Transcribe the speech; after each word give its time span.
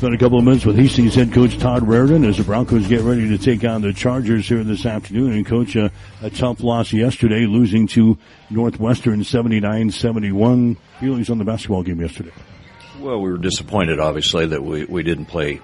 Spent 0.00 0.14
a 0.14 0.16
couple 0.16 0.38
of 0.38 0.44
minutes 0.46 0.64
with 0.64 0.78
Hastings 0.78 1.14
head 1.14 1.30
coach 1.30 1.58
Todd 1.58 1.82
Raridon 1.82 2.26
as 2.26 2.38
the 2.38 2.42
Broncos 2.42 2.86
get 2.86 3.02
ready 3.02 3.28
to 3.28 3.36
take 3.36 3.64
on 3.64 3.82
the 3.82 3.92
Chargers 3.92 4.48
here 4.48 4.64
this 4.64 4.86
afternoon. 4.86 5.34
And 5.34 5.44
coach, 5.44 5.76
uh, 5.76 5.90
a 6.22 6.30
tough 6.30 6.62
loss 6.62 6.90
yesterday, 6.90 7.44
losing 7.44 7.86
to 7.88 8.16
Northwestern 8.48 9.20
79-71. 9.20 10.78
Feelings 11.00 11.28
on 11.28 11.36
the 11.36 11.44
basketball 11.44 11.82
game 11.82 12.00
yesterday? 12.00 12.32
Well, 12.98 13.20
we 13.20 13.30
were 13.30 13.36
disappointed, 13.36 14.00
obviously, 14.00 14.46
that 14.46 14.64
we, 14.64 14.86
we 14.86 15.02
didn't 15.02 15.26
play 15.26 15.60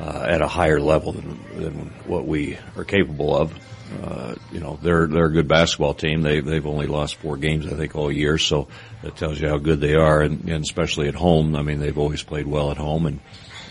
uh, 0.00 0.26
at 0.28 0.42
a 0.42 0.48
higher 0.48 0.80
level 0.80 1.12
than, 1.12 1.38
than 1.54 1.74
what 2.06 2.26
we 2.26 2.58
are 2.76 2.82
capable 2.82 3.36
of. 3.36 3.54
Uh, 4.02 4.34
you 4.50 4.58
know, 4.58 4.76
they're 4.82 5.06
they're 5.06 5.26
a 5.26 5.32
good 5.32 5.46
basketball 5.46 5.94
team. 5.94 6.22
They 6.22 6.40
they've 6.40 6.66
only 6.66 6.86
lost 6.86 7.16
four 7.16 7.36
games, 7.36 7.66
I 7.66 7.76
think, 7.76 7.94
all 7.94 8.10
year. 8.10 8.38
So 8.38 8.66
that 9.02 9.16
tells 9.16 9.40
you 9.40 9.48
how 9.48 9.58
good 9.58 9.80
they 9.80 9.94
are, 9.94 10.22
and, 10.22 10.48
and 10.48 10.64
especially 10.64 11.08
at 11.08 11.14
home. 11.14 11.54
I 11.54 11.62
mean, 11.62 11.78
they've 11.78 11.98
always 11.98 12.22
played 12.22 12.46
well 12.46 12.70
at 12.70 12.78
home, 12.78 13.06
and 13.06 13.20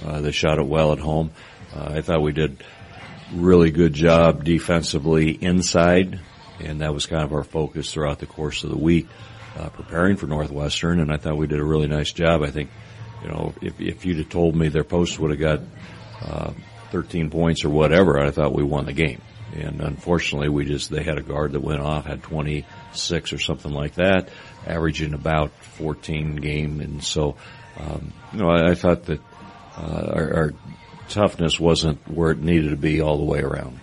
uh, 0.05 0.21
they 0.21 0.31
shot 0.31 0.59
it 0.59 0.65
well 0.65 0.93
at 0.93 0.99
home. 0.99 1.31
Uh, 1.75 1.93
I 1.95 2.01
thought 2.01 2.21
we 2.21 2.31
did 2.31 2.63
really 3.33 3.71
good 3.71 3.93
job 3.93 4.43
defensively 4.43 5.31
inside, 5.31 6.19
and 6.59 6.81
that 6.81 6.93
was 6.93 7.05
kind 7.05 7.23
of 7.23 7.33
our 7.33 7.43
focus 7.43 7.93
throughout 7.93 8.19
the 8.19 8.25
course 8.25 8.63
of 8.63 8.69
the 8.69 8.77
week, 8.77 9.07
uh, 9.57 9.69
preparing 9.69 10.17
for 10.17 10.27
Northwestern. 10.27 10.99
And 10.99 11.11
I 11.11 11.17
thought 11.17 11.37
we 11.37 11.47
did 11.47 11.59
a 11.59 11.63
really 11.63 11.87
nice 11.87 12.11
job. 12.11 12.43
I 12.43 12.51
think, 12.51 12.69
you 13.23 13.29
know, 13.29 13.53
if 13.61 13.79
if 13.79 14.05
you'd 14.05 14.17
have 14.17 14.29
told 14.29 14.55
me 14.55 14.69
their 14.69 14.83
post 14.83 15.19
would 15.19 15.31
have 15.31 15.39
got 15.39 15.59
uh, 16.21 16.51
13 16.91 17.29
points 17.29 17.63
or 17.63 17.69
whatever, 17.69 18.19
I 18.19 18.31
thought 18.31 18.53
we 18.53 18.63
won 18.63 18.85
the 18.85 18.93
game. 18.93 19.21
And 19.53 19.81
unfortunately, 19.81 20.49
we 20.49 20.65
just, 20.65 20.89
they 20.89 21.03
had 21.03 21.17
a 21.17 21.21
guard 21.21 21.53
that 21.53 21.59
went 21.59 21.81
off, 21.81 22.05
had 22.05 22.23
26 22.23 23.33
or 23.33 23.37
something 23.37 23.71
like 23.71 23.95
that, 23.95 24.29
averaging 24.65 25.13
about 25.13 25.51
14 25.51 26.37
game. 26.37 26.79
And 26.79 27.03
so, 27.03 27.35
um, 27.77 28.13
you 28.31 28.39
know, 28.39 28.49
I, 28.49 28.71
I 28.71 28.75
thought 28.75 29.05
that, 29.05 29.19
uh, 29.77 30.11
our, 30.13 30.33
our, 30.33 30.53
toughness 31.09 31.59
wasn't 31.59 31.99
where 32.09 32.31
it 32.31 32.39
needed 32.39 32.69
to 32.69 32.77
be 32.77 33.01
all 33.01 33.17
the 33.17 33.25
way 33.25 33.41
around. 33.41 33.77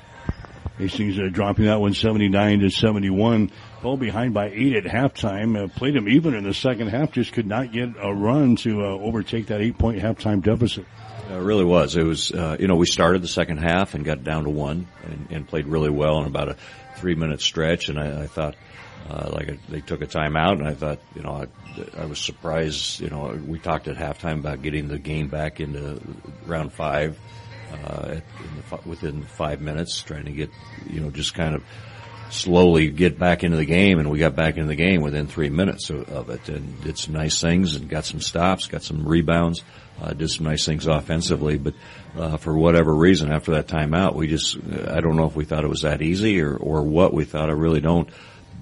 Hastings 0.78 1.18
uh, 1.18 1.28
dropping 1.30 1.66
that 1.66 1.78
one 1.78 1.92
79 1.92 2.60
to 2.60 2.70
71. 2.70 3.50
Fell 3.82 3.96
behind 3.96 4.32
by 4.32 4.48
eight 4.48 4.76
at 4.76 4.84
halftime. 4.84 5.62
Uh, 5.62 5.68
played 5.68 5.94
them 5.94 6.08
even 6.08 6.34
in 6.34 6.44
the 6.44 6.54
second 6.54 6.88
half. 6.88 7.12
Just 7.12 7.32
could 7.32 7.46
not 7.46 7.70
get 7.70 7.90
a 8.00 8.14
run 8.14 8.56
to 8.56 8.80
uh, 8.82 8.84
overtake 8.84 9.48
that 9.48 9.60
eight 9.60 9.76
point 9.76 10.00
halftime 10.00 10.42
deficit. 10.42 10.86
It 11.30 11.34
really 11.34 11.64
was. 11.64 11.96
It 11.96 12.04
was, 12.04 12.32
uh, 12.32 12.56
you 12.58 12.68
know, 12.68 12.76
we 12.76 12.86
started 12.86 13.22
the 13.22 13.28
second 13.28 13.58
half 13.58 13.94
and 13.94 14.04
got 14.04 14.24
down 14.24 14.44
to 14.44 14.50
one 14.50 14.86
and, 15.04 15.26
and 15.30 15.48
played 15.48 15.66
really 15.66 15.90
well 15.90 16.20
in 16.20 16.26
about 16.26 16.48
a 16.48 16.56
three 16.96 17.14
minute 17.14 17.42
stretch. 17.42 17.88
And 17.88 17.98
I, 17.98 18.22
I 18.22 18.26
thought, 18.26 18.54
uh, 19.08 19.30
like 19.32 19.48
a, 19.48 19.58
they 19.68 19.80
took 19.80 20.02
a 20.02 20.06
timeout 20.06 20.58
and 20.58 20.66
I 20.66 20.74
thought, 20.74 20.98
you 21.14 21.22
know, 21.22 21.30
I, 21.30 22.02
I 22.02 22.06
was 22.06 22.18
surprised, 22.18 23.00
you 23.00 23.08
know, 23.08 23.40
we 23.46 23.58
talked 23.58 23.88
at 23.88 23.96
halftime 23.96 24.40
about 24.40 24.62
getting 24.62 24.88
the 24.88 24.98
game 24.98 25.28
back 25.28 25.60
into 25.60 26.00
round 26.46 26.72
five, 26.72 27.18
uh, 27.72 28.16
at, 28.16 28.24
the, 28.70 28.88
within 28.88 29.22
five 29.22 29.60
minutes, 29.60 30.02
trying 30.02 30.26
to 30.26 30.32
get, 30.32 30.50
you 30.88 31.00
know, 31.00 31.10
just 31.10 31.34
kind 31.34 31.54
of, 31.54 31.64
slowly 32.30 32.90
get 32.90 33.18
back 33.18 33.42
into 33.42 33.56
the 33.56 33.64
game 33.64 33.98
and 33.98 34.10
we 34.10 34.18
got 34.18 34.36
back 34.36 34.56
into 34.56 34.68
the 34.68 34.76
game 34.76 35.00
within 35.00 35.26
three 35.26 35.48
minutes 35.48 35.88
of, 35.88 36.06
of 36.10 36.28
it 36.28 36.46
and 36.50 36.78
did 36.82 36.98
some 36.98 37.14
nice 37.14 37.40
things 37.40 37.74
and 37.74 37.88
got 37.88 38.04
some 38.04 38.20
stops, 38.20 38.66
got 38.66 38.82
some 38.82 39.08
rebounds 39.08 39.64
uh, 40.00 40.12
did 40.12 40.30
some 40.30 40.46
nice 40.46 40.64
things 40.64 40.86
offensively, 40.86 41.58
but 41.58 41.74
uh, 42.16 42.36
for 42.36 42.56
whatever 42.56 42.94
reason, 42.94 43.32
after 43.32 43.52
that 43.52 43.66
timeout, 43.66 44.14
we 44.14 44.28
just 44.28 44.56
I 44.56 45.00
don't 45.00 45.16
know 45.16 45.26
if 45.26 45.34
we 45.34 45.44
thought 45.44 45.64
it 45.64 45.68
was 45.68 45.82
that 45.82 46.02
easy 46.02 46.40
or 46.40 46.56
or 46.56 46.82
what 46.82 47.12
we 47.12 47.24
thought. 47.24 47.48
I 47.48 47.54
really 47.54 47.80
don't, 47.80 48.08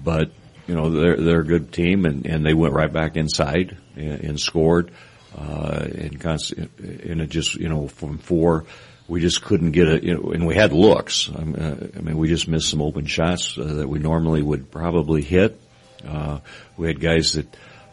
but 0.03 0.31
you 0.67 0.75
know 0.75 0.89
they're 0.89 1.17
they're 1.17 1.39
a 1.41 1.45
good 1.45 1.71
team 1.71 2.05
and 2.05 2.25
and 2.25 2.45
they 2.45 2.53
went 2.53 2.73
right 2.73 2.91
back 2.91 3.15
inside 3.15 3.77
and, 3.95 4.21
and 4.21 4.39
scored, 4.39 4.91
uh, 5.37 5.87
and 5.93 6.19
constant, 6.19 6.71
and 6.79 7.21
it 7.21 7.29
just 7.29 7.55
you 7.55 7.69
know 7.69 7.87
from 7.87 8.17
four. 8.17 8.65
We 9.07 9.21
just 9.21 9.41
couldn't 9.41 9.71
get 9.71 9.87
it, 9.87 10.03
you 10.03 10.15
know, 10.15 10.31
and 10.31 10.45
we 10.45 10.53
had 10.53 10.73
looks. 10.73 11.29
I 11.33 11.41
mean, 11.41 11.55
uh, 11.55 12.17
we 12.17 12.27
just 12.27 12.49
missed 12.49 12.69
some 12.69 12.81
open 12.81 13.05
shots 13.05 13.57
uh, 13.57 13.63
that 13.63 13.87
we 13.87 13.99
normally 13.99 14.41
would 14.41 14.69
probably 14.69 15.21
hit. 15.21 15.61
Uh, 16.05 16.39
we 16.75 16.87
had 16.87 16.99
guys 16.99 17.31
that 17.33 17.47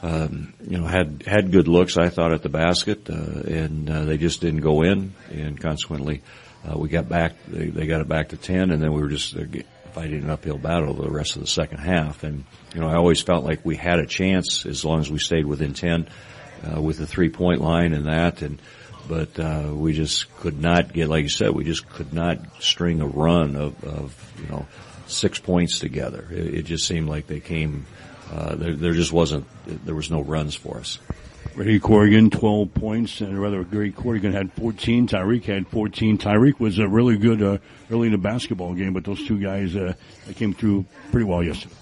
um, 0.04 0.52
you 0.68 0.76
know, 0.76 0.86
had 0.86 1.22
had 1.26 1.50
good 1.50 1.66
looks. 1.66 1.96
I 1.96 2.10
thought 2.10 2.32
at 2.32 2.42
the 2.42 2.50
basket, 2.50 3.08
uh, 3.08 3.14
and 3.14 3.88
uh, 3.88 4.04
they 4.04 4.18
just 4.18 4.42
didn't 4.42 4.60
go 4.60 4.82
in, 4.82 5.14
and 5.30 5.58
consequently, 5.58 6.22
uh, 6.68 6.78
we 6.78 6.90
got 6.90 7.08
back. 7.08 7.32
They, 7.48 7.68
they 7.68 7.86
got 7.86 8.02
it 8.02 8.08
back 8.08 8.28
to 8.30 8.36
ten, 8.36 8.70
and 8.70 8.82
then 8.82 8.92
we 8.92 9.00
were 9.00 9.08
just 9.08 9.34
fighting 9.94 10.24
an 10.24 10.30
uphill 10.30 10.58
battle 10.58 10.94
the 10.94 11.08
rest 11.08 11.36
of 11.36 11.42
the 11.42 11.48
second 11.48 11.78
half. 11.78 12.24
And 12.24 12.44
you 12.74 12.80
know, 12.80 12.88
I 12.88 12.96
always 12.96 13.22
felt 13.22 13.44
like 13.44 13.64
we 13.64 13.76
had 13.76 13.98
a 13.98 14.06
chance 14.06 14.66
as 14.66 14.84
long 14.84 15.00
as 15.00 15.10
we 15.10 15.18
stayed 15.18 15.46
within 15.46 15.72
ten 15.72 16.08
uh, 16.64 16.80
with 16.80 16.98
the 16.98 17.06
three 17.06 17.30
point 17.30 17.60
line 17.60 17.94
and 17.94 18.06
that, 18.06 18.42
and 18.42 18.60
but 19.08 19.38
uh, 19.38 19.70
we 19.72 19.92
just 19.92 20.34
could 20.36 20.60
not 20.60 20.92
get, 20.92 21.08
like 21.08 21.22
you 21.22 21.28
said, 21.28 21.50
we 21.50 21.64
just 21.64 21.88
could 21.88 22.12
not 22.12 22.38
string 22.60 23.00
a 23.00 23.06
run 23.06 23.54
of, 23.56 23.84
of 23.84 24.32
you 24.40 24.48
know 24.48 24.66
six 25.06 25.38
points 25.38 25.78
together. 25.78 26.26
It, 26.30 26.54
it 26.54 26.62
just 26.62 26.86
seemed 26.86 27.08
like 27.08 27.26
they 27.26 27.40
came 27.40 27.86
uh, 28.32 28.56
there, 28.56 28.74
there 28.74 28.92
just 28.92 29.12
wasn't, 29.12 29.46
there 29.84 29.94
was 29.94 30.10
no 30.10 30.22
runs 30.22 30.54
for 30.54 30.78
us. 30.78 30.98
Ray 31.56 31.78
Corrigan, 31.78 32.30
12 32.30 32.74
points, 32.74 33.20
and 33.20 33.40
rather 33.40 33.62
Grady 33.62 33.92
Corrigan 33.92 34.32
had 34.32 34.52
14. 34.54 35.06
Tyreek 35.06 35.44
had 35.44 35.68
14. 35.68 36.18
Tyreek 36.18 36.58
was 36.58 36.80
a 36.80 36.88
really 36.88 37.16
good 37.16 37.40
uh, 37.40 37.58
early 37.90 38.08
in 38.08 38.12
the 38.12 38.18
basketball 38.18 38.74
game, 38.74 38.92
but 38.92 39.04
those 39.04 39.24
two 39.24 39.38
guys 39.38 39.76
uh, 39.76 39.94
came 40.34 40.52
through 40.52 40.84
pretty 41.12 41.24
well 41.24 41.44
yesterday. 41.44 41.74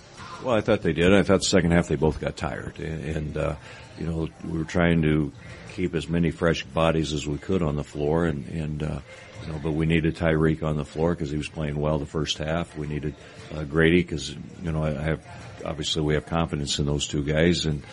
Well, 0.45 0.55
I 0.55 0.61
thought 0.61 0.83
they 0.83 0.93
did. 0.93 1.15
I 1.15 1.23
thought 1.23 1.41
the 1.41 1.47
second 1.47 1.71
half 1.71 1.89
they 1.89 1.97
both 1.97 2.21
got 2.21 2.37
tired, 2.37 2.81
and 2.81 3.37
uh, 3.37 3.55
you 3.99 4.07
know 4.07 4.29
we 4.45 4.59
were 4.59 4.65
trying 4.65 5.01
to 5.03 5.33
keep 5.71 5.95
as 5.95 6.09
many 6.09 6.31
fresh 6.31 6.65
bodies 6.65 7.13
as 7.13 7.27
we 7.27 7.39
could 7.39 7.63
on 7.63 7.77
the 7.77 7.85
floor, 7.85 8.27
and 8.27 8.47
and 8.49 8.83
uh, 8.83 8.99
you 9.47 9.53
know, 9.53 9.61
but 9.63 9.73
we 9.73 9.87
needed 9.87 10.17
Tyreek 10.17 10.63
on 10.63 10.77
the 10.77 10.85
floor 10.85 11.15
because 11.15 11.31
he 11.31 11.37
was 11.37 11.49
playing 11.49 11.77
well 11.77 11.99
the 11.99 12.07
first 12.07 12.39
half. 12.39 12.77
We 12.77 12.89
needed 12.89 13.15
uh, 13.55 13.63
Grady 13.63 14.03
because 14.03 14.31
you 14.63 14.73
know 14.73 14.85
I 14.85 14.91
have 14.91 15.27
obviously 15.65 16.03
we 16.03 16.15
have 16.15 16.27
confidence 16.27 16.81
in 16.81 16.87
those 16.87 17.07
two 17.07 17.23
guys 17.23 17.65
and 17.65 17.85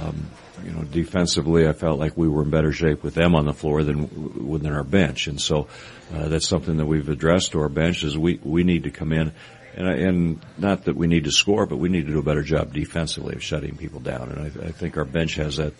um, 0.00 0.30
you 0.64 0.70
know 0.70 0.82
defensively 0.82 1.66
I 1.66 1.72
felt 1.72 1.98
like 1.98 2.16
we 2.16 2.28
were 2.28 2.42
in 2.42 2.50
better 2.50 2.72
shape 2.72 3.02
with 3.02 3.14
them 3.14 3.34
on 3.34 3.44
the 3.44 3.52
floor 3.52 3.82
than 3.82 4.48
within 4.48 4.72
our 4.72 4.84
bench. 4.84 5.26
And 5.26 5.40
so 5.40 5.68
uh, 6.14 6.28
that's 6.28 6.48
something 6.48 6.76
that 6.78 6.86
we've 6.86 7.08
addressed 7.08 7.52
to 7.52 7.60
our 7.60 7.68
bench 7.68 8.04
is 8.04 8.16
we 8.16 8.40
we 8.42 8.64
need 8.64 8.84
to 8.84 8.90
come 8.90 9.12
in 9.12 9.32
and, 9.74 9.88
and 9.88 10.46
not 10.58 10.84
that 10.84 10.96
we 10.96 11.06
need 11.06 11.24
to 11.24 11.32
score 11.32 11.66
but 11.66 11.76
we 11.76 11.88
need 11.88 12.06
to 12.06 12.12
do 12.12 12.18
a 12.18 12.22
better 12.22 12.42
job 12.42 12.72
defensively 12.72 13.34
of 13.34 13.42
shutting 13.42 13.76
people 13.76 14.00
down. 14.00 14.30
And 14.30 14.40
I, 14.40 14.68
I 14.68 14.72
think 14.72 14.96
our 14.96 15.04
bench 15.04 15.34
has 15.36 15.56
that 15.56 15.74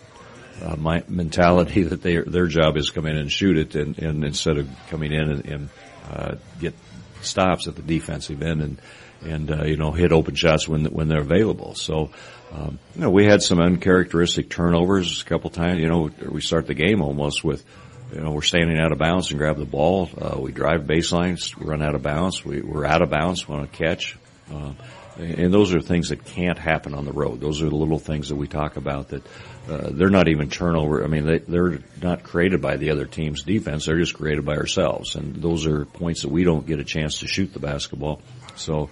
uh, 0.61 0.75
my 0.75 1.03
mentality 1.07 1.83
that 1.89 2.01
they 2.01 2.17
their 2.17 2.47
job 2.47 2.77
is 2.77 2.89
come 2.89 3.05
in 3.05 3.17
and 3.17 3.31
shoot 3.31 3.57
it 3.57 3.75
and, 3.75 3.97
and 3.99 4.23
instead 4.23 4.57
of 4.57 4.69
coming 4.89 5.11
in 5.11 5.31
and, 5.31 5.45
and 5.45 5.69
uh, 6.09 6.35
get 6.59 6.73
stops 7.21 7.67
at 7.67 7.75
the 7.75 7.81
defensive 7.81 8.41
end. 8.41 8.61
And 8.61 8.81
and 9.23 9.51
uh, 9.51 9.63
you 9.65 9.77
know 9.77 9.91
hit 9.91 10.11
open 10.11 10.35
shots 10.35 10.67
when 10.67 10.85
when 10.85 11.07
they're 11.07 11.21
available. 11.21 11.75
So 11.75 12.11
um, 12.51 12.79
you 12.95 13.01
know 13.01 13.09
we 13.09 13.25
had 13.25 13.41
some 13.41 13.59
uncharacteristic 13.59 14.49
turnovers 14.49 15.21
a 15.21 15.25
couple 15.25 15.49
times. 15.49 15.79
You 15.79 15.87
know 15.87 16.09
we 16.29 16.41
start 16.41 16.67
the 16.67 16.73
game 16.73 17.01
almost 17.01 17.43
with 17.43 17.63
you 18.13 18.21
know 18.21 18.31
we're 18.31 18.41
standing 18.41 18.79
out 18.79 18.91
of 18.91 18.97
bounds 18.97 19.31
and 19.31 19.39
grab 19.39 19.57
the 19.57 19.65
ball. 19.65 20.09
Uh, 20.17 20.37
we 20.39 20.51
drive 20.51 20.81
baselines, 20.81 21.53
run 21.57 21.81
out 21.81 21.95
of 21.95 22.03
bounds. 22.03 22.43
We, 22.43 22.61
we're 22.61 22.85
out 22.85 23.01
of 23.01 23.09
bounds, 23.09 23.47
want 23.47 23.71
to 23.71 23.77
catch. 23.77 24.17
Uh, 24.51 24.73
and 25.17 25.51
those 25.51 25.73
are 25.73 25.81
things 25.81 26.09
that 26.09 26.25
can't 26.25 26.59
happen 26.59 26.93
on 26.93 27.05
the 27.05 27.11
road. 27.11 27.41
Those 27.41 27.63
are 27.63 27.69
the 27.69 27.75
little 27.75 27.97
things 27.97 28.29
that 28.29 28.35
we 28.35 28.47
talk 28.47 28.77
about 28.77 29.09
that 29.09 29.25
uh, 29.67 29.89
they're 29.91 30.09
not 30.09 30.27
even 30.27 30.49
turnover. 30.49 31.03
I 31.03 31.07
mean, 31.07 31.25
they, 31.25 31.39
they're 31.39 31.79
not 32.01 32.23
created 32.23 32.61
by 32.61 32.77
the 32.77 32.91
other 32.91 33.05
team's 33.05 33.43
defense. 33.43 33.85
They're 33.85 33.97
just 33.97 34.13
created 34.13 34.45
by 34.45 34.55
ourselves. 34.55 35.15
And 35.15 35.35
those 35.35 35.65
are 35.65 35.85
points 35.85 36.21
that 36.21 36.29
we 36.29 36.43
don't 36.43 36.67
get 36.67 36.79
a 36.79 36.83
chance 36.83 37.19
to 37.19 37.27
shoot 37.27 37.51
the 37.51 37.59
basketball. 37.59 38.21
So, 38.57 38.89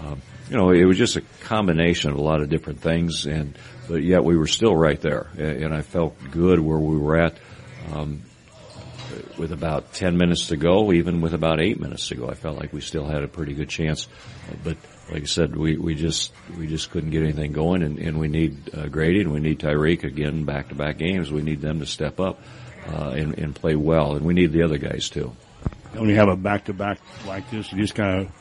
um, 0.00 0.22
you 0.48 0.56
know, 0.56 0.70
it 0.70 0.84
was 0.84 0.98
just 0.98 1.16
a 1.16 1.22
combination 1.42 2.10
of 2.10 2.18
a 2.18 2.22
lot 2.22 2.40
of 2.40 2.48
different 2.48 2.80
things, 2.80 3.26
and 3.26 3.56
but 3.88 4.02
yet 4.02 4.24
we 4.24 4.36
were 4.36 4.46
still 4.46 4.74
right 4.74 5.00
there, 5.00 5.28
and 5.36 5.74
I 5.74 5.82
felt 5.82 6.16
good 6.30 6.60
where 6.60 6.78
we 6.78 6.96
were 6.96 7.18
at. 7.18 7.38
Um, 7.92 8.22
with 9.38 9.52
about 9.52 9.92
10 9.92 10.16
minutes 10.16 10.48
to 10.48 10.56
go, 10.56 10.92
even 10.92 11.20
with 11.20 11.34
about 11.34 11.60
8 11.60 11.80
minutes 11.80 12.08
to 12.08 12.14
go, 12.14 12.28
I 12.28 12.34
felt 12.34 12.58
like 12.58 12.72
we 12.72 12.80
still 12.80 13.06
had 13.06 13.22
a 13.22 13.28
pretty 13.28 13.54
good 13.54 13.68
chance. 13.68 14.08
But 14.64 14.76
like 15.10 15.22
I 15.22 15.26
said, 15.26 15.56
we, 15.56 15.76
we 15.76 15.94
just, 15.94 16.32
we 16.58 16.66
just 16.66 16.90
couldn't 16.90 17.10
get 17.10 17.22
anything 17.22 17.52
going 17.52 17.82
and, 17.82 17.98
and 17.98 18.18
we 18.18 18.28
need 18.28 18.74
uh, 18.74 18.88
Grady 18.88 19.20
and 19.20 19.32
we 19.32 19.40
need 19.40 19.60
Tyreek 19.60 20.04
again 20.04 20.44
back 20.44 20.68
to 20.70 20.74
back 20.74 20.98
games. 20.98 21.30
We 21.30 21.42
need 21.42 21.60
them 21.60 21.80
to 21.80 21.86
step 21.86 22.20
up, 22.20 22.40
uh, 22.88 23.10
and, 23.10 23.38
and 23.38 23.54
play 23.54 23.76
well 23.76 24.16
and 24.16 24.24
we 24.24 24.34
need 24.34 24.52
the 24.52 24.62
other 24.62 24.78
guys 24.78 25.08
too. 25.08 25.34
When 25.92 26.08
you 26.08 26.16
have 26.16 26.28
a 26.28 26.36
back 26.36 26.64
to 26.66 26.74
back 26.74 26.98
like 27.26 27.50
this, 27.50 27.72
you 27.72 27.78
just 27.78 27.94
kind 27.94 28.22
of 28.22 28.32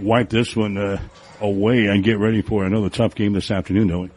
wipe 0.00 0.30
this 0.30 0.56
one 0.56 0.76
uh, 0.76 1.00
away 1.40 1.86
and 1.86 2.02
get 2.02 2.18
ready 2.18 2.42
for 2.42 2.64
another 2.64 2.90
tough 2.90 3.14
game 3.14 3.32
this 3.32 3.50
afternoon, 3.50 3.88
don't 3.88 4.02
we? 4.02 4.10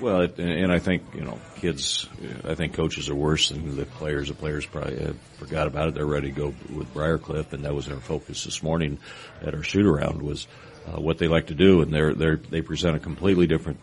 Well, 0.00 0.20
it, 0.22 0.38
and 0.38 0.70
I 0.70 0.78
think 0.78 1.02
you 1.14 1.22
know, 1.22 1.40
kids. 1.56 2.08
I 2.44 2.54
think 2.54 2.74
coaches 2.74 3.08
are 3.10 3.14
worse 3.14 3.48
than 3.48 3.76
the 3.76 3.84
players. 3.84 4.28
The 4.28 4.34
players 4.34 4.64
probably 4.64 5.14
forgot 5.38 5.66
about 5.66 5.88
it. 5.88 5.94
They're 5.94 6.06
ready 6.06 6.28
to 6.28 6.34
go 6.34 6.54
with 6.72 6.92
Briar 6.94 7.18
Cliff, 7.18 7.52
and 7.52 7.64
that 7.64 7.74
was 7.74 7.88
our 7.88 7.98
focus 7.98 8.44
this 8.44 8.62
morning 8.62 8.98
at 9.42 9.54
our 9.54 9.62
shoot 9.62 9.86
around 9.86 10.22
was 10.22 10.46
uh, 10.86 11.00
what 11.00 11.18
they 11.18 11.26
like 11.26 11.48
to 11.48 11.54
do, 11.54 11.82
and 11.82 11.92
they're 11.92 12.14
they 12.14 12.36
they 12.36 12.62
present 12.62 12.96
a 12.96 13.00
completely 13.00 13.46
different 13.46 13.80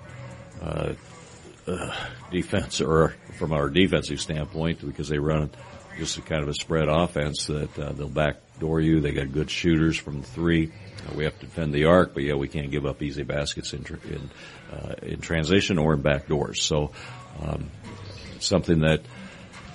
uh, 0.62 0.94
uh, 1.68 1.96
defense, 2.32 2.80
or 2.80 3.16
from 3.38 3.52
our 3.52 3.70
defensive 3.70 4.22
standpoint, 4.22 4.86
because 4.86 5.10
they 5.10 5.20
run 5.20 5.50
just 5.98 6.18
a 6.18 6.22
kind 6.22 6.44
of 6.44 6.50
a 6.50 6.54
spread 6.54 6.88
offense 6.88 7.48
that 7.48 7.78
uh, 7.78 7.92
they'll 7.92 8.10
backdoor 8.10 8.82
you. 8.82 9.02
They 9.02 9.12
got 9.12 9.32
good 9.32 9.50
shooters 9.50 9.98
from 9.98 10.24
three. 10.24 10.72
We 11.14 11.26
have 11.26 11.38
to 11.40 11.46
defend 11.46 11.74
the 11.74 11.86
arc, 11.86 12.14
but 12.14 12.24
yeah, 12.24 12.36
we 12.36 12.48
can't 12.48 12.72
give 12.72 12.86
up 12.86 13.02
easy 13.02 13.24
baskets 13.24 13.74
in 13.74 13.86
in, 14.06 14.32
uh, 14.72 14.96
in 15.02 15.22
transition 15.22 15.78
or 15.78 15.94
in 15.94 16.02
backdoors. 16.02 16.58
So 16.58 16.92
um, 17.42 17.70
something 18.40 18.82
that 18.82 19.02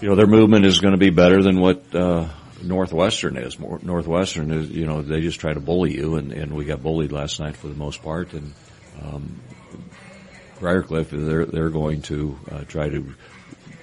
you 0.01 0.09
know 0.09 0.15
their 0.15 0.27
movement 0.27 0.67
is 0.67 0.81
going 0.81 0.93
to 0.93 0.99
be 0.99 1.11
better 1.11 1.43
than 1.43 1.61
what 1.61 1.95
uh, 1.95 2.29
Northwestern 2.63 3.37
is. 3.37 3.59
Northwestern 3.59 4.51
is 4.51 4.71
you 4.71 4.87
know 4.87 5.03
they 5.03 5.21
just 5.21 5.41
try 5.41 5.53
to 5.53 5.61
bully 5.61 5.95
you, 5.95 6.17
and, 6.17 6.33
and 6.33 6.55
we 6.55 6.65
got 6.65 6.83
bullied 6.83 7.13
last 7.13 7.41
night 7.41 7.57
for 7.57 7.69
the 7.69 7.75
most 7.75 8.03
part, 8.03 8.33
and 8.33 8.53
um, 9.03 9.41
Briar 10.59 10.83
Cliff 10.83 11.11
they're 11.11 11.47
they're 11.47 11.71
going 11.71 12.03
to 12.03 12.39
uh, 12.51 12.65
try 12.65 12.89
to 12.89 13.15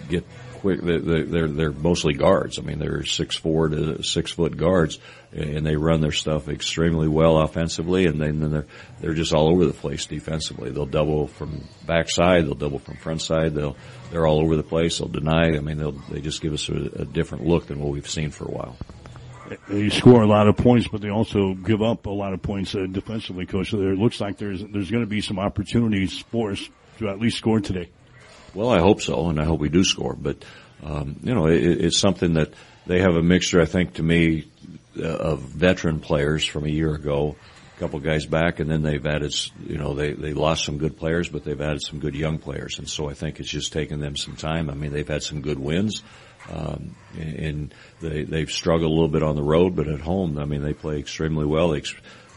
get 0.09 0.25
quick. 0.59 0.81
They're 0.81 1.47
they're 1.47 1.71
mostly 1.71 2.13
guards. 2.13 2.59
I 2.59 2.61
mean, 2.61 2.79
they're 2.79 3.03
six 3.03 3.35
four 3.35 3.69
to 3.69 4.03
six 4.03 4.31
foot 4.31 4.57
guards, 4.57 4.99
and 5.31 5.65
they 5.65 5.75
run 5.75 6.01
their 6.01 6.11
stuff 6.11 6.49
extremely 6.49 7.07
well 7.07 7.37
offensively, 7.37 8.05
and 8.05 8.21
then 8.21 8.51
they're 8.51 8.65
they're 8.99 9.13
just 9.13 9.33
all 9.33 9.49
over 9.49 9.65
the 9.65 9.73
place 9.73 10.05
defensively. 10.05 10.71
They'll 10.71 10.85
double 10.85 11.27
from 11.27 11.63
backside, 11.85 12.45
they'll 12.45 12.55
double 12.55 12.79
from 12.79 12.97
front 12.97 13.21
side. 13.21 13.53
They'll 13.53 13.75
they're 14.11 14.27
all 14.27 14.39
over 14.39 14.55
the 14.55 14.63
place. 14.63 14.99
They'll 14.99 15.07
deny. 15.07 15.55
I 15.55 15.59
mean, 15.59 15.77
they'll 15.77 15.91
they 16.09 16.21
just 16.21 16.41
give 16.41 16.53
us 16.53 16.69
a, 16.69 17.01
a 17.01 17.05
different 17.05 17.45
look 17.45 17.67
than 17.67 17.79
what 17.79 17.91
we've 17.91 18.09
seen 18.09 18.31
for 18.31 18.45
a 18.45 18.51
while. 18.51 18.77
They 19.69 19.89
score 19.89 20.21
a 20.21 20.27
lot 20.27 20.47
of 20.47 20.57
points, 20.57 20.87
but 20.89 21.01
they 21.01 21.09
also 21.09 21.53
give 21.53 21.81
up 21.81 22.05
a 22.05 22.09
lot 22.09 22.33
of 22.33 22.41
points 22.41 22.75
uh, 22.75 22.85
defensively, 22.91 23.45
coach. 23.45 23.71
So 23.71 23.77
there, 23.77 23.93
it 23.93 23.97
looks 23.97 24.19
like 24.19 24.37
there's 24.37 24.61
there's 24.61 24.91
going 24.91 25.03
to 25.03 25.09
be 25.09 25.21
some 25.21 25.39
opportunities 25.39 26.19
for 26.19 26.51
us 26.51 26.69
to 26.99 27.09
at 27.09 27.19
least 27.19 27.37
score 27.37 27.61
today. 27.61 27.89
Well, 28.57 28.71
I 28.71 28.79
hope 28.79 29.01
so, 29.01 29.29
and 29.29 29.39
I 29.39 29.45
hope 29.45 29.59
we 29.59 29.69
do 29.69 29.83
score. 29.83 30.15
But 30.15 30.43
um, 30.83 31.17
you 31.21 31.35
know, 31.35 31.45
it, 31.45 31.61
it's 31.61 31.99
something 31.99 32.33
that 32.33 32.53
they 32.87 33.01
have 33.01 33.15
a 33.15 33.21
mixture. 33.21 33.61
I 33.61 33.65
think 33.65 33.93
to 33.95 34.03
me 34.03 34.47
uh, 34.99 35.05
of 35.05 35.41
veteran 35.41 35.99
players 35.99 36.43
from 36.43 36.65
a 36.65 36.67
year 36.67 36.95
ago, 36.95 37.35
a 37.75 37.79
couple 37.79 37.99
guys 37.99 38.25
back, 38.25 38.59
and 38.59 38.67
then 38.67 38.81
they've 38.81 39.05
added. 39.05 39.35
You 39.63 39.77
know, 39.77 39.93
they 39.93 40.13
they 40.13 40.33
lost 40.33 40.65
some 40.65 40.79
good 40.79 40.97
players, 40.97 41.29
but 41.29 41.43
they've 41.43 41.61
added 41.61 41.83
some 41.83 41.99
good 41.99 42.15
young 42.15 42.39
players, 42.39 42.79
and 42.79 42.89
so 42.89 43.07
I 43.07 43.13
think 43.13 43.39
it's 43.39 43.47
just 43.47 43.73
taken 43.73 43.99
them 43.99 44.15
some 44.15 44.35
time. 44.35 44.71
I 44.71 44.73
mean, 44.73 44.91
they've 44.91 45.07
had 45.07 45.21
some 45.21 45.41
good 45.41 45.59
wins. 45.59 46.01
Um, 46.49 46.95
and 47.19 47.71
they 48.01 48.23
they've 48.23 48.49
struggled 48.49 48.89
a 48.89 48.93
little 48.93 49.07
bit 49.07 49.21
on 49.21 49.35
the 49.35 49.43
road, 49.43 49.75
but 49.75 49.87
at 49.87 49.99
home, 49.99 50.39
I 50.39 50.45
mean, 50.45 50.63
they 50.63 50.73
play 50.73 50.97
extremely 50.97 51.45
well. 51.45 51.69
They, 51.69 51.83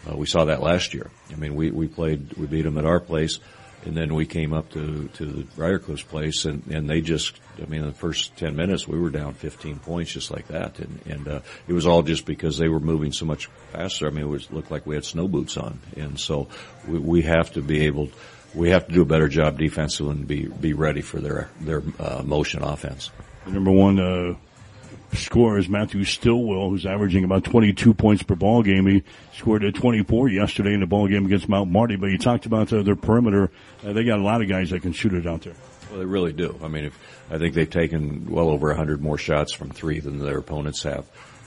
uh, 0.07 0.17
we 0.17 0.27
saw 0.27 0.47
that 0.47 0.61
last 0.61 0.93
year. 0.93 1.11
I 1.33 1.37
mean, 1.37 1.55
we 1.55 1.71
we 1.71 1.89
played, 1.89 2.35
we 2.35 2.47
beat 2.47 2.63
them 2.63 2.77
at 2.77 2.85
our 2.85 3.01
place 3.01 3.39
and 3.85 3.97
then 3.97 4.15
we 4.15 4.27
came 4.27 4.53
up 4.53 4.71
to 4.71 5.09
to 5.15 5.25
the 5.25 5.43
Briar 5.57 5.79
Cliff's 5.79 6.03
place, 6.03 6.45
and 6.45 6.63
and 6.69 6.89
they 6.89 7.01
just, 7.01 7.41
I 7.63 7.67
mean, 7.67 7.83
the 7.83 7.93
first 7.93 8.37
ten 8.37 8.57
minutes 8.57 8.87
we 8.87 8.99
were 8.99 9.11
down 9.11 9.35
15 9.35 9.79
points 9.79 10.13
just 10.13 10.31
like 10.31 10.49
that, 10.49 10.79
and 10.79 11.01
and 11.07 11.29
uh, 11.29 11.41
it 11.67 11.73
was 11.73 11.87
all 11.87 12.03
just 12.03 12.27
because 12.27 12.59
they 12.59 12.69
were 12.69 12.81
moving 12.81 13.13
so 13.13 13.25
much 13.25 13.47
faster. 13.73 14.07
I 14.07 14.11
mean, 14.11 14.25
it 14.25 14.29
was 14.29 14.51
looked 14.51 14.71
like 14.71 14.87
we 14.87 14.95
had 14.95 15.05
snow 15.05 15.29
boots 15.29 15.57
on, 15.57 15.81
and 15.97 16.19
so 16.19 16.49
we, 16.87 16.99
we 16.99 17.23
have 17.23 17.53
to 17.53 17.63
be 17.63 17.87
able, 17.87 18.11
we 18.55 18.71
have 18.71 18.87
to 18.87 18.93
do 18.93 19.03
a 19.03 19.07
better 19.07 19.29
job 19.29 19.59
defensively 19.59 20.13
and 20.13 20.27
be 20.27 20.47
be 20.47 20.73
ready 20.73 21.01
for 21.01 21.21
their 21.21 21.51
their 21.61 21.83
uh, 21.99 22.23
motion 22.25 22.63
offense. 22.63 23.11
number 23.47 23.71
one 23.71 23.99
uh, 23.99 24.35
scorer 25.13 25.59
is 25.59 25.69
Matthew 25.69 26.05
Stillwell, 26.05 26.71
who's 26.71 26.87
averaging 26.87 27.25
about 27.25 27.45
22 27.45 27.95
points 27.95 28.23
per 28.23 28.35
ball 28.35 28.63
game. 28.63 28.87
He 28.87 29.03
scored 29.35 29.65
at 29.65 29.75
24 29.75 30.29
yesterday 30.29 30.75
in 30.75 30.81
the 30.81 30.87
ball 30.87 31.09
game 31.09 31.27
against 31.27 31.49
Mount 31.49 31.71
Marty. 31.71 31.97
But 31.97 32.11
you 32.11 32.19
talked 32.19 32.47
about 32.47 32.73
uh, 32.73 32.83
their 32.83 32.97
perimeter. 32.97 33.51
Uh, 33.85 33.93
they 33.93 34.05
got 34.05 34.19
a 34.19 34.23
lot 34.23 34.43
of 34.43 34.49
guys 34.49 34.71
that 34.71 34.83
can 34.83 34.93
shoot 34.93 35.15
it 35.15 35.27
out 35.27 35.43
there. 35.43 35.55
Well, 35.91 35.99
they 35.99 36.05
really 36.05 36.33
do. 36.33 36.59
I 36.63 36.69
mean, 36.69 36.85
if, 36.85 36.99
I 37.31 37.39
think 37.39 37.55
they've 37.55 37.69
taken 37.69 38.31
well 38.31 38.49
over 38.49 38.69
100 38.69 39.03
more 39.03 39.19
shots 39.19 39.53
from 39.53 39.71
three 39.71 40.01
than 40.01 40.19
their 40.19 40.39
opponents 40.39 40.85
have, 40.85 41.05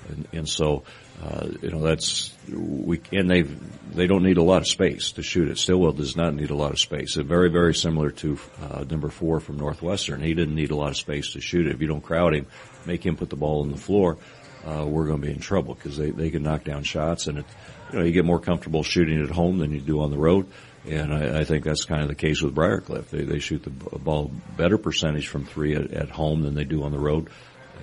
and, 0.10 0.27
and 0.33 0.50
so 0.50 0.83
uh, 1.24 1.48
you 1.62 1.71
know 1.71 1.80
that's 1.80 2.33
we 2.51 3.00
and 3.12 3.30
they 3.30 3.44
they 3.44 4.07
don't 4.07 4.24
need 4.24 4.38
a 4.38 4.44
lot 4.44 4.62
of 4.62 4.68
space 4.68 5.13
to 5.13 5.24
shoot 5.24 5.48
it. 5.48 5.57
Stillwell 5.57 5.94
does 5.94 6.18
not 6.18 6.33
need 6.33 6.50
a 6.50 6.56
lot 6.56 6.71
of 6.71 6.80
space. 6.80 7.15
It's 7.15 7.27
very 7.27 7.50
very 7.50 7.74
similar 7.74 8.12
to 8.12 8.38
uh, 8.62 8.83
number 8.89 9.10
four 9.10 9.39
from 9.39 9.57
Northwestern. 9.57 10.21
He 10.21 10.33
didn't 10.33 10.56
need 10.56 10.71
a 10.71 10.75
lot 10.75 10.89
of 10.89 10.98
space 10.98 11.33
to 11.33 11.42
shoot 11.42 11.68
it. 11.68 11.75
If 11.75 11.81
you 11.81 11.88
don't 11.88 12.01
crowd 12.01 12.33
him, 12.33 12.48
make 12.85 13.06
him 13.06 13.15
put 13.15 13.30
the 13.30 13.35
ball 13.35 13.62
on 13.62 13.71
the 13.71 13.77
floor, 13.77 14.18
uh, 14.65 14.85
we're 14.85 15.06
going 15.06 15.21
to 15.21 15.27
be 15.27 15.33
in 15.33 15.39
trouble 15.39 15.74
because 15.74 15.97
they, 15.97 16.09
they 16.12 16.30
can 16.30 16.44
knock 16.44 16.63
down 16.63 16.83
shots 16.83 17.27
and 17.27 17.39
it, 17.39 17.45
you 17.91 18.00
know, 18.00 18.06
you 18.06 18.12
get 18.12 18.25
more 18.25 18.39
comfortable 18.39 18.83
shooting 18.83 19.21
at 19.21 19.30
home 19.30 19.59
than 19.59 19.71
you 19.71 19.81
do 19.81 20.01
on 20.01 20.12
the 20.12 20.18
road. 20.18 20.47
And 20.89 21.13
I, 21.13 21.39
I 21.39 21.44
think 21.44 21.63
that's 21.63 21.85
kind 21.85 22.01
of 22.01 22.07
the 22.07 22.15
case 22.15 22.41
with 22.41 22.56
Briar 22.56 22.81
Cliff. 22.81 23.09
They, 23.09 23.24
they 23.24 23.39
shoot 23.39 23.63
the 23.63 23.69
ball 23.69 24.31
better 24.57 24.77
percentage 24.77 25.27
from 25.27 25.45
three 25.45 25.75
at, 25.75 25.91
at 25.91 26.09
home 26.09 26.41
than 26.41 26.56
they 26.56 26.63
do 26.63 26.83
on 26.83 26.91
the 26.91 27.00
road. 27.00 27.30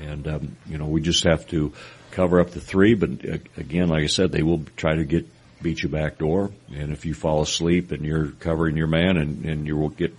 And, 0.00 0.26
um, 0.26 0.56
you 0.67 0.79
know, 0.79 0.87
we 0.87 1.00
just 1.00 1.25
have 1.25 1.46
to 1.49 1.73
cover 2.11 2.41
up 2.41 2.50
the 2.50 2.61
three, 2.61 2.94
but 2.94 3.11
uh, 3.11 3.38
again, 3.56 3.88
like 3.88 4.03
I 4.03 4.06
said, 4.06 4.32
they 4.32 4.43
will 4.43 4.64
try 4.76 4.96
to 4.96 5.05
get, 5.05 5.26
beat 5.62 5.82
you 5.82 5.88
back 5.88 6.19
door. 6.19 6.50
And 6.75 6.93
if 6.93 7.05
you 7.05 7.14
fall 7.14 7.43
asleep 7.43 7.93
and 7.93 8.05
you're 8.05 8.29
covering 8.29 8.76
your 8.76 8.87
man 8.87 9.17
and, 9.17 9.44
and 9.44 9.67
you 9.67 9.76
will 9.76 9.91
get 9.91 10.14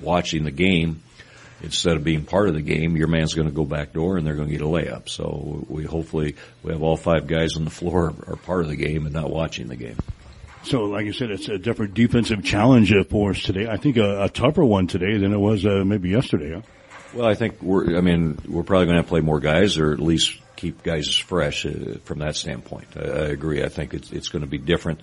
watching 0.00 0.44
the 0.44 0.50
game, 0.50 1.02
instead 1.62 1.96
of 1.96 2.04
being 2.04 2.24
part 2.24 2.48
of 2.48 2.54
the 2.54 2.62
game, 2.62 2.96
your 2.96 3.08
man's 3.08 3.34
going 3.34 3.48
to 3.48 3.54
go 3.54 3.64
back 3.64 3.92
door 3.92 4.16
and 4.16 4.26
they're 4.26 4.34
going 4.34 4.48
to 4.48 4.52
get 4.52 4.62
a 4.62 4.66
layup. 4.66 5.08
So 5.08 5.64
we 5.68 5.84
hopefully 5.84 6.36
we 6.62 6.72
have 6.72 6.82
all 6.82 6.96
five 6.96 7.26
guys 7.26 7.56
on 7.56 7.64
the 7.64 7.70
floor 7.70 8.14
are 8.26 8.36
part 8.36 8.62
of 8.62 8.68
the 8.68 8.76
game 8.76 9.06
and 9.06 9.14
not 9.14 9.30
watching 9.30 9.68
the 9.68 9.76
game. 9.76 9.96
So, 10.64 10.84
like 10.84 11.06
I 11.06 11.10
said, 11.10 11.30
it's 11.30 11.48
a 11.48 11.58
different 11.58 11.94
defensive 11.94 12.44
challenge 12.44 12.92
for 13.10 13.30
us 13.30 13.42
today. 13.42 13.66
I 13.66 13.76
think 13.76 13.96
a, 13.96 14.24
a 14.24 14.28
tougher 14.28 14.64
one 14.64 14.86
today 14.86 15.18
than 15.18 15.32
it 15.32 15.38
was 15.38 15.66
uh, 15.66 15.82
maybe 15.84 16.10
yesterday. 16.10 16.54
Huh? 16.54 16.62
Well, 17.14 17.26
I 17.26 17.34
think 17.34 17.60
we're. 17.60 17.96
I 17.96 18.00
mean, 18.00 18.38
we're 18.48 18.62
probably 18.62 18.86
going 18.86 19.02
to 19.02 19.08
play 19.08 19.20
more 19.20 19.40
guys, 19.40 19.78
or 19.78 19.92
at 19.92 20.00
least 20.00 20.38
keep 20.56 20.82
guys 20.82 21.14
fresh 21.16 21.66
uh, 21.66 21.98
from 22.04 22.20
that 22.20 22.36
standpoint. 22.36 22.88
I, 22.96 23.00
I, 23.00 23.26
agree. 23.28 23.62
I 23.62 23.68
think 23.68 23.94
it's 23.94 24.10
it's 24.12 24.28
going 24.28 24.42
to 24.42 24.48
be 24.48 24.58
different, 24.58 25.00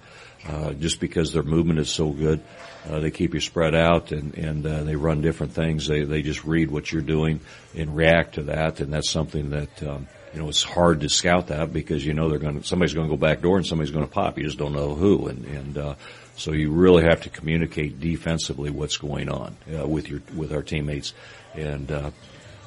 uh, 0.47 0.73
just 0.73 0.99
because 0.99 1.33
their 1.33 1.43
movement 1.43 1.79
is 1.79 1.89
so 1.89 2.09
good. 2.09 2.41
Uh, 2.87 2.99
they 2.99 3.11
keep 3.11 3.33
you 3.33 3.41
spread 3.41 3.75
out 3.75 4.11
and, 4.11 4.35
and, 4.35 4.65
uh, 4.65 4.83
they 4.83 4.95
run 4.95 5.21
different 5.21 5.53
things. 5.53 5.85
They, 5.85 6.05
they 6.05 6.21
just 6.21 6.45
read 6.45 6.71
what 6.71 6.91
you're 6.91 7.01
doing 7.01 7.41
and 7.75 7.95
react 7.95 8.35
to 8.35 8.43
that. 8.43 8.79
And 8.79 8.93
that's 8.93 9.09
something 9.09 9.49
that, 9.49 9.83
um, 9.83 10.07
you 10.33 10.41
know, 10.41 10.47
it's 10.47 10.63
hard 10.63 11.01
to 11.01 11.09
scout 11.09 11.47
that 11.47 11.73
because 11.73 12.05
you 12.05 12.13
know 12.13 12.29
they're 12.29 12.39
going 12.39 12.61
to, 12.61 12.65
somebody's 12.65 12.93
going 12.93 13.07
to 13.07 13.13
go 13.13 13.19
back 13.19 13.41
door 13.41 13.57
and 13.57 13.65
somebody's 13.65 13.91
going 13.91 14.07
to 14.07 14.11
pop. 14.11 14.37
You 14.37 14.45
just 14.45 14.57
don't 14.57 14.73
know 14.73 14.95
who. 14.95 15.27
And, 15.27 15.45
and, 15.45 15.77
uh, 15.77 15.95
so 16.39 16.53
you 16.53 16.71
really 16.71 17.03
have 17.03 17.21
to 17.21 17.29
communicate 17.29 17.99
defensively 17.99 18.69
what's 18.69 18.97
going 18.97 19.29
on, 19.29 19.55
uh, 19.77 19.85
with 19.85 20.09
your, 20.09 20.21
with 20.35 20.53
our 20.53 20.63
teammates. 20.63 21.13
And, 21.53 21.91
uh, 21.91 22.11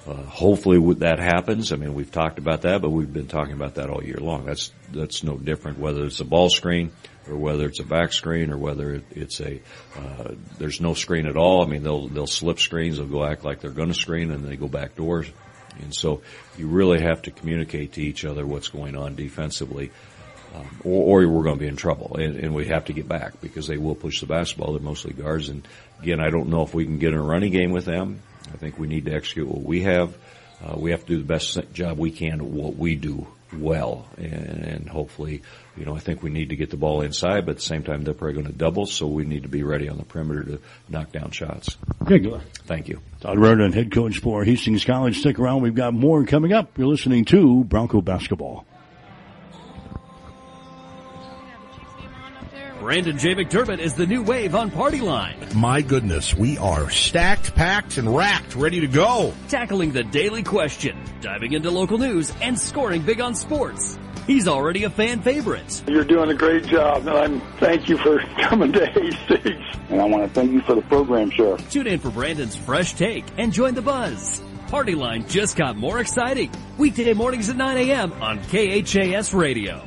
uh, 0.06 0.14
hopefully 0.14 0.94
that 0.94 1.20
happens. 1.20 1.72
I 1.72 1.76
mean, 1.76 1.94
we've 1.94 2.10
talked 2.10 2.38
about 2.38 2.62
that, 2.62 2.82
but 2.82 2.90
we've 2.90 3.12
been 3.12 3.28
talking 3.28 3.54
about 3.54 3.76
that 3.76 3.88
all 3.88 4.02
year 4.02 4.18
long. 4.18 4.44
That's, 4.44 4.72
that's 4.90 5.22
no 5.22 5.36
different 5.36 5.78
whether 5.78 6.04
it's 6.04 6.18
a 6.18 6.24
ball 6.24 6.50
screen 6.50 6.90
or 7.28 7.36
whether 7.36 7.66
it's 7.66 7.78
a 7.78 7.84
back 7.84 8.12
screen 8.12 8.50
or 8.50 8.58
whether 8.58 9.00
it's 9.12 9.40
a, 9.40 9.60
uh, 9.96 10.34
there's 10.58 10.80
no 10.80 10.94
screen 10.94 11.26
at 11.26 11.36
all. 11.36 11.62
I 11.62 11.68
mean, 11.68 11.84
they'll, 11.84 12.08
they'll 12.08 12.26
slip 12.26 12.58
screens. 12.58 12.96
They'll 12.96 13.06
go 13.06 13.24
act 13.24 13.44
like 13.44 13.60
they're 13.60 13.70
going 13.70 13.90
to 13.90 13.94
screen 13.94 14.32
and 14.32 14.44
they 14.44 14.56
go 14.56 14.68
back 14.68 14.96
doors. 14.96 15.30
And 15.80 15.94
so 15.94 16.22
you 16.58 16.66
really 16.66 17.00
have 17.00 17.22
to 17.22 17.30
communicate 17.30 17.92
to 17.92 18.02
each 18.02 18.24
other 18.24 18.44
what's 18.44 18.68
going 18.68 18.96
on 18.96 19.14
defensively. 19.14 19.92
Um, 20.54 20.80
or, 20.84 21.22
or, 21.22 21.28
we're 21.28 21.44
going 21.44 21.56
to 21.56 21.60
be 21.60 21.66
in 21.66 21.76
trouble, 21.76 22.16
and, 22.16 22.36
and, 22.36 22.54
we 22.54 22.66
have 22.66 22.84
to 22.86 22.92
get 22.92 23.08
back 23.08 23.40
because 23.40 23.66
they 23.66 23.78
will 23.78 23.94
push 23.94 24.20
the 24.20 24.26
basketball. 24.26 24.72
They're 24.72 24.82
mostly 24.82 25.14
guards, 25.14 25.48
and 25.48 25.66
again, 26.02 26.20
I 26.20 26.28
don't 26.28 26.50
know 26.50 26.62
if 26.62 26.74
we 26.74 26.84
can 26.84 26.98
get 26.98 27.14
in 27.14 27.18
a 27.18 27.22
running 27.22 27.52
game 27.52 27.70
with 27.70 27.86
them. 27.86 28.20
I 28.52 28.58
think 28.58 28.78
we 28.78 28.86
need 28.86 29.06
to 29.06 29.14
execute 29.14 29.48
what 29.48 29.62
we 29.62 29.82
have. 29.82 30.14
Uh, 30.62 30.74
we 30.76 30.90
have 30.90 31.00
to 31.00 31.06
do 31.06 31.18
the 31.18 31.24
best 31.24 31.58
job 31.72 31.98
we 31.98 32.10
can 32.10 32.40
at 32.40 32.46
what 32.46 32.76
we 32.76 32.96
do 32.96 33.26
well, 33.52 34.06
and, 34.16 34.64
and, 34.64 34.88
hopefully, 34.88 35.42
you 35.76 35.84
know, 35.84 35.96
I 35.96 36.00
think 36.00 36.22
we 36.22 36.30
need 36.30 36.50
to 36.50 36.56
get 36.56 36.70
the 36.70 36.76
ball 36.76 37.00
inside, 37.02 37.46
but 37.46 37.52
at 37.52 37.56
the 37.56 37.62
same 37.62 37.82
time, 37.82 38.04
they're 38.04 38.14
probably 38.14 38.34
going 38.34 38.46
to 38.46 38.52
double, 38.52 38.86
so 38.86 39.06
we 39.06 39.24
need 39.24 39.42
to 39.42 39.48
be 39.48 39.62
ready 39.62 39.88
on 39.88 39.96
the 39.96 40.04
perimeter 40.04 40.44
to 40.44 40.60
knock 40.88 41.12
down 41.12 41.30
shots. 41.30 41.76
Good. 42.04 42.40
Thank 42.64 42.88
you. 42.88 43.00
Todd 43.20 43.38
Raridon, 43.38 43.74
head 43.74 43.92
coach 43.92 44.18
for 44.18 44.44
Hastings 44.44 44.84
College. 44.84 45.18
Stick 45.18 45.38
around. 45.38 45.62
We've 45.62 45.74
got 45.74 45.94
more 45.94 46.24
coming 46.24 46.52
up. 46.52 46.76
You're 46.78 46.88
listening 46.88 47.24
to 47.26 47.64
Bronco 47.64 48.00
Basketball. 48.00 48.66
Brandon 52.82 53.16
J. 53.16 53.36
McDermott 53.36 53.78
is 53.78 53.94
the 53.94 54.08
new 54.08 54.24
wave 54.24 54.56
on 54.56 54.68
Party 54.68 55.00
Line. 55.00 55.36
My 55.54 55.82
goodness, 55.82 56.34
we 56.34 56.58
are 56.58 56.90
stacked, 56.90 57.54
packed, 57.54 57.96
and 57.96 58.12
racked, 58.12 58.56
ready 58.56 58.80
to 58.80 58.88
go. 58.88 59.32
Tackling 59.48 59.92
the 59.92 60.02
daily 60.02 60.42
question, 60.42 60.98
diving 61.20 61.52
into 61.52 61.70
local 61.70 61.96
news, 61.96 62.32
and 62.42 62.58
scoring 62.58 63.02
big 63.02 63.20
on 63.20 63.36
sports. 63.36 64.00
He's 64.26 64.48
already 64.48 64.82
a 64.82 64.90
fan 64.90 65.22
favorite. 65.22 65.84
You're 65.86 66.02
doing 66.02 66.30
a 66.30 66.34
great 66.34 66.66
job, 66.66 67.06
and 67.06 67.16
I'm 67.16 67.40
thank 67.58 67.88
you 67.88 67.98
for 67.98 68.18
coming 68.40 68.72
to 68.72 68.84
Hastings. 68.84 69.64
And 69.88 70.00
I 70.00 70.04
want 70.04 70.24
to 70.24 70.28
thank 70.30 70.50
you 70.50 70.60
for 70.62 70.74
the 70.74 70.82
program, 70.82 71.30
sir. 71.36 71.58
Tune 71.70 71.86
in 71.86 72.00
for 72.00 72.10
Brandon's 72.10 72.56
fresh 72.56 72.94
take 72.94 73.24
and 73.38 73.52
join 73.52 73.74
the 73.74 73.82
buzz. 73.82 74.42
Party 74.66 74.96
Line 74.96 75.28
just 75.28 75.56
got 75.56 75.76
more 75.76 76.00
exciting. 76.00 76.50
Weekday 76.78 77.14
mornings 77.14 77.48
at 77.48 77.54
9 77.54 77.76
a.m. 77.76 78.12
on 78.14 78.40
KHAS 78.40 79.32
Radio. 79.32 79.86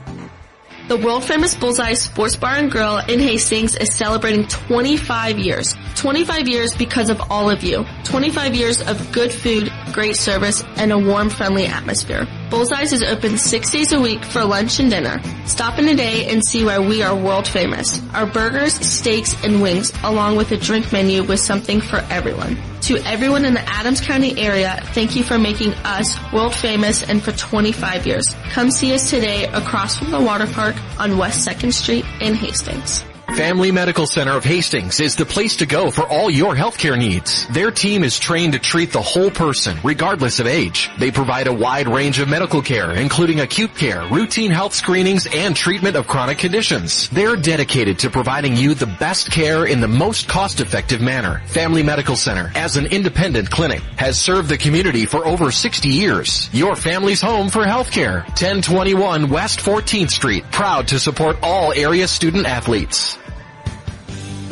The 0.91 0.97
world 0.97 1.23
famous 1.23 1.55
Bullseye 1.55 1.93
Sports 1.93 2.35
Bar 2.35 2.55
and 2.55 2.69
Grill 2.69 2.97
in 2.97 3.21
Hastings 3.21 3.77
is 3.77 3.95
celebrating 3.95 4.45
25 4.49 5.39
years. 5.39 5.73
25 5.95 6.49
years 6.49 6.75
because 6.75 7.09
of 7.09 7.21
all 7.31 7.49
of 7.49 7.63
you. 7.63 7.85
25 8.03 8.53
years 8.53 8.81
of 8.81 9.13
good 9.13 9.31
food, 9.31 9.71
great 9.93 10.17
service, 10.17 10.65
and 10.75 10.91
a 10.91 10.99
warm, 10.99 11.29
friendly 11.29 11.65
atmosphere. 11.65 12.27
Bullseyes 12.49 12.91
is 12.91 13.03
open 13.03 13.37
six 13.37 13.69
days 13.69 13.93
a 13.93 14.01
week 14.01 14.21
for 14.25 14.43
lunch 14.43 14.81
and 14.81 14.89
dinner. 14.89 15.21
Stop 15.45 15.79
in 15.79 15.85
today 15.85 16.27
and 16.27 16.45
see 16.45 16.65
why 16.65 16.77
we 16.79 17.01
are 17.03 17.15
world 17.15 17.47
famous. 17.47 18.01
Our 18.13 18.25
burgers, 18.25 18.73
steaks, 18.73 19.33
and 19.45 19.61
wings, 19.61 19.93
along 20.03 20.35
with 20.35 20.51
a 20.51 20.57
drink 20.57 20.91
menu 20.91 21.23
with 21.23 21.39
something 21.39 21.79
for 21.79 21.99
everyone. 22.09 22.57
To 22.81 22.97
everyone 23.05 23.45
in 23.45 23.53
the 23.53 23.69
Adams 23.69 24.01
County 24.01 24.35
area, 24.39 24.81
thank 24.93 25.15
you 25.15 25.23
for 25.23 25.37
making 25.37 25.73
us 25.85 26.17
world 26.33 26.55
famous 26.55 27.03
and 27.03 27.21
for 27.21 27.31
25 27.31 28.07
years. 28.07 28.35
Come 28.49 28.71
see 28.71 28.93
us 28.95 29.07
today 29.07 29.45
across 29.45 29.99
from 29.99 30.09
the 30.09 30.19
water 30.19 30.47
park 30.47 30.75
on 30.97 31.17
West 31.17 31.47
2nd 31.47 31.73
Street 31.73 32.05
in 32.19 32.33
Hastings. 32.33 33.03
Family 33.35 33.71
Medical 33.71 34.05
Center 34.05 34.35
of 34.35 34.43
Hastings 34.43 34.99
is 34.99 35.15
the 35.15 35.25
place 35.25 35.55
to 35.57 35.65
go 35.65 35.89
for 35.89 36.05
all 36.05 36.29
your 36.29 36.53
healthcare 36.53 36.97
needs. 36.97 37.47
Their 37.47 37.71
team 37.71 38.03
is 38.03 38.19
trained 38.19 38.53
to 38.53 38.59
treat 38.59 38.91
the 38.91 39.01
whole 39.01 39.31
person, 39.31 39.77
regardless 39.85 40.41
of 40.41 40.47
age. 40.47 40.89
They 40.99 41.11
provide 41.11 41.47
a 41.47 41.53
wide 41.53 41.87
range 41.87 42.19
of 42.19 42.27
medical 42.27 42.61
care, 42.61 42.91
including 42.91 43.39
acute 43.39 43.73
care, 43.73 44.05
routine 44.09 44.51
health 44.51 44.73
screenings, 44.73 45.27
and 45.33 45.55
treatment 45.55 45.95
of 45.95 46.07
chronic 46.07 46.39
conditions. 46.39 47.07
They're 47.09 47.37
dedicated 47.37 47.99
to 47.99 48.09
providing 48.09 48.57
you 48.57 48.73
the 48.75 48.85
best 48.99 49.31
care 49.31 49.65
in 49.65 49.79
the 49.79 49.87
most 49.87 50.27
cost-effective 50.27 50.99
manner. 50.99 51.41
Family 51.47 51.83
Medical 51.83 52.17
Center, 52.17 52.51
as 52.53 52.75
an 52.75 52.87
independent 52.87 53.49
clinic, 53.49 53.81
has 53.95 54.19
served 54.19 54.49
the 54.49 54.57
community 54.57 55.05
for 55.05 55.25
over 55.25 55.51
60 55.51 55.87
years. 55.87 56.49
Your 56.51 56.75
family's 56.75 57.21
home 57.21 57.49
for 57.49 57.63
healthcare. 57.63 58.25
1021 58.25 59.29
West 59.29 59.59
14th 59.59 60.11
Street, 60.11 60.43
proud 60.51 60.89
to 60.89 60.99
support 60.99 61.37
all 61.41 61.71
area 61.71 62.09
student 62.09 62.45
athletes. 62.45 63.17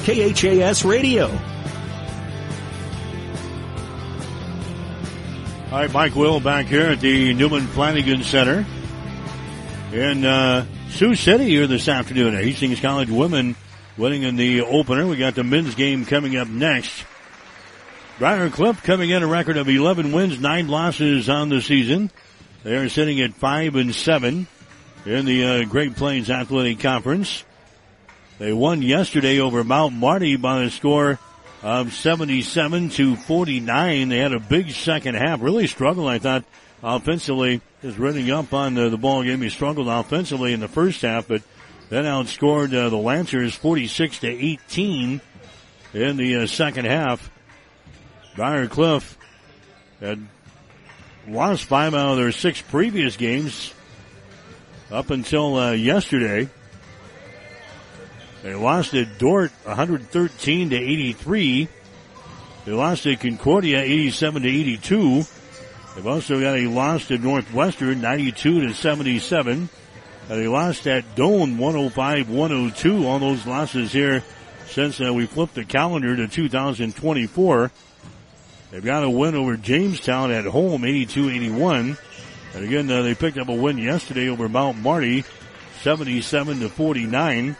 KHAS 0.09 0.85
Radio. 0.85 1.27
All 5.71 5.77
right, 5.77 5.93
Mike 5.93 6.15
Will 6.15 6.39
back 6.39 6.65
here 6.65 6.87
at 6.87 6.99
the 6.99 7.35
Newman 7.35 7.67
Flanagan 7.67 8.23
Center 8.23 8.65
in 9.93 10.25
uh, 10.25 10.65
Sioux 10.89 11.13
City 11.13 11.45
here 11.45 11.67
this 11.67 11.87
afternoon. 11.87 12.33
Hastings 12.33 12.79
College 12.79 13.11
women 13.11 13.55
winning 13.97 14.23
in 14.23 14.35
the 14.35 14.61
opener. 14.61 15.05
We 15.05 15.15
got 15.15 15.35
the 15.35 15.43
men's 15.43 15.75
game 15.75 16.05
coming 16.05 16.37
up 16.37 16.47
next. 16.47 17.05
Briar 18.17 18.49
Cliff 18.49 18.81
coming 18.81 19.11
in 19.11 19.21
a 19.21 19.27
record 19.27 19.57
of 19.57 19.69
11 19.69 20.11
wins, 20.11 20.39
9 20.39 20.67
losses 20.67 21.29
on 21.29 21.49
the 21.49 21.61
season. 21.61 22.09
They 22.63 22.75
are 22.75 22.89
sitting 22.89 23.21
at 23.21 23.35
5 23.35 23.75
and 23.75 23.93
7 23.93 24.47
in 25.05 25.25
the 25.25 25.45
uh, 25.45 25.65
Great 25.65 25.95
Plains 25.95 26.31
Athletic 26.31 26.79
Conference. 26.79 27.43
They 28.39 28.53
won 28.53 28.81
yesterday 28.81 29.41
over 29.41 29.65
Mount 29.65 29.93
Marty 29.93 30.38
by 30.38 30.63
a 30.63 30.69
score 30.69 31.19
of 31.62 31.93
77 31.93 32.88
to 32.91 33.17
49. 33.17 34.08
They 34.08 34.17
had 34.17 34.31
a 34.31 34.39
big 34.39 34.72
second 34.72 35.15
half. 35.15 35.41
Really 35.41 35.67
struggled, 35.67 36.08
I 36.08 36.19
thought, 36.19 36.46
offensively. 36.81 37.60
Just 37.81 37.98
running 37.98 38.31
up 38.31 38.53
on 38.53 38.75
the, 38.75 38.89
the 38.89 38.98
ball 38.98 39.24
game. 39.24 39.41
He 39.41 39.50
struggled 39.50 39.89
offensively 39.89 40.53
in 40.53 40.62
the 40.62 40.69
first 40.69 41.01
half, 41.01 41.27
but 41.27 41.41
then 41.89 42.05
outscored 42.05 42.74
uh, 42.74 42.88
the 42.88 42.98
Lancers 42.98 43.55
46 43.55 44.19
to 44.19 44.27
18 44.27 45.19
in 45.93 46.17
the 46.17 46.36
uh, 46.38 46.48
second 46.48 46.86
half. 46.86 47.29
Briar 48.38 48.67
Cliff 48.67 49.17
had 50.00 50.25
lost 51.27 51.65
five 51.65 51.93
out 51.93 52.12
of 52.12 52.17
their 52.17 52.31
six 52.31 52.62
previous 52.62 53.17
games 53.17 53.74
up 54.89 55.10
until 55.10 55.58
uh, 55.58 55.72
yesterday. 55.72 56.50
They 58.43 58.55
lost 58.55 58.93
at 58.93 59.17
Dordt 59.17 59.51
113 59.63 60.69
to 60.69 60.75
83. 60.75 61.67
They 62.65 62.72
lost 62.72 63.05
at 63.05 63.19
Concordia 63.19 63.81
87 63.81 64.43
to 64.43 64.50
82. 64.50 65.24
They've 65.96 66.08
also 66.08 66.39
got 66.39 66.58
a 66.58 66.67
loss 66.67 67.08
to 67.08 67.17
Northwestern 67.17 68.01
92 68.01 68.67
to 68.67 68.74
77. 68.74 69.69
And 70.29 70.39
they 70.39 70.48
lost 70.48 70.88
at 70.88 71.15
Doane 71.15 71.58
105 71.58 72.29
102. 72.29 73.08
All 73.08 73.19
those 73.19 73.46
losses 73.46 73.91
here 73.91 74.24
since 74.67 75.01
uh, 75.01 75.13
we 75.13 75.25
flipped 75.25 75.55
the 75.55 75.65
calendar 75.65 76.15
to 76.15 76.27
2024. 76.27 77.72
They've 78.72 78.86
got 78.86 79.03
a 79.03 79.10
win 79.10 79.36
over 79.36 79.58
Jamestown 79.58 80.31
at 80.31 80.46
home 80.46 80.86
82 80.86 81.29
81. 81.29 81.98
And 82.53 82.63
again, 82.63 82.89
uh, 82.89 83.01
they 83.01 83.15
picked 83.15 83.38
up 83.38 83.50
a 83.50 83.53
win 83.53 83.77
yesterday 83.77 84.29
over 84.29 84.48
Mount 84.48 84.77
Marty 84.77 85.25
77 85.81 86.60
to 86.60 86.69
49. 86.69 87.55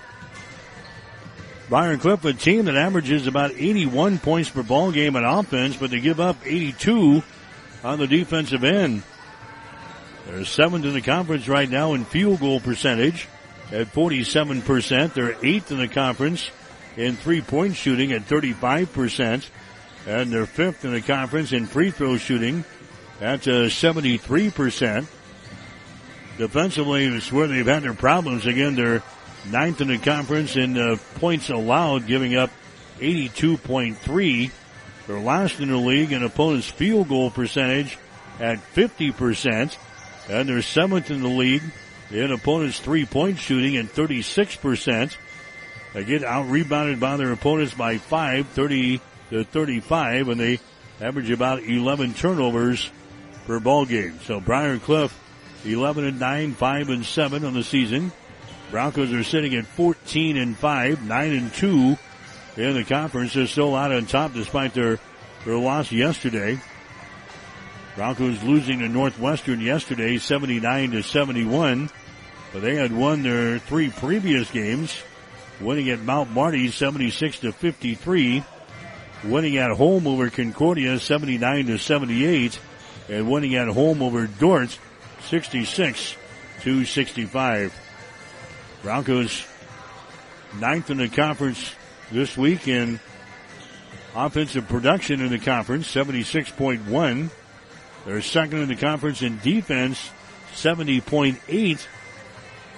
Briar 1.70 1.98
Cliff, 1.98 2.26
a 2.26 2.34
team 2.34 2.66
that 2.66 2.76
averages 2.76 3.28
about 3.28 3.52
81 3.52 4.18
points 4.18 4.50
per 4.50 4.64
ball 4.64 4.92
game 4.92 5.16
on 5.16 5.24
offense, 5.24 5.78
but 5.78 5.92
they 5.92 6.00
give 6.00 6.20
up 6.20 6.36
82 6.44 7.22
on 7.84 8.00
the 8.00 8.08
defensive 8.08 8.64
end. 8.64 9.04
They're 10.26 10.46
seventh 10.46 10.86
in 10.86 10.94
the 10.94 11.02
conference 11.02 11.48
right 11.48 11.70
now 11.70 11.94
in 11.94 12.06
field 12.06 12.40
goal 12.40 12.60
percentage 12.60 13.28
at 13.72 13.94
47%. 13.94 15.14
They're 15.14 15.36
eighth 15.44 15.72
in 15.72 15.78
the 15.78 15.88
conference 15.88 16.50
in 16.98 17.16
three 17.16 17.42
point 17.42 17.76
shooting 17.76 18.14
at 18.14 18.24
35%. 18.24 19.48
And 20.08 20.32
they're 20.32 20.48
fifth 20.48 20.86
in 20.86 20.94
the 20.94 21.02
conference 21.02 21.52
in 21.52 21.68
free 21.68 21.92
throw 21.92 22.18
shooting 22.18 22.64
at 23.22 23.48
uh, 23.48 23.70
73%. 23.70 25.06
Defensively 26.38 27.06
is 27.06 27.32
where 27.32 27.48
they've 27.48 27.66
had 27.66 27.84
their 27.84 27.94
problems. 27.94 28.48
Again, 28.48 28.76
they're 28.76 29.04
ninth 29.46 29.82
in 29.82 29.88
the 29.88 29.98
conference 29.98 30.56
in 30.56 30.78
uh, 30.78 30.98
points 31.16 31.50
allowed, 31.50 32.08
giving 32.08 32.36
up 32.36 32.50
82.3. 33.00 34.52
They're 35.08 35.20
last 35.20 35.60
in 35.60 35.70
the 35.70 35.78
league 35.78 36.12
in 36.12 36.24
opponents' 36.24 36.70
field 36.70 37.10
goal 37.10 37.32
percentage 37.32 37.98
at 38.40 38.60
50%. 38.74 39.76
And 40.30 40.48
they're 40.48 40.62
seventh 40.62 41.10
in 41.10 41.22
the 41.22 41.30
league 41.30 41.64
in 42.12 42.32
opponents' 42.32 42.80
three-point 42.80 43.40
shooting 43.40 43.78
at 43.78 43.88
36%. 43.88 45.16
They 45.94 46.04
get 46.04 46.24
out-rebounded 46.24 47.00
by 47.00 47.18
their 47.18 47.32
opponents 47.32 47.74
by 47.74 47.98
5, 47.98 48.48
30 48.50 49.02
to 49.32 49.44
35, 49.44 50.30
and 50.30 50.40
they 50.40 50.60
average 51.02 51.32
about 51.32 51.64
11 51.64 52.14
turnovers 52.14 52.90
per 53.48 53.60
ball 53.60 53.86
game. 53.86 54.20
So 54.26 54.40
Briar 54.40 54.78
Cliff, 54.78 55.18
11 55.66 56.06
and 56.06 56.20
9, 56.20 56.54
5 56.54 56.90
and 56.90 57.06
7 57.06 57.46
on 57.46 57.54
the 57.54 57.64
season. 57.64 58.12
Broncos 58.72 59.12
are 59.14 59.24
sitting 59.24 59.56
at 59.56 59.66
14 59.66 60.38
and 60.38 60.56
5, 60.56 61.08
9 61.08 61.32
and 61.32 61.54
2 61.54 61.98
in 62.58 62.74
the 62.76 62.84
conference. 62.84 63.34
They're 63.34 63.48
still 63.48 63.76
out 63.76 63.92
on 63.92 64.06
top 64.06 64.34
despite 64.34 64.74
their, 64.74 65.00
their 65.46 65.58
loss 65.58 65.92
yesterday. 65.92 66.60
Broncos 67.96 68.44
losing 68.44 68.80
to 68.80 68.88
Northwestern 68.88 69.60
yesterday, 69.60 70.20
79 70.20 70.92
to 70.92 71.04
71. 71.04 71.90
But 72.54 72.62
they 72.62 72.76
had 72.76 72.96
won 72.96 73.24
their 73.24 73.60
three 73.60 73.90
previous 73.90 74.50
games, 74.52 74.96
winning 75.60 75.90
at 75.90 76.02
Mount 76.02 76.32
Marty 76.32 76.70
76 76.70 77.40
to 77.40 77.52
53, 77.52 78.44
winning 79.26 79.58
at 79.58 79.72
home 79.72 80.08
over 80.08 80.30
Concordia 80.30 81.00
79 81.00 81.68
to 81.68 81.78
78, 81.78 82.60
and 83.10 83.30
winning 83.30 83.56
at 83.56 83.68
home 83.68 84.02
over 84.02 84.28
Dordt 84.28 84.78
66 85.22 86.16
to 86.62 86.86
65. 86.86 87.89
Broncos 88.82 89.46
ninth 90.60 90.90
in 90.90 90.98
the 90.98 91.10
conference 91.10 91.76
this 92.12 92.38
week 92.38 92.68
in 92.68 93.00
offensive 94.16 94.68
production 94.68 95.22
in 95.22 95.30
the 95.30 95.40
conference, 95.40 95.94
76.1. 95.94 97.30
They're 98.06 98.22
second 98.22 98.60
in 98.60 98.70
the 98.70 98.76
conference 98.76 99.22
in 99.22 99.40
defense, 99.40 100.10
70.8. 100.54 101.88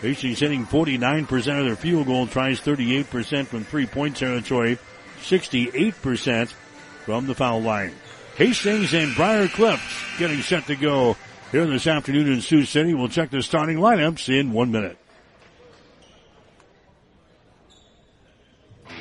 Hastings 0.01 0.39
hitting 0.39 0.65
49% 0.65 1.60
of 1.60 1.65
their 1.65 1.75
field 1.75 2.08
goal 2.08 2.25
tries, 2.25 2.60
38% 2.60 3.46
from 3.46 3.63
three 3.63 3.86
point 3.86 4.17
territory, 4.17 4.79
68% 5.22 6.53
from 7.05 7.27
the 7.27 7.36
foul 7.36 7.62
line. 7.62 7.93
Hastings 8.36 8.93
and 8.93 9.15
Briar 9.15 9.48
Cliffs 9.48 10.03
getting 10.17 10.41
set 10.41 10.65
to 10.67 10.75
go 10.75 11.15
here 11.51 11.67
this 11.67 11.86
afternoon 11.86 12.31
in 12.31 12.41
Sioux 12.41 12.65
City. 12.65 12.96
We'll 12.96 13.10
check 13.10 13.29
the 13.29 13.43
starting 13.43 13.77
lineups 13.77 14.29
in 14.29 14.51
one 14.51 14.72
minute. 14.72 14.98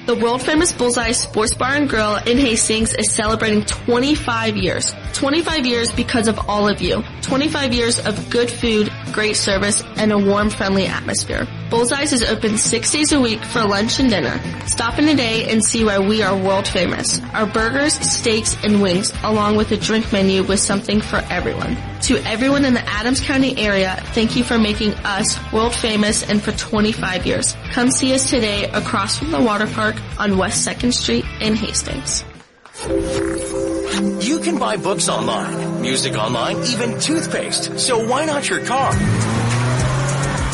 The 0.06 0.14
world 0.14 0.40
famous 0.42 0.72
Bullseye 0.72 1.12
Sports 1.12 1.54
Bar 1.54 1.74
and 1.74 1.88
Grill 1.88 2.16
in 2.16 2.38
Hastings 2.38 2.94
is 2.94 3.12
celebrating 3.12 3.64
25 3.66 4.56
years. 4.56 4.94
25 5.12 5.66
years 5.66 5.92
because 5.92 6.26
of 6.26 6.38
all 6.48 6.66
of 6.66 6.80
you. 6.80 7.04
25 7.20 7.74
years 7.74 8.04
of 8.06 8.30
good 8.30 8.50
food, 8.50 8.90
great 9.12 9.36
service, 9.36 9.84
and 9.96 10.10
a 10.10 10.18
warm, 10.18 10.48
friendly 10.48 10.86
atmosphere. 10.86 11.46
Bullseye's 11.68 12.12
is 12.12 12.22
open 12.24 12.58
six 12.58 12.90
days 12.90 13.12
a 13.12 13.20
week 13.20 13.40
for 13.44 13.62
lunch 13.62 14.00
and 14.00 14.10
dinner. 14.10 14.40
Stop 14.66 14.98
in 14.98 15.06
today 15.06 15.48
and 15.50 15.64
see 15.64 15.84
why 15.84 15.98
we 15.98 16.22
are 16.22 16.36
world 16.36 16.66
famous. 16.66 17.20
Our 17.32 17.46
burgers, 17.46 17.92
steaks, 17.94 18.56
and 18.64 18.82
wings, 18.82 19.12
along 19.22 19.56
with 19.56 19.70
a 19.70 19.76
drink 19.76 20.12
menu 20.12 20.42
with 20.42 20.58
something 20.58 21.00
for 21.00 21.18
everyone. 21.30 21.76
To 22.02 22.16
everyone 22.24 22.64
in 22.64 22.74
the 22.74 22.88
Adams 22.88 23.20
County 23.20 23.56
area, 23.58 24.02
thank 24.14 24.34
you 24.34 24.42
for 24.42 24.58
making 24.58 24.94
us 25.04 25.38
world 25.52 25.74
famous 25.74 26.28
and 26.28 26.42
for 26.42 26.50
25 26.52 27.26
years. 27.26 27.54
Come 27.72 27.90
see 27.90 28.14
us 28.14 28.30
today 28.30 28.64
across 28.64 29.18
from 29.18 29.30
the 29.30 29.40
water 29.40 29.66
park 29.66 29.89
on 30.18 30.36
West 30.36 30.66
2nd 30.66 30.92
Street 30.92 31.24
in 31.40 31.54
Hastings. 31.54 32.24
You 34.26 34.40
can 34.40 34.58
buy 34.58 34.76
books 34.76 35.08
online, 35.08 35.82
music 35.82 36.14
online, 36.14 36.56
even 36.64 36.98
toothpaste. 36.98 37.78
So 37.78 38.06
why 38.06 38.24
not 38.24 38.48
your 38.48 38.64
car? 38.64 38.92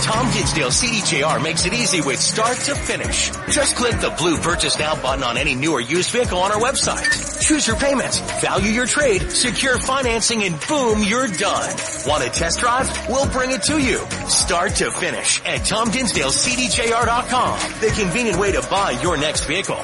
Tom 0.06 0.30
Dinsdale 0.30 0.68
CDJR 0.68 1.42
makes 1.42 1.66
it 1.66 1.74
easy 1.74 2.00
with 2.00 2.20
start 2.20 2.56
to 2.58 2.76
finish. 2.76 3.32
Just 3.50 3.74
click 3.74 4.00
the 4.00 4.10
blue 4.10 4.38
purchase 4.38 4.78
now 4.78 4.94
button 5.02 5.24
on 5.24 5.36
any 5.36 5.56
new 5.56 5.72
or 5.72 5.80
used 5.80 6.12
vehicle 6.12 6.38
on 6.38 6.52
our 6.52 6.60
website. 6.60 7.02
Choose 7.42 7.66
your 7.66 7.74
payments, 7.74 8.20
value 8.40 8.70
your 8.70 8.86
trade, 8.86 9.32
secure 9.32 9.80
financing, 9.80 10.44
and 10.44 10.54
boom, 10.68 11.02
you're 11.02 11.26
done. 11.26 11.74
Want 12.06 12.22
a 12.22 12.30
test 12.30 12.60
drive? 12.60 12.88
We'll 13.08 13.28
bring 13.32 13.50
it 13.50 13.64
to 13.64 13.80
you. 13.80 13.98
Start 14.28 14.76
to 14.76 14.92
finish 14.92 15.44
at 15.44 15.62
TomDinsdaleCDJR.com. 15.62 17.58
The 17.80 17.88
convenient 18.00 18.38
way 18.38 18.52
to 18.52 18.62
buy 18.70 18.92
your 19.02 19.16
next 19.16 19.46
vehicle. 19.46 19.82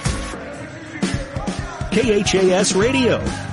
KHAS 1.90 2.76
Radio. 2.76 3.51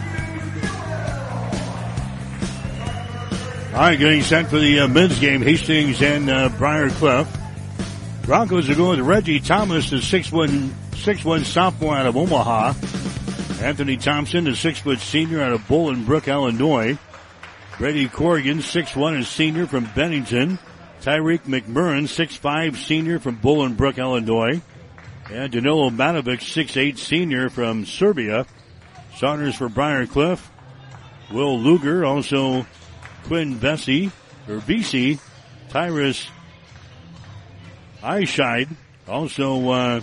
All 3.80 3.86
right, 3.86 3.98
getting 3.98 4.24
set 4.24 4.50
for 4.50 4.60
the 4.60 4.82
uh, 4.82 4.88
men's 4.90 5.18
game. 5.20 5.42
Hastings 5.42 6.02
and 6.02 6.30
uh, 6.30 6.50
Briar 6.50 6.90
Cliff. 6.90 7.30
Broncos 8.24 8.70
are 8.70 8.76
going 8.76 9.00
with 9.00 9.08
Reggie 9.08 9.40
Thomas, 9.40 9.90
the 9.90 10.02
six 10.02 10.34
one 10.34 10.76
six 10.98 11.24
one 11.24 11.46
sophomore 11.46 11.96
out 11.96 12.06
of 12.06 12.18
Omaha. 12.18 12.74
Anthony 13.66 13.96
Thompson, 13.96 14.44
the 14.44 14.54
six 14.54 14.82
foot 14.82 15.00
senior 15.00 15.42
out 15.42 15.54
of 15.54 15.62
Bolingbrook, 15.62 16.28
Illinois. 16.28 16.98
Grady 17.78 18.10
Corrigan, 18.10 18.62
six 18.62 18.98
one, 18.98 19.16
a 19.16 19.24
senior 19.24 19.66
from 19.66 19.90
Bennington. 19.96 20.60
Tyreek 21.02 21.44
McMurrin, 21.44 22.10
six 22.10 22.36
five, 22.36 22.78
senior 22.78 23.18
from 23.18 23.38
Bolingbrook, 23.38 23.98
Illinois. 23.98 24.62
And 25.32 25.54
Danilo 25.54 25.90
Matovic, 25.90 26.42
six 26.42 26.76
eight, 26.76 26.98
senior 26.98 27.50
from 27.50 27.86
Serbia. 27.86 28.46
Starters 29.16 29.56
for 29.56 29.70
Briar 29.70 30.06
Cliff. 30.06 30.52
Will 31.32 31.58
Luger, 31.58 32.04
also 32.04 32.66
Quinn 33.26 33.58
Bessie, 33.58 34.12
or 34.48 34.58
BC, 34.60 35.20
Tyrus 35.70 36.28
Eyeshide, 38.04 38.70
also 39.08 39.70
uh, 39.70 40.02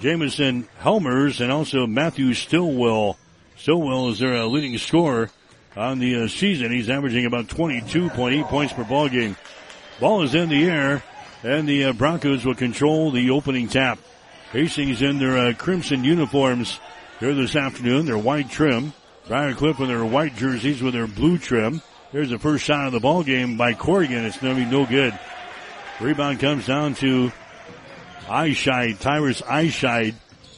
Jamison 0.00 0.68
Helmers, 0.78 1.40
and 1.40 1.50
also 1.50 1.86
Matthew 1.86 2.34
Stillwell. 2.34 3.18
Stillwell 3.56 4.10
is 4.10 4.20
their 4.20 4.36
uh, 4.36 4.44
leading 4.46 4.78
scorer 4.78 5.30
on 5.76 5.98
the 5.98 6.24
uh, 6.24 6.28
season. 6.28 6.70
He's 6.70 6.90
averaging 6.90 7.26
about 7.26 7.48
22.8 7.48 8.44
points 8.44 8.72
per 8.72 8.84
ball 8.84 9.08
game. 9.08 9.36
Ball 10.00 10.22
is 10.22 10.34
in 10.34 10.48
the 10.48 10.64
air, 10.64 11.02
and 11.42 11.68
the 11.68 11.86
uh, 11.86 11.92
Broncos 11.92 12.44
will 12.44 12.54
control 12.54 13.10
the 13.10 13.30
opening 13.30 13.68
tap. 13.68 13.98
Hastings 14.52 15.02
in 15.02 15.18
their 15.18 15.36
uh, 15.36 15.52
crimson 15.54 16.04
uniforms 16.04 16.80
here 17.20 17.34
this 17.34 17.56
afternoon. 17.56 18.06
Their 18.06 18.18
white 18.18 18.50
trim. 18.50 18.92
Briar 19.26 19.54
Cliff 19.54 19.78
in 19.78 19.88
their 19.88 20.04
white 20.04 20.36
jerseys 20.36 20.82
with 20.82 20.94
their 20.94 21.06
blue 21.06 21.36
trim. 21.36 21.82
Here's 22.10 22.30
the 22.30 22.38
first 22.38 22.64
shot 22.64 22.86
of 22.86 22.92
the 22.92 23.00
ball 23.00 23.22
game 23.22 23.58
by 23.58 23.74
Corrigan. 23.74 24.24
It's 24.24 24.38
going 24.38 24.56
to 24.56 24.64
be 24.64 24.70
no 24.70 24.86
good. 24.86 25.18
Rebound 26.00 26.40
comes 26.40 26.66
down 26.66 26.94
to 26.96 27.30
Eyeshide, 28.30 28.98
Tyrus 28.98 29.42
Eyeshide 29.42 30.14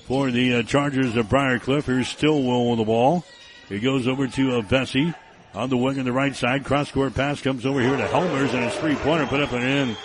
for 0.06 0.30
the 0.30 0.56
uh, 0.56 0.62
Chargers 0.62 1.16
of 1.16 1.28
Briar 1.28 1.58
Cliff. 1.58 1.86
Here's 1.86 2.06
Stillwell 2.06 2.70
with 2.70 2.78
the 2.78 2.84
ball. 2.84 3.24
It 3.68 3.80
goes 3.80 4.06
over 4.06 4.28
to 4.28 4.58
uh, 4.58 4.62
Bessie 4.62 5.12
on 5.52 5.70
the 5.70 5.76
wing 5.76 5.98
on 5.98 6.04
the 6.04 6.12
right 6.12 6.36
side. 6.36 6.64
Cross 6.64 6.92
court 6.92 7.14
pass 7.14 7.40
comes 7.40 7.66
over 7.66 7.80
here 7.80 7.96
to 7.96 8.06
Helmers 8.06 8.54
and 8.54 8.62
his 8.62 8.74
three 8.74 8.94
pointer 8.94 9.26
put 9.26 9.40
up 9.40 9.52
and 9.52 9.64
in. 9.64 9.96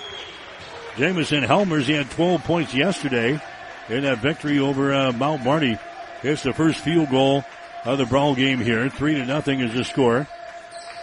Jamison 0.98 1.44
Helmers, 1.44 1.86
he 1.86 1.94
had 1.94 2.10
12 2.10 2.44
points 2.44 2.74
yesterday 2.74 3.40
in 3.90 4.02
that 4.02 4.18
victory 4.18 4.58
over 4.58 4.92
uh, 4.92 5.12
Mount 5.12 5.44
Marty. 5.44 5.78
It's 6.24 6.42
the 6.42 6.54
first 6.54 6.80
field 6.80 7.12
goal 7.12 7.44
of 7.84 8.00
the 8.00 8.06
ball 8.08 8.34
game 8.34 8.62
here. 8.62 8.90
Three 8.90 9.14
to 9.14 9.26
nothing 9.26 9.60
is 9.60 9.76
the 9.76 9.84
score. 9.84 10.28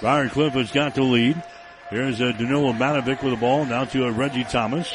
Briar 0.03 0.29
Cliff 0.29 0.55
has 0.55 0.73
got 0.73 0.97
the 0.97 1.03
lead. 1.05 1.41
Here's 1.89 2.21
uh, 2.21 2.33
Danilo 2.33 2.73
Matovic 2.73 3.23
with 3.23 3.35
the 3.35 3.37
ball. 3.37 3.65
Now 3.65 3.85
to 3.85 4.07
uh, 4.07 4.11
Reggie 4.11 4.43
Thomas. 4.43 4.93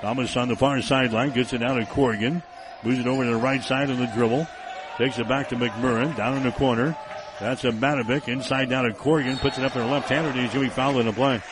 Thomas 0.00 0.34
on 0.34 0.48
the 0.48 0.56
far 0.56 0.80
sideline. 0.80 1.32
Gets 1.32 1.52
it 1.52 1.62
out 1.62 1.74
to 1.74 1.84
Corrigan. 1.84 2.42
Moves 2.82 3.00
it 3.00 3.06
over 3.06 3.24
to 3.24 3.30
the 3.32 3.36
right 3.36 3.62
side 3.62 3.90
of 3.90 3.98
the 3.98 4.06
dribble. 4.06 4.48
Takes 4.96 5.18
it 5.18 5.28
back 5.28 5.50
to 5.50 5.56
McMurrin. 5.56 6.16
Down 6.16 6.38
in 6.38 6.42
the 6.42 6.52
corner. 6.52 6.96
That's 7.38 7.64
a 7.64 7.70
Matovic. 7.70 8.28
Inside 8.28 8.70
down 8.70 8.84
to 8.84 8.94
Corrigan. 8.94 9.36
Puts 9.36 9.58
it 9.58 9.64
up 9.64 9.76
in 9.76 9.82
the 9.82 9.88
left-hander. 9.88 10.32
He's 10.32 10.54
going 10.54 10.64
to 10.64 10.70
be 10.70 10.74
fouled 10.74 10.96
in 10.96 11.06
the 11.06 11.12
play. 11.12 11.42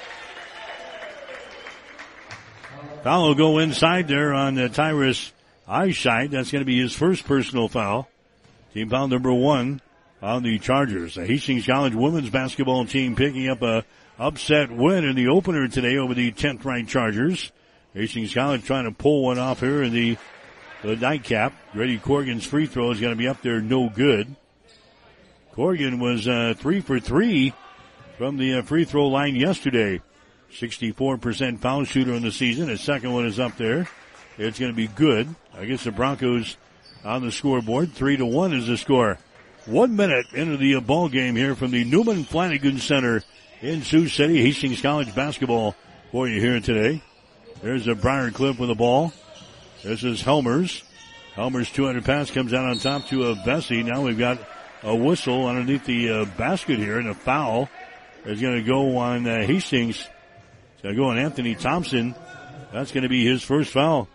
Foul 3.02 3.28
will 3.28 3.34
go 3.34 3.58
inside 3.58 4.08
there 4.08 4.32
on 4.32 4.58
uh, 4.58 4.68
Tyrus 4.68 5.30
Eyeshide. 5.68 6.30
That's 6.30 6.50
going 6.50 6.62
to 6.62 6.66
be 6.66 6.80
his 6.80 6.94
first 6.94 7.26
personal 7.26 7.68
foul. 7.68 8.08
Team 8.72 8.88
foul 8.88 9.08
number 9.08 9.32
one 9.32 9.82
on 10.22 10.42
the 10.42 10.58
Chargers. 10.58 11.14
The 11.14 11.26
Hastings 11.26 11.66
College 11.66 11.94
women's 11.94 12.30
basketball 12.30 12.86
team 12.86 13.16
picking 13.16 13.48
up 13.48 13.62
a 13.62 13.84
upset 14.18 14.70
win 14.70 15.04
in 15.04 15.16
the 15.16 15.28
opener 15.28 15.68
today 15.68 15.96
over 15.96 16.14
the 16.14 16.32
10th 16.32 16.64
ranked 16.64 16.90
Chargers. 16.90 17.52
Hastings 17.94 18.34
College 18.34 18.64
trying 18.64 18.84
to 18.84 18.92
pull 18.92 19.24
one 19.24 19.38
off 19.38 19.60
here 19.60 19.82
in 19.82 19.92
the, 19.92 20.16
the 20.82 20.96
nightcap. 20.96 21.52
Grady 21.72 21.98
Corrigan's 21.98 22.46
free 22.46 22.66
throw 22.66 22.90
is 22.90 23.00
going 23.00 23.12
to 23.12 23.18
be 23.18 23.28
up 23.28 23.42
there, 23.42 23.60
no 23.60 23.88
good. 23.88 24.34
Corrigan 25.52 25.98
was 25.98 26.28
uh, 26.28 26.54
three 26.56 26.80
for 26.80 27.00
three 27.00 27.54
from 28.18 28.36
the 28.36 28.58
uh, 28.58 28.62
free 28.62 28.84
throw 28.84 29.08
line 29.08 29.36
yesterday. 29.36 30.02
64% 30.52 31.58
foul 31.58 31.84
shooter 31.84 32.12
in 32.12 32.22
the 32.22 32.30
season. 32.30 32.68
His 32.68 32.80
second 32.80 33.12
one 33.12 33.26
is 33.26 33.40
up 33.40 33.56
there. 33.56 33.88
It's 34.38 34.58
going 34.58 34.70
to 34.70 34.76
be 34.76 34.86
good. 34.86 35.34
I 35.54 35.64
guess 35.64 35.84
the 35.84 35.92
Broncos 35.92 36.56
on 37.04 37.22
the 37.22 37.32
scoreboard. 37.32 37.92
Three 37.92 38.16
to 38.16 38.26
one 38.26 38.52
is 38.52 38.66
the 38.66 38.76
score. 38.76 39.18
One 39.66 39.96
minute 39.96 40.26
into 40.32 40.56
the 40.56 40.80
ball 40.80 41.08
game 41.08 41.34
here 41.34 41.56
from 41.56 41.72
the 41.72 41.82
Newman 41.82 42.22
Flanagan 42.22 42.78
Center 42.78 43.24
in 43.60 43.82
Sioux 43.82 44.06
City. 44.06 44.40
Hastings 44.40 44.80
College 44.80 45.12
basketball 45.12 45.74
for 46.12 46.28
you 46.28 46.40
here 46.40 46.60
today. 46.60 47.02
There's 47.62 47.88
a 47.88 47.96
Briar 47.96 48.30
Cliff 48.30 48.60
with 48.60 48.68
the 48.68 48.76
ball. 48.76 49.12
This 49.82 50.04
is 50.04 50.22
Helmers. 50.22 50.84
Helmers 51.34 51.68
200 51.72 52.04
pass 52.04 52.30
comes 52.30 52.54
out 52.54 52.64
on 52.64 52.78
top 52.78 53.08
to 53.08 53.30
a 53.30 53.34
Bessie. 53.34 53.82
Now 53.82 54.02
we've 54.02 54.16
got 54.16 54.38
a 54.84 54.94
whistle 54.94 55.48
underneath 55.48 55.84
the 55.84 56.10
uh, 56.10 56.24
basket 56.38 56.78
here 56.78 57.00
and 57.00 57.08
a 57.08 57.14
foul 57.14 57.68
is 58.24 58.40
going 58.40 58.62
to 58.62 58.62
go 58.62 58.98
on 58.98 59.26
uh, 59.26 59.44
Hastings. 59.44 59.96
It's 59.96 60.82
going 60.82 60.94
to 60.94 61.00
go 61.00 61.08
on 61.08 61.18
Anthony 61.18 61.56
Thompson. 61.56 62.14
That's 62.72 62.92
going 62.92 63.02
to 63.02 63.08
be 63.08 63.26
his 63.26 63.42
first 63.42 63.72
foul. 63.72 64.08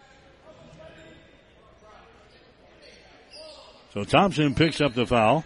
So 3.93 4.03
Thompson 4.03 4.55
picks 4.55 4.79
up 4.81 4.93
the 4.93 5.05
foul. 5.05 5.43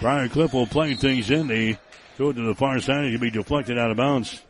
Briar 0.00 0.28
Cliff 0.28 0.52
will 0.52 0.66
play 0.66 0.94
things 0.94 1.30
in. 1.30 1.48
They 1.48 1.78
it 2.28 2.34
to 2.34 2.42
the 2.46 2.54
far 2.54 2.80
side. 2.80 3.06
It 3.06 3.12
can 3.12 3.20
be 3.20 3.30
deflected 3.30 3.78
out 3.78 3.90
of 3.90 3.96
bounds. 3.96 4.40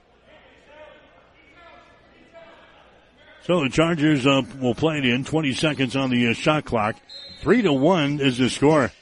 So 3.44 3.62
the 3.62 3.70
Chargers 3.70 4.26
uh, 4.26 4.42
will 4.60 4.74
play 4.74 4.98
it 4.98 5.06
in. 5.06 5.24
20 5.24 5.52
seconds 5.54 5.96
on 5.96 6.10
the 6.10 6.28
uh, 6.28 6.34
shot 6.34 6.64
clock. 6.64 6.96
Three 7.40 7.62
to 7.62 7.72
one 7.72 8.20
is 8.20 8.38
the 8.38 8.50
score. 8.50 8.92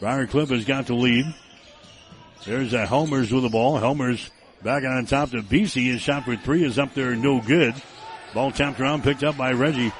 Briar 0.00 0.26
Cliff 0.26 0.50
has 0.50 0.64
got 0.64 0.86
the 0.86 0.94
lead. 0.94 1.26
There's 2.46 2.72
a 2.72 2.86
Helmers 2.86 3.32
with 3.32 3.42
the 3.42 3.48
ball. 3.48 3.78
Helmers 3.78 4.30
back 4.62 4.84
on 4.84 5.06
top 5.06 5.30
to 5.30 5.42
BC. 5.42 5.92
His 5.92 6.00
shot 6.00 6.24
for 6.24 6.36
three 6.36 6.64
is 6.64 6.78
up 6.78 6.94
there, 6.94 7.16
no 7.16 7.40
good. 7.40 7.74
Ball 8.34 8.52
tapped 8.52 8.78
around, 8.78 9.02
picked 9.02 9.24
up 9.24 9.36
by 9.36 9.52
Reggie. 9.52 9.92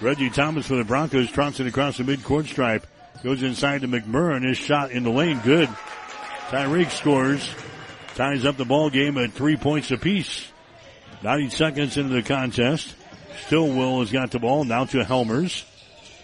Reggie 0.00 0.28
Thomas 0.28 0.66
for 0.66 0.76
the 0.76 0.84
Broncos 0.84 1.30
trots 1.30 1.58
it 1.58 1.66
across 1.66 1.96
the 1.96 2.04
midcourt 2.04 2.46
stripe. 2.46 2.86
Goes 3.22 3.42
inside 3.42 3.80
to 3.80 3.88
McMurrin. 3.88 4.46
His 4.46 4.58
shot 4.58 4.90
in 4.90 5.04
the 5.04 5.10
lane, 5.10 5.40
good. 5.42 5.68
Tyreek 6.48 6.90
scores. 6.90 7.48
Ties 8.14 8.44
up 8.44 8.56
the 8.56 8.64
ball 8.64 8.90
game 8.90 9.16
at 9.16 9.32
three 9.32 9.56
points 9.56 9.90
apiece. 9.90 10.46
90 11.22 11.50
seconds 11.50 11.96
into 11.96 12.14
the 12.14 12.22
contest. 12.22 12.94
Stillwell 13.46 14.00
has 14.00 14.12
got 14.12 14.30
the 14.30 14.38
ball 14.38 14.64
now 14.64 14.84
to 14.84 15.02
Helmers. 15.02 15.64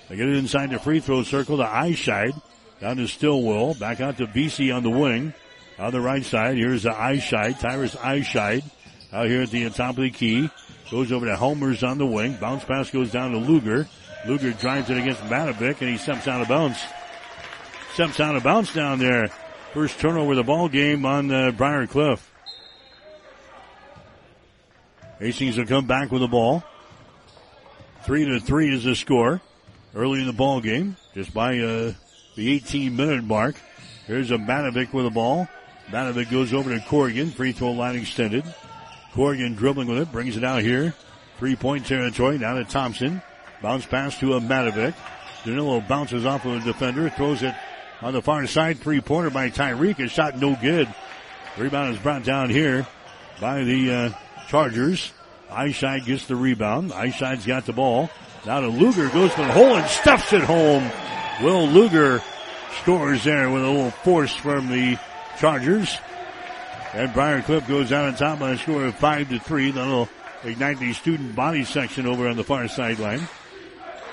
They 0.09 0.17
get 0.17 0.29
it 0.29 0.37
inside 0.37 0.71
the 0.71 0.79
free 0.79 1.01
throw 1.01 1.23
circle 1.23 1.57
to 1.57 1.65
Eyeshide. 1.65 2.35
Down 2.81 2.97
to 2.99 3.07
Stillwell. 3.07 3.75
Back 3.75 4.01
out 4.01 4.19
to 4.19 4.27
BC 4.27 4.75
on 4.75 4.83
the 4.83 4.91
wing. 4.91 5.33
On 5.79 5.91
the 5.91 6.01
right 6.01 6.25
side, 6.25 6.57
here's 6.57 6.83
the 6.83 6.93
Eyeshide. 6.93 7.59
Tyrus 7.59 7.97
Eyeshide 7.97 8.65
out 9.13 9.27
here 9.27 9.43
at 9.43 9.51
the 9.51 9.69
top 9.71 9.97
of 9.97 10.03
the 10.03 10.11
key. 10.11 10.51
Goes 10.93 11.11
over 11.11 11.25
to 11.25 11.37
Helmers 11.37 11.83
on 11.83 11.97
the 11.97 12.05
wing. 12.05 12.37
Bounce 12.39 12.65
pass 12.65 12.91
goes 12.91 13.11
down 13.11 13.33
to 13.33 13.39
Luger. 13.39 13.89
Luger 14.27 14.53
drives 14.53 14.91
it 14.91 14.99
against 14.99 15.23
Matovic 15.23 15.81
and 15.81 15.89
he 15.89 15.97
steps 15.97 16.29
out 16.29 16.43
of 16.43 16.49
bounds. 16.49 16.79
Steps 17.95 18.21
out 18.21 18.37
of 18.37 18.43
bounds 18.43 18.75
down 18.75 18.99
there. 18.99 19.29
First 19.73 19.99
turnover 20.01 20.33
of 20.33 20.37
the 20.37 20.43
ball 20.43 20.69
game 20.69 21.07
on 21.07 21.33
uh, 21.33 21.51
Briar 21.53 21.87
Cliff. 21.87 22.31
Hastings 25.19 25.57
will 25.57 25.65
come 25.65 25.87
back 25.87 26.13
with 26.13 26.21
the 26.21 26.29
ball. 26.29 26.63
Three 28.05 28.27
to 28.27 28.39
three 28.39 28.75
is 28.75 28.85
the 28.85 28.95
score 28.95 29.41
early 29.95 30.21
in 30.21 30.27
the 30.27 30.35
ball 30.35 30.61
game, 30.61 30.99
just 31.15 31.33
by 31.33 31.59
uh, 31.59 31.95
the 32.37 32.53
18 32.53 32.95
minute 32.95 33.25
mark. 33.25 33.55
Here's 34.07 34.31
a 34.31 34.37
Matovic 34.37 34.93
with 34.93 35.07
the 35.07 35.11
ball. 35.11 35.49
Matovic 35.89 36.31
goes 36.31 36.53
over 36.53 36.69
to 36.69 36.85
Corrigan. 36.85 37.31
Free 37.31 37.53
throw 37.53 37.71
line 37.71 37.97
extended. 37.97 38.45
Corrigan 39.15 39.55
dribbling 39.55 39.89
with 39.89 39.99
it, 39.99 40.13
brings 40.13 40.37
it 40.37 40.45
out 40.45 40.63
here. 40.63 40.95
Three 41.39 41.57
point 41.57 41.87
territory 41.87 42.39
down 42.39 42.57
to 42.57 42.65
Thompson. 42.65 43.23
Bounce 43.63 43.87
pass 43.87 44.19
to 44.21 44.35
a 44.35 44.41
Matovic. 44.41 44.95
Danilo 45.45 45.81
bounces 45.81 46.25
off 46.25 46.45
of 46.45 46.55
a 46.55 46.65
defender, 46.65 47.11
throws 47.11 47.43
it 47.43 47.55
on 48.01 48.13
the 48.13 48.23
far 48.23 48.47
side. 48.47 48.79
Three 48.79 49.01
pointer 49.01 49.31
by 49.31 49.51
Tyreek. 49.51 49.99
A 49.99 50.09
shot 50.09 50.39
no 50.39 50.57
good. 50.61 50.93
Rebound 51.59 51.95
is 51.95 52.01
brought 52.01 52.25
down 52.25 52.49
here 52.51 52.87
by 53.41 53.65
the 53.65 53.93
uh, 53.93 54.11
Chargers. 54.49 55.13
Eyeshide 55.51 56.07
gets 56.07 56.27
the 56.27 56.37
rebound. 56.37 56.93
Eyeshide's 56.93 57.45
got 57.45 57.67
the 57.67 57.73
ball. 57.73 58.11
Now 58.47 58.61
to 58.61 58.69
Luger 58.69 59.09
goes 59.11 59.33
for 59.33 59.43
the 59.43 59.53
hole 59.53 59.77
and 59.77 59.89
stuffs 59.89 60.33
it 60.33 60.43
home. 60.43 60.91
Will 61.43 61.67
Luger 61.67 62.23
scores 62.81 63.25
there 63.25 63.51
with 63.51 63.63
a 63.63 63.67
little 63.67 63.91
force 63.91 64.35
from 64.35 64.69
the 64.69 64.99
Chargers. 65.39 65.97
And 66.95 67.45
Cliff 67.45 67.67
goes 67.67 67.91
out 67.91 68.05
on 68.05 68.17
top 68.17 68.39
by 68.39 68.51
a 68.51 68.59
score 68.59 68.85
of 68.85 68.95
five 68.97 69.31
to 69.31 69.39
three. 69.39 69.71
That'll 69.71 70.09
ignite 70.45 70.79
the 70.79 70.93
student 70.93 71.35
body 71.35 71.65
section 71.65 72.07
over 72.07 72.29
on 72.29 72.37
the 72.37 72.45
far 72.45 72.69
sideline. 72.69 73.27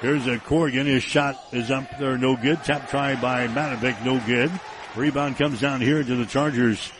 Here's 0.01 0.25
a 0.27 0.39
Corrigan. 0.39 0.85
His 0.85 1.03
shot 1.03 1.35
is 1.51 1.71
up 1.71 1.99
there, 1.99 2.17
no 2.17 2.37
good. 2.37 2.63
Tap 2.63 2.89
try 2.89 3.19
by 3.19 3.47
Matovic, 3.47 4.05
no 4.05 4.19
good. 4.25 4.49
Rebound 4.95 5.37
comes 5.37 5.59
down 5.59 5.81
here 5.81 6.01
to 6.01 6.15
the 6.15 6.25
Chargers. 6.25 6.91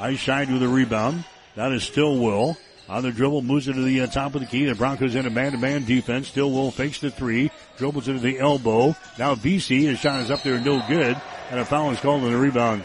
Eyeshide 0.00 0.50
with 0.50 0.62
a 0.62 0.68
rebound. 0.68 1.24
That 1.54 1.72
is 1.72 1.84
Stillwell. 1.84 2.56
On 2.88 3.02
the 3.02 3.12
dribble, 3.12 3.42
moves 3.42 3.68
it 3.68 3.74
to 3.74 3.82
the 3.82 4.00
uh, 4.00 4.06
top 4.06 4.34
of 4.34 4.40
the 4.40 4.46
key. 4.46 4.64
The 4.64 4.74
Broncos 4.74 5.14
in 5.14 5.26
a 5.26 5.30
man-to-man 5.30 5.84
defense. 5.84 6.28
Stillwell 6.28 6.70
fakes 6.70 7.00
the 7.00 7.10
three. 7.10 7.50
Dribbles 7.76 8.08
it 8.08 8.14
to 8.14 8.18
the 8.18 8.38
elbow. 8.38 8.96
Now 9.18 9.34
BC, 9.34 9.82
his 9.82 10.00
shot 10.00 10.22
is 10.22 10.30
up 10.30 10.42
there, 10.42 10.58
no 10.58 10.82
good. 10.88 11.20
And 11.50 11.60
a 11.60 11.64
foul 11.64 11.90
is 11.90 12.00
called 12.00 12.24
on 12.24 12.32
the 12.32 12.38
rebound. 12.38 12.84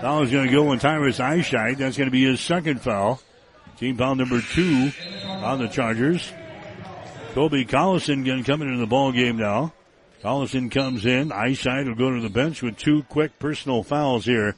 Foul 0.00 0.22
is 0.22 0.30
going 0.30 0.46
to 0.46 0.52
go 0.52 0.68
on 0.68 0.78
Tyrus 0.78 1.20
Eyeshide. 1.20 1.78
That's 1.78 1.96
going 1.96 2.08
to 2.08 2.12
be 2.12 2.24
his 2.24 2.40
second 2.40 2.82
foul. 2.82 3.20
Team 3.78 3.96
foul 3.96 4.14
number 4.14 4.40
two 4.40 4.92
on 5.24 5.58
the 5.58 5.68
Chargers. 5.68 6.32
Kobe 7.32 7.64
Collison 7.64 8.24
going 8.24 8.42
to 8.42 8.50
come 8.50 8.62
into 8.62 8.78
the 8.78 8.86
ball 8.86 9.12
game 9.12 9.38
now. 9.38 9.72
Collison 10.22 10.70
comes 10.70 11.06
in. 11.06 11.32
Eyeshide 11.32 11.86
will 11.86 11.94
go 11.94 12.14
to 12.14 12.20
the 12.20 12.28
bench 12.28 12.62
with 12.62 12.76
two 12.76 13.04
quick 13.04 13.38
personal 13.38 13.82
fouls 13.82 14.24
here 14.24 14.54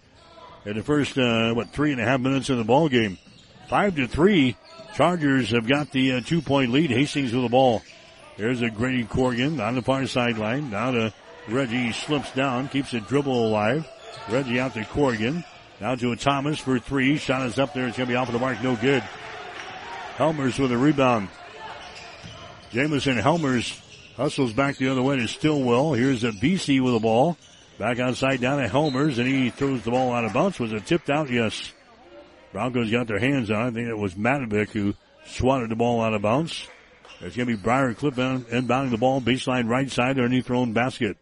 in 0.64 0.76
the 0.76 0.82
first, 0.82 1.16
uh, 1.16 1.52
what, 1.54 1.70
three 1.70 1.92
and 1.92 2.00
a 2.00 2.04
half 2.04 2.20
minutes 2.20 2.50
of 2.50 2.58
the 2.58 2.64
ball 2.64 2.88
game. 2.88 3.18
Five 3.68 3.96
to 3.96 4.08
three. 4.08 4.56
Chargers 4.94 5.50
have 5.50 5.68
got 5.68 5.92
the 5.92 6.14
uh, 6.14 6.20
two 6.20 6.42
point 6.42 6.72
lead. 6.72 6.90
Hastings 6.90 7.32
with 7.32 7.42
the 7.42 7.48
ball. 7.48 7.82
There's 8.36 8.62
a 8.62 8.70
Grady 8.70 9.04
Corrigan 9.04 9.60
on 9.60 9.76
the 9.76 9.82
far 9.82 10.06
sideline. 10.06 10.70
Now 10.70 10.90
to 10.90 11.14
Reggie 11.48 11.92
slips 11.92 12.32
down, 12.32 12.68
keeps 12.68 12.90
the 12.90 13.00
dribble 13.00 13.46
alive. 13.48 13.86
Reggie 14.28 14.60
out 14.60 14.74
to 14.74 14.84
Corrigan. 14.84 15.44
Now 15.80 15.94
to 15.94 16.12
a 16.12 16.16
Thomas 16.16 16.58
for 16.58 16.78
three. 16.78 17.18
Shot 17.18 17.46
is 17.46 17.58
up 17.58 17.72
there. 17.72 17.86
It's 17.86 17.96
going 17.96 18.08
to 18.08 18.12
be 18.12 18.16
off 18.16 18.28
of 18.28 18.32
the 18.32 18.38
mark. 18.40 18.62
No 18.62 18.76
good. 18.76 19.02
Helmers 20.16 20.58
with 20.58 20.72
a 20.72 20.76
rebound. 20.76 21.28
Jamison 22.70 23.16
Helmers 23.16 23.80
hustles 24.16 24.52
back 24.52 24.76
the 24.76 24.88
other 24.88 25.02
way 25.02 25.16
to 25.16 25.28
Stillwell. 25.28 25.92
Here's 25.92 26.24
a 26.24 26.32
BC 26.32 26.82
with 26.82 26.94
the 26.94 27.00
ball. 27.00 27.38
Back 27.78 28.00
outside 28.00 28.40
down 28.40 28.60
to 28.60 28.68
Helmers 28.68 29.18
and 29.18 29.28
he 29.28 29.50
throws 29.50 29.82
the 29.82 29.92
ball 29.92 30.12
out 30.12 30.24
of 30.24 30.32
bounds. 30.32 30.58
Was 30.58 30.72
it 30.72 30.84
tipped 30.84 31.08
out? 31.08 31.30
Yes. 31.30 31.72
Broncos 32.52 32.90
got 32.90 33.06
their 33.06 33.20
hands 33.20 33.50
on 33.50 33.66
it. 33.66 33.68
I 33.68 33.70
think 33.70 33.88
it 33.88 33.96
was 33.96 34.14
Matovic 34.14 34.70
who 34.70 34.94
swatted 35.26 35.70
the 35.70 35.76
ball 35.76 36.00
out 36.00 36.14
of 36.14 36.22
bounds. 36.22 36.66
It's 37.20 37.36
going 37.36 37.48
to 37.48 37.56
be 37.56 37.62
Briar 37.62 37.94
Cliff 37.94 38.14
inbounding 38.14 38.90
the 38.90 38.98
ball 38.98 39.20
baseline 39.20 39.68
right 39.68 39.90
side 39.90 40.16
their 40.16 40.28
own 40.56 40.72
basket. 40.72 41.16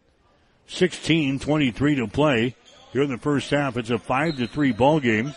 16-23 0.69 1.95
to 1.97 2.07
play 2.07 2.55
here 2.97 3.03
in 3.03 3.11
the 3.11 3.17
first 3.19 3.51
half. 3.51 3.77
It's 3.77 3.91
a 3.91 3.99
5 3.99 4.37
to 4.37 4.47
3 4.47 4.71
ball 4.71 4.99
game. 4.99 5.31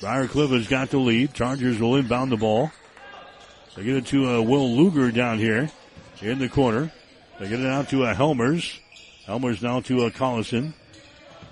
Briar 0.00 0.26
Cliff 0.26 0.50
has 0.50 0.66
got 0.66 0.90
the 0.90 0.98
lead. 0.98 1.34
Chargers 1.34 1.78
will 1.78 1.94
inbound 1.94 2.32
the 2.32 2.36
ball. 2.36 2.72
They 3.76 3.84
get 3.84 3.96
it 3.98 4.06
to 4.06 4.28
uh, 4.28 4.40
Will 4.40 4.74
Luger 4.74 5.12
down 5.12 5.38
here 5.38 5.70
in 6.20 6.40
the 6.40 6.48
corner. 6.48 6.90
They 7.38 7.48
get 7.48 7.60
it 7.60 7.66
out 7.66 7.90
to 7.90 8.02
uh, 8.02 8.12
Helmers. 8.12 8.80
Helmers 9.24 9.62
now 9.62 9.82
to 9.82 10.06
uh, 10.06 10.10
Collison. 10.10 10.74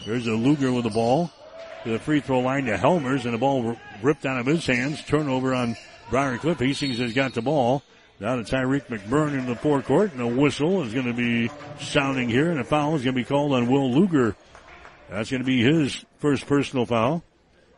There's 0.05 0.27
a 0.27 0.33
Luger 0.33 0.73
with 0.73 0.83
the 0.83 0.91
ball 0.91 1.31
to 1.85 1.91
the 1.91 2.01
free 2.01 2.19
throw 2.19 2.41
line 2.41 2.65
to 2.65 2.77
Helmers, 2.77 3.25
and 3.25 3.35
the 3.35 3.39
ball 3.39 3.77
ripped 4.03 4.27
out 4.27 4.41
of 4.41 4.47
his 4.47 4.67
hands. 4.67 5.05
Turnover 5.05 5.55
on 5.55 5.77
Briar 6.11 6.37
Cliff. 6.39 6.59
Hastings 6.59 6.99
has 6.99 7.13
got 7.13 7.35
the 7.35 7.43
ball. 7.43 7.85
Now 8.23 8.37
to 8.37 8.45
Tyreek 8.45 8.87
McMurrin 8.87 9.37
in 9.37 9.47
the 9.47 9.57
forecourt, 9.57 10.13
and 10.13 10.21
a 10.21 10.29
whistle 10.29 10.85
is 10.85 10.95
going 10.95 11.07
to 11.07 11.13
be 11.13 11.51
sounding 11.81 12.29
here, 12.29 12.53
and 12.53 12.61
a 12.61 12.65
foul 12.65 12.95
is 12.95 13.03
going 13.03 13.17
to 13.17 13.21
be 13.21 13.25
called 13.25 13.53
on 13.53 13.67
Will 13.67 13.93
Luger. 13.93 14.37
That's 15.11 15.29
going 15.29 15.43
to 15.43 15.47
be 15.47 15.61
his 15.61 16.05
first 16.19 16.47
personal 16.47 16.87
foul. 16.87 17.25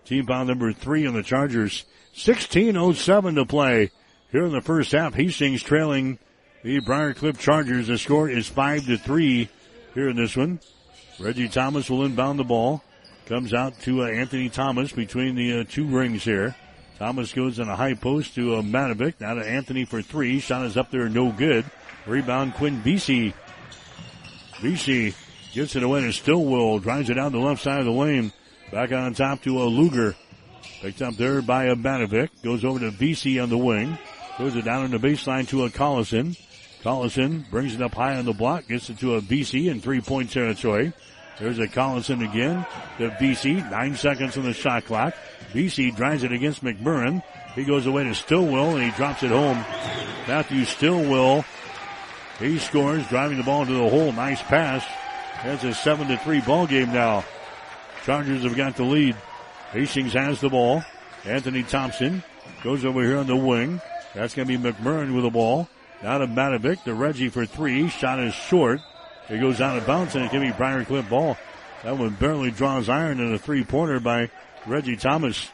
Team 0.04 0.26
foul 0.26 0.44
number 0.44 0.70
three 0.74 1.06
on 1.06 1.14
the 1.14 1.22
Chargers. 1.22 1.86
16.07 2.14 3.36
to 3.36 3.46
play 3.46 3.90
here 4.32 4.44
in 4.44 4.52
the 4.52 4.60
first 4.60 4.92
half. 4.92 5.14
Hastings 5.14 5.62
trailing 5.62 6.18
the 6.62 6.80
Briar 6.80 7.14
Cliff 7.14 7.38
Chargers. 7.38 7.86
The 7.86 7.96
score 7.96 8.28
is 8.28 8.46
five 8.46 8.84
to 8.84 8.98
three 8.98 9.48
here 9.94 10.10
in 10.10 10.16
this 10.16 10.36
one. 10.36 10.60
Reggie 11.18 11.48
Thomas 11.48 11.88
will 11.88 12.04
inbound 12.04 12.38
the 12.38 12.44
ball. 12.44 12.84
Comes 13.24 13.54
out 13.54 13.80
to 13.80 14.02
uh, 14.02 14.08
Anthony 14.08 14.50
Thomas 14.50 14.92
between 14.92 15.36
the 15.36 15.60
uh, 15.60 15.64
two 15.66 15.86
rings 15.86 16.22
here. 16.22 16.54
Thomas 16.98 17.32
goes 17.32 17.58
in 17.58 17.68
a 17.68 17.76
high 17.76 17.94
post 17.94 18.34
to 18.36 18.56
uh, 18.56 18.62
Matovic. 18.62 19.14
Now 19.20 19.34
to 19.34 19.46
Anthony 19.46 19.84
for 19.84 20.00
three. 20.00 20.38
Shot 20.40 20.64
is 20.66 20.76
up 20.76 20.90
there, 20.90 21.08
no 21.08 21.32
good. 21.32 21.64
Rebound 22.06 22.54
Quinn 22.54 22.82
BC. 22.82 23.34
BC 24.56 25.14
gets 25.52 25.74
it 25.74 25.82
away 25.82 26.02
to 26.02 26.12
Stillwell. 26.12 26.78
Drives 26.78 27.10
it 27.10 27.14
down 27.14 27.32
the 27.32 27.38
left 27.38 27.62
side 27.62 27.80
of 27.80 27.86
the 27.86 27.90
lane. 27.90 28.32
Back 28.70 28.92
on 28.92 29.14
top 29.14 29.42
to 29.42 29.62
a 29.62 29.64
Luger. 29.64 30.14
Picked 30.80 31.02
up 31.02 31.14
there 31.14 31.42
by 31.42 31.64
a 31.64 31.76
Matovic. 31.76 32.30
Goes 32.42 32.64
over 32.64 32.78
to 32.78 32.90
BC 32.90 33.42
on 33.42 33.48
the 33.48 33.58
wing. 33.58 33.98
Goes 34.38 34.54
it 34.56 34.64
down 34.64 34.84
on 34.84 34.90
the 34.90 34.98
baseline 34.98 35.48
to 35.48 35.64
a 35.64 35.70
Collison. 35.70 36.38
Collison 36.82 37.48
brings 37.50 37.74
it 37.74 37.82
up 37.82 37.94
high 37.94 38.16
on 38.16 38.24
the 38.24 38.32
block. 38.32 38.68
Gets 38.68 38.90
it 38.90 38.98
to 38.98 39.14
a 39.14 39.20
BC 39.20 39.70
in 39.70 39.80
three 39.80 40.00
point 40.00 40.30
territory. 40.30 40.92
There's 41.38 41.58
a 41.58 41.66
Collison 41.66 42.28
again 42.28 42.64
to 42.98 43.10
BC. 43.10 43.70
Nine 43.70 43.96
seconds 43.96 44.36
on 44.36 44.44
the 44.44 44.52
shot 44.52 44.84
clock. 44.84 45.14
BC 45.54 45.94
drives 45.94 46.24
it 46.24 46.32
against 46.32 46.64
McMurrin. 46.64 47.22
He 47.54 47.64
goes 47.64 47.86
away 47.86 48.02
to 48.02 48.14
Stillwell 48.14 48.74
and 48.76 48.82
he 48.82 48.90
drops 48.90 49.22
it 49.22 49.30
home. 49.30 49.58
Matthew 50.26 50.64
Stillwell. 50.64 51.44
He 52.40 52.58
scores, 52.58 53.06
driving 53.06 53.38
the 53.38 53.44
ball 53.44 53.64
to 53.64 53.72
the 53.72 53.88
hole. 53.88 54.10
Nice 54.10 54.42
pass. 54.42 54.84
That's 55.44 55.62
a 55.62 55.72
seven 55.72 56.08
to 56.08 56.18
three 56.18 56.40
ball 56.40 56.66
game 56.66 56.92
now. 56.92 57.24
Chargers 58.04 58.42
have 58.42 58.56
got 58.56 58.74
the 58.74 58.82
lead. 58.82 59.14
Hastings 59.70 60.12
has 60.14 60.40
the 60.40 60.48
ball. 60.48 60.82
Anthony 61.24 61.62
Thompson 61.62 62.24
goes 62.64 62.84
over 62.84 63.02
here 63.02 63.18
on 63.18 63.28
the 63.28 63.36
wing. 63.36 63.80
That's 64.14 64.34
going 64.34 64.48
to 64.48 64.58
be 64.58 64.72
McMurrin 64.72 65.14
with 65.14 65.22
the 65.22 65.30
ball. 65.30 65.68
Now 66.02 66.18
to 66.18 66.26
Matovic, 66.26 66.82
to 66.84 66.94
Reggie 66.94 67.28
for 67.28 67.46
three. 67.46 67.88
Shot 67.88 68.18
is 68.18 68.34
short. 68.34 68.80
It 69.30 69.38
goes 69.38 69.60
out 69.60 69.78
of 69.78 69.86
bounds 69.86 70.16
and 70.16 70.24
it 70.24 70.30
can 70.32 70.42
be 70.42 70.50
Briar 70.50 70.84
Cliff 70.84 71.08
ball. 71.08 71.38
That 71.84 71.96
one 71.96 72.14
barely 72.14 72.50
draws 72.50 72.88
iron 72.88 73.20
in 73.20 73.32
a 73.32 73.38
three 73.38 73.62
pointer 73.64 74.00
by 74.00 74.30
Reggie 74.66 74.96
Thomas. 74.96 75.48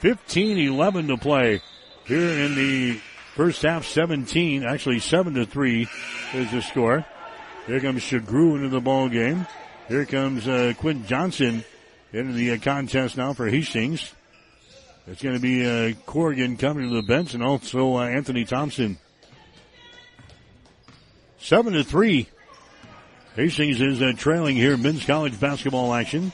15-11 0.00 1.08
to 1.08 1.16
play 1.16 1.62
here 2.04 2.28
in 2.28 2.54
the 2.54 3.00
first 3.34 3.62
half. 3.62 3.86
17, 3.86 4.64
actually 4.64 5.00
7 5.00 5.34
to 5.34 5.46
3 5.46 5.88
is 6.34 6.50
the 6.50 6.62
score. 6.62 7.04
Here 7.66 7.80
comes 7.80 8.02
Shagru 8.02 8.56
into 8.56 8.68
the 8.68 8.80
ball 8.80 9.08
game. 9.08 9.46
Here 9.88 10.04
comes 10.04 10.46
uh, 10.46 10.74
Quinn 10.78 11.06
Johnson 11.06 11.64
into 12.12 12.32
the 12.32 12.52
uh, 12.52 12.58
contest 12.58 13.16
now 13.16 13.32
for 13.32 13.48
Hastings. 13.48 14.12
It's 15.06 15.22
going 15.22 15.36
to 15.36 15.40
be 15.40 15.64
uh, 15.64 15.94
Corrigan 16.06 16.56
coming 16.56 16.88
to 16.88 16.94
the 16.94 17.02
bench 17.02 17.34
and 17.34 17.42
also 17.42 17.96
uh, 17.96 18.06
Anthony 18.06 18.44
Thompson. 18.44 18.98
Seven 21.38 21.74
to 21.74 21.84
three. 21.84 22.28
Hastings 23.36 23.80
is 23.80 24.02
uh, 24.02 24.12
trailing 24.16 24.56
here 24.56 24.76
men's 24.76 25.04
college 25.04 25.38
basketball 25.38 25.92
action. 25.94 26.32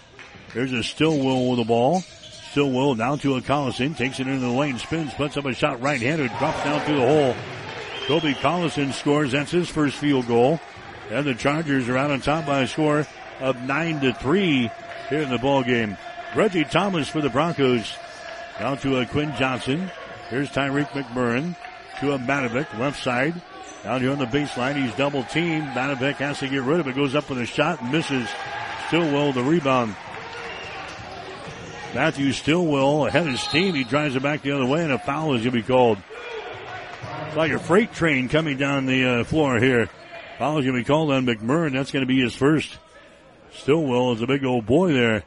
There's 0.55 0.73
a 0.73 0.83
Stillwell 0.83 1.49
with 1.49 1.59
the 1.59 1.65
ball. 1.65 2.03
Stillwell 2.51 2.95
down 2.95 3.19
to 3.21 3.37
a 3.37 3.41
Collison, 3.41 3.97
takes 3.97 4.21
it 4.21 4.27
into 4.27 4.41
the 4.41 4.53
lane, 4.53 4.79
spins, 4.79 5.15
puts 5.15 5.37
up 5.37 5.47
a 5.47 5.55
shot 5.55 5.81
right-handed, 5.81 6.31
drops 6.39 6.63
down 6.65 6.81
through 6.83 6.97
the 6.97 7.07
hole. 7.07 7.35
Kobe 8.07 8.35
Collison 8.35 8.93
scores. 8.93 9.33
That's 9.33 9.51
his 9.51 9.69
first 9.69 9.97
field 9.97 10.27
goal. 10.27 10.61
And 11.11 11.27
the 11.27 11.35
Chargers 11.35 11.89
are 11.89 11.97
out 11.97 12.11
on 12.11 12.21
top 12.21 12.47
by 12.47 12.61
a 12.61 12.67
score 12.67 13.07
of 13.41 13.63
nine 13.63 14.01
to 14.01 14.13
three 14.15 14.71
here 15.09 15.23
in 15.23 15.31
the 15.31 15.39
ball 15.39 15.63
game. 15.63 15.97
Reggie 16.35 16.65
Thomas 16.65 17.09
for 17.09 17.21
the 17.21 17.31
Broncos. 17.31 17.91
Down 18.59 18.77
to 18.79 18.99
a 18.99 19.07
Quinn 19.07 19.33
Johnson. 19.39 19.91
Here's 20.31 20.51
Tyreek 20.51 20.89
McMurrin 20.89 21.57
to 22.01 22.13
a 22.13 22.19
Matovic, 22.19 22.79
left 22.79 23.03
side. 23.03 23.41
Down 23.85 24.01
here 24.01 24.13
on 24.13 24.19
the 24.19 24.27
baseline, 24.27 24.83
he's 24.83 24.95
double 24.95 25.25
teamed. 25.25 25.69
Matovic 25.69 26.15
has 26.17 26.39
to 26.41 26.49
get 26.49 26.63
rid 26.63 26.81
of 26.81 26.89
it. 26.89 26.95
Goes 26.95 27.15
up 27.15 27.29
with 27.29 27.39
a 27.39 27.47
shot, 27.47 27.81
and 27.81 27.93
misses. 27.93 28.29
Stillwell 28.89 29.33
the 29.33 29.43
rebound. 29.43 29.95
Matthew 31.95 32.33
Stillwell 32.33 33.07
ahead 33.07 33.27
of 33.27 33.39
steam. 33.39 33.75
He 33.75 33.85
drives 33.85 34.17
it 34.17 34.23
back 34.23 34.43
the 34.43 34.53
other 34.53 34.65
way, 34.65 34.83
and 34.83 34.93
a 34.93 34.99
foul 34.99 35.35
is 35.35 35.43
going 35.43 35.53
to 35.53 35.63
be 35.63 35.63
called. 35.63 35.99
It's 37.27 37.37
like 37.37 37.53
a 37.53 37.59
freight 37.59 37.93
train 37.93 38.31
coming 38.31 38.57
down 38.57 38.87
the 38.87 39.05
uh, 39.05 39.25
floor 39.25 39.59
here. 39.59 39.91
Foul 40.39 40.59
is 40.59 40.65
going 40.65 40.77
to 40.77 40.83
be 40.83 40.87
called 40.87 41.11
on 41.11 41.27
McMurrin. 41.27 41.73
That's 41.73 41.91
going 41.91 42.03
to 42.03 42.07
be 42.07 42.21
his 42.21 42.35
first. 42.35 42.79
Stillwell 43.53 44.13
is 44.13 44.23
a 44.23 44.27
big 44.27 44.45
old 44.45 44.65
boy 44.65 44.95
there. 44.95 45.25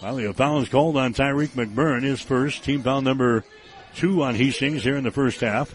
Finally, 0.00 0.26
a 0.26 0.34
foul 0.34 0.60
is 0.60 0.68
called 0.68 0.98
on 0.98 1.14
Tyreek 1.14 1.50
McMurrin, 1.50 2.02
his 2.02 2.20
first. 2.20 2.62
Team 2.62 2.82
foul 2.82 3.00
number 3.00 3.44
two 3.94 4.22
on 4.22 4.34
Hastings 4.34 4.82
here 4.82 4.96
in 4.96 5.04
the 5.04 5.10
first 5.10 5.40
half. 5.40 5.74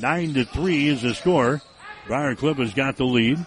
Nine 0.00 0.32
to 0.34 0.46
three 0.46 0.88
is 0.88 1.02
the 1.02 1.14
score. 1.14 1.60
Briar 2.06 2.34
Cliff 2.34 2.56
has 2.56 2.72
got 2.72 2.96
the 2.96 3.04
lead. 3.04 3.44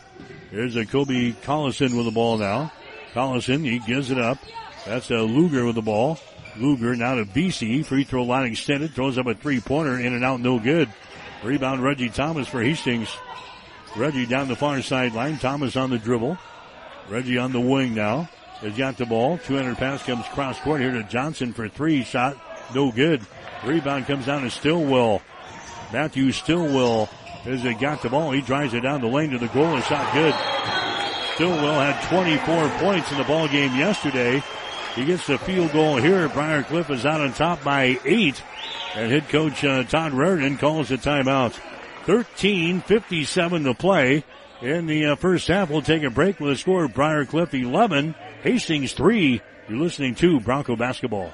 Here's 0.51 0.75
a 0.75 0.85
Kobe 0.85 1.33
Collison 1.43 1.97
with 1.97 2.05
the 2.05 2.11
ball 2.11 2.37
now. 2.37 2.71
Collison, 3.13 3.63
he 3.65 3.79
gives 3.79 4.11
it 4.11 4.19
up. 4.19 4.37
That's 4.85 5.09
a 5.09 5.17
Luger 5.17 5.65
with 5.65 5.75
the 5.75 5.81
ball. 5.81 6.19
Luger 6.57 6.95
now 6.95 7.15
to 7.15 7.25
BC. 7.25 7.85
Free 7.85 8.03
throw 8.03 8.23
line 8.23 8.51
extended. 8.51 8.93
Throws 8.93 9.17
up 9.17 9.25
a 9.25 9.33
three 9.33 9.59
pointer. 9.59 9.99
In 9.99 10.13
and 10.13 10.23
out, 10.23 10.39
no 10.39 10.59
good. 10.59 10.89
Rebound 11.43 11.83
Reggie 11.83 12.09
Thomas 12.09 12.47
for 12.47 12.61
Hastings. 12.61 13.09
Reggie 13.95 14.25
down 14.25 14.47
the 14.47 14.55
far 14.55 14.81
sideline. 14.81 15.37
Thomas 15.37 15.75
on 15.75 15.89
the 15.89 15.97
dribble. 15.97 16.37
Reggie 17.09 17.37
on 17.37 17.51
the 17.51 17.59
wing 17.59 17.95
now. 17.95 18.29
Has 18.61 18.77
got 18.77 18.97
the 18.97 19.05
ball. 19.05 19.37
200 19.39 19.75
pass 19.77 20.03
comes 20.03 20.25
cross 20.27 20.59
court 20.59 20.81
here 20.81 20.91
to 20.91 21.03
Johnson 21.03 21.51
for 21.51 21.67
three. 21.67 22.03
Shot 22.03 22.37
no 22.73 22.91
good. 22.91 23.21
Rebound 23.65 24.05
comes 24.05 24.27
down 24.27 24.43
to 24.43 24.49
Stillwell. 24.49 25.21
Matthew 25.91 26.31
Stillwell 26.31 27.05
has 27.43 27.63
got 27.79 28.01
the 28.01 28.09
ball. 28.09 28.31
He 28.31 28.41
drives 28.41 28.73
it 28.73 28.81
down 28.81 29.01
the 29.01 29.07
lane 29.07 29.31
to 29.31 29.37
the 29.37 29.47
goal 29.47 29.75
and 29.75 29.83
shot 29.83 30.13
good. 30.13 30.33
Stillwell 31.35 31.79
had 31.79 32.01
24 32.09 32.69
points 32.79 33.11
in 33.11 33.17
the 33.17 33.23
ball 33.25 33.47
game 33.47 33.75
yesterday. 33.75 34.41
He 34.95 35.03
gets 35.03 35.27
the 35.27 35.37
field 35.37 35.73
goal 35.73 35.97
here. 35.97 36.29
Briar 36.29 36.63
Cliff 36.63 36.89
is 36.89 37.05
out 37.05 37.19
on 37.19 37.33
top 37.33 37.63
by 37.63 37.99
eight. 38.05 38.41
And 38.95 39.11
head 39.11 39.27
coach 39.27 39.63
uh, 39.65 39.83
Todd 39.83 40.13
Raridon 40.13 40.57
calls 40.57 40.87
the 40.87 40.95
timeout. 40.95 41.59
13.57 42.05 43.63
to 43.65 43.73
play. 43.73 44.23
In 44.61 44.85
the 44.85 45.07
uh, 45.07 45.15
first 45.17 45.49
half, 45.49 45.69
we'll 45.69 45.81
take 45.81 46.03
a 46.03 46.09
break 46.09 46.39
with 46.39 46.53
a 46.53 46.55
score 46.55 46.85
of 46.85 46.93
Briar 46.93 47.25
Cliff 47.25 47.53
11, 47.53 48.15
Hastings 48.41 48.93
3. 48.93 49.41
You're 49.67 49.77
listening 49.77 50.15
to 50.15 50.39
Bronco 50.39 50.77
Basketball. 50.77 51.33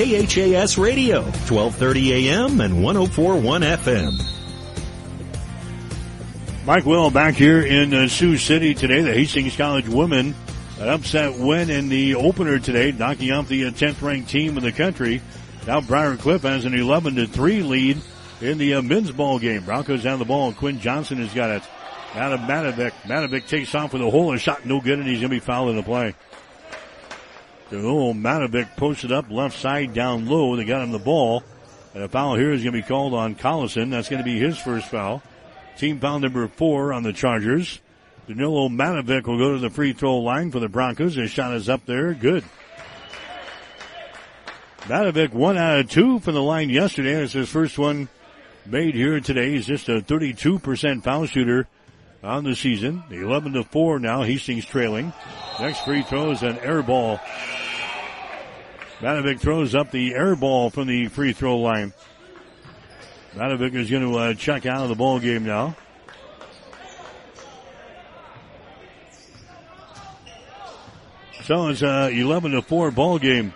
KHAS 0.00 0.78
Radio, 0.78 1.20
1230 1.20 2.30
AM 2.30 2.62
and 2.62 2.82
1041 2.82 3.60
FM. 3.60 4.12
Mike 6.64 6.86
Will 6.86 7.10
back 7.10 7.34
here 7.34 7.60
in 7.60 7.92
uh, 7.92 8.08
Sioux 8.08 8.38
City 8.38 8.72
today. 8.72 9.02
The 9.02 9.12
Hastings 9.12 9.56
College 9.56 9.86
women 9.90 10.34
an 10.78 10.88
upset 10.88 11.38
win 11.38 11.68
in 11.68 11.90
the 11.90 12.14
opener 12.14 12.58
today, 12.58 12.92
knocking 12.92 13.30
off 13.30 13.48
the 13.48 13.64
10th 13.64 14.02
uh, 14.02 14.06
ranked 14.06 14.30
team 14.30 14.56
in 14.56 14.64
the 14.64 14.72
country. 14.72 15.20
Now 15.66 15.82
Briar 15.82 16.16
Cliff 16.16 16.40
has 16.44 16.64
an 16.64 16.72
11 16.72 17.16
to 17.16 17.26
3 17.26 17.62
lead 17.62 17.98
in 18.40 18.56
the 18.56 18.76
uh, 18.76 18.82
men's 18.82 19.10
ball 19.10 19.38
game. 19.38 19.66
Broncos 19.66 20.04
have 20.04 20.18
the 20.18 20.24
ball. 20.24 20.54
Quinn 20.54 20.80
Johnson 20.80 21.18
has 21.18 21.34
got 21.34 21.50
it. 21.50 21.62
Out 22.14 22.32
of 22.32 22.40
Matovic. 22.40 22.92
Matovic 23.02 23.48
takes 23.48 23.74
off 23.74 23.92
with 23.92 24.00
a 24.00 24.10
hole 24.10 24.32
and 24.32 24.40
shot 24.40 24.64
no 24.64 24.80
good 24.80 24.98
and 24.98 25.06
he's 25.06 25.20
going 25.20 25.28
to 25.28 25.36
be 25.36 25.40
fouled 25.40 25.68
in 25.68 25.76
the 25.76 25.82
play. 25.82 26.14
Little 27.70 28.14
Matovic 28.14 28.76
posted 28.76 29.12
up 29.12 29.30
left 29.30 29.58
side 29.58 29.94
down 29.94 30.26
low. 30.26 30.56
They 30.56 30.64
got 30.64 30.82
him 30.82 30.92
the 30.92 30.98
ball. 30.98 31.44
And 31.94 32.02
a 32.02 32.08
foul 32.08 32.36
here 32.36 32.52
is 32.52 32.62
going 32.62 32.74
to 32.74 32.82
be 32.82 32.86
called 32.86 33.14
on 33.14 33.34
Collison. 33.34 33.90
That's 33.90 34.08
going 34.08 34.22
to 34.22 34.24
be 34.24 34.38
his 34.38 34.58
first 34.58 34.88
foul. 34.88 35.22
Team 35.76 35.98
foul 35.98 36.20
number 36.20 36.46
four 36.48 36.92
on 36.92 37.02
the 37.02 37.12
Chargers. 37.12 37.80
Danilo 38.26 38.68
Matovic 38.68 39.26
will 39.26 39.38
go 39.38 39.52
to 39.54 39.58
the 39.58 39.70
free 39.70 39.92
throw 39.92 40.18
line 40.18 40.50
for 40.50 40.60
the 40.60 40.68
Broncos. 40.68 41.14
His 41.14 41.30
shot 41.30 41.54
is 41.54 41.68
up 41.68 41.86
there. 41.86 42.14
Good. 42.14 42.44
Matovic 44.82 45.32
one 45.32 45.56
out 45.56 45.80
of 45.80 45.90
two 45.90 46.20
from 46.20 46.34
the 46.34 46.42
line 46.42 46.70
yesterday. 46.70 47.22
It's 47.22 47.32
his 47.32 47.48
first 47.48 47.78
one 47.78 48.08
made 48.66 48.94
here 48.94 49.20
today. 49.20 49.52
He's 49.52 49.66
just 49.66 49.88
a 49.88 50.00
32% 50.00 51.02
foul 51.02 51.26
shooter 51.26 51.66
on 52.22 52.44
the 52.44 52.54
season. 52.54 53.02
11 53.10 53.54
to 53.54 53.64
4 53.64 53.98
now. 53.98 54.22
Hastings 54.22 54.66
trailing. 54.66 55.12
Next 55.60 55.84
free 55.84 56.02
throw 56.02 56.30
is 56.30 56.42
an 56.42 56.58
air 56.58 56.82
ball 56.82 57.20
Matovic 59.00 59.40
throws 59.40 59.74
up 59.74 59.90
the 59.90 60.14
air 60.14 60.36
ball 60.36 60.68
from 60.68 60.86
the 60.86 61.08
free 61.08 61.32
throw 61.32 61.56
line. 61.56 61.94
Matovic 63.34 63.74
is 63.74 63.90
going 63.90 64.02
to 64.02 64.18
uh, 64.18 64.34
check 64.34 64.66
out 64.66 64.82
of 64.82 64.90
the 64.90 64.94
ball 64.94 65.18
game 65.18 65.44
now. 65.44 65.74
So 71.44 71.68
it's 71.68 71.80
a 71.80 72.10
11 72.10 72.52
to 72.52 72.62
4 72.62 72.90
ball 72.90 73.18
game. 73.18 73.54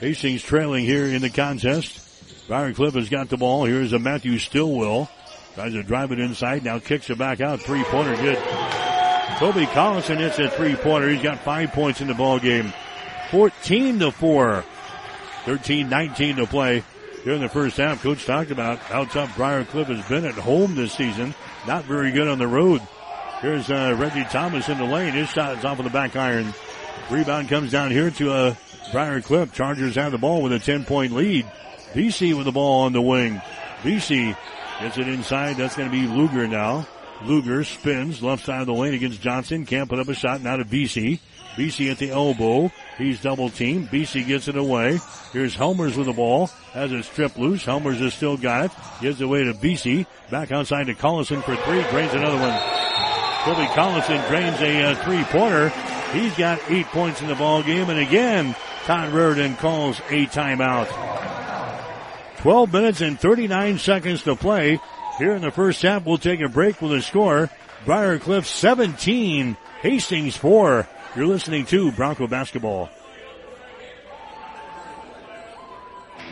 Hastings 0.00 0.42
trailing 0.42 0.86
here 0.86 1.06
in 1.06 1.20
the 1.20 1.30
contest. 1.30 2.46
Briar 2.48 2.72
Cliff 2.72 2.94
has 2.94 3.10
got 3.10 3.28
the 3.28 3.36
ball. 3.36 3.66
Here's 3.66 3.92
a 3.92 3.98
Matthew 3.98 4.38
Stillwell. 4.38 5.10
Tries 5.54 5.74
to 5.74 5.82
drive 5.82 6.10
it 6.12 6.20
inside. 6.20 6.64
Now 6.64 6.78
kicks 6.78 7.10
it 7.10 7.18
back 7.18 7.42
out. 7.42 7.60
Three 7.60 7.84
pointer 7.84 8.16
good. 8.16 8.38
Toby 9.38 9.66
Collison 9.66 10.16
hits 10.16 10.40
a 10.40 10.50
three 10.50 10.74
pointer. 10.74 11.08
He's 11.08 11.22
got 11.22 11.38
five 11.38 11.70
points 11.70 12.00
in 12.00 12.08
the 12.08 12.14
ball 12.14 12.40
game. 12.40 12.72
14 13.30 14.00
to 14.00 14.10
4. 14.10 14.64
13 15.44 15.88
19 15.88 16.36
to 16.36 16.46
play 16.46 16.82
in 17.24 17.40
the 17.40 17.48
first 17.48 17.76
half. 17.76 18.02
Coach 18.02 18.26
talked 18.26 18.50
about 18.50 18.78
how 18.78 19.04
tough 19.04 19.36
Briar 19.36 19.64
Cliff 19.64 19.86
has 19.86 20.04
been 20.08 20.24
at 20.24 20.34
home 20.34 20.74
this 20.74 20.92
season. 20.92 21.36
Not 21.68 21.84
very 21.84 22.10
good 22.10 22.26
on 22.26 22.40
the 22.40 22.48
road. 22.48 22.82
Here's 23.40 23.70
uh, 23.70 23.94
Reggie 23.96 24.24
Thomas 24.24 24.68
in 24.68 24.76
the 24.76 24.84
lane. 24.84 25.12
His 25.12 25.28
shot 25.28 25.56
is 25.56 25.64
off 25.64 25.78
of 25.78 25.84
the 25.84 25.90
back 25.90 26.16
iron. 26.16 26.52
Rebound 27.08 27.48
comes 27.48 27.70
down 27.70 27.92
here 27.92 28.10
to 28.10 28.32
uh, 28.32 28.54
Briar 28.90 29.20
Cliff. 29.20 29.52
Chargers 29.52 29.94
have 29.94 30.10
the 30.10 30.18
ball 30.18 30.42
with 30.42 30.52
a 30.52 30.58
10 30.58 30.84
point 30.84 31.12
lead. 31.12 31.46
BC 31.92 32.36
with 32.36 32.46
the 32.46 32.52
ball 32.52 32.86
on 32.86 32.92
the 32.92 33.00
wing. 33.00 33.40
BC 33.82 34.36
gets 34.80 34.98
it 34.98 35.06
inside. 35.06 35.58
That's 35.58 35.76
going 35.76 35.88
to 35.88 35.96
be 35.96 36.08
Luger 36.08 36.48
now. 36.48 36.88
Luger 37.24 37.64
spins 37.64 38.22
left 38.22 38.44
side 38.44 38.60
of 38.60 38.66
the 38.66 38.74
lane 38.74 38.94
against 38.94 39.20
Johnson. 39.20 39.66
Can't 39.66 39.88
put 39.88 39.98
up 39.98 40.08
a 40.08 40.14
shot 40.14 40.40
now 40.40 40.56
to 40.56 40.64
BC. 40.64 41.18
BC 41.56 41.90
at 41.90 41.98
the 41.98 42.10
elbow. 42.10 42.70
He's 42.96 43.20
double 43.20 43.50
teamed. 43.50 43.88
BC 43.88 44.26
gets 44.26 44.46
it 44.46 44.56
away. 44.56 45.00
Here's 45.32 45.56
Helmers 45.56 45.96
with 45.96 46.06
the 46.06 46.12
ball. 46.12 46.46
Has 46.72 46.92
it 46.92 47.04
stripped 47.04 47.38
loose. 47.38 47.64
Helmers 47.64 47.98
has 47.98 48.14
still 48.14 48.36
got 48.36 48.66
it. 48.66 48.70
Gives 49.00 49.20
it 49.20 49.24
away 49.24 49.44
to 49.44 49.54
BC. 49.54 50.06
Back 50.30 50.52
outside 50.52 50.86
to 50.86 50.94
Collison 50.94 51.42
for 51.42 51.56
three. 51.56 51.82
Drains 51.90 52.14
another 52.14 52.38
one. 52.38 52.78
Toby 53.44 53.66
Collison 53.72 54.28
drains 54.28 54.60
a 54.60 54.82
uh, 54.82 54.94
three 55.04 55.24
pointer. 55.24 55.70
He's 56.12 56.36
got 56.36 56.60
eight 56.70 56.86
points 56.86 57.20
in 57.20 57.28
the 57.28 57.34
ball 57.34 57.62
game. 57.62 57.90
And 57.90 57.98
again, 57.98 58.54
Todd 58.84 59.12
Raridon 59.12 59.58
calls 59.58 59.98
a 60.10 60.26
timeout. 60.26 60.88
12 62.38 62.72
minutes 62.72 63.00
and 63.00 63.18
39 63.18 63.78
seconds 63.78 64.22
to 64.22 64.36
play. 64.36 64.78
Here 65.18 65.34
in 65.34 65.42
the 65.42 65.50
first 65.50 65.82
half, 65.82 66.04
we'll 66.04 66.18
take 66.18 66.40
a 66.40 66.48
break 66.48 66.80
with 66.80 66.92
a 66.92 67.02
score. 67.02 67.50
Briar 67.84 68.20
Cliff 68.20 68.46
17, 68.46 69.56
Hastings 69.82 70.36
4. 70.36 70.86
You're 71.16 71.26
listening 71.26 71.66
to 71.66 71.90
Bronco 71.90 72.28
Basketball. 72.28 72.88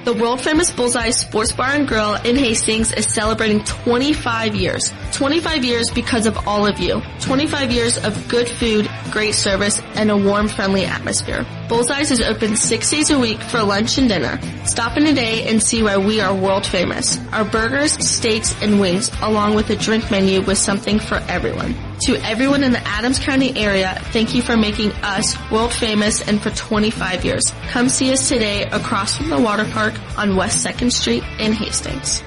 The 0.05 0.13
world 0.13 0.41
famous 0.41 0.71
Bullseye 0.71 1.11
Sports 1.11 1.53
Bar 1.53 1.71
and 1.71 1.89
Grill 1.89 2.15
in 2.15 2.37
Hastings 2.37 2.93
is 2.93 3.07
celebrating 3.07 3.65
25 3.65 4.55
years. 4.55 4.93
25 5.13 5.65
years 5.65 5.91
because 5.91 6.27
of 6.27 6.47
all 6.47 6.65
of 6.65 6.79
you. 6.79 7.03
25 7.21 7.73
years 7.73 7.99
of 8.05 8.29
good 8.29 8.49
food, 8.49 8.89
great 9.11 9.35
service, 9.35 9.81
and 9.95 10.11
a 10.11 10.17
warm, 10.17 10.47
friendly 10.47 10.85
atmosphere. 10.85 11.45
Bullseyes 11.69 12.13
is 12.13 12.21
open 12.21 12.57
six 12.57 12.89
days 12.91 13.11
a 13.11 13.19
week 13.19 13.41
for 13.41 13.63
lunch 13.63 13.99
and 13.99 14.09
dinner. 14.09 14.39
Stop 14.65 14.97
in 14.97 15.05
today 15.05 15.49
and 15.49 15.61
see 15.61 15.83
why 15.83 15.97
we 15.97 16.21
are 16.21 16.33
world 16.33 16.67
famous. 16.67 17.19
Our 17.33 17.45
burgers, 17.45 17.93
steaks, 17.93 18.55
and 18.63 18.79
wings, 18.79 19.11
along 19.23 19.57
with 19.57 19.71
a 19.71 19.77
drink 19.77 20.09
menu 20.11 20.41
with 20.43 20.59
something 20.59 21.01
for 21.01 21.17
everyone. 21.27 21.75
To 22.03 22.15
everyone 22.23 22.63
in 22.63 22.73
the 22.73 22.87
Adams 22.87 23.19
County 23.19 23.57
area, 23.57 23.99
thank 24.13 24.35
you 24.35 24.43
for 24.43 24.55
making 24.55 24.93
us 25.03 25.35
world 25.51 25.73
famous 25.73 26.21
and 26.21 26.41
for 26.41 26.51
25 26.51 27.25
years. 27.25 27.43
Come 27.69 27.89
see 27.89 28.13
us 28.13 28.29
today 28.29 28.65
across 28.65 29.17
from 29.17 29.31
the 29.31 29.41
water 29.41 29.65
park 29.65 29.95
on 30.19 30.37
West 30.37 30.65
2nd 30.65 30.93
Street 30.93 31.25
in 31.41 31.53
Hastings. 31.55 32.23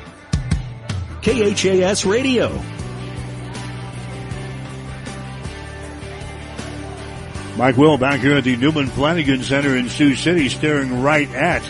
KHAS 1.21 2.03
Radio. 2.03 2.49
Mike 7.55 7.77
Will 7.77 7.97
back 7.97 8.21
here 8.21 8.37
at 8.37 8.45
the 8.45 8.57
Newman 8.57 8.87
Flanagan 8.87 9.43
Center 9.43 9.77
in 9.77 9.87
Sioux 9.87 10.15
City 10.15 10.49
staring 10.49 11.03
right 11.03 11.29
at 11.35 11.61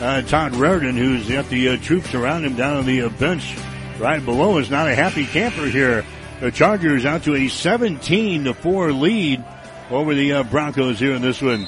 uh, 0.00 0.20
Todd 0.22 0.52
Raridon 0.52 0.98
who's 0.98 1.28
got 1.28 1.48
the 1.48 1.70
uh, 1.70 1.76
troops 1.78 2.14
around 2.14 2.44
him 2.44 2.54
down 2.54 2.76
on 2.76 2.84
the 2.84 3.02
uh, 3.02 3.08
bench 3.08 3.56
right 3.98 4.22
below 4.22 4.58
is 4.58 4.70
not 4.70 4.88
a 4.88 4.94
happy 4.94 5.24
camper 5.24 5.66
here. 5.66 6.04
The 6.38 6.50
Chargers 6.50 7.06
out 7.06 7.22
to 7.22 7.34
a 7.34 7.48
17 7.48 8.44
to 8.44 8.52
4 8.52 8.92
lead 8.92 9.42
over 9.90 10.14
the 10.14 10.34
uh, 10.34 10.42
Broncos 10.42 10.98
here 10.98 11.14
in 11.14 11.22
this 11.22 11.40
one. 11.40 11.66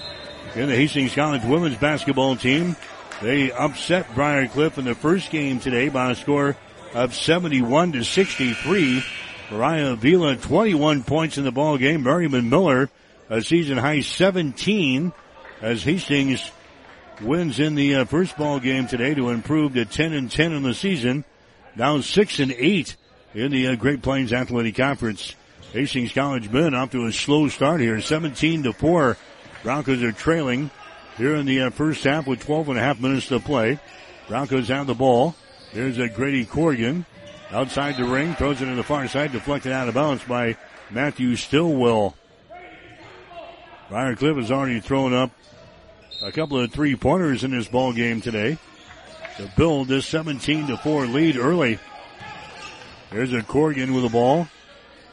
In 0.54 0.68
the 0.68 0.76
Hastings 0.76 1.14
College 1.14 1.42
women's 1.42 1.78
basketball 1.78 2.36
team, 2.36 2.76
they 3.22 3.50
upset 3.50 4.14
Briar 4.14 4.46
Cliff 4.46 4.76
in 4.76 4.84
the 4.84 4.94
first 4.94 5.30
game 5.30 5.58
today 5.58 5.88
by 5.88 6.10
a 6.10 6.14
score 6.14 6.54
of 6.92 7.14
71 7.14 7.92
to 7.92 8.04
63. 8.04 9.02
Mariah 9.50 9.96
Vila 9.96 10.36
21 10.36 11.02
points 11.02 11.38
in 11.38 11.44
the 11.44 11.52
ball 11.52 11.78
game. 11.78 12.02
Merriman 12.02 12.50
Miller 12.50 12.90
a 13.30 13.40
season 13.40 13.78
high 13.78 14.00
17 14.00 15.12
as 15.62 15.82
Hastings 15.82 16.50
wins 17.22 17.58
in 17.58 17.74
the 17.74 17.96
uh, 17.96 18.04
first 18.04 18.36
ball 18.36 18.60
game 18.60 18.86
today 18.86 19.14
to 19.14 19.30
improve 19.30 19.74
to 19.74 19.86
10 19.86 20.12
and 20.12 20.30
10 20.30 20.52
in 20.52 20.62
the 20.62 20.74
season. 20.74 21.24
Now 21.74 22.00
6 22.00 22.40
and 22.40 22.52
8 22.52 22.96
in 23.34 23.52
the 23.52 23.68
uh, 23.68 23.74
Great 23.74 24.02
Plains 24.02 24.32
Athletic 24.32 24.76
Conference. 24.76 25.34
Hastings 25.72 26.12
College 26.12 26.50
men 26.50 26.74
off 26.74 26.92
to 26.92 27.04
a 27.04 27.12
slow 27.12 27.48
start 27.48 27.80
here, 27.80 28.00
17 28.00 28.62
to 28.62 28.72
4. 28.72 29.16
Broncos 29.62 30.02
are 30.02 30.12
trailing 30.12 30.70
here 31.16 31.34
in 31.34 31.46
the 31.46 31.62
uh, 31.62 31.70
first 31.70 32.04
half 32.04 32.26
with 32.26 32.40
12 32.40 32.70
and 32.70 32.78
a 32.78 32.82
half 32.82 33.00
minutes 33.00 33.28
to 33.28 33.38
play. 33.38 33.78
Broncos 34.28 34.68
have 34.68 34.86
the 34.86 34.94
ball. 34.94 35.34
Here's 35.72 35.98
a 35.98 36.08
Grady 36.08 36.46
Corrigan 36.46 37.04
outside 37.50 37.96
the 37.96 38.04
ring, 38.04 38.34
throws 38.34 38.62
it 38.62 38.66
to 38.66 38.74
the 38.74 38.82
far 38.82 39.08
side, 39.08 39.32
deflected 39.32 39.72
out 39.72 39.88
of 39.88 39.94
bounds 39.94 40.24
by 40.24 40.56
Matthew 40.90 41.36
Stillwell. 41.36 42.14
Briar 43.88 44.16
Cliff 44.16 44.36
has 44.36 44.50
already 44.50 44.80
thrown 44.80 45.14
up 45.14 45.30
a 46.22 46.32
couple 46.32 46.58
of 46.58 46.72
three 46.72 46.96
pointers 46.96 47.44
in 47.44 47.50
this 47.50 47.68
ball 47.68 47.92
game 47.92 48.20
today 48.20 48.58
to 49.36 49.50
build 49.56 49.88
this 49.88 50.06
17 50.06 50.68
to 50.68 50.76
4 50.78 51.06
lead 51.06 51.36
early. 51.36 51.78
There's 53.10 53.32
a 53.32 53.42
Corrigan 53.42 53.94
with 53.94 54.02
the 54.02 54.10
ball. 54.10 54.48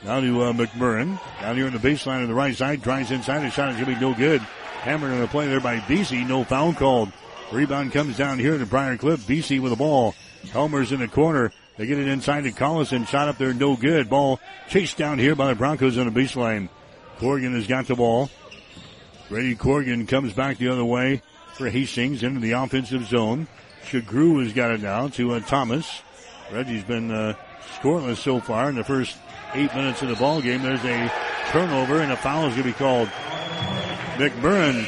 Now 0.04 0.20
to 0.20 0.42
uh, 0.44 0.54
McMurrin. 0.54 1.20
Down 1.42 1.56
here 1.56 1.68
on 1.68 1.74
the 1.74 1.80
baseline 1.80 2.22
on 2.22 2.28
the 2.28 2.34
right 2.34 2.56
side. 2.56 2.82
Drives 2.82 3.12
inside. 3.12 3.40
The 3.40 3.50
shot 3.50 3.70
is 3.70 3.76
going 3.76 3.88
to 3.88 3.96
be 3.96 4.02
no 4.02 4.14
good. 4.14 4.42
Hammered 4.42 5.12
on 5.12 5.22
the 5.22 5.28
play 5.28 5.48
there 5.48 5.62
by 5.62 5.80
BC. 5.80 6.28
No 6.28 6.44
foul 6.44 6.74
called. 6.74 7.12
Rebound 7.52 7.92
comes 7.92 8.18
down 8.18 8.40
here 8.40 8.58
to 8.58 8.66
Briar 8.66 8.98
Cliff. 8.98 9.22
BC 9.22 9.62
with 9.62 9.72
the 9.72 9.78
ball. 9.78 10.14
Helmer's 10.52 10.92
in 10.92 11.00
the 11.00 11.08
corner. 11.08 11.52
They 11.78 11.86
get 11.86 11.98
it 11.98 12.08
inside 12.08 12.44
to 12.44 12.52
Collison. 12.52 13.08
Shot 13.08 13.28
up 13.28 13.38
there, 13.38 13.54
no 13.54 13.76
good. 13.76 14.10
Ball 14.10 14.40
chased 14.70 14.98
down 14.98 15.20
here 15.20 15.36
by 15.36 15.48
the 15.48 15.56
Broncos 15.56 15.98
on 15.98 16.12
the 16.12 16.20
baseline. 16.20 16.70
Corrigan 17.18 17.54
has 17.54 17.68
got 17.68 17.88
the 17.88 17.96
ball. 17.96 18.30
Grady 19.30 19.56
Corrigan 19.56 20.06
comes 20.06 20.34
back 20.34 20.58
the 20.58 20.70
other 20.70 20.86
way 20.86 21.22
for 21.54 21.70
Hastings 21.70 22.24
into 22.24 22.40
the 22.40 22.52
offensive 22.52 23.06
zone. 23.06 23.48
Shagru 23.86 24.44
has 24.44 24.54
got 24.54 24.72
it 24.72 24.82
now 24.82 25.08
to 25.10 25.34
uh, 25.34 25.40
Thomas. 25.42 26.02
Reggie's 26.52 26.84
been 26.84 27.12
uh, 27.12 27.34
scoreless 27.80 28.18
so 28.18 28.40
far 28.40 28.70
in 28.70 28.76
the 28.76 28.84
first 28.84 29.18
eight 29.54 29.74
minutes 29.74 30.02
of 30.02 30.10
the 30.10 30.16
ball 30.16 30.42
game. 30.42 30.62
There's 30.62 30.84
a 30.84 31.12
turnover 31.50 32.02
and 32.02 32.12
a 32.12 32.18
foul 32.18 32.48
is 32.48 32.54
going 32.54 32.64
to 32.64 32.70
be 32.70 32.74
called. 32.74 33.10
McMurrin 34.18 34.86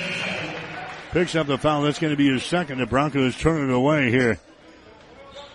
picks 1.12 1.36
up 1.36 1.48
the 1.48 1.58
foul. 1.58 1.84
That's 1.84 2.00
going 2.00 2.12
to 2.12 2.18
be 2.18 2.32
his 2.32 2.44
second. 2.44 2.80
The 2.80 2.86
Broncos 2.86 3.38
turn 3.38 3.70
it 3.70 3.74
away 3.74 4.10
here. 4.10 4.40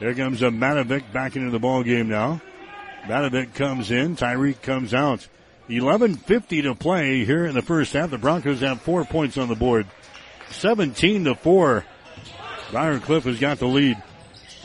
There 0.01 0.15
comes 0.15 0.43
a 0.43 0.47
Matovic 0.47 1.13
back 1.13 1.37
into 1.37 1.51
the 1.51 1.59
ball 1.59 1.83
game 1.83 2.09
now. 2.09 2.41
Matovic 3.05 3.55
comes 3.55 3.91
in. 3.91 4.17
Tyreek 4.17 4.63
comes 4.63 4.95
out. 4.95 5.27
11.50 5.69 6.63
to 6.65 6.75
play 6.75 7.25
here 7.25 7.47
in 7.47 7.55
the 7.55 7.63
first 7.63 7.93
half. 7.93 8.11
The 8.11 8.19
Broncos 8.19 8.61
have 8.61 8.81
four 8.81 9.05
points 9.05 9.39
on 9.39 9.49
the 9.49 9.55
board. 9.55 9.87
17 10.51 11.25
to 11.25 11.35
4. 11.35 11.85
Briar 12.71 12.99
Cliff 12.99 13.25
has 13.25 13.39
got 13.39 13.59
the 13.59 13.67
lead. 13.67 14.03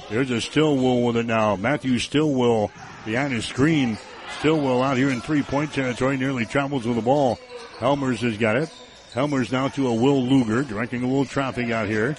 There's 0.09 0.31
a 0.31 0.39
Stillwell 0.39 1.03
with 1.03 1.17
it 1.17 1.25
now. 1.25 1.57
Matthew 1.57 1.99
Stillwell 1.99 2.71
behind 3.05 3.33
his 3.33 3.45
screen. 3.45 3.97
Stillwell 4.39 4.81
out 4.81 4.97
here 4.97 5.09
in 5.09 5.19
three 5.19 5.43
point 5.43 5.73
territory 5.73 6.17
nearly 6.17 6.45
travels 6.45 6.85
with 6.85 6.95
the 6.95 7.01
ball. 7.01 7.39
Helmers 7.79 8.21
has 8.21 8.37
got 8.37 8.55
it. 8.55 8.69
Helmers 9.13 9.51
now 9.51 9.67
to 9.69 9.87
a 9.87 9.93
Will 9.93 10.23
Luger 10.23 10.63
directing 10.63 11.03
a 11.03 11.07
little 11.07 11.25
traffic 11.25 11.71
out 11.71 11.87
here. 11.87 12.15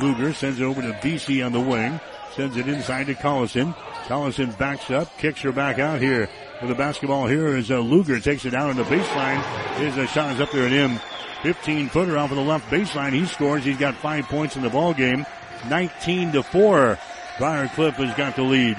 Luger 0.00 0.32
sends 0.32 0.60
it 0.60 0.64
over 0.64 0.82
to 0.82 0.92
BC 0.92 1.44
on 1.44 1.52
the 1.52 1.60
wing. 1.60 1.98
Sends 2.34 2.56
it 2.56 2.68
inside 2.68 3.06
to 3.06 3.14
Collison. 3.14 3.74
Collison 4.06 4.56
backs 4.56 4.90
up, 4.90 5.16
kicks 5.18 5.40
her 5.40 5.52
back 5.52 5.78
out 5.78 6.00
here. 6.00 6.28
With 6.60 6.70
the 6.70 6.76
basketball 6.76 7.26
here 7.26 7.56
is 7.56 7.70
uh, 7.70 7.78
Luger 7.80 8.20
takes 8.20 8.44
it 8.44 8.50
down 8.50 8.70
on 8.70 8.76
the 8.76 8.84
baseline. 8.84 9.42
His 9.78 9.98
uh, 9.98 10.06
shot 10.06 10.34
is 10.34 10.40
up 10.40 10.52
there 10.52 10.66
at 10.66 10.70
him. 10.70 11.00
15 11.42 11.88
footer 11.88 12.16
off 12.16 12.30
of 12.30 12.36
the 12.36 12.42
left 12.42 12.70
baseline. 12.70 13.12
He 13.12 13.26
scores. 13.26 13.64
He's 13.64 13.78
got 13.78 13.96
five 13.96 14.26
points 14.26 14.54
in 14.54 14.62
the 14.62 14.70
ball 14.70 14.94
game. 14.94 15.26
19 15.68 16.32
to 16.32 16.42
4. 16.42 16.98
Briar 17.38 17.68
Cliff 17.68 17.94
has 17.96 18.14
got 18.16 18.36
the 18.36 18.42
lead. 18.42 18.76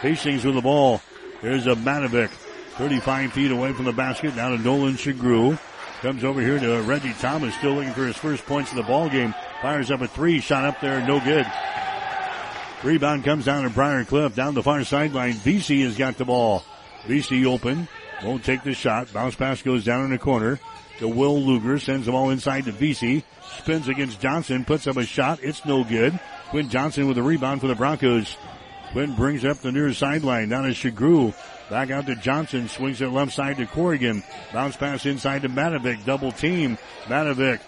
Hastings 0.00 0.44
with 0.44 0.54
the 0.54 0.62
ball. 0.62 1.00
There's 1.42 1.66
a 1.66 1.74
Matovic. 1.74 2.30
35 2.76 3.32
feet 3.32 3.50
away 3.50 3.72
from 3.72 3.84
the 3.84 3.92
basket. 3.92 4.34
Now 4.36 4.50
to 4.50 4.58
Nolan 4.58 4.94
Shagru. 4.94 5.58
Comes 6.00 6.24
over 6.24 6.40
here 6.40 6.58
to 6.58 6.80
Reggie 6.80 7.12
Thomas, 7.12 7.54
still 7.56 7.74
looking 7.74 7.92
for 7.92 8.06
his 8.06 8.16
first 8.16 8.46
points 8.46 8.70
in 8.70 8.78
the 8.78 8.82
ball 8.82 9.10
game. 9.10 9.34
Fires 9.60 9.90
up 9.90 10.00
a 10.00 10.08
three, 10.08 10.40
shot 10.40 10.64
up 10.64 10.80
there, 10.80 11.06
no 11.06 11.20
good. 11.20 11.46
Rebound 12.82 13.22
comes 13.22 13.44
down 13.44 13.64
to 13.64 13.70
Briar 13.70 14.06
Cliff, 14.06 14.34
down 14.34 14.54
the 14.54 14.62
far 14.62 14.82
sideline. 14.84 15.34
VC 15.34 15.82
has 15.82 15.98
got 15.98 16.16
the 16.16 16.24
ball. 16.24 16.64
VC 17.06 17.44
open, 17.44 17.86
won't 18.24 18.42
take 18.42 18.62
the 18.62 18.72
shot. 18.72 19.12
Bounce 19.12 19.34
pass 19.34 19.60
goes 19.60 19.84
down 19.84 20.06
in 20.06 20.10
the 20.10 20.18
corner 20.18 20.58
to 21.00 21.08
Will 21.08 21.38
Luger, 21.38 21.78
sends 21.78 22.06
the 22.06 22.12
ball 22.12 22.30
inside 22.30 22.64
to 22.64 22.72
VC. 22.72 23.22
Spins 23.58 23.88
against 23.88 24.22
Johnson, 24.22 24.64
puts 24.64 24.86
up 24.86 24.96
a 24.96 25.04
shot. 25.04 25.40
It's 25.42 25.66
no 25.66 25.84
good. 25.84 26.18
Quinn 26.50 26.68
Johnson 26.68 27.06
with 27.06 27.16
a 27.16 27.22
rebound 27.22 27.60
for 27.60 27.68
the 27.68 27.76
Broncos. 27.76 28.36
Quinn 28.90 29.14
brings 29.14 29.44
up 29.44 29.58
the 29.58 29.70
near 29.70 29.92
sideline. 29.94 30.48
Down 30.48 30.64
to 30.64 30.70
Shagru. 30.70 31.32
Back 31.70 31.90
out 31.90 32.06
to 32.06 32.16
Johnson. 32.16 32.68
Swings 32.68 33.00
it 33.00 33.06
left 33.06 33.32
side 33.32 33.58
to 33.58 33.66
Corrigan. 33.66 34.24
Bounce 34.52 34.76
pass 34.76 35.06
inside 35.06 35.42
to 35.42 35.48
Matovic. 35.48 36.04
Double 36.04 36.32
team. 36.32 36.76
Matovic 37.04 37.60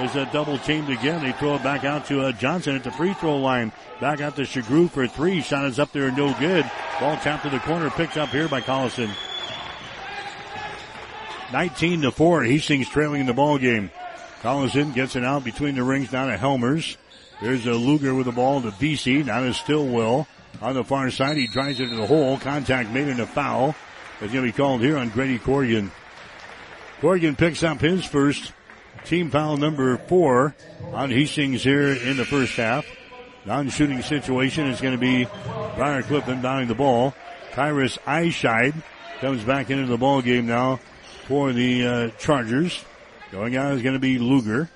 is 0.00 0.14
a 0.16 0.28
double 0.34 0.58
teamed 0.58 0.90
again. 0.90 1.22
They 1.22 1.32
throw 1.32 1.54
it 1.54 1.62
back 1.62 1.84
out 1.84 2.04
to 2.06 2.26
uh, 2.26 2.32
Johnson 2.32 2.76
at 2.76 2.84
the 2.84 2.90
free 2.90 3.14
throw 3.14 3.38
line. 3.38 3.72
Back 4.02 4.20
out 4.20 4.36
to 4.36 4.42
Shagru 4.42 4.90
for 4.90 5.06
three. 5.06 5.40
Shot 5.40 5.64
is 5.64 5.78
up 5.78 5.92
there, 5.92 6.12
no 6.12 6.34
good. 6.34 6.70
Ball 7.00 7.16
tapped 7.16 7.44
to 7.44 7.50
the 7.50 7.60
corner, 7.60 7.88
picked 7.88 8.18
up 8.18 8.28
here 8.28 8.48
by 8.48 8.60
Collison. 8.60 9.10
19 11.52 12.02
to 12.02 12.10
4. 12.10 12.44
Hastings 12.44 12.88
trailing 12.88 13.22
in 13.22 13.26
the 13.26 13.32
ball 13.32 13.56
game. 13.56 13.90
Collison 14.42 14.92
gets 14.92 15.16
it 15.16 15.24
out 15.24 15.42
between 15.42 15.74
the 15.74 15.82
rings 15.82 16.10
down 16.10 16.28
to 16.28 16.36
Helmers. 16.36 16.98
There's 17.40 17.66
a 17.66 17.74
Luger 17.74 18.14
with 18.14 18.26
the 18.26 18.32
ball 18.32 18.62
to 18.62 18.70
BC. 18.70 19.26
Now 19.26 19.40
to 19.40 19.52
Stillwell. 19.52 20.26
On 20.62 20.74
the 20.74 20.84
far 20.84 21.10
side, 21.10 21.36
he 21.36 21.46
drives 21.46 21.80
it 21.80 21.88
to 21.88 21.96
the 21.96 22.06
hole. 22.06 22.38
Contact 22.38 22.90
made 22.90 23.08
in 23.08 23.20
a 23.20 23.26
foul. 23.26 23.74
It's 24.20 24.32
going 24.32 24.46
to 24.46 24.52
be 24.52 24.56
called 24.56 24.80
here 24.80 24.96
on 24.96 25.10
Grady 25.10 25.38
Corrigan. 25.38 25.90
Corrigan 27.00 27.36
picks 27.36 27.62
up 27.62 27.80
his 27.80 28.06
first 28.06 28.52
team 29.04 29.30
foul 29.30 29.58
number 29.58 29.98
four 29.98 30.54
on 30.92 31.10
Hastings 31.10 31.62
here 31.62 31.88
in 31.88 32.16
the 32.16 32.24
first 32.24 32.56
half. 32.56 32.86
Non-shooting 33.44 34.00
situation 34.02 34.66
is 34.68 34.80
going 34.80 34.94
to 34.94 34.98
be 34.98 35.26
Briar 35.76 36.02
Cliff 36.02 36.24
inbounding 36.24 36.68
the 36.68 36.74
ball. 36.74 37.14
Tyrus 37.52 37.98
Eyeshide 38.06 38.74
comes 39.20 39.44
back 39.44 39.70
into 39.70 39.86
the 39.86 39.98
ball 39.98 40.22
game 40.22 40.46
now 40.46 40.80
for 41.26 41.52
the 41.52 41.86
uh, 41.86 42.08
Chargers. 42.18 42.82
Going 43.30 43.56
out 43.56 43.74
is 43.74 43.82
going 43.82 43.94
to 43.94 44.00
be 44.00 44.18
Luger. 44.18 44.70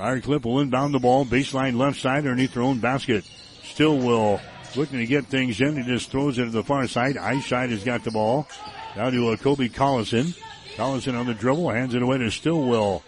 Briar 0.00 0.22
Cliff 0.22 0.46
will 0.46 0.60
inbound 0.60 0.94
the 0.94 0.98
ball, 0.98 1.26
baseline 1.26 1.76
left 1.76 2.00
side 2.00 2.20
underneath 2.20 2.54
their 2.54 2.62
own 2.62 2.78
basket. 2.78 3.22
Stillwell 3.64 4.40
looking 4.74 4.98
to 4.98 5.04
get 5.04 5.26
things 5.26 5.60
in. 5.60 5.76
He 5.76 5.82
just 5.82 6.10
throws 6.10 6.38
it 6.38 6.46
to 6.46 6.50
the 6.50 6.64
far 6.64 6.86
side. 6.88 7.18
Eyeshide 7.18 7.68
has 7.68 7.84
got 7.84 8.02
the 8.02 8.10
ball. 8.10 8.48
Now 8.96 9.10
to 9.10 9.28
uh, 9.28 9.36
Kobe 9.36 9.68
Collison. 9.68 10.34
Collison 10.74 11.20
on 11.20 11.26
the 11.26 11.34
dribble, 11.34 11.68
hands 11.68 11.92
it 11.92 12.00
away 12.00 12.16
to 12.16 12.30
Stillwell. 12.30 13.02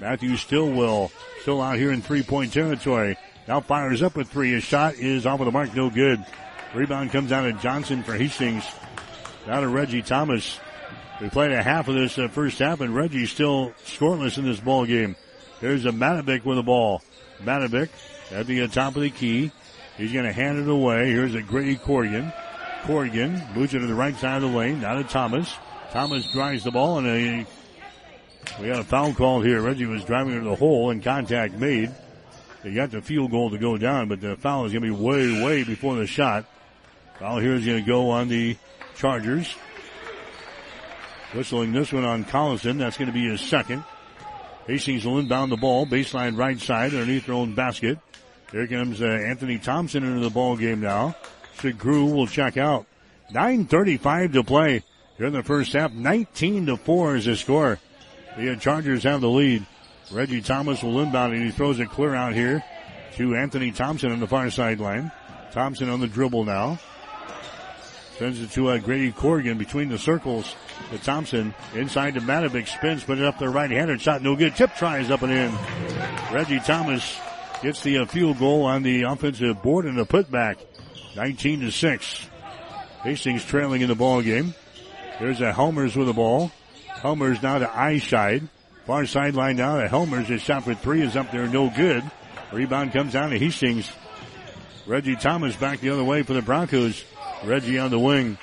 Matthew 0.00 0.38
Stillwell 0.38 1.12
still 1.42 1.60
out 1.60 1.76
here 1.76 1.92
in 1.92 2.00
three 2.00 2.22
point 2.22 2.50
territory. 2.50 3.18
Now 3.46 3.60
fires 3.60 4.02
up 4.02 4.16
with 4.16 4.30
three. 4.30 4.52
His 4.52 4.64
shot 4.64 4.94
is 4.94 5.26
off 5.26 5.40
of 5.40 5.44
the 5.44 5.52
mark, 5.52 5.74
no 5.74 5.90
good. 5.90 6.24
Rebound 6.74 7.10
comes 7.10 7.30
out 7.30 7.44
of 7.44 7.60
Johnson 7.60 8.02
for 8.02 8.14
Hastings. 8.14 8.64
Now 9.46 9.60
to 9.60 9.68
Reggie 9.68 10.00
Thomas. 10.00 10.58
We 11.20 11.28
played 11.28 11.52
a 11.52 11.62
half 11.62 11.88
of 11.88 11.94
this 11.94 12.18
uh, 12.18 12.28
first 12.28 12.58
half, 12.58 12.80
and 12.80 12.94
Reggie's 12.94 13.32
still 13.32 13.74
scoreless 13.84 14.38
in 14.38 14.46
this 14.46 14.60
ball 14.60 14.86
game. 14.86 15.14
There's 15.60 15.84
a 15.86 15.90
Matovic 15.90 16.44
with 16.44 16.56
the 16.56 16.62
ball. 16.62 17.02
Matovic 17.42 17.88
at 18.30 18.46
the 18.46 18.66
top 18.68 18.96
of 18.96 19.02
the 19.02 19.10
key. 19.10 19.50
He's 19.96 20.12
going 20.12 20.26
to 20.26 20.32
hand 20.32 20.58
it 20.58 20.68
away. 20.68 21.10
Here's 21.10 21.34
a 21.34 21.42
Grady 21.42 21.76
Corrigan. 21.76 22.32
Corrigan 22.84 23.42
moves 23.54 23.74
it 23.74 23.80
to 23.80 23.86
the 23.86 23.94
right 23.94 24.16
side 24.16 24.42
of 24.42 24.52
the 24.52 24.56
lane. 24.56 24.80
Now 24.80 24.94
to 24.94 25.04
Thomas. 25.04 25.52
Thomas 25.90 26.30
drives 26.32 26.64
the 26.64 26.70
ball 26.70 26.98
and 26.98 27.06
a, 27.06 27.46
we 28.60 28.68
got 28.68 28.80
a 28.80 28.84
foul 28.84 29.12
call 29.14 29.40
here. 29.40 29.60
Reggie 29.60 29.86
was 29.86 30.04
driving 30.04 30.34
into 30.34 30.48
the 30.48 30.56
hole 30.56 30.90
and 30.90 31.02
contact 31.02 31.54
made. 31.54 31.90
They 32.62 32.72
got 32.72 32.90
the 32.90 33.02
field 33.02 33.30
goal 33.30 33.50
to 33.50 33.58
go 33.58 33.76
down, 33.78 34.08
but 34.08 34.20
the 34.20 34.36
foul 34.36 34.66
is 34.66 34.72
going 34.72 34.84
to 34.84 34.94
be 34.94 35.04
way, 35.04 35.42
way 35.42 35.64
before 35.64 35.96
the 35.96 36.06
shot. 36.06 36.44
Foul 37.18 37.38
here 37.38 37.54
is 37.54 37.64
going 37.64 37.82
to 37.82 37.86
go 37.86 38.10
on 38.10 38.28
the 38.28 38.56
Chargers. 38.96 39.52
Whistling 41.32 41.72
this 41.72 41.92
one 41.92 42.04
on 42.04 42.24
Collison. 42.24 42.78
That's 42.78 42.96
going 42.96 43.08
to 43.08 43.14
be 43.14 43.28
his 43.28 43.40
second. 43.40 43.84
Hastings 44.68 45.06
will 45.06 45.18
inbound 45.18 45.50
the 45.50 45.56
ball, 45.56 45.86
baseline 45.86 46.36
right 46.36 46.60
side 46.60 46.92
underneath 46.92 47.24
their 47.24 47.34
own 47.34 47.54
basket. 47.54 47.98
Here 48.52 48.66
comes 48.66 49.00
uh, 49.00 49.06
Anthony 49.06 49.58
Thompson 49.58 50.04
into 50.04 50.20
the 50.20 50.28
ball 50.28 50.58
game 50.58 50.80
now. 50.80 51.16
Shagru 51.56 52.14
will 52.14 52.26
check 52.26 52.58
out. 52.58 52.86
9.35 53.32 54.34
to 54.34 54.44
play 54.44 54.84
here 55.16 55.26
in 55.26 55.32
the 55.32 55.42
first 55.42 55.72
half. 55.72 55.92
19 55.92 56.66
to 56.66 56.76
4 56.76 57.16
is 57.16 57.24
the 57.24 57.36
score. 57.36 57.78
The 58.36 58.56
Chargers 58.56 59.04
have 59.04 59.22
the 59.22 59.30
lead. 59.30 59.64
Reggie 60.12 60.42
Thomas 60.42 60.82
will 60.82 61.00
inbound 61.00 61.32
and 61.32 61.44
he 61.44 61.50
throws 61.50 61.80
it 61.80 61.88
clear 61.88 62.14
out 62.14 62.34
here 62.34 62.62
to 63.16 63.36
Anthony 63.36 63.72
Thompson 63.72 64.12
on 64.12 64.20
the 64.20 64.28
far 64.28 64.50
sideline. 64.50 65.10
Thompson 65.50 65.88
on 65.88 66.00
the 66.00 66.06
dribble 66.06 66.44
now. 66.44 66.78
Sends 68.18 68.40
it 68.40 68.50
to 68.50 68.70
uh, 68.70 68.78
Grady 68.78 69.12
Corrigan 69.12 69.58
between 69.58 69.88
the 69.88 69.98
circles 69.98 70.56
to 70.90 70.98
Thompson. 70.98 71.54
Inside 71.74 72.14
to 72.14 72.20
Matovic. 72.20 72.66
Spins, 72.66 73.04
put 73.04 73.18
it 73.18 73.24
up 73.24 73.38
there 73.38 73.50
right-handed. 73.50 74.00
Shot 74.00 74.22
no 74.22 74.34
good. 74.34 74.56
Tip 74.56 74.74
tries 74.74 75.08
up 75.08 75.22
and 75.22 75.32
in. 75.32 75.54
Reggie 76.32 76.58
Thomas 76.58 77.16
gets 77.62 77.80
the 77.84 77.98
uh, 77.98 78.06
field 78.06 78.40
goal 78.40 78.64
on 78.64 78.82
the 78.82 79.02
offensive 79.02 79.62
board 79.62 79.84
and 79.84 80.00
a 80.00 80.04
putback. 80.04 80.56
19 81.14 81.60
to 81.60 81.70
6. 81.70 82.26
Hastings 83.04 83.44
trailing 83.44 83.82
in 83.82 83.88
the 83.88 83.94
ball 83.94 84.20
game. 84.20 84.52
There's 85.20 85.40
a 85.40 85.52
Helmers 85.52 85.94
with 85.94 86.08
the 86.08 86.12
ball. 86.12 86.50
Helmers 86.88 87.40
now 87.40 87.58
to 87.58 87.70
Eyeshide. 87.70 88.48
Far 88.84 89.06
sideline 89.06 89.56
now 89.56 89.80
to 89.80 89.86
Helmers. 89.86 90.26
His 90.26 90.42
shot 90.42 90.64
for 90.64 90.74
three 90.74 91.02
is 91.02 91.14
up 91.14 91.30
there, 91.30 91.46
no 91.46 91.70
good. 91.70 92.02
Rebound 92.52 92.92
comes 92.92 93.12
down 93.12 93.30
to 93.30 93.38
Hastings. 93.38 93.88
Reggie 94.86 95.14
Thomas 95.14 95.54
back 95.54 95.80
the 95.80 95.90
other 95.90 96.02
way 96.02 96.24
for 96.24 96.32
the 96.32 96.42
Broncos. 96.42 97.04
Reggie 97.44 97.78
on 97.78 97.90
the 97.90 97.98
wing. 97.98 98.38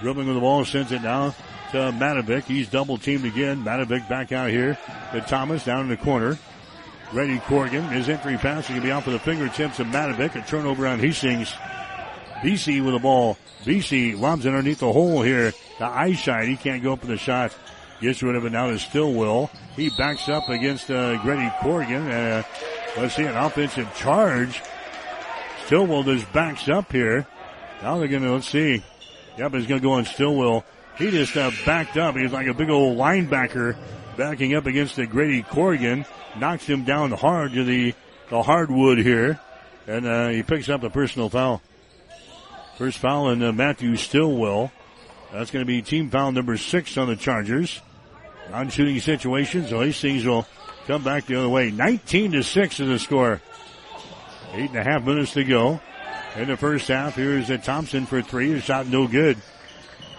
Dribbling 0.00 0.26
with 0.26 0.36
the 0.36 0.40
ball, 0.40 0.64
sends 0.64 0.92
it 0.92 1.02
now 1.02 1.34
to 1.72 1.76
Matovic. 1.92 2.44
He's 2.44 2.68
double 2.68 2.98
teamed 2.98 3.24
again. 3.24 3.64
Matovic 3.64 4.08
back 4.08 4.32
out 4.32 4.50
here 4.50 4.78
to 5.12 5.20
Thomas 5.20 5.64
down 5.64 5.82
in 5.82 5.88
the 5.88 5.96
corner. 5.96 6.38
Grady 7.10 7.38
Corrigan. 7.40 7.84
His 7.88 8.08
entry 8.08 8.36
pass 8.36 8.64
is 8.64 8.68
going 8.70 8.80
to 8.80 8.86
be 8.86 8.92
off 8.92 9.06
of 9.06 9.12
the 9.12 9.18
fingertips 9.18 9.78
of 9.78 9.88
Matovic. 9.88 10.36
A 10.36 10.46
turnover 10.46 10.86
on 10.86 10.98
Hastings. 11.00 11.52
BC 12.42 12.82
with 12.84 12.94
the 12.94 13.00
ball. 13.00 13.36
BC 13.64 14.18
lobs 14.18 14.46
underneath 14.46 14.78
the 14.78 14.92
hole 14.92 15.22
here. 15.22 15.52
The 15.78 15.86
Eyeshide. 15.86 16.48
He 16.48 16.56
can't 16.56 16.82
go 16.82 16.94
up 16.94 17.00
with 17.00 17.10
the 17.10 17.18
shot. 17.18 17.54
Gets 18.00 18.22
rid 18.22 18.34
of 18.34 18.46
it 18.46 18.52
now 18.52 18.70
to 18.70 18.78
Stillwell. 18.78 19.50
He 19.76 19.90
backs 19.98 20.28
up 20.28 20.48
against 20.48 20.90
uh, 20.90 21.20
Grady 21.22 21.52
Corrigan. 21.60 22.10
Uh, 22.10 22.42
let's 22.96 23.16
see 23.16 23.24
an 23.24 23.36
offensive 23.36 23.94
charge. 23.94 24.62
Stillwell 25.66 26.04
just 26.04 26.32
backs 26.32 26.68
up 26.68 26.90
here. 26.90 27.26
Now 27.82 27.98
they're 27.98 28.08
going 28.08 28.22
to, 28.22 28.32
let's 28.32 28.48
see. 28.48 28.82
Yep, 29.38 29.54
he's 29.54 29.66
going 29.66 29.80
to 29.80 29.86
go 29.86 29.92
on 29.92 30.04
Stillwell. 30.04 30.64
He 30.96 31.10
just 31.10 31.36
uh, 31.36 31.50
backed 31.64 31.96
up. 31.96 32.16
He's 32.16 32.32
like 32.32 32.46
a 32.46 32.54
big 32.54 32.68
old 32.68 32.98
linebacker 32.98 33.76
backing 34.16 34.54
up 34.54 34.66
against 34.66 34.96
the 34.96 35.06
Grady 35.06 35.42
Corrigan. 35.42 36.04
Knocks 36.38 36.66
him 36.66 36.84
down 36.84 37.10
hard 37.10 37.52
to 37.54 37.64
the, 37.64 37.94
the 38.28 38.42
hardwood 38.42 38.98
here. 38.98 39.40
And 39.86 40.06
uh, 40.06 40.28
he 40.28 40.42
picks 40.42 40.68
up 40.68 40.82
a 40.82 40.90
personal 40.90 41.30
foul. 41.30 41.62
First 42.76 42.98
foul 42.98 43.26
on 43.26 43.42
uh, 43.42 43.52
Matthew 43.52 43.96
Stillwell. 43.96 44.70
That's 45.32 45.50
going 45.50 45.64
to 45.64 45.66
be 45.66 45.80
team 45.80 46.10
foul 46.10 46.32
number 46.32 46.56
six 46.56 46.98
on 46.98 47.08
the 47.08 47.16
Chargers. 47.16 47.80
On 48.52 48.68
shooting 48.68 48.98
situation, 48.98 49.68
so 49.68 49.80
Hastings 49.80 50.24
will 50.24 50.44
come 50.86 51.04
back 51.04 51.26
the 51.26 51.36
other 51.36 51.48
way. 51.48 51.70
19 51.70 52.32
to 52.32 52.42
6 52.42 52.80
is 52.80 52.88
the 52.88 52.98
score. 52.98 53.40
Eight 54.54 54.70
and 54.70 54.78
a 54.78 54.82
half 54.82 55.04
minutes 55.04 55.34
to 55.34 55.44
go. 55.44 55.80
In 56.36 56.46
the 56.46 56.56
first 56.56 56.86
half, 56.86 57.16
here's 57.16 57.50
a 57.50 57.58
Thompson 57.58 58.06
for 58.06 58.22
three. 58.22 58.52
A 58.52 58.60
shot 58.60 58.86
no 58.86 59.08
good. 59.08 59.36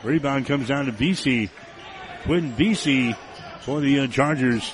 Rebound 0.04 0.46
comes 0.46 0.68
down 0.68 0.86
to 0.86 0.92
BC. 0.92 1.50
Quinn 2.24 2.54
BC 2.54 3.16
for 3.62 3.80
the 3.80 4.02
uh, 4.02 4.08
Chargers. 4.08 4.74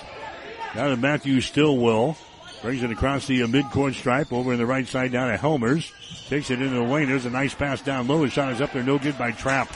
Now 0.74 0.88
to 0.88 0.98
Matthew 0.98 1.42
Stillwell. 1.42 2.18
Brings 2.64 2.82
it 2.82 2.90
across 2.90 3.28
the 3.28 3.44
uh, 3.44 3.48
midcourt 3.48 3.94
stripe 3.94 4.34
over 4.34 4.52
in 4.52 4.58
the 4.58 4.66
right 4.66 4.88
side 4.88 5.12
down 5.12 5.30
to 5.30 5.38
Helmers. 5.38 5.92
Takes 6.28 6.50
it 6.50 6.60
into 6.60 6.76
the 6.76 6.82
lane. 6.82 7.08
There's 7.08 7.26
a 7.26 7.30
nice 7.30 7.54
pass 7.54 7.82
down 7.82 8.08
low. 8.08 8.24
His 8.24 8.34
shot 8.34 8.52
is 8.52 8.60
up 8.60 8.74
there. 8.74 8.82
No 8.82 8.98
good 8.98 9.18
by 9.18 9.32
Trapp. 9.32 9.72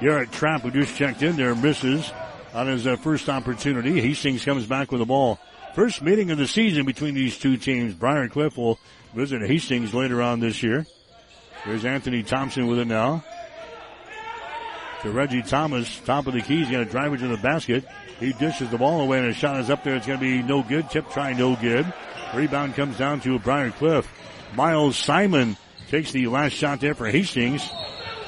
Garrett 0.00 0.30
Trapp, 0.30 0.62
who 0.62 0.70
just 0.70 0.94
checked 0.94 1.22
in 1.22 1.36
there, 1.36 1.56
misses 1.56 2.10
on 2.54 2.68
his 2.68 2.86
uh, 2.86 2.96
first 2.96 3.28
opportunity. 3.28 4.00
Hastings 4.00 4.44
comes 4.44 4.64
back 4.64 4.92
with 4.92 5.00
the 5.00 5.06
ball. 5.06 5.40
First 5.74 6.02
meeting 6.02 6.30
of 6.30 6.38
the 6.38 6.46
season 6.46 6.86
between 6.86 7.14
these 7.14 7.36
two 7.36 7.56
teams. 7.56 7.94
Briar 7.94 8.28
Cliff 8.28 8.56
will 8.56 8.78
visit 9.14 9.42
Hastings 9.42 9.92
later 9.94 10.22
on 10.22 10.40
this 10.40 10.62
year. 10.62 10.86
There's 11.66 11.84
Anthony 11.84 12.22
Thompson 12.22 12.66
with 12.66 12.78
it 12.78 12.86
now. 12.86 13.24
To 15.02 15.10
Reggie 15.10 15.42
Thomas, 15.42 15.98
top 16.00 16.26
of 16.26 16.34
the 16.34 16.42
key. 16.42 16.58
He's 16.58 16.70
going 16.70 16.84
to 16.84 16.90
drive 16.90 17.12
it 17.14 17.18
to 17.18 17.28
the 17.28 17.36
basket. 17.38 17.84
He 18.18 18.32
dishes 18.34 18.70
the 18.70 18.78
ball 18.78 19.00
away 19.00 19.18
and 19.18 19.28
a 19.28 19.32
shot 19.32 19.58
is 19.60 19.70
up 19.70 19.82
there. 19.82 19.96
It's 19.96 20.06
going 20.06 20.18
to 20.18 20.24
be 20.24 20.42
no 20.42 20.62
good. 20.62 20.90
Tip 20.90 21.10
try 21.10 21.32
no 21.32 21.56
good. 21.56 21.90
Rebound 22.34 22.74
comes 22.74 22.98
down 22.98 23.20
to 23.22 23.38
Briar 23.38 23.70
Cliff. 23.70 24.06
Miles 24.54 24.96
Simon 24.96 25.56
takes 25.88 26.12
the 26.12 26.26
last 26.26 26.52
shot 26.52 26.80
there 26.80 26.94
for 26.94 27.10
Hastings. 27.10 27.68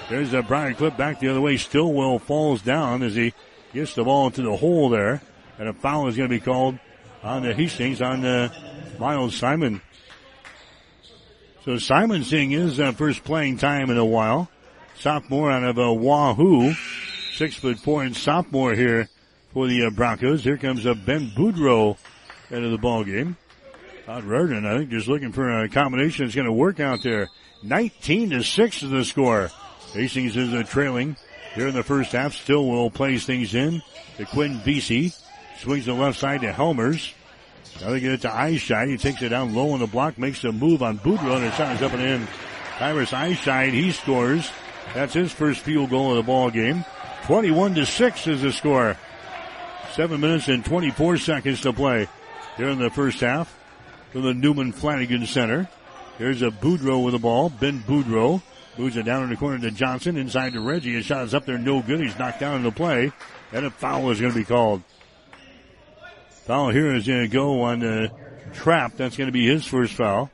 There's 0.09 0.33
a 0.33 0.43
Briar 0.43 0.75
Cliff 0.75 0.97
back 0.97 1.21
the 1.21 1.29
other 1.29 1.41
way. 1.41 1.57
Stillwell 1.59 2.19
falls 2.19 2.63
down 2.63 3.03
as 3.03 3.15
he 3.15 3.35
gets 3.75 3.95
the 3.95 4.05
ball 4.05 4.27
into 4.27 4.43
the 4.43 4.57
hole 4.57 4.89
there. 4.89 5.23
And 5.59 5.69
a 5.69 5.75
foul 5.75 6.09
is 6.09 6.17
going 6.17 6.29
to 6.29 6.35
be 6.35 6.41
called 6.41 6.79
on 7.23 7.43
the 7.43 7.55
Hastings 7.55 8.01
on 8.01 8.23
the 8.23 8.51
Miles 8.99 9.37
Simon. 9.37 9.81
So 11.65 11.79
Simon 11.79 12.25
seeing 12.25 12.51
his 12.51 12.81
uh, 12.81 12.91
first 12.91 13.23
playing 13.23 13.59
time 13.59 13.89
in 13.89 13.97
a 13.97 14.05
while. 14.05 14.51
Sophomore 14.99 15.53
out 15.53 15.63
of 15.63 15.79
uh, 15.79 15.93
Wahoo. 15.93 16.75
Six 17.35 17.55
foot 17.55 17.79
four 17.79 18.03
and 18.03 18.17
sophomore 18.17 18.75
here 18.75 19.09
for 19.53 19.69
the 19.69 19.87
uh, 19.87 19.91
Broncos. 19.91 20.43
Here 20.43 20.57
comes 20.57 20.87
uh, 20.87 20.95
Ben 20.95 21.31
Boudreau 21.31 21.97
into 22.51 22.69
the 22.69 22.79
ball 22.79 23.05
game. 23.05 23.37
Todd 24.07 24.25
Raridon, 24.25 24.67
I 24.67 24.79
think, 24.79 24.91
just 24.91 25.07
looking 25.07 25.31
for 25.31 25.63
a 25.63 25.69
combination 25.69 26.25
that's 26.25 26.35
going 26.35 26.47
to 26.47 26.53
work 26.53 26.81
out 26.81 27.05
there. 27.05 27.29
19 27.63 28.31
to 28.31 28.43
6 28.43 28.83
is 28.83 28.91
the 28.91 29.05
score. 29.05 29.49
Hastings 29.93 30.37
is 30.37 30.53
uh, 30.53 30.65
trailing 30.65 31.17
here 31.55 31.69
in 31.69 31.75
the 31.75 31.85
first 31.85 32.11
half. 32.11 32.35
Stillwell 32.35 32.91
plays 32.91 33.25
things 33.25 33.55
in 33.55 33.83
to 34.17 34.25
Quinn 34.27 34.59
BC. 34.65 35.17
Swings 35.61 35.87
the 35.87 35.95
left 35.95 36.19
side 36.19 36.41
to 36.41 36.53
Helmers. 36.53 37.15
Now 37.81 37.91
they 37.91 38.01
get 38.01 38.13
it 38.13 38.21
to 38.23 38.35
Eyeshide. 38.35 38.89
He 38.89 38.97
takes 38.97 39.23
it 39.23 39.31
down 39.31 39.55
low 39.55 39.73
on 39.73 39.81
the 39.81 39.87
block, 39.87 40.19
makes 40.19 40.45
a 40.45 40.53
move 40.53 40.83
on 40.83 40.99
Boudreau, 40.99 41.43
and 41.43 41.53
shot 41.55 41.75
is 41.77 41.83
up 41.83 41.93
and 41.93 42.03
in. 42.03 42.29
Tyrus 42.79 43.13
Eyeshide, 43.13 43.73
he 43.73 43.93
scores. 43.93 44.51
That's 44.95 45.15
his 45.15 45.33
first 45.33 45.61
field 45.61 45.91
goal 45.91 46.11
of 46.11 46.17
the 46.17 46.23
ball 46.23 46.51
game. 46.51 46.85
21 47.25 47.75
to 47.77 47.87
6 47.87 48.27
is 48.27 48.43
the 48.43 48.53
score. 48.53 48.97
Seven 49.95 50.21
minutes 50.21 50.49
and 50.49 50.65
24 50.65 51.19
seconds 51.19 51.61
to 51.63 51.73
play 51.73 52.09
here 52.57 52.69
in 52.69 52.79
the 52.79 52.91
first 52.91 53.21
half 53.21 53.57
from 54.11 54.23
the 54.23 54.35
Newman 54.35 54.73
Flanagan 54.73 55.27
Center. 55.27 55.69
Here's 56.19 56.43
a 56.43 56.51
Boudreau 56.51 57.05
with 57.05 57.13
the 57.13 57.19
ball. 57.19 57.51
Ben 57.51 57.81
Boudreau 57.81 58.43
moves 58.77 58.97
it 58.97 59.05
down 59.05 59.25
in 59.25 59.31
the 59.31 59.37
corner 59.37 59.59
to 59.59 59.71
Johnson. 59.71 60.17
Inside 60.17 60.53
to 60.55 60.61
Reggie. 60.61 60.95
His 60.95 61.07
shot 61.07 61.25
is 61.25 61.35
up 61.35 61.47
there, 61.47 61.59
no 61.59 61.83
good. 61.83 62.01
He's 62.01 62.19
knocked 62.19 62.41
down 62.41 62.57
in 62.57 62.63
the 62.63 62.71
play. 62.71 63.13
And 63.53 63.67
a 63.67 63.71
foul 63.71 64.11
is 64.11 64.21
going 64.21 64.33
to 64.33 64.39
be 64.39 64.45
called. 64.45 64.83
Foul 66.45 66.71
here 66.71 66.93
is 66.93 67.07
going 67.07 67.23
to 67.23 67.29
go 67.29 67.63
on 67.63 67.85
uh, 67.85 68.09
the 68.09 68.11
Trapp. 68.53 68.97
That's 68.97 69.17
going 69.17 69.29
to 69.29 69.33
be 69.33 69.47
his 69.47 69.65
first 69.65 69.95
foul. 69.95 70.29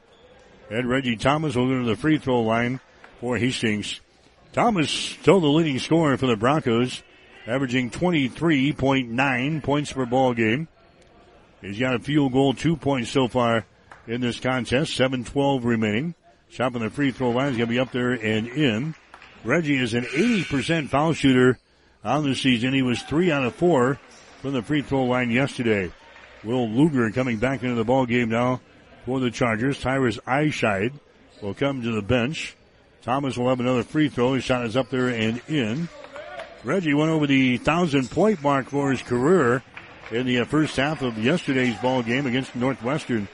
And 0.71 0.89
Reggie 0.89 1.17
Thomas 1.17 1.55
will 1.55 1.69
go 1.69 1.81
to 1.81 1.85
the 1.85 1.97
free 1.97 2.17
throw 2.17 2.41
line 2.41 2.81
for 3.21 3.37
Hastings. 3.37 4.01
Thomas 4.55 4.91
still 4.91 5.41
the 5.41 5.49
leading 5.49 5.79
scorer 5.79 6.17
for 6.17 6.27
the 6.27 6.37
Broncos, 6.37 7.03
averaging 7.47 7.91
23.9 7.91 9.63
points 9.63 9.93
per 9.93 10.07
ball 10.07 10.33
game. 10.33 10.67
He's 11.61 11.79
got 11.79 11.95
a 11.95 11.99
field 11.99 12.33
goal, 12.33 12.55
two 12.55 12.77
points 12.77 13.11
so 13.11 13.29
far 13.29 13.67
in 14.07 14.23
this 14.23 14.41
contest, 14.41 14.99
7-12 14.99 15.65
remaining. 15.65 16.15
On 16.59 16.73
the 16.73 16.89
free 16.89 17.11
throw 17.11 17.31
line 17.31 17.51
is 17.51 17.59
going 17.59 17.69
to 17.69 17.75
be 17.75 17.79
up 17.79 17.93
there 17.93 18.13
and 18.13 18.49
in. 18.49 18.95
Reggie 19.45 19.77
is 19.77 19.93
an 19.93 20.05
80% 20.05 20.89
foul 20.89 21.13
shooter 21.13 21.59
on 22.03 22.25
the 22.25 22.35
season. 22.35 22.73
He 22.73 22.81
was 22.81 23.03
three 23.03 23.31
out 23.31 23.45
of 23.45 23.55
four 23.55 24.01
from 24.41 24.53
the 24.53 24.63
free 24.63 24.83
throw 24.83 25.05
line 25.05 25.31
yesterday. 25.31 25.91
Will 26.45 26.69
Luger 26.69 27.11
coming 27.11 27.39
back 27.39 27.63
into 27.63 27.75
the 27.75 27.85
ball 27.85 28.07
game 28.07 28.29
now 28.29 28.61
for 29.05 29.21
the 29.21 29.31
Chargers. 29.31 29.81
Tyrus 29.81 30.19
Eyeshide 30.27 30.93
will 31.43 31.55
come 31.55 31.83
to 31.83 31.93
the 31.93 32.03
bench. 32.03 32.57
Thomas 33.03 33.37
will 33.37 33.49
have 33.49 33.61
another 33.61 33.83
free 33.83 34.09
throw. 34.09 34.35
His 34.35 34.45
shot 34.45 34.65
is 34.65 34.77
up 34.77 34.91
there 34.91 35.09
and 35.09 35.41
in. 35.49 35.89
Reggie 36.65 36.95
went 36.95 37.11
over 37.11 37.27
the 37.27 37.59
thousand 37.59 38.11
point 38.11 38.43
mark 38.43 38.69
for 38.69 38.91
his 38.91 39.03
career 39.03 39.63
in 40.11 40.27
the 40.27 40.45
first 40.45 40.77
half 40.77 41.03
of 41.03 41.19
yesterday's 41.19 41.77
ball 41.79 42.03
game 42.03 42.27
against 42.27 42.55
Northwestern. 42.57 43.29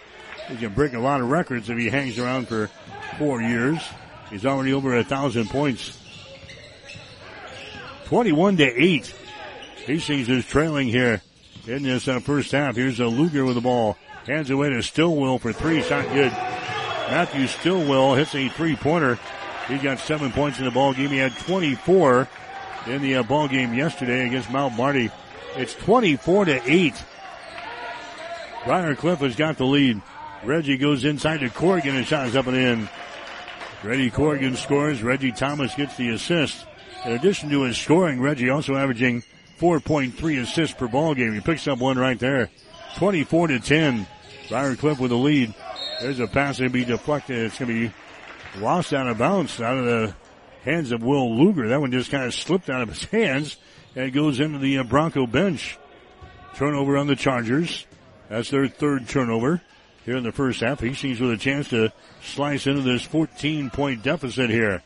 He 0.49 0.57
can 0.57 0.75
break 0.75 0.93
a 0.93 0.99
lot 0.99 1.21
of 1.21 1.31
records 1.31 1.71
if 1.71 1.79
he 1.79 1.89
hangs 1.89 2.19
around 2.19 2.49
for 2.49 2.71
four 3.19 3.41
years. 3.41 3.79
He's 4.31 4.45
already 4.45 4.73
over 4.73 4.97
a 4.97 5.05
thousand 5.05 5.49
points. 5.49 5.99
21 8.07 8.59
to 8.59 8.83
8. 8.83 9.15
Hastings 9.87 10.31
is 10.31 10.47
trailing 10.47 10.89
here 10.89 11.21
in 11.67 11.83
this 11.83 12.09
uh, 12.09 12.19
first 12.21 12.53
half. 12.53 12.75
Here's 12.75 13.01
a 13.01 13.07
Luger 13.07 13.45
with 13.45 13.55
the 13.55 13.61
ball. 13.61 13.99
Hands 14.27 14.49
away 14.49 14.71
to 14.71 14.83
Stillwell 14.83 15.39
for 15.39 15.53
three. 15.53 15.83
Shot 15.83 16.07
good. 16.09 16.33
Matthew 16.33 17.47
Stillwell 17.47 18.15
hits 18.15 18.35
a 18.35 18.49
three 18.49 18.77
pointer. 18.77 19.19
He 19.69 19.77
got 19.77 19.99
seven 19.99 20.33
points 20.33 20.59
in 20.59 20.65
the 20.65 20.71
ball 20.71 20.95
game. 20.95 21.11
He 21.11 21.19
had 21.19 21.37
24 21.37 22.27
in 22.87 23.03
the 23.03 23.17
uh, 23.17 23.23
ball 23.25 23.47
game 23.47 23.75
yesterday 23.75 24.27
against 24.27 24.51
Mount 24.51 24.75
Marty. 24.75 25.11
It's 25.55 25.75
24 25.75 26.47
to 26.47 26.63
8. 26.65 27.05
Briar 28.65 28.95
Cliff 28.95 29.19
has 29.19 29.37
got 29.37 29.59
the 29.59 29.67
lead. 29.67 30.01
Reggie 30.45 30.79
goes 30.79 31.05
inside 31.05 31.41
to 31.41 31.51
Corrigan 31.51 31.95
and 31.95 32.07
shot 32.07 32.27
is 32.27 32.37
up 32.37 32.47
and 32.47 32.57
in. 32.57 32.89
Reggie 33.83 34.11
Corrigan 34.11 34.57
scores. 34.57 35.03
Reggie 35.03 35.33
Thomas 35.33 35.75
gets 35.75 35.95
the 35.99 36.09
assist. 36.09 36.65
In 37.05 37.13
addition 37.13 37.51
to 37.51 37.65
his 37.65 37.77
scoring, 37.77 38.19
Reggie 38.19 38.49
also 38.49 38.77
averaging 38.77 39.23
4.3 39.59 40.43
assists 40.43 40.77
per 40.77 40.89
ball 40.89 41.15
game. 41.15 41.35
He 41.35 41.41
picks 41.41 41.69
up 41.69 41.79
one 41.79 41.99
right 41.99 42.19
there. 42.19 42.51
24 42.97 43.49
to 43.49 43.61
10. 43.61 44.07
Briar 44.49 44.77
Cliff 44.77 44.99
with 45.01 45.11
the 45.11 45.17
lead. 45.17 45.55
There's 46.01 46.21
a 46.21 46.27
pass 46.27 46.59
to 46.59 46.69
be 46.69 46.85
deflected. 46.85 47.39
It's 47.39 47.59
going 47.59 47.69
to 47.69 47.89
be 47.89 47.95
lost 48.61 48.93
out 48.93 49.09
of 49.09 49.19
bounds 49.19 49.61
out 49.61 49.79
of 49.79 49.85
the 49.85 50.15
hands 50.65 50.93
of 50.93 51.03
Will 51.03 51.37
Luger. 51.37 51.69
That 51.69 51.81
one 51.81 51.93
just 51.93 52.11
kind 52.11 52.25
of 52.25 52.35
slipped 52.35 52.71
out 52.71 52.83
of 52.83 52.89
his 52.89 53.05
hands 53.11 53.57
and 53.97 54.13
goes 54.13 54.41
into 54.41 54.59
the 54.59 54.79
uh, 54.79 54.85
Bronco 54.85 55.27
bench. 55.27 55.79
Turnover 56.55 56.97
on 56.97 57.07
the 57.07 57.17
Chargers. 57.17 57.87
That's 58.29 58.51
their 58.51 58.69
third 58.69 59.09
turnover 59.09 59.61
here 60.05 60.17
in 60.17 60.25
the 60.25 60.33
first 60.33 60.61
half. 60.61 60.81
Hastings 60.81 61.21
with 61.21 61.33
a 61.33 61.37
chance 61.37 61.69
to 61.71 61.93
slice 62.23 62.67
into 62.67 62.83
this 62.83 63.03
14 63.03 63.71
point 63.71 64.03
deficit 64.03 64.51
here. 64.51 64.83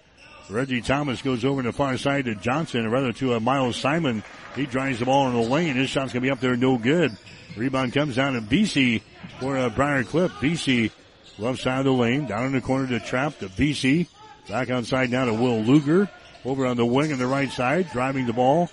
Reggie 0.50 0.80
Thomas 0.80 1.20
goes 1.20 1.44
over 1.44 1.62
to 1.62 1.68
the 1.68 1.72
far 1.72 1.98
side 1.98 2.24
to 2.24 2.34
Johnson, 2.34 2.86
or 2.86 2.90
rather 2.90 3.12
to 3.14 3.34
uh, 3.34 3.40
Miles 3.40 3.76
Simon. 3.76 4.22
He 4.56 4.66
drives 4.66 4.98
the 4.98 5.04
ball 5.04 5.28
in 5.28 5.34
the 5.34 5.48
lane. 5.48 5.76
His 5.76 5.90
shot's 5.90 6.12
gonna 6.12 6.22
be 6.22 6.30
up 6.30 6.40
there, 6.40 6.56
no 6.56 6.78
good. 6.78 7.16
Rebound 7.56 7.92
comes 7.92 8.16
down 8.16 8.34
to 8.34 8.40
BC 8.40 9.02
for 9.40 9.58
uh, 9.58 9.68
Briar 9.68 10.04
Cliff. 10.04 10.32
BC 10.32 10.90
left 11.38 11.60
side 11.60 11.80
of 11.80 11.84
the 11.84 11.92
lane, 11.92 12.26
down 12.26 12.46
in 12.46 12.52
the 12.52 12.60
corner 12.60 12.86
to 12.88 13.00
Trapp 13.04 13.38
to 13.38 13.48
BC. 13.48 14.08
Back 14.48 14.70
outside 14.70 15.10
now 15.10 15.26
to 15.26 15.34
Will 15.34 15.60
Luger. 15.60 16.08
Over 16.44 16.66
on 16.66 16.76
the 16.76 16.86
wing 16.86 17.12
on 17.12 17.18
the 17.18 17.26
right 17.26 17.50
side, 17.50 17.90
driving 17.92 18.26
the 18.26 18.32
ball 18.32 18.70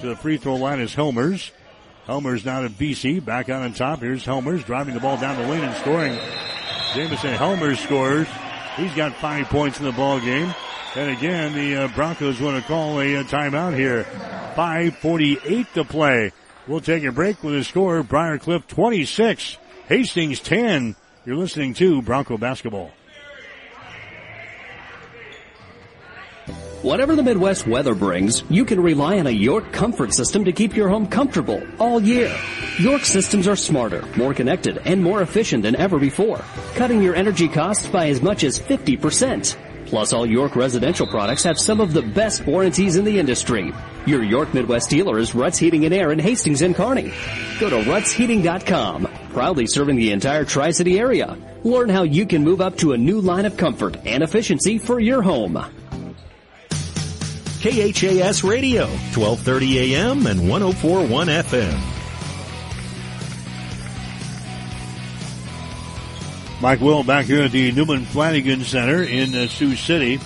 to 0.00 0.08
the 0.08 0.16
free 0.16 0.38
throw 0.38 0.56
line 0.56 0.80
is 0.80 0.94
Helmers. 0.94 1.52
Helmers 2.06 2.44
now 2.44 2.62
to 2.62 2.68
BC, 2.68 3.24
back 3.24 3.48
out 3.48 3.62
on 3.62 3.74
top. 3.74 4.00
Here's 4.00 4.24
Helmers 4.24 4.64
driving 4.64 4.94
the 4.94 5.00
ball 5.00 5.18
down 5.18 5.40
the 5.40 5.46
lane 5.46 5.62
and 5.62 5.76
scoring. 5.76 6.18
Jameson 6.94 7.34
Helmers 7.34 7.78
scores. 7.78 8.26
He's 8.76 8.92
got 8.94 9.14
five 9.14 9.46
points 9.46 9.78
in 9.78 9.84
the 9.84 9.92
ball 9.92 10.18
game. 10.18 10.52
And 10.94 11.10
again, 11.10 11.54
the 11.54 11.76
uh, 11.76 11.88
Broncos 11.88 12.38
want 12.38 12.60
to 12.60 12.68
call 12.68 13.00
a, 13.00 13.14
a 13.14 13.20
uh, 13.20 13.24
timeout 13.24 13.74
here. 13.74 14.04
5.48 14.54 15.72
to 15.72 15.84
play. 15.84 16.32
We'll 16.68 16.82
take 16.82 17.04
a 17.04 17.12
break 17.12 17.42
with 17.42 17.54
a 17.54 17.64
score. 17.64 18.02
Briar 18.02 18.38
Cliff 18.38 18.66
26, 18.66 19.56
Hastings 19.88 20.40
10. 20.40 20.94
You're 21.24 21.36
listening 21.36 21.72
to 21.74 22.02
Bronco 22.02 22.36
Basketball. 22.36 22.90
Whatever 26.82 27.16
the 27.16 27.22
Midwest 27.22 27.66
weather 27.66 27.94
brings, 27.94 28.42
you 28.50 28.64
can 28.66 28.82
rely 28.82 29.18
on 29.18 29.26
a 29.26 29.30
York 29.30 29.72
comfort 29.72 30.12
system 30.12 30.44
to 30.44 30.52
keep 30.52 30.76
your 30.76 30.88
home 30.88 31.06
comfortable 31.06 31.62
all 31.78 32.02
year. 32.02 32.36
York 32.78 33.04
systems 33.04 33.48
are 33.48 33.56
smarter, 33.56 34.04
more 34.16 34.34
connected, 34.34 34.78
and 34.84 35.02
more 35.02 35.22
efficient 35.22 35.62
than 35.62 35.76
ever 35.76 35.98
before, 35.98 36.44
cutting 36.74 37.00
your 37.00 37.14
energy 37.14 37.48
costs 37.48 37.86
by 37.86 38.08
as 38.08 38.20
much 38.20 38.44
as 38.44 38.58
50%. 38.58 39.56
Plus, 39.92 40.14
all 40.14 40.24
York 40.24 40.56
residential 40.56 41.06
products 41.06 41.42
have 41.42 41.58
some 41.58 41.78
of 41.78 41.92
the 41.92 42.00
best 42.00 42.46
warranties 42.46 42.96
in 42.96 43.04
the 43.04 43.18
industry. 43.18 43.74
Your 44.06 44.24
York 44.24 44.54
Midwest 44.54 44.88
dealer 44.88 45.18
is 45.18 45.34
Ruts 45.34 45.58
Heating 45.58 45.84
and 45.84 45.92
Air 45.92 46.12
in 46.12 46.18
Hastings 46.18 46.62
and 46.62 46.74
Kearney. 46.74 47.12
Go 47.60 47.68
to 47.68 47.76
rutsheating.com, 47.82 49.06
proudly 49.34 49.66
serving 49.66 49.96
the 49.96 50.12
entire 50.12 50.46
Tri-City 50.46 50.98
area. 50.98 51.36
Learn 51.62 51.90
how 51.90 52.04
you 52.04 52.24
can 52.24 52.42
move 52.42 52.62
up 52.62 52.78
to 52.78 52.92
a 52.92 52.96
new 52.96 53.20
line 53.20 53.44
of 53.44 53.58
comfort 53.58 53.98
and 54.06 54.22
efficiency 54.22 54.78
for 54.78 54.98
your 54.98 55.20
home. 55.20 55.62
KHAS 57.60 58.44
Radio, 58.44 58.86
1230 58.86 59.94
AM 59.94 60.26
and 60.26 60.48
1041 60.48 61.26
FM. 61.26 62.01
Mike 66.62 66.80
Will 66.80 67.02
back 67.02 67.26
here 67.26 67.42
at 67.42 67.50
the 67.50 67.72
Newman 67.72 68.04
Flanagan 68.04 68.62
Center 68.62 69.02
in 69.02 69.34
uh, 69.34 69.48
Sioux 69.48 69.74
City. 69.74 70.20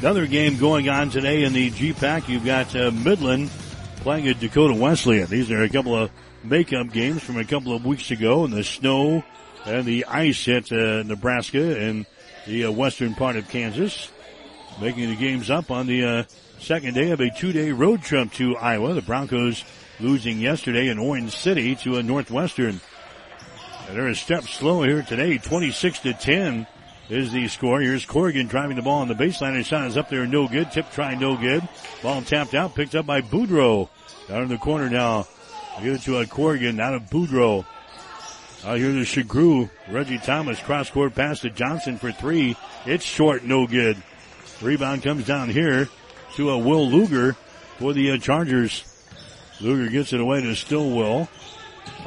Another 0.00 0.26
game 0.26 0.58
going 0.58 0.90
on 0.90 1.08
today 1.08 1.44
in 1.44 1.54
the 1.54 1.70
GPAC. 1.70 2.28
You've 2.28 2.44
got 2.44 2.76
uh, 2.76 2.90
Midland 2.90 3.48
playing 3.96 4.28
at 4.28 4.38
Dakota 4.38 4.74
Wesleyan. 4.74 5.28
These 5.28 5.50
are 5.50 5.62
a 5.62 5.68
couple 5.70 5.96
of 5.96 6.10
makeup 6.44 6.92
games 6.92 7.22
from 7.22 7.38
a 7.38 7.44
couple 7.44 7.74
of 7.74 7.86
weeks 7.86 8.10
ago 8.10 8.44
and 8.44 8.52
the 8.52 8.64
snow 8.64 9.24
and 9.64 9.86
the 9.86 10.04
ice 10.04 10.44
hit 10.44 10.70
uh, 10.70 11.04
Nebraska 11.04 11.80
and 11.80 12.04
the 12.46 12.66
uh, 12.66 12.70
western 12.70 13.14
part 13.14 13.36
of 13.36 13.48
Kansas. 13.48 14.10
Making 14.82 15.08
the 15.08 15.16
games 15.16 15.48
up 15.48 15.70
on 15.70 15.86
the 15.86 16.04
uh, 16.04 16.24
Second 16.60 16.94
day 16.94 17.12
of 17.12 17.20
a 17.20 17.30
two-day 17.30 17.70
road 17.70 18.02
trip 18.02 18.32
to 18.32 18.56
Iowa. 18.56 18.92
The 18.92 19.02
Broncos 19.02 19.64
losing 20.00 20.40
yesterday 20.40 20.88
in 20.88 20.98
Orange 20.98 21.34
City 21.34 21.76
to 21.76 21.96
a 21.96 22.02
Northwestern. 22.02 22.80
And 23.88 23.96
they're 23.96 24.08
a 24.08 24.14
step 24.14 24.44
slow 24.44 24.82
here 24.82 25.02
today. 25.02 25.38
26 25.38 26.00
to 26.00 26.12
10 26.12 26.66
is 27.08 27.32
the 27.32 27.48
score. 27.48 27.80
Here's 27.80 28.04
Corrigan 28.04 28.46
driving 28.46 28.76
the 28.76 28.82
ball 28.82 29.00
on 29.00 29.08
the 29.08 29.14
baseline. 29.14 29.56
His 29.56 29.66
shot 29.66 29.86
is 29.86 29.96
up 29.96 30.10
there, 30.10 30.26
no 30.26 30.46
good. 30.46 30.70
Tip 30.70 30.90
try, 30.92 31.14
no 31.14 31.38
good. 31.38 31.66
Ball 32.02 32.20
tapped 32.20 32.52
out, 32.54 32.74
picked 32.74 32.94
up 32.94 33.06
by 33.06 33.22
Boudreau. 33.22 33.88
Down 34.28 34.42
in 34.42 34.48
the 34.48 34.58
corner 34.58 34.90
now. 34.90 35.26
Give 35.82 35.94
it 35.94 36.02
to 36.02 36.18
a 36.18 36.26
Corrigan 36.26 36.78
out 36.80 36.94
of 36.94 37.04
Boudreau. 37.04 37.64
Out 38.66 38.76
here 38.76 38.92
to 38.92 39.00
Shagru. 39.00 39.70
Reggie 39.88 40.18
Thomas 40.18 40.60
cross 40.60 40.90
court 40.90 41.14
pass 41.14 41.40
to 41.40 41.50
Johnson 41.50 41.96
for 41.96 42.12
three. 42.12 42.56
It's 42.84 43.04
short, 43.04 43.44
no 43.44 43.66
good. 43.66 43.96
Rebound 44.60 45.02
comes 45.02 45.24
down 45.24 45.48
here 45.48 45.88
to 46.34 46.50
a 46.50 46.58
Will 46.58 46.90
Luger 46.90 47.34
for 47.78 47.94
the 47.94 48.10
uh, 48.10 48.18
Chargers. 48.18 48.84
Luger 49.60 49.90
gets 49.90 50.12
it 50.12 50.20
away 50.20 50.42
to 50.42 50.54
Stillwell. 50.54 51.28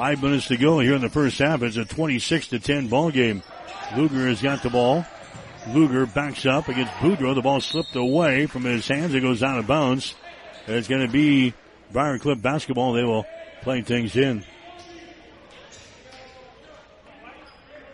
Five 0.01 0.23
minutes 0.23 0.47
to 0.47 0.57
go 0.57 0.79
here 0.79 0.95
in 0.95 1.01
the 1.01 1.09
first 1.09 1.37
half. 1.37 1.61
It's 1.61 1.77
a 1.77 1.85
26 1.85 2.47
to 2.47 2.59
10 2.59 2.87
ball 2.87 3.11
game. 3.11 3.43
Luger 3.95 4.27
has 4.29 4.41
got 4.41 4.63
the 4.63 4.71
ball. 4.71 5.05
Luger 5.69 6.07
backs 6.07 6.43
up 6.43 6.69
against 6.69 6.91
Boudreau. 6.93 7.35
The 7.35 7.43
ball 7.43 7.61
slipped 7.61 7.95
away 7.95 8.47
from 8.47 8.63
his 8.63 8.87
hands. 8.87 9.13
It 9.13 9.19
goes 9.19 9.43
out 9.43 9.59
of 9.59 9.67
bounds. 9.67 10.15
It's 10.65 10.87
going 10.87 11.05
to 11.05 11.07
be 11.07 11.53
Briar 11.91 12.17
Cliff 12.17 12.41
basketball. 12.41 12.93
They 12.93 13.03
will 13.03 13.27
play 13.61 13.83
things 13.83 14.15
in. 14.15 14.43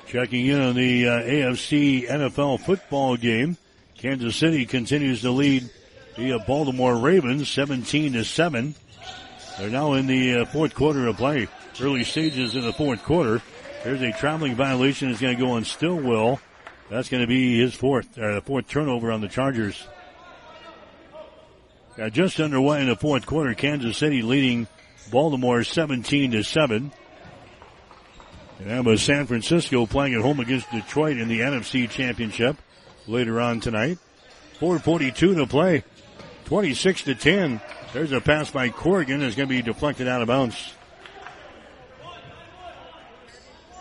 Checking 0.07 0.45
in 0.45 0.61
on 0.61 0.75
the 0.75 1.09
uh, 1.09 1.19
AFC 1.23 2.07
NFL 2.07 2.61
football 2.61 3.17
game. 3.17 3.57
Kansas 3.97 4.37
City 4.37 4.65
continues 4.65 5.23
to 5.23 5.31
lead 5.31 5.69
the 6.15 6.41
Baltimore 6.47 6.95
Ravens 6.95 7.49
17 7.49 8.13
to 8.13 8.23
7. 8.23 8.75
They're 9.57 9.69
now 9.69 9.91
in 9.91 10.07
the 10.07 10.35
uh, 10.35 10.45
fourth 10.45 10.73
quarter 10.73 11.05
of 11.07 11.17
play. 11.17 11.49
Early 11.79 12.03
stages 12.03 12.55
in 12.55 12.61
the 12.61 12.73
fourth 12.73 13.03
quarter. 13.03 13.41
There's 13.83 14.01
a 14.01 14.11
traveling 14.11 14.55
violation. 14.55 15.09
It's 15.09 15.21
going 15.21 15.37
to 15.37 15.43
go 15.43 15.51
on 15.51 15.63
Stillwell. 15.63 16.39
That's 16.89 17.09
going 17.09 17.21
to 17.21 17.27
be 17.27 17.59
his 17.59 17.75
fourth, 17.75 18.17
uh, 18.17 18.41
fourth 18.41 18.67
turnover 18.67 19.11
on 19.11 19.21
the 19.21 19.27
Chargers. 19.27 19.87
Now 21.97 22.09
just 22.09 22.39
underway 22.39 22.81
in 22.81 22.87
the 22.87 22.95
fourth 22.95 23.25
quarter. 23.25 23.53
Kansas 23.53 23.97
City 23.97 24.21
leading 24.21 24.67
Baltimore 25.11 25.63
17 25.63 26.31
to 26.31 26.43
7. 26.43 26.91
And 28.59 28.69
that 28.69 28.83
was 28.83 29.03
San 29.03 29.27
Francisco 29.27 29.85
playing 29.85 30.15
at 30.15 30.21
home 30.21 30.39
against 30.39 30.71
Detroit 30.71 31.17
in 31.17 31.27
the 31.27 31.41
NFC 31.41 31.89
Championship 31.89 32.57
later 33.07 33.39
on 33.39 33.59
tonight. 33.59 33.99
4.42 34.59 35.13
to 35.13 35.45
play. 35.45 35.83
26 36.45 37.03
to 37.03 37.15
10. 37.15 37.61
There's 37.93 38.11
a 38.11 38.21
pass 38.21 38.49
by 38.49 38.69
Corrigan 38.69 39.19
that's 39.19 39.35
going 39.35 39.47
to 39.47 39.55
be 39.55 39.61
deflected 39.61 40.07
out 40.07 40.21
of 40.21 40.27
bounds. 40.27 40.73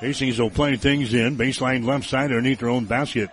Hastings 0.00 0.38
will 0.38 0.50
play 0.50 0.76
things 0.76 1.14
in. 1.14 1.36
Baseline 1.36 1.84
left 1.84 2.08
side 2.08 2.24
underneath 2.24 2.60
their 2.60 2.68
own 2.68 2.84
basket. 2.84 3.30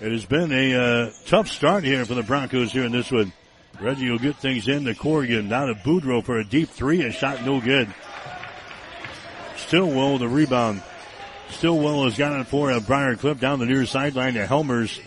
It 0.00 0.12
has 0.12 0.24
been 0.24 0.52
a 0.52 0.74
uh, 0.74 1.10
tough 1.26 1.48
start 1.48 1.82
here 1.82 2.04
for 2.04 2.14
the 2.14 2.22
Broncos 2.22 2.70
here 2.70 2.84
in 2.84 2.92
this 2.92 3.10
one. 3.10 3.32
Reggie 3.80 4.10
will 4.10 4.18
get 4.18 4.36
things 4.36 4.68
in 4.68 4.84
to 4.84 4.94
Corrigan. 4.94 5.48
Now 5.48 5.66
to 5.66 5.74
Boudreau 5.74 6.24
for 6.24 6.38
a 6.38 6.44
deep 6.44 6.68
three. 6.68 7.02
A 7.02 7.12
shot 7.12 7.44
no 7.44 7.60
good. 7.60 7.92
Stillwell 9.56 10.12
with 10.12 10.20
the 10.20 10.28
rebound. 10.28 10.82
Stillwell 11.50 12.04
has 12.04 12.16
got 12.16 12.38
it 12.38 12.46
for 12.46 12.70
a 12.70 12.80
Briar 12.80 13.16
Cliff 13.16 13.40
down 13.40 13.58
the 13.58 13.66
near 13.66 13.84
sideline 13.84 14.34
to 14.34 14.46
Helmers. 14.46 15.00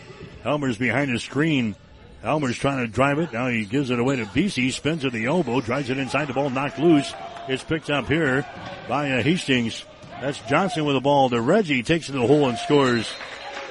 Helmers 0.43 0.77
behind 0.77 1.13
the 1.13 1.19
screen. 1.19 1.75
Helmers 2.21 2.57
trying 2.57 2.85
to 2.85 2.91
drive 2.91 3.19
it. 3.19 3.31
Now 3.31 3.47
he 3.47 3.65
gives 3.65 3.89
it 3.89 3.99
away 3.99 4.17
to 4.17 4.25
BC. 4.25 4.73
Spins 4.73 5.05
at 5.05 5.13
the 5.13 5.25
elbow. 5.25 5.61
Drives 5.61 5.89
it 5.89 5.97
inside. 5.97 6.27
The 6.27 6.33
ball 6.33 6.49
knocked 6.49 6.79
loose. 6.79 7.13
It's 7.47 7.63
picked 7.63 7.89
up 7.89 8.07
here 8.07 8.45
by 8.87 9.11
uh, 9.11 9.23
Hastings. 9.23 9.85
That's 10.21 10.39
Johnson 10.41 10.85
with 10.85 10.95
the 10.95 11.01
ball 11.01 11.29
to 11.29 11.39
Reggie. 11.39 11.81
Takes 11.81 12.09
it 12.09 12.11
to 12.11 12.19
the 12.19 12.27
hole 12.27 12.49
and 12.49 12.57
scores. 12.57 13.09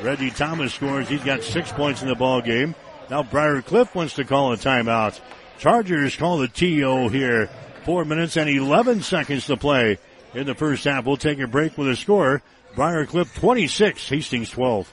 Reggie 0.02 0.30
Thomas 0.30 0.72
scores. 0.72 1.08
He's 1.08 1.22
got 1.22 1.42
six 1.42 1.70
points 1.72 2.02
in 2.02 2.08
the 2.08 2.14
ball 2.14 2.40
game. 2.40 2.74
Now 3.10 3.22
Briar 3.22 3.60
Cliff 3.62 3.94
wants 3.94 4.14
to 4.14 4.24
call 4.24 4.52
a 4.52 4.56
timeout. 4.56 5.20
Chargers 5.58 6.16
call 6.16 6.38
the 6.38 6.48
TO 6.48 7.08
here. 7.08 7.50
Four 7.84 8.04
minutes 8.04 8.36
and 8.36 8.48
11 8.48 9.02
seconds 9.02 9.46
to 9.46 9.56
play 9.56 9.98
in 10.34 10.46
the 10.46 10.54
first 10.54 10.84
half. 10.84 11.04
We'll 11.04 11.16
take 11.16 11.38
a 11.38 11.46
break 11.46 11.76
with 11.76 11.88
a 11.88 11.96
score. 11.96 12.42
Briar 12.74 13.06
Cliff 13.06 13.34
26, 13.34 14.08
Hastings 14.08 14.50
12. 14.50 14.92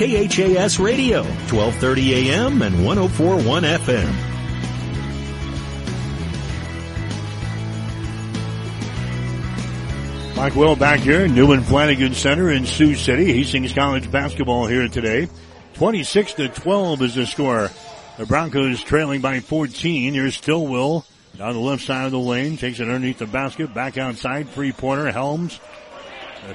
KHAS 0.00 0.78
Radio, 0.78 1.22
1230 1.22 2.30
AM 2.30 2.62
and 2.62 2.86
1041 2.86 3.64
FM. 3.64 4.10
Mike 10.36 10.54
Will 10.54 10.74
back 10.74 11.00
here, 11.00 11.28
Newman 11.28 11.60
Flanagan 11.60 12.14
Center 12.14 12.50
in 12.50 12.64
Sioux 12.64 12.94
City. 12.94 13.30
Hastings 13.30 13.74
College 13.74 14.10
basketball 14.10 14.66
here 14.66 14.88
today. 14.88 15.28
26 15.74 16.32
to 16.32 16.48
12 16.48 17.02
is 17.02 17.14
the 17.16 17.26
score. 17.26 17.68
The 18.16 18.24
Broncos 18.24 18.82
trailing 18.82 19.20
by 19.20 19.40
14. 19.40 20.14
Here's 20.14 20.36
Stillwell 20.36 21.04
down 21.36 21.52
the 21.52 21.60
left 21.60 21.84
side 21.84 22.06
of 22.06 22.12
the 22.12 22.18
lane. 22.18 22.56
Takes 22.56 22.80
it 22.80 22.84
underneath 22.84 23.18
the 23.18 23.26
basket. 23.26 23.74
Back 23.74 23.98
outside. 23.98 24.48
Three 24.48 24.72
pointer. 24.72 25.12
Helms 25.12 25.60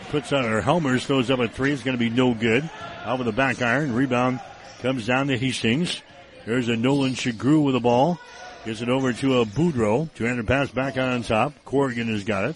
puts 0.10 0.34
out 0.34 0.46
her 0.46 0.62
Helmers 0.62 1.06
throws 1.06 1.30
up 1.30 1.40
a 1.40 1.48
three. 1.48 1.72
It's 1.72 1.84
going 1.84 1.96
to 1.96 2.04
be 2.04 2.10
no 2.10 2.34
good. 2.34 2.68
Out 3.06 3.20
with 3.20 3.28
the 3.28 3.34
back 3.34 3.62
iron. 3.62 3.94
Rebound 3.94 4.40
comes 4.82 5.06
down 5.06 5.28
to 5.28 5.38
Hastings. 5.38 6.02
There's 6.48 6.70
a 6.70 6.76
Nolan 6.76 7.14
Shagru 7.14 7.64
with 7.64 7.76
the 7.76 7.80
ball. 7.80 8.20
Gets 8.66 8.82
it 8.82 8.90
over 8.90 9.14
to 9.14 9.42
a 9.42 9.46
Boudreau. 9.46 10.12
200 10.16 10.48
pass 10.48 10.72
back 10.72 10.98
out 10.98 11.14
on 11.14 11.22
top. 11.22 11.54
Corrigan 11.66 12.08
has 12.08 12.24
got 12.24 12.46
it. 12.46 12.56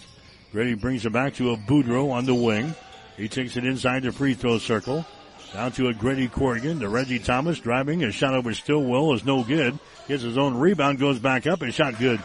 Grady 0.52 0.74
brings 0.74 1.06
it 1.06 1.14
back 1.14 1.36
to 1.36 1.52
a 1.52 1.58
Boudreau 1.58 2.12
on 2.12 2.26
the 2.26 2.34
wing. 2.34 2.74
He 3.16 3.28
takes 3.28 3.58
it 3.58 3.64
inside 3.64 4.02
the 4.02 4.12
free 4.12 4.34
throw 4.34 4.58
circle. 4.58 5.06
Down 5.54 5.72
to 5.74 5.90
a 5.90 5.94
Grady 5.94 6.28
Corrigan. 6.28 6.80
The 6.80 6.90
Reggie 6.90 7.20
Thomas 7.20 7.60
driving. 7.60 8.04
A 8.04 8.12
shot 8.12 8.34
over 8.34 8.52
Stillwell 8.56 9.14
is 9.14 9.24
no 9.24 9.44
good. 9.44 9.78
Gets 10.08 10.24
his 10.24 10.40
own 10.40 10.58
rebound. 10.58 10.98
Goes 10.98 11.20
back 11.20 11.46
up 11.46 11.62
and 11.62 11.72
shot 11.72 12.00
good. 12.00 12.24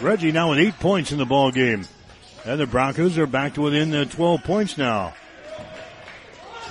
Reggie 0.00 0.30
now 0.30 0.50
with 0.50 0.60
eight 0.60 0.78
points 0.78 1.10
in 1.10 1.18
the 1.18 1.26
ball 1.26 1.50
game. 1.50 1.84
And 2.44 2.60
the 2.60 2.66
Broncos 2.66 3.18
are 3.18 3.26
back 3.26 3.54
to 3.54 3.62
within 3.62 3.90
the 3.90 4.06
12 4.06 4.44
points 4.44 4.78
now. 4.78 5.14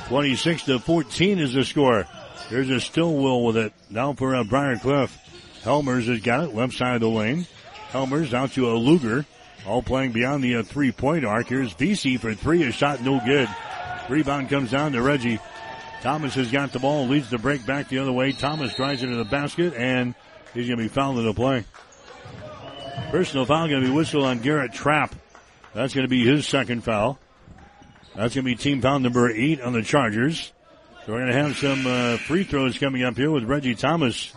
26 0.09 0.63
to 0.63 0.79
14 0.79 1.37
is 1.37 1.53
the 1.53 1.63
score. 1.63 2.07
There's 2.49 2.71
a 2.71 2.79
Stillwell 2.79 3.43
with 3.43 3.57
it. 3.57 3.73
Now 3.91 4.13
for 4.13 4.35
uh, 4.35 4.43
Briar 4.43 4.75
Cliff. 4.77 5.15
Helmers 5.61 6.07
has 6.07 6.21
got 6.21 6.45
it 6.45 6.55
left 6.55 6.73
side 6.73 6.95
of 6.95 7.01
the 7.01 7.09
lane. 7.09 7.45
Helmers 7.91 8.33
out 8.33 8.53
to 8.53 8.71
a 8.71 8.73
Luger. 8.73 9.27
All 9.67 9.83
playing 9.83 10.11
beyond 10.11 10.43
the 10.43 10.55
uh, 10.55 10.63
three 10.63 10.91
point 10.91 11.25
arc. 11.25 11.47
Here's 11.47 11.75
VC 11.75 12.19
for 12.19 12.33
three. 12.33 12.63
A 12.63 12.71
shot 12.71 13.03
no 13.03 13.21
good. 13.23 13.47
Rebound 14.09 14.49
comes 14.49 14.71
down 14.71 14.93
to 14.93 15.01
Reggie. 15.03 15.37
Thomas 16.01 16.33
has 16.33 16.49
got 16.49 16.71
the 16.71 16.79
ball, 16.79 17.05
leads 17.05 17.29
the 17.29 17.37
break 17.37 17.63
back 17.67 17.89
the 17.89 17.99
other 17.99 18.11
way. 18.11 18.31
Thomas 18.31 18.73
drives 18.73 19.03
into 19.03 19.15
the 19.15 19.25
basket 19.25 19.75
and 19.75 20.15
he's 20.55 20.65
going 20.65 20.79
to 20.79 20.83
be 20.83 20.89
fouled 20.89 21.19
in 21.19 21.25
the 21.25 21.33
play. 21.35 21.65
Personal 23.11 23.45
foul 23.45 23.67
going 23.67 23.81
to 23.81 23.87
be 23.87 23.93
whistled 23.93 24.23
on 24.23 24.39
Garrett 24.39 24.73
Trapp. 24.73 25.13
That's 25.75 25.93
going 25.93 26.05
to 26.05 26.09
be 26.09 26.25
his 26.25 26.47
second 26.47 26.83
foul. 26.83 27.19
That's 28.19 28.35
going 28.35 28.43
to 28.43 28.51
be 28.51 28.55
team 28.55 28.81
foul 28.81 28.99
number 28.99 29.31
eight 29.31 29.61
on 29.61 29.71
the 29.71 29.81
Chargers. 29.81 30.51
So 31.05 31.13
we're 31.13 31.19
going 31.19 31.31
to 31.31 31.41
have 31.41 31.57
some 31.57 31.87
uh, 31.87 32.17
free 32.17 32.43
throws 32.43 32.77
coming 32.77 33.01
up 33.01 33.15
here 33.15 33.31
with 33.31 33.45
Reggie 33.45 33.75
Thomas 33.75 34.33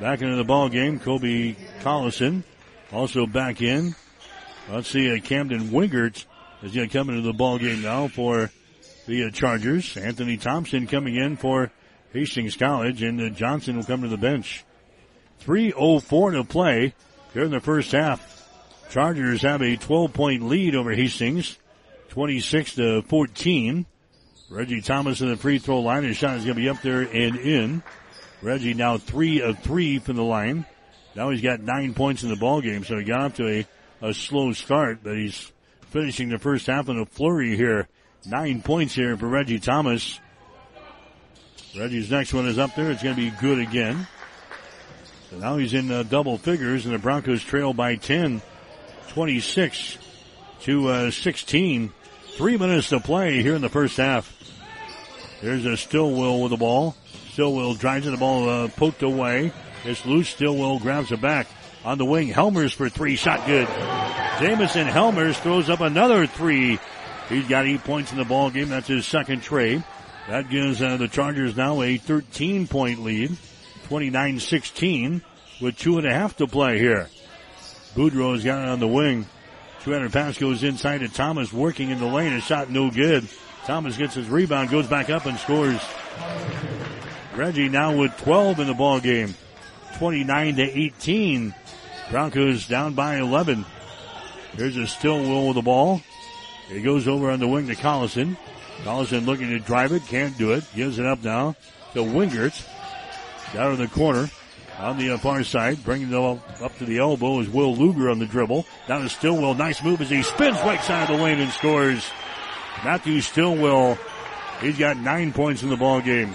back 0.00 0.22
into 0.22 0.36
the 0.36 0.44
ball 0.44 0.68
game. 0.68 1.00
Kobe 1.00 1.56
Collison 1.80 2.44
also 2.92 3.26
back 3.26 3.60
in. 3.60 3.96
Let's 4.70 4.88
see, 4.90 5.12
uh, 5.12 5.20
Camden 5.20 5.70
Wingert 5.70 6.24
is 6.62 6.72
going 6.72 6.88
to 6.88 6.96
come 6.96 7.10
into 7.10 7.22
the 7.22 7.32
ball 7.32 7.58
game 7.58 7.82
now 7.82 8.06
for 8.06 8.52
the 9.08 9.24
uh, 9.24 9.30
Chargers. 9.32 9.96
Anthony 9.96 10.36
Thompson 10.36 10.86
coming 10.86 11.16
in 11.16 11.36
for 11.36 11.72
Hastings 12.12 12.54
College, 12.54 13.02
and 13.02 13.20
uh, 13.20 13.30
Johnson 13.30 13.74
will 13.74 13.82
come 13.82 14.02
to 14.02 14.08
the 14.08 14.16
bench. 14.16 14.64
3.04 15.44 16.32
to 16.34 16.44
play 16.44 16.94
here 17.34 17.42
in 17.42 17.50
the 17.50 17.58
first 17.58 17.90
half. 17.90 18.48
Chargers 18.90 19.42
have 19.42 19.62
a 19.62 19.76
12 19.76 20.12
point 20.12 20.44
lead 20.44 20.76
over 20.76 20.92
Hastings, 20.92 21.58
26 22.16 22.76
to 22.76 23.02
14. 23.02 23.84
Reggie 24.48 24.80
Thomas 24.80 25.20
in 25.20 25.28
the 25.28 25.36
free 25.36 25.58
throw 25.58 25.80
line. 25.80 26.02
His 26.02 26.16
shot 26.16 26.38
is 26.38 26.44
going 26.44 26.56
to 26.56 26.62
be 26.62 26.70
up 26.70 26.80
there 26.80 27.02
and 27.02 27.36
in. 27.36 27.82
Reggie 28.40 28.72
now 28.72 28.96
three 28.96 29.42
of 29.42 29.58
three 29.58 29.98
from 29.98 30.16
the 30.16 30.22
line. 30.22 30.64
Now 31.14 31.28
he's 31.28 31.42
got 31.42 31.60
nine 31.60 31.92
points 31.92 32.22
in 32.22 32.30
the 32.30 32.36
ball 32.36 32.62
game, 32.62 32.84
so 32.84 32.96
he 32.96 33.04
got 33.04 33.20
off 33.20 33.34
to 33.34 33.46
a, 33.46 33.66
a 34.00 34.14
slow 34.14 34.54
start, 34.54 35.00
but 35.02 35.14
he's 35.14 35.52
finishing 35.90 36.30
the 36.30 36.38
first 36.38 36.68
half 36.68 36.88
in 36.88 36.98
a 36.98 37.04
flurry 37.04 37.54
here. 37.54 37.86
Nine 38.24 38.62
points 38.62 38.94
here 38.94 39.14
for 39.18 39.26
Reggie 39.26 39.60
Thomas. 39.60 40.18
Reggie's 41.76 42.10
next 42.10 42.32
one 42.32 42.46
is 42.46 42.58
up 42.58 42.74
there. 42.76 42.92
It's 42.92 43.02
going 43.02 43.14
to 43.14 43.30
be 43.30 43.36
good 43.42 43.58
again. 43.58 44.06
So 45.30 45.36
now 45.36 45.58
he's 45.58 45.74
in 45.74 45.90
uh, 45.90 46.02
double 46.04 46.38
figures, 46.38 46.86
and 46.86 46.94
the 46.94 46.98
Broncos 46.98 47.44
trail 47.44 47.74
by 47.74 47.96
10, 47.96 48.40
26 49.08 49.98
to 50.62 50.88
uh, 50.88 51.10
16. 51.10 51.92
Three 52.36 52.58
minutes 52.58 52.90
to 52.90 53.00
play 53.00 53.40
here 53.40 53.54
in 53.54 53.62
the 53.62 53.70
first 53.70 53.96
half. 53.96 54.30
There's 55.40 55.64
a 55.64 55.74
Stillwell 55.74 56.42
with 56.42 56.50
the 56.50 56.58
ball. 56.58 56.94
Stillwell 57.30 57.72
drives 57.72 58.06
it, 58.06 58.10
the 58.10 58.18
ball 58.18 58.46
uh, 58.46 58.68
poked 58.68 59.02
away. 59.02 59.52
It's 59.84 60.04
loose. 60.04 60.28
Stillwell 60.28 60.78
grabs 60.78 61.10
it 61.12 61.20
back 61.22 61.46
on 61.82 61.96
the 61.96 62.04
wing. 62.04 62.28
Helmers 62.28 62.74
for 62.74 62.90
three. 62.90 63.16
Shot 63.16 63.46
good. 63.46 63.66
Jamison 64.38 64.86
Helmers 64.86 65.38
throws 65.38 65.70
up 65.70 65.80
another 65.80 66.26
three. 66.26 66.78
He's 67.30 67.48
got 67.48 67.64
eight 67.64 67.84
points 67.84 68.12
in 68.12 68.18
the 68.18 68.24
ball 68.26 68.50
game. 68.50 68.68
That's 68.68 68.88
his 68.88 69.06
second 69.06 69.40
trade. 69.40 69.82
That 70.28 70.50
gives 70.50 70.82
uh, 70.82 70.98
the 70.98 71.08
Chargers 71.08 71.56
now 71.56 71.80
a 71.80 71.96
13 71.96 72.66
point 72.66 73.02
lead. 73.02 73.30
29-16 73.88 75.22
with 75.62 75.78
two 75.78 75.96
and 75.96 76.06
a 76.06 76.12
half 76.12 76.36
to 76.36 76.46
play 76.46 76.78
here. 76.78 77.08
Boudreau 77.94 78.34
has 78.34 78.44
got 78.44 78.60
it 78.60 78.68
on 78.68 78.80
the 78.80 78.86
wing. 78.86 79.24
200 79.82 80.12
pass 80.12 80.38
goes 80.38 80.62
inside 80.62 80.98
to 80.98 81.08
Thomas 81.08 81.52
working 81.52 81.90
in 81.90 81.98
the 81.98 82.06
lane. 82.06 82.32
A 82.32 82.40
shot 82.40 82.70
no 82.70 82.90
good. 82.90 83.28
Thomas 83.64 83.96
gets 83.96 84.14
his 84.14 84.28
rebound, 84.28 84.70
goes 84.70 84.86
back 84.86 85.10
up 85.10 85.26
and 85.26 85.38
scores. 85.38 85.80
Reggie 87.34 87.68
now 87.68 87.96
with 87.96 88.16
12 88.18 88.60
in 88.60 88.66
the 88.66 88.74
ball 88.74 89.00
game. 89.00 89.34
29 89.98 90.56
to 90.56 90.62
18. 90.62 91.54
Broncos 92.10 92.66
down 92.66 92.94
by 92.94 93.18
11. 93.18 93.64
Here's 94.52 94.76
a 94.76 94.86
Stillwell 94.86 95.48
with 95.48 95.56
the 95.56 95.62
ball. 95.62 96.00
He 96.68 96.80
goes 96.80 97.06
over 97.06 97.30
on 97.30 97.40
the 97.40 97.48
wing 97.48 97.66
to 97.66 97.74
Collison. 97.74 98.36
Collison 98.82 99.26
looking 99.26 99.48
to 99.48 99.58
drive 99.58 99.92
it, 99.92 100.06
can't 100.06 100.36
do 100.38 100.52
it. 100.52 100.64
Gives 100.74 100.98
it 100.98 101.06
up 101.06 101.22
now 101.22 101.56
to 101.94 102.00
Wingert. 102.00 102.66
Down 103.52 103.72
in 103.72 103.78
the 103.78 103.88
corner 103.88 104.30
on 104.78 104.98
the 104.98 105.10
uh, 105.10 105.18
far 105.18 105.42
side, 105.42 105.82
bringing 105.84 106.12
it 106.12 106.40
up 106.60 106.76
to 106.78 106.84
the 106.84 106.98
elbow 106.98 107.40
is 107.40 107.48
Will 107.48 107.74
Luger 107.74 108.10
on 108.10 108.18
the 108.18 108.26
dribble. 108.26 108.66
Down 108.86 109.02
to 109.02 109.08
Stillwell. 109.08 109.54
Nice 109.54 109.82
move 109.82 110.00
as 110.00 110.10
he 110.10 110.22
spins 110.22 110.58
right 110.58 110.82
side 110.82 111.10
of 111.10 111.16
the 111.16 111.22
lane 111.22 111.38
and 111.38 111.50
scores. 111.52 112.06
Matthew 112.84 113.20
Stillwell. 113.20 113.98
He's 114.60 114.78
got 114.78 114.96
nine 114.96 115.32
points 115.32 115.62
in 115.62 115.68
the 115.68 115.76
ball 115.76 116.00
game. 116.00 116.34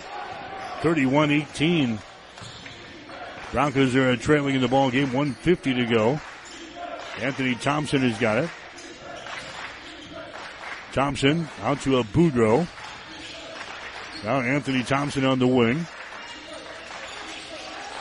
31-18. 0.82 2.00
Broncos 3.52 3.96
are 3.96 4.12
uh, 4.12 4.16
trailing 4.16 4.56
in 4.56 4.62
the 4.62 4.68
ball 4.68 4.90
game. 4.92 5.14
150 5.14 5.74
to 5.74 5.86
go. 5.86 6.20
Anthony 7.20 7.56
Thompson 7.56 8.02
has 8.02 8.18
got 8.18 8.38
it. 8.44 8.50
Thompson 10.94 11.48
out 11.62 11.82
to 11.82 11.98
a 11.98 12.04
Boudreau. 12.04 12.68
Now 14.24 14.42
Anthony 14.42 14.84
Thompson 14.84 15.26
on 15.26 15.40
the 15.40 15.48
wing. 15.48 15.86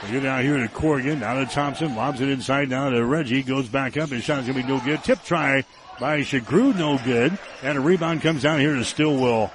Get 0.09 0.25
out 0.25 0.43
here 0.43 0.57
to 0.57 0.69
Corrigan, 0.69 1.21
now 1.21 1.35
to 1.35 1.47
Thompson, 1.47 1.95
lobs 1.95 2.21
it 2.21 2.29
inside 2.29 2.71
now 2.71 2.89
to 2.89 3.05
Reggie, 3.05 3.43
goes 3.43 3.69
back 3.69 3.97
up, 3.97 4.09
his 4.09 4.25
shot's 4.25 4.47
gonna 4.47 4.63
be 4.63 4.67
no 4.67 4.81
good. 4.81 5.05
Tip 5.05 5.23
try 5.23 5.65
by 6.01 6.21
Shagru, 6.21 6.75
no 6.75 6.99
good. 7.05 7.39
And 7.63 7.77
a 7.77 7.81
rebound 7.81 8.23
comes 8.23 8.43
down 8.43 8.61
here 8.61 8.75
to 8.75 8.85
Stillwell. 8.85 9.53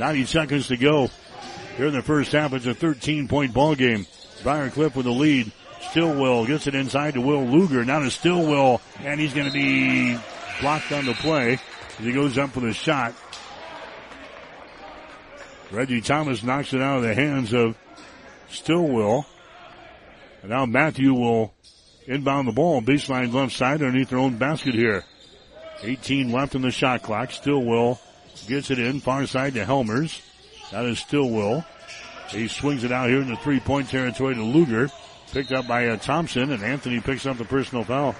90 0.00 0.26
seconds 0.26 0.68
to 0.68 0.76
go. 0.76 1.08
Here 1.76 1.86
in 1.86 1.94
the 1.94 2.02
first 2.02 2.32
half, 2.32 2.52
it's 2.52 2.66
a 2.66 2.74
13 2.74 3.28
point 3.28 3.54
ball 3.54 3.76
game. 3.76 4.06
Briar 4.42 4.70
Cliff 4.70 4.96
with 4.96 5.06
the 5.06 5.12
lead. 5.12 5.52
Stillwell 5.90 6.44
gets 6.44 6.66
it 6.66 6.74
inside 6.74 7.14
to 7.14 7.20
Will 7.20 7.46
Luger. 7.46 7.84
Now 7.84 8.00
to 8.00 8.10
Stillwell, 8.10 8.80
and 9.00 9.20
he's 9.20 9.32
going 9.32 9.46
to 9.46 9.52
be 9.52 10.18
blocked 10.60 10.92
on 10.92 11.06
the 11.06 11.14
play 11.14 11.54
as 11.98 12.04
he 12.04 12.12
goes 12.12 12.36
up 12.36 12.50
for 12.50 12.60
the 12.60 12.72
shot. 12.72 13.14
Reggie 15.70 16.00
Thomas 16.00 16.42
knocks 16.42 16.72
it 16.72 16.80
out 16.80 16.98
of 16.98 17.02
the 17.04 17.14
hands 17.14 17.54
of 17.54 17.76
Stillwell. 18.50 19.26
And 20.42 20.50
now 20.50 20.66
Matthew 20.66 21.12
will 21.12 21.54
inbound 22.06 22.48
the 22.48 22.52
ball, 22.52 22.80
baseline 22.80 23.32
left 23.32 23.52
side 23.52 23.82
underneath 23.82 24.10
their 24.10 24.18
own 24.18 24.36
basket 24.36 24.74
here. 24.74 25.04
18 25.82 26.32
left 26.32 26.54
in 26.54 26.62
the 26.62 26.70
shot 26.70 27.02
clock. 27.02 27.30
Stillwell 27.30 28.00
gets 28.46 28.70
it 28.70 28.78
in, 28.78 29.00
far 29.00 29.26
side 29.26 29.54
to 29.54 29.64
Helmers. 29.64 30.22
That 30.72 30.84
is 30.84 30.98
Stillwell. 30.98 31.64
He 32.28 32.48
swings 32.48 32.84
it 32.84 32.92
out 32.92 33.08
here 33.08 33.20
in 33.20 33.28
the 33.28 33.36
three 33.36 33.60
point 33.60 33.88
territory 33.88 34.34
to 34.34 34.42
Luger. 34.42 34.90
Picked 35.32 35.52
up 35.52 35.66
by 35.66 35.88
uh, 35.88 35.96
Thompson, 35.96 36.52
and 36.52 36.62
Anthony 36.62 37.00
picks 37.00 37.26
up 37.26 37.36
the 37.36 37.44
personal 37.44 37.84
foul. 37.84 38.16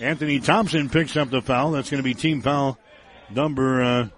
Anthony 0.00 0.40
Thompson 0.40 0.90
picks 0.90 1.16
up 1.16 1.30
the 1.30 1.40
foul. 1.40 1.70
That's 1.70 1.90
going 1.90 2.02
to 2.02 2.04
be 2.04 2.14
team 2.14 2.42
foul 2.42 2.78
number, 3.30 3.82
uh, 3.82 4.08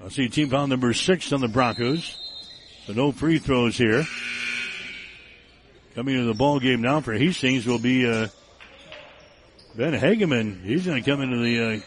let's 0.00 0.16
see, 0.16 0.28
team 0.28 0.50
foul 0.50 0.66
number 0.66 0.92
six 0.94 1.32
on 1.32 1.40
the 1.40 1.48
Broncos. 1.48 2.21
So 2.86 2.94
no 2.94 3.12
free 3.12 3.38
throws 3.38 3.78
here. 3.78 4.04
Coming 5.94 6.14
into 6.16 6.26
the 6.26 6.34
ball 6.34 6.58
game 6.58 6.80
now 6.82 7.00
for 7.00 7.12
Hastings 7.12 7.64
will 7.64 7.78
be, 7.78 8.10
uh, 8.10 8.26
Ben 9.76 9.92
Hageman. 9.92 10.64
He's 10.64 10.84
going 10.84 11.00
to 11.02 11.08
come 11.08 11.20
into 11.22 11.36
the, 11.36 11.76
uh, 11.76 11.80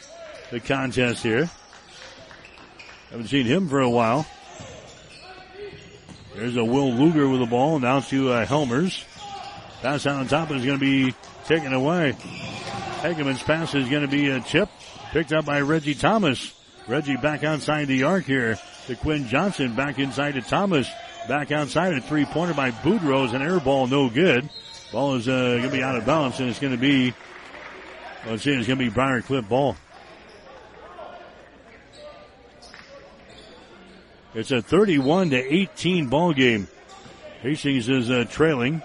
the 0.52 0.60
contest 0.62 1.22
here. 1.22 1.50
Haven't 3.10 3.28
seen 3.28 3.46
him 3.46 3.68
for 3.68 3.82
a 3.82 3.89
while. 3.89 4.26
There's 6.34 6.56
a 6.56 6.64
Will 6.64 6.93
Luger 6.93 7.28
with 7.28 7.41
the 7.41 7.46
ball. 7.46 7.80
Now 7.80 8.00
to 8.00 8.32
uh, 8.32 8.46
Helmers. 8.46 9.04
Pass 9.82 10.06
out 10.06 10.20
on 10.20 10.28
top 10.28 10.50
is 10.52 10.66
going 10.66 10.80
to 10.80 10.86
be 10.86 11.14
taken 11.46 11.74
away. 11.74 12.14
Hageman's 13.02 13.43
pass 13.43 13.76
is 13.76 13.89
going 13.89 14.04
to 14.04 14.08
be 14.08 14.30
a 14.30 14.39
chip 14.39 14.70
picked 15.12 15.34
up 15.34 15.46
by 15.46 15.60
Reggie 15.60 15.93
Thomas. 15.93 16.54
Reggie 16.88 17.18
back 17.18 17.43
outside 17.43 17.86
the 17.88 18.04
arc 18.04 18.24
here 18.24 18.58
to 18.88 18.96
Quinn 18.96 19.28
Johnson. 19.28 19.76
Back 19.76 20.00
inside 20.00 20.34
to 20.34 20.42
Thomas. 20.42 20.90
Back 21.28 21.52
outside 21.52 21.94
a 21.94 22.02
three 22.02 22.26
pointer 22.26 22.54
by 22.54 22.72
Boudreaux. 22.72 23.34
An 23.34 23.42
air 23.42 23.60
ball, 23.60 23.88
no 23.88 24.10
good. 24.10 24.50
Ball 24.92 25.16
is 25.16 25.28
uh, 25.28 25.32
going 25.32 25.64
to 25.64 25.70
be 25.70 25.84
out 25.84 25.96
of 25.96 26.06
bounds 26.06 26.40
and 26.40 26.50
it's 26.50 26.60
going 26.60 26.74
to 26.74 26.80
be, 26.80 27.14
let's 28.28 28.44
see, 28.44 28.52
it's 28.52 28.68
going 28.68 28.80
to 28.80 28.86
be 28.86 28.90
Briar 28.90 29.22
Cliff 29.22 29.48
ball. 29.50 29.76
It's 34.34 34.52
a 34.52 34.62
31 34.62 35.30
to 35.32 35.38
18 35.38 36.08
ball 36.08 36.34
game. 36.34 36.68
Hastings 37.42 37.90
is 37.90 38.10
uh, 38.10 38.26
trailing 38.30 38.82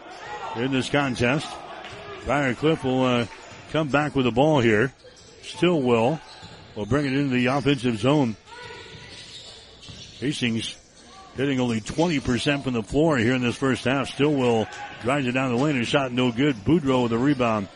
in 0.56 0.70
this 0.70 0.88
contest. 0.88 1.46
Briar 2.24 2.54
Cliff 2.54 2.84
will 2.84 3.04
uh, 3.04 3.26
come 3.72 3.88
back 3.88 4.14
with 4.14 4.24
the 4.24 4.30
ball 4.30 4.60
here. 4.60 4.92
Stillwell. 5.42 6.20
Will 6.76 6.86
bring 6.86 7.04
it 7.04 7.12
into 7.12 7.34
the 7.34 7.46
offensive 7.46 7.98
zone. 7.98 8.36
Hastings 10.20 10.76
hitting 11.34 11.60
only 11.60 11.80
20% 11.80 12.62
from 12.62 12.74
the 12.74 12.82
floor 12.82 13.16
here 13.16 13.34
in 13.34 13.42
this 13.42 13.56
first 13.56 13.84
half. 13.84 14.08
Stillwell 14.08 14.68
drives 15.02 15.26
it 15.26 15.32
down 15.32 15.54
the 15.54 15.62
lane. 15.62 15.80
A 15.80 15.84
shot 15.84 16.12
no 16.12 16.30
good. 16.30 16.56
Boudreaux 16.56 17.02
with 17.04 17.12
the 17.12 17.18
rebound. 17.18 17.68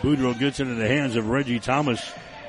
Boudreaux 0.00 0.38
gets 0.38 0.60
into 0.60 0.74
the 0.74 0.88
hands 0.88 1.16
of 1.16 1.28
Reggie 1.28 1.60
Thomas. 1.60 2.02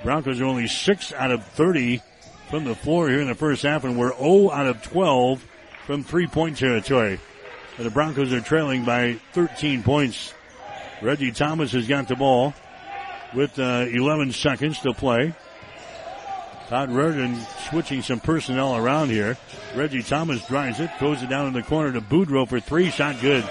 Broncos 0.04 0.40
are 0.40 0.46
only 0.46 0.68
6 0.68 1.14
out 1.14 1.32
of 1.32 1.44
30 1.44 2.02
from 2.50 2.64
the 2.64 2.76
floor 2.76 3.10
here 3.10 3.20
in 3.20 3.28
the 3.28 3.36
first 3.36 3.64
half, 3.64 3.84
and 3.84 3.98
we're 3.98 4.16
0 4.18 4.52
out 4.52 4.68
of 4.68 4.82
12 4.84 5.44
from 5.86 6.04
three 6.04 6.28
point 6.28 6.58
territory. 6.58 7.20
And 7.78 7.86
the 7.86 7.92
Broncos 7.92 8.32
are 8.32 8.42
trailing 8.42 8.86
by 8.86 9.20
13 9.34 9.84
points. 9.84 10.34
Reggie 11.02 11.32
Thomas 11.32 11.74
has 11.74 11.88
got 11.88 12.08
the 12.08 12.16
ball 12.16 12.54
with 13.34 13.60
uh, 13.60 13.86
11 13.90 14.32
seconds 14.32 14.80
to 14.80 14.94
play. 14.94 15.34
Todd 16.68 16.90
Raridon 16.90 17.38
switching 17.70 18.02
some 18.02 18.20
personnel 18.20 18.76
around 18.76 19.10
here. 19.10 19.38
Reggie 19.76 20.04
Thomas 20.04 20.46
drives 20.48 20.80
it, 20.82 20.90
throws 21.00 21.24
it 21.24 21.30
down 21.30 21.48
in 21.48 21.54
the 21.54 21.64
corner 21.64 21.94
to 21.94 22.02
Boudreaux 22.02 22.48
for 22.48 22.60
three, 22.60 22.90
shot 22.90 23.22
good. 23.22 23.48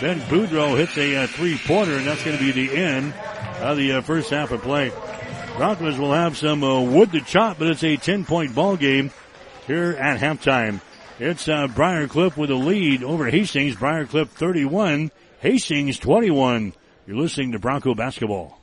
Ben 0.00 0.20
Boudreaux 0.20 0.76
hits 0.76 0.96
a 0.98 1.16
uh, 1.16 1.26
three-pointer, 1.26 1.96
and 1.96 2.06
that's 2.06 2.22
going 2.22 2.36
to 2.36 2.44
be 2.44 2.52
the 2.52 2.76
end 2.76 3.14
of 3.60 3.76
the 3.78 3.92
uh, 3.92 4.00
first 4.02 4.30
half 4.30 4.50
of 4.50 4.60
play. 4.60 4.92
Broncos 5.56 5.98
will 5.98 6.12
have 6.12 6.36
some 6.36 6.62
uh, 6.62 6.80
wood 6.80 7.12
to 7.12 7.20
chop, 7.22 7.58
but 7.58 7.68
it's 7.68 7.82
a 7.82 7.96
10-point 7.96 8.54
ball 8.54 8.76
game 8.76 9.10
here 9.66 9.96
at 9.98 10.20
halftime. 10.20 10.80
It's 11.18 11.48
uh, 11.48 11.66
Briar 11.66 12.06
Cliff 12.08 12.36
with 12.36 12.50
a 12.50 12.54
lead 12.54 13.02
over 13.02 13.28
Hastings. 13.28 13.74
Briar 13.74 14.06
Cliff 14.06 14.28
31, 14.30 15.10
Hastings 15.40 15.98
21. 15.98 16.74
You're 17.06 17.16
listening 17.16 17.52
to 17.52 17.58
Bronco 17.58 17.94
basketball. 17.94 18.57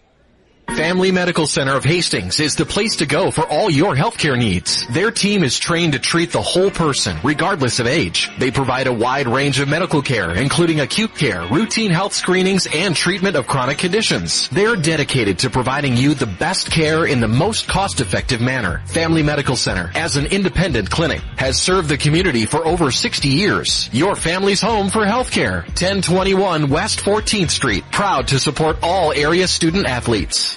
Family 0.73 1.11
Medical 1.11 1.47
Center 1.47 1.75
of 1.77 1.85
Hastings 1.85 2.41
is 2.41 2.55
the 2.55 2.65
place 2.65 2.97
to 2.97 3.05
go 3.05 3.31
for 3.31 3.43
all 3.47 3.69
your 3.69 3.95
healthcare 3.95 4.37
needs. 4.37 4.85
Their 4.87 5.09
team 5.09 5.41
is 5.41 5.57
trained 5.57 5.93
to 5.93 5.99
treat 5.99 6.31
the 6.31 6.41
whole 6.41 6.69
person, 6.69 7.17
regardless 7.23 7.79
of 7.79 7.87
age. 7.87 8.29
They 8.39 8.51
provide 8.51 8.87
a 8.87 8.93
wide 8.93 9.27
range 9.27 9.59
of 9.61 9.69
medical 9.69 10.01
care, 10.01 10.31
including 10.31 10.81
acute 10.81 11.15
care, 11.15 11.45
routine 11.47 11.91
health 11.91 12.11
screenings, 12.11 12.67
and 12.73 12.93
treatment 12.93 13.37
of 13.37 13.47
chronic 13.47 13.77
conditions. 13.77 14.49
They're 14.49 14.75
dedicated 14.75 15.39
to 15.39 15.49
providing 15.49 15.95
you 15.95 16.13
the 16.13 16.25
best 16.25 16.69
care 16.69 17.05
in 17.05 17.21
the 17.21 17.27
most 17.29 17.69
cost-effective 17.69 18.41
manner. 18.41 18.81
Family 18.87 19.23
Medical 19.23 19.55
Center, 19.55 19.91
as 19.95 20.17
an 20.17 20.25
independent 20.25 20.89
clinic, 20.89 21.21
has 21.37 21.57
served 21.57 21.87
the 21.87 21.97
community 21.97 22.45
for 22.45 22.67
over 22.67 22.91
60 22.91 23.29
years. 23.29 23.89
Your 23.93 24.17
family's 24.17 24.61
home 24.61 24.89
for 24.89 25.05
healthcare. 25.05 25.63
1021 25.67 26.69
West 26.69 26.99
14th 26.99 27.51
Street, 27.51 27.85
proud 27.93 28.27
to 28.27 28.39
support 28.39 28.77
all 28.83 29.13
area 29.13 29.47
student 29.47 29.85
athletes. 29.85 30.54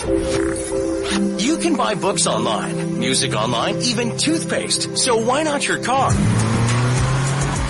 You 0.00 1.58
can 1.58 1.76
buy 1.76 1.96
books 1.96 2.28
online, 2.28 3.00
music 3.00 3.34
online, 3.34 3.82
even 3.82 4.16
toothpaste. 4.16 4.96
So 4.96 5.16
why 5.16 5.42
not 5.42 5.66
your 5.66 5.82
car? 5.82 6.12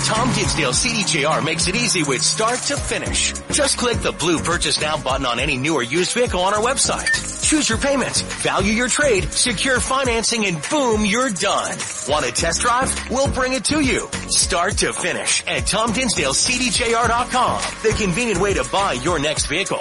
Tom 0.05 0.31
Dinsdale 0.35 0.73
CDJR 0.73 1.43
makes 1.43 1.69
it 1.69 1.77
easy 1.77 2.03
with 2.03 2.21
start 2.23 2.59
to 2.61 2.77
finish. 2.77 3.33
Just 3.51 3.79
click 3.79 3.97
the 3.99 4.13
blue 4.13 4.41
purchase 4.41 4.79
now 4.81 5.03
button 5.03 5.25
on 5.25 5.41
any 5.41 5.57
new 5.57 5.75
or 5.75 5.83
used 5.83 6.13
vehicle 6.13 6.41
on 6.41 6.53
our 6.53 6.61
website. 6.61 7.09
Choose 7.49 7.67
your 7.67 7.79
payment, 7.79 8.15
value 8.43 8.75
your 8.75 8.89
trade, 8.89 9.33
secure 9.33 9.81
financing, 9.81 10.45
and 10.45 10.61
boom, 10.69 11.07
you're 11.07 11.31
done. 11.31 11.79
Want 12.09 12.27
a 12.27 12.33
test 12.33 12.61
drive? 12.61 12.93
We'll 13.11 13.33
bring 13.33 13.55
it 13.55 13.65
to 13.67 13.81
you. 13.81 14.09
Start 14.29 14.77
to 14.79 14.93
finish 14.93 15.47
at 15.47 15.63
TomDinsdaleCDJR.com. 15.63 17.63
The 17.83 17.95
convenient 17.99 18.41
way 18.41 18.53
to 18.53 18.69
buy 18.71 18.93
your 18.93 19.19
next 19.19 19.47
vehicle. 19.47 19.81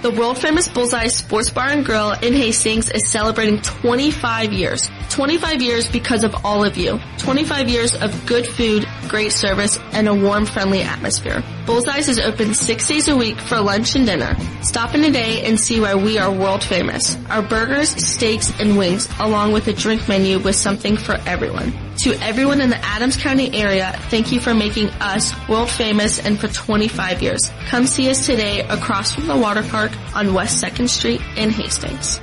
The 0.00 0.12
world 0.12 0.38
famous 0.38 0.68
Bullseye 0.68 1.08
Sports 1.08 1.50
Bar 1.50 1.70
and 1.70 1.84
Grill 1.84 2.12
in 2.12 2.32
Hastings 2.32 2.88
is 2.88 3.08
celebrating 3.08 3.60
25 3.62 4.52
years. 4.52 4.88
25 5.10 5.60
years 5.60 5.90
because 5.90 6.22
of 6.22 6.36
all 6.44 6.64
of 6.64 6.76
you. 6.76 7.00
25 7.18 7.68
years 7.68 8.00
of 8.00 8.24
good 8.24 8.46
food, 8.46 8.86
great 9.08 9.32
service, 9.32 9.76
and 9.90 10.06
a 10.06 10.14
warm, 10.14 10.46
friendly 10.46 10.82
atmosphere. 10.82 11.42
Bullseyes 11.66 12.08
is 12.08 12.20
open 12.20 12.54
six 12.54 12.86
days 12.86 13.08
a 13.08 13.16
week 13.16 13.40
for 13.40 13.60
lunch 13.60 13.96
and 13.96 14.06
dinner. 14.06 14.36
Stop 14.62 14.94
in 14.94 15.02
today 15.02 15.44
and 15.44 15.58
see 15.58 15.80
why 15.80 15.96
we 15.96 16.16
are 16.16 16.30
world 16.30 16.62
famous. 16.62 17.16
Our 17.28 17.42
burgers, 17.42 17.88
steaks, 17.88 18.52
and 18.60 18.78
wings, 18.78 19.08
along 19.18 19.50
with 19.50 19.66
a 19.66 19.72
drink 19.72 20.08
menu 20.08 20.38
with 20.38 20.54
something 20.54 20.96
for 20.96 21.16
everyone. 21.26 21.87
To 22.02 22.14
everyone 22.22 22.60
in 22.60 22.70
the 22.70 22.76
Adams 22.76 23.16
County 23.16 23.52
area, 23.52 23.92
thank 24.08 24.30
you 24.30 24.38
for 24.38 24.54
making 24.54 24.88
us 25.00 25.32
world 25.48 25.68
famous 25.68 26.24
and 26.24 26.38
for 26.38 26.46
25 26.46 27.20
years. 27.20 27.50
Come 27.66 27.88
see 27.88 28.08
us 28.08 28.24
today 28.24 28.60
across 28.60 29.16
from 29.16 29.26
the 29.26 29.36
water 29.36 29.64
park 29.64 29.90
on 30.14 30.32
West 30.32 30.62
2nd 30.62 30.88
Street 30.88 31.20
in 31.36 31.50
Hastings. 31.50 32.20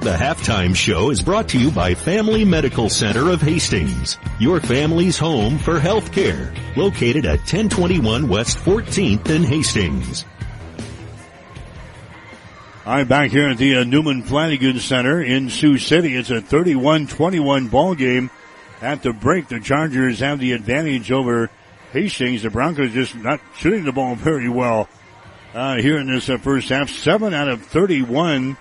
The 0.00 0.10
halftime 0.12 0.74
show 0.74 1.10
is 1.10 1.22
brought 1.22 1.48
to 1.50 1.58
you 1.58 1.70
by 1.70 1.94
Family 1.94 2.44
Medical 2.44 2.88
Center 2.88 3.30
of 3.30 3.40
Hastings, 3.40 4.18
your 4.40 4.58
family's 4.58 5.18
home 5.18 5.58
for 5.58 5.78
health 5.78 6.10
care, 6.10 6.52
located 6.76 7.26
at 7.26 7.38
1021 7.38 8.28
West 8.28 8.58
14th 8.58 9.30
in 9.30 9.44
Hastings. 9.44 10.24
All 12.84 12.94
right, 12.94 13.06
back 13.06 13.30
here 13.30 13.50
at 13.50 13.58
the 13.58 13.76
uh, 13.76 13.84
Newman 13.84 14.22
Flanagan 14.22 14.80
Center 14.80 15.22
in 15.22 15.48
Sioux 15.48 15.78
City. 15.78 16.16
It's 16.16 16.30
a 16.30 16.40
31-21 16.40 17.70
ball 17.70 17.94
game. 17.94 18.30
At 18.80 19.02
the 19.02 19.12
break, 19.12 19.48
the 19.48 19.60
Chargers 19.60 20.20
have 20.20 20.38
the 20.38 20.52
advantage 20.52 21.10
over 21.10 21.50
Hastings. 21.92 22.42
The 22.42 22.50
Broncos 22.50 22.92
just 22.92 23.14
not 23.16 23.40
shooting 23.56 23.84
the 23.84 23.92
ball 23.92 24.14
very 24.16 24.48
well. 24.48 24.88
uh, 25.54 25.76
here 25.76 25.98
in 25.98 26.06
this 26.06 26.28
uh, 26.28 26.38
first 26.38 26.68
half. 26.68 26.90
Seven 26.90 27.34
out 27.34 27.48
of 27.48 27.62
31 27.66 28.56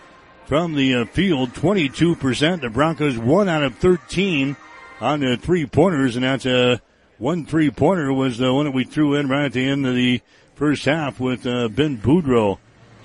from 0.46 0.74
the 0.76 0.96
uh, 0.96 1.06
field, 1.06 1.54
22%. 1.54 2.62
The 2.62 2.70
Broncos 2.70 3.18
one 3.18 3.50
out 3.50 3.64
of 3.64 3.76
13 3.76 4.56
on 5.02 5.20
the 5.20 5.38
three 5.38 5.66
pointers, 5.66 6.16
and 6.16 6.24
that's 6.24 6.46
a 6.46 6.82
one 7.18 7.46
three 7.46 7.70
pointer 7.70 8.12
was 8.14 8.38
the 8.38 8.54
one 8.54 8.66
that 8.66 8.72
we 8.72 8.84
threw 8.84 9.16
in 9.16 9.28
right 9.28 9.46
at 9.46 9.54
the 9.54 9.68
end 9.68 9.86
of 9.86 9.96
the 9.96 10.22
first 10.56 10.86
half 10.86 11.20
with 11.20 11.46
uh, 11.46 11.68
Ben 11.68 11.98
Boudreau. 11.98 12.58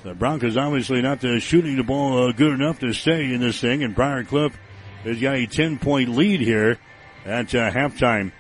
The 0.05 0.15
Broncos 0.15 0.57
obviously 0.57 1.03
not 1.03 1.25
uh, 1.25 1.39
shooting 1.39 1.77
the 1.77 1.83
ball 1.83 2.29
uh, 2.29 2.33
good 2.33 2.53
enough 2.53 2.81
to 2.81 2.93
stay 2.93 3.33
in 3.33 3.41
this 3.41 3.61
thing, 3.61 3.83
and 3.83 3.95
Briar 3.95 4.25
Cliff 4.25 4.57
has 5.05 5.21
got 5.21 5.35
a 5.35 5.47
10 5.47 5.79
point 5.79 6.11
lead 6.11 6.41
here 6.41 6.79
at 7.25 7.55
uh, 7.55 7.70
halftime. 7.70 8.33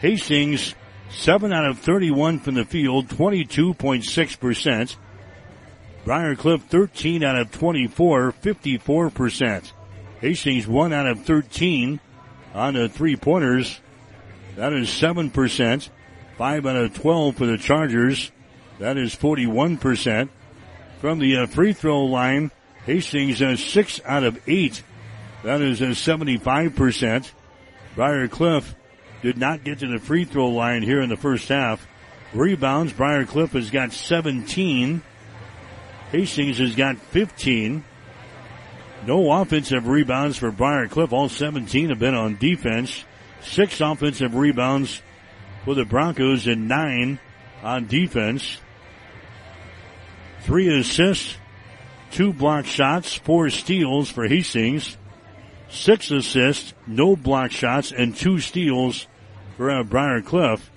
Hastings, 0.00 0.74
7 1.10 1.52
out 1.52 1.66
of 1.66 1.78
31 1.78 2.40
from 2.40 2.54
the 2.54 2.64
field, 2.64 3.08
22.6%. 3.08 4.96
Briar 6.04 6.36
Cliff, 6.36 6.62
13 6.62 7.24
out 7.24 7.36
of 7.36 7.50
24, 7.50 8.32
54%. 8.32 9.72
Hastings, 10.20 10.66
1 10.66 10.92
out 10.92 11.06
of 11.06 11.24
13 11.24 12.00
on 12.54 12.74
the 12.74 12.88
three 12.88 13.16
pointers. 13.16 13.80
That 14.56 14.72
is 14.72 14.88
7%. 14.88 15.88
5 16.38 16.66
out 16.66 16.76
of 16.76 16.94
12 16.94 17.36
for 17.36 17.46
the 17.46 17.58
Chargers. 17.58 18.30
That 18.78 18.98
is 18.98 19.16
41%. 19.16 20.28
From 21.00 21.18
the 21.18 21.38
uh, 21.38 21.46
free 21.46 21.72
throw 21.72 22.04
line, 22.04 22.50
Hastings 22.84 23.40
has 23.40 23.62
6 23.62 24.00
out 24.04 24.24
of 24.24 24.40
8. 24.46 24.82
That 25.42 25.60
is 25.60 25.80
a 25.80 25.86
75%. 25.86 27.30
Briar 27.96 28.28
Cliff 28.28 28.76
did 29.22 29.38
not 29.38 29.64
get 29.64 29.80
to 29.80 29.88
the 29.88 29.98
free 29.98 30.24
throw 30.24 30.50
line 30.50 30.82
here 30.82 31.00
in 31.00 31.08
the 31.08 31.16
first 31.16 31.48
half. 31.48 31.84
Rebounds, 32.34 32.92
Briar 32.92 33.24
Cliff 33.24 33.52
has 33.52 33.70
got 33.70 33.92
17. 33.92 35.02
Hastings 36.12 36.58
has 36.58 36.76
got 36.76 36.98
15. 36.98 37.84
No 39.06 39.32
offensive 39.32 39.86
rebounds 39.86 40.36
for 40.36 40.50
Briar 40.50 40.88
Cliff. 40.88 41.12
All 41.12 41.30
17 41.30 41.88
have 41.88 41.98
been 41.98 42.14
on 42.14 42.36
defense. 42.36 43.04
Six 43.40 43.80
offensive 43.80 44.34
rebounds 44.34 45.00
for 45.64 45.74
the 45.74 45.84
Broncos 45.84 46.46
and 46.46 46.68
nine 46.68 47.18
on 47.62 47.86
defense. 47.86 48.58
Three 50.42 50.68
assists, 50.78 51.36
two 52.10 52.32
block 52.32 52.66
shots, 52.66 53.14
four 53.14 53.48
steals 53.50 54.10
for 54.10 54.28
Hastings. 54.28 54.96
Six 55.68 56.10
assists, 56.10 56.74
no 56.86 57.16
block 57.16 57.50
shots, 57.50 57.92
and 57.92 58.14
two 58.14 58.38
steals 58.38 59.06
for 59.56 59.70
uh, 59.70 59.82
Briar 59.82 60.22
Cliff. 60.22 60.70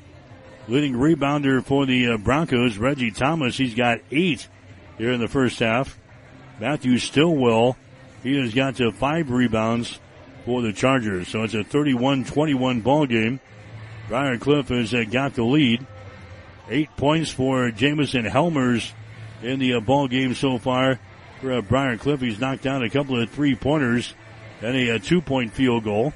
Leading 0.68 0.94
rebounder 0.94 1.64
for 1.64 1.86
the 1.86 2.10
uh, 2.10 2.18
Broncos, 2.18 2.78
Reggie 2.78 3.12
Thomas, 3.12 3.58
he's 3.58 3.76
got 3.76 4.00
eight 4.12 4.48
here 4.98 5.12
in 5.12 5.20
the 5.20 5.28
first 5.28 5.60
half. 5.60 5.98
Matthew 6.60 6.98
Stillwell, 6.98 7.78
he 8.22 8.38
has 8.40 8.54
got 8.54 8.76
to 8.76 8.92
five 8.92 9.32
rebounds 9.32 10.00
for 10.46 10.62
the 10.62 10.74
Chargers. 10.74 11.28
So 11.28 11.44
it's 11.44 11.54
a 11.54 11.64
31-21 11.64 12.84
ball 12.84 13.06
game. 13.06 13.40
Briar 14.08 14.38
Cliff 14.38 14.70
has 14.70 14.94
uh, 14.94 15.04
got 15.10 15.36
the 15.36 15.44
lead. 15.44 15.86
Eight 16.70 16.90
points 16.98 17.32
for 17.32 17.72
Jamison 17.72 18.26
Helmers 18.26 18.94
in 19.42 19.60
the 19.60 19.76
uh, 19.76 19.80
ball 19.80 20.08
game 20.08 20.36
so 20.36 20.58
far 20.58 21.00
for 21.42 21.54
uh, 21.54 21.62
Briar 21.62 21.98
Cliff. 21.98 22.20
He's 22.20 22.40
knocked 22.40 22.64
down 22.64 22.84
a 22.84 22.90
couple 22.90 23.22
of 23.22 23.30
three 23.30 23.56
pointers 23.56 24.14
and 24.62 24.76
a, 24.76 24.96
uh, 24.96 25.00
two 25.00 25.22
point 25.22 25.54
field 25.54 25.84
goal. 25.84 26.14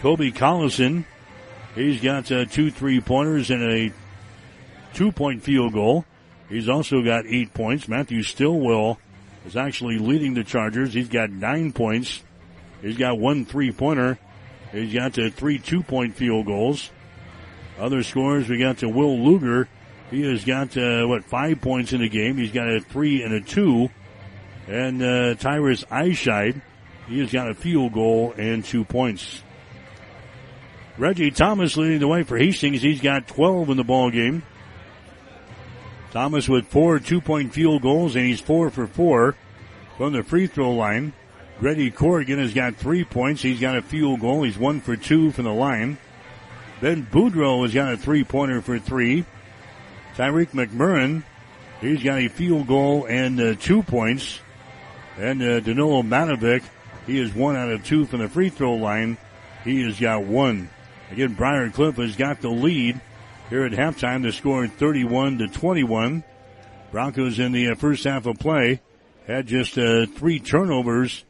Kobe 0.00 0.30
Collison, 0.30 1.04
he's 1.74 2.00
got 2.00 2.30
uh, 2.30 2.44
two 2.44 2.70
three 2.70 3.00
pointers 3.00 3.50
and 3.50 3.62
a 3.62 3.92
two 4.94 5.12
point 5.12 5.42
field 5.42 5.72
goal. 5.72 6.04
He's 6.48 6.68
also 6.68 7.02
got 7.02 7.26
eight 7.26 7.52
points. 7.54 7.88
Matthew 7.88 8.22
Stillwell 8.22 8.98
is 9.46 9.56
actually 9.56 9.98
leading 9.98 10.34
the 10.34 10.44
Chargers. 10.44 10.92
He's 10.92 11.08
got 11.08 11.30
nine 11.30 11.72
points. 11.72 12.22
He's 12.82 12.96
got 12.96 13.18
one 13.18 13.44
three 13.44 13.72
pointer. 13.72 14.18
He's 14.72 14.92
got 14.92 15.14
to 15.14 15.30
three 15.30 15.58
two 15.58 15.82
point 15.82 16.14
field 16.14 16.46
goals. 16.46 16.90
Other 17.78 18.02
scores, 18.02 18.48
we 18.48 18.58
got 18.58 18.78
to 18.78 18.88
Will 18.88 19.18
Luger. 19.18 19.68
He 20.10 20.22
has 20.22 20.44
got, 20.44 20.76
uh, 20.76 21.04
what, 21.06 21.24
five 21.24 21.60
points 21.60 21.92
in 21.92 22.00
the 22.00 22.08
game. 22.08 22.36
He's 22.36 22.52
got 22.52 22.68
a 22.68 22.80
three 22.80 23.22
and 23.22 23.34
a 23.34 23.40
two. 23.40 23.90
And, 24.66 25.02
uh, 25.02 25.34
Tyrus 25.34 25.84
he 27.08 27.20
has 27.20 27.32
got 27.32 27.50
a 27.50 27.54
field 27.54 27.92
goal 27.92 28.34
and 28.36 28.64
two 28.64 28.84
points. 28.84 29.42
Reggie 30.98 31.30
Thomas 31.30 31.76
leading 31.76 32.00
the 32.00 32.08
way 32.08 32.22
for 32.22 32.38
Hastings. 32.38 32.80
He's 32.80 33.00
got 33.00 33.28
12 33.28 33.70
in 33.70 33.76
the 33.76 33.84
ball 33.84 34.10
game. 34.10 34.42
Thomas 36.10 36.48
with 36.48 36.66
four 36.68 36.98
two-point 36.98 37.52
field 37.52 37.82
goals, 37.82 38.16
and 38.16 38.26
he's 38.26 38.40
four 38.40 38.70
for 38.70 38.86
four 38.86 39.36
from 39.98 40.14
the 40.14 40.22
free 40.22 40.46
throw 40.46 40.72
line. 40.72 41.12
Grady 41.58 41.90
Corrigan 41.90 42.38
has 42.38 42.54
got 42.54 42.76
three 42.76 43.04
points. 43.04 43.42
He's 43.42 43.60
got 43.60 43.76
a 43.76 43.82
field 43.82 44.20
goal. 44.20 44.42
He's 44.42 44.58
one 44.58 44.80
for 44.80 44.96
two 44.96 45.30
from 45.32 45.44
the 45.44 45.52
line. 45.52 45.98
Ben 46.80 47.06
Boudreau 47.06 47.62
has 47.62 47.72
got 47.72 47.92
a 47.92 47.96
three-pointer 47.96 48.60
for 48.60 48.78
three. 48.78 49.24
Tyreek 50.16 50.48
McMurrin, 50.50 51.22
he's 51.80 52.02
got 52.02 52.18
a 52.18 52.28
field 52.28 52.66
goal 52.66 53.06
and 53.06 53.38
uh, 53.40 53.54
two 53.54 53.82
points. 53.82 54.40
And 55.18 55.42
uh, 55.42 55.60
Danilo 55.60 56.02
Matovic, 56.02 56.62
he 57.06 57.18
is 57.18 57.34
one 57.34 57.56
out 57.56 57.70
of 57.70 57.84
two 57.84 58.04
from 58.04 58.20
the 58.20 58.28
free 58.28 58.48
throw 58.48 58.74
line. 58.74 59.16
He 59.64 59.82
has 59.82 59.98
got 59.98 60.24
one. 60.24 60.70
Again, 61.10 61.34
Briar 61.34 61.70
Cliff 61.70 61.96
has 61.96 62.16
got 62.16 62.40
the 62.40 62.50
lead 62.50 63.00
here 63.48 63.64
at 63.64 63.72
halftime. 63.72 64.22
The 64.22 64.32
score 64.32 64.66
31 64.66 65.38
to 65.38 65.48
21. 65.48 66.24
Broncos 66.90 67.38
in 67.38 67.52
the 67.52 67.70
uh, 67.70 67.74
first 67.74 68.04
half 68.04 68.26
of 68.26 68.38
play 68.38 68.80
had 69.26 69.46
just 69.46 69.76
uh, 69.78 70.06
three 70.06 70.40
turnovers 70.40 71.24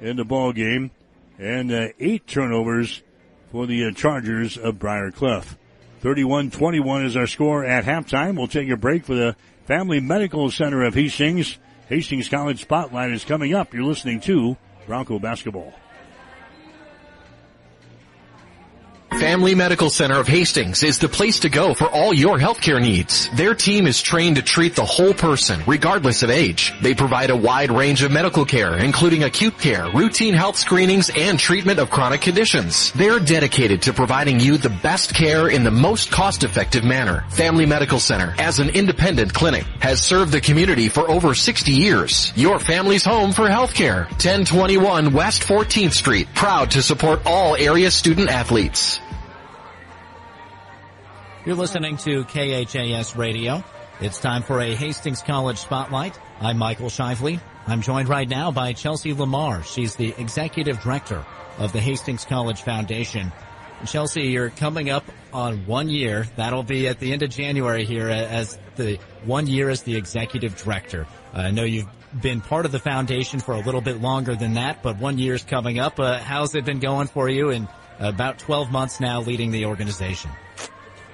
in 0.00 0.16
the 0.16 0.24
ball 0.24 0.52
game 0.52 0.90
and 1.38 1.72
uh, 1.72 1.88
eight 2.00 2.26
turnovers 2.26 3.02
for 3.50 3.66
the 3.66 3.86
uh, 3.86 3.90
Chargers 3.92 4.56
of 4.56 4.78
Briar 4.78 5.10
Cliff. 5.10 5.56
31-21 6.02 7.04
is 7.04 7.16
our 7.16 7.26
score 7.26 7.64
at 7.64 7.84
halftime. 7.84 8.36
We'll 8.36 8.48
take 8.48 8.68
a 8.70 8.76
break 8.76 9.04
for 9.04 9.14
the 9.14 9.36
Family 9.66 10.00
Medical 10.00 10.50
Center 10.50 10.82
of 10.82 10.94
Hastings. 10.94 11.58
Hastings 11.88 12.28
College 12.28 12.60
Spotlight 12.60 13.12
is 13.12 13.24
coming 13.24 13.54
up. 13.54 13.72
You're 13.72 13.84
listening 13.84 14.20
to 14.22 14.56
Bronco 14.86 15.18
Basketball. 15.18 15.81
Family 19.20 19.54
Medical 19.54 19.88
Center 19.88 20.18
of 20.18 20.26
Hastings 20.26 20.82
is 20.82 20.98
the 20.98 21.08
place 21.08 21.40
to 21.40 21.48
go 21.48 21.74
for 21.74 21.86
all 21.86 22.12
your 22.12 22.38
healthcare 22.38 22.80
needs. 22.80 23.28
Their 23.36 23.54
team 23.54 23.86
is 23.86 24.02
trained 24.02 24.36
to 24.36 24.42
treat 24.42 24.74
the 24.74 24.84
whole 24.84 25.14
person, 25.14 25.60
regardless 25.66 26.22
of 26.22 26.30
age. 26.30 26.72
They 26.82 26.94
provide 26.94 27.30
a 27.30 27.36
wide 27.36 27.70
range 27.70 28.02
of 28.02 28.10
medical 28.10 28.44
care, 28.44 28.76
including 28.76 29.22
acute 29.22 29.58
care, 29.58 29.88
routine 29.90 30.34
health 30.34 30.56
screenings, 30.56 31.10
and 31.16 31.38
treatment 31.38 31.78
of 31.78 31.90
chronic 31.90 32.20
conditions. 32.20 32.90
They're 32.92 33.20
dedicated 33.20 33.82
to 33.82 33.92
providing 33.92 34.40
you 34.40 34.56
the 34.56 34.70
best 34.82 35.14
care 35.14 35.48
in 35.48 35.62
the 35.62 35.70
most 35.70 36.10
cost-effective 36.10 36.82
manner. 36.82 37.24
Family 37.30 37.66
Medical 37.66 38.00
Center, 38.00 38.34
as 38.38 38.58
an 38.58 38.70
independent 38.70 39.32
clinic, 39.32 39.64
has 39.80 40.02
served 40.02 40.32
the 40.32 40.40
community 40.40 40.88
for 40.88 41.08
over 41.08 41.34
60 41.34 41.70
years. 41.70 42.32
Your 42.34 42.58
family's 42.58 43.04
home 43.04 43.32
for 43.32 43.46
healthcare. 43.48 44.08
1021 44.12 45.12
West 45.12 45.42
14th 45.42 45.92
Street, 45.92 46.28
proud 46.34 46.72
to 46.72 46.82
support 46.82 47.20
all 47.24 47.54
area 47.54 47.90
student 47.90 48.28
athletes. 48.28 49.00
You're 51.44 51.56
listening 51.56 51.96
to 51.98 52.22
KHAS 52.22 53.16
Radio. 53.16 53.64
It's 54.00 54.20
time 54.20 54.44
for 54.44 54.60
a 54.60 54.76
Hastings 54.76 55.22
College 55.22 55.58
Spotlight. 55.58 56.16
I'm 56.40 56.56
Michael 56.56 56.86
Shively. 56.86 57.40
I'm 57.66 57.82
joined 57.82 58.08
right 58.08 58.28
now 58.28 58.52
by 58.52 58.74
Chelsea 58.74 59.12
Lamar. 59.12 59.64
She's 59.64 59.96
the 59.96 60.14
Executive 60.18 60.80
Director 60.80 61.26
of 61.58 61.72
the 61.72 61.80
Hastings 61.80 62.24
College 62.24 62.62
Foundation. 62.62 63.32
Chelsea, 63.86 64.22
you're 64.28 64.50
coming 64.50 64.88
up 64.88 65.04
on 65.32 65.66
one 65.66 65.88
year. 65.88 66.28
That'll 66.36 66.62
be 66.62 66.86
at 66.86 67.00
the 67.00 67.12
end 67.12 67.24
of 67.24 67.30
January 67.30 67.86
here 67.86 68.08
as 68.08 68.56
the 68.76 69.00
one 69.24 69.48
year 69.48 69.68
as 69.68 69.82
the 69.82 69.96
Executive 69.96 70.56
Director. 70.56 71.08
I 71.34 71.50
know 71.50 71.64
you've 71.64 71.88
been 72.20 72.40
part 72.40 72.66
of 72.66 72.72
the 72.72 72.78
foundation 72.78 73.40
for 73.40 73.56
a 73.56 73.60
little 73.60 73.80
bit 73.80 74.00
longer 74.00 74.36
than 74.36 74.54
that, 74.54 74.80
but 74.84 74.96
one 74.98 75.18
year's 75.18 75.42
coming 75.42 75.80
up. 75.80 75.98
Uh, 75.98 76.20
how's 76.20 76.54
it 76.54 76.64
been 76.64 76.78
going 76.78 77.08
for 77.08 77.28
you 77.28 77.50
in 77.50 77.66
about 77.98 78.38
12 78.38 78.70
months 78.70 79.00
now 79.00 79.20
leading 79.20 79.50
the 79.50 79.64
organization? 79.66 80.30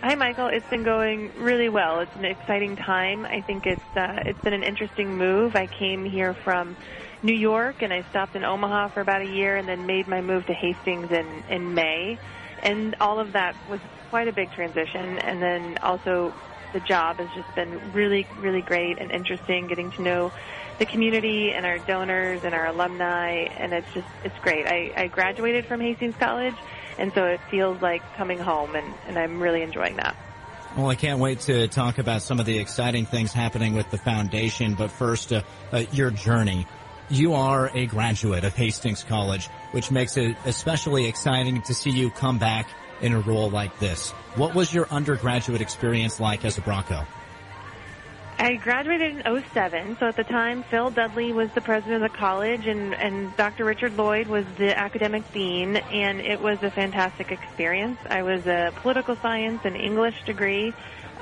Hi, 0.01 0.14
Michael. 0.14 0.46
It's 0.46 0.68
been 0.70 0.84
going 0.84 1.32
really 1.40 1.68
well. 1.68 1.99
It's 1.99 2.14
an 2.14 2.24
exciting 2.24 2.76
time. 2.76 3.26
I 3.26 3.40
think 3.40 3.66
it's 3.66 3.82
uh, 3.96 4.22
it's 4.26 4.40
been 4.42 4.53
an 4.53 4.62
interesting 4.62 5.16
move. 5.16 5.57
I 5.57 5.66
came 5.66 6.05
here 6.05 6.34
from 6.34 6.76
New 7.24 7.34
York 7.34 7.82
and 7.82 7.92
I 7.92 8.03
stopped 8.11 8.36
in 8.36 8.44
Omaha 8.44 8.90
for 8.90 9.01
about 9.01 9.22
a 9.22 9.26
year, 9.26 9.57
and 9.57 9.66
then 9.66 9.86
made 9.86 10.07
my 10.07 10.20
move 10.20 10.46
to 10.46 10.55
Hastings 10.55 11.11
in 11.11 11.26
in 11.51 11.74
May, 11.74 12.16
and 12.62 12.94
all 13.01 13.18
of 13.18 13.32
that 13.32 13.57
was 13.68 13.80
quite 14.11 14.28
a 14.28 14.32
big 14.32 14.53
transition. 14.53 15.18
And 15.18 15.42
then 15.42 15.78
also 15.82 16.32
the 16.72 16.80
job 16.80 17.16
has 17.16 17.28
just 17.34 17.53
been 17.57 17.92
really 17.92 18.24
really 18.38 18.62
great 18.62 18.99
and 18.99 19.11
interesting. 19.11 19.66
Getting 19.66 19.90
to 19.90 20.03
know 20.03 20.32
the 20.78 20.86
community 20.86 21.51
and 21.51 21.66
our 21.66 21.78
donors 21.78 22.44
and 22.44 22.55
our 22.55 22.66
alumni, 22.66 23.49
and 23.59 23.72
it's 23.72 23.92
just 23.92 24.07
it's 24.22 24.38
great. 24.42 24.64
I, 24.64 24.92
I 24.96 25.07
graduated 25.09 25.66
from 25.66 25.80
Hastings 25.80 26.14
College 26.20 26.55
and 26.99 27.12
so 27.14 27.24
it 27.24 27.40
feels 27.51 27.80
like 27.80 28.03
coming 28.16 28.38
home, 28.38 28.74
and, 28.74 28.94
and 29.07 29.18
I'm 29.18 29.40
really 29.40 29.62
enjoying 29.62 29.96
that. 29.96 30.16
Well, 30.76 30.88
I 30.88 30.94
can't 30.94 31.18
wait 31.18 31.40
to 31.40 31.66
talk 31.68 31.99
about 31.99 32.22
some 32.22 32.40
of 32.40 32.46
the 32.46 32.59
exciting 32.59 33.07
things 33.07 33.32
happening 33.32 33.74
with 33.74 33.90
the 33.90 33.99
foundation. 33.99 34.74
But 34.74 34.90
first, 34.90 35.32
uh, 35.32 35.42
uh, 35.72 35.84
your 35.92 36.11
journey. 36.11 36.66
You 37.11 37.32
are 37.34 37.70
a 37.74 37.86
graduate 37.86 38.44
of 38.44 38.55
Hastings 38.55 39.03
College, 39.03 39.46
which 39.72 39.90
makes 39.90 40.18
it 40.18 40.36
especially 40.44 41.07
exciting 41.07 41.62
to 41.62 41.72
see 41.72 41.90
you 41.90 42.11
come 42.11 42.38
back 42.38 42.68
in 43.01 43.14
a 43.14 43.20
role 43.20 43.49
like 43.49 43.78
this. 43.78 44.11
What 44.34 44.55
was 44.55 44.74
your 44.74 44.86
undergraduate 44.90 45.62
experience 45.62 46.20
like 46.20 46.44
as 46.44 46.59
a 46.59 46.61
Bronco? 46.61 47.07
I 48.41 48.55
graduated 48.55 49.26
in 49.26 49.43
07, 49.53 49.97
so 49.99 50.07
at 50.07 50.14
the 50.14 50.22
time 50.22 50.62
Phil 50.70 50.91
Dudley 50.91 51.32
was 51.32 51.51
the 51.57 51.61
president 51.61 52.05
of 52.05 52.12
the 52.12 52.16
college 52.16 52.68
and, 52.68 52.95
and 52.95 53.36
Dr. 53.36 53.64
Richard 53.64 53.95
Lloyd 53.95 54.28
was 54.28 54.45
the 54.59 54.78
academic 54.78 55.32
dean 55.32 55.76
and 55.76 56.20
it 56.20 56.41
was 56.41 56.62
a 56.62 56.70
fantastic 56.70 57.32
experience. 57.32 57.99
I 58.09 58.22
was 58.22 58.47
a 58.47 58.72
political 58.76 59.16
science 59.16 59.62
and 59.64 59.76
English 59.76 60.22
degree 60.24 60.72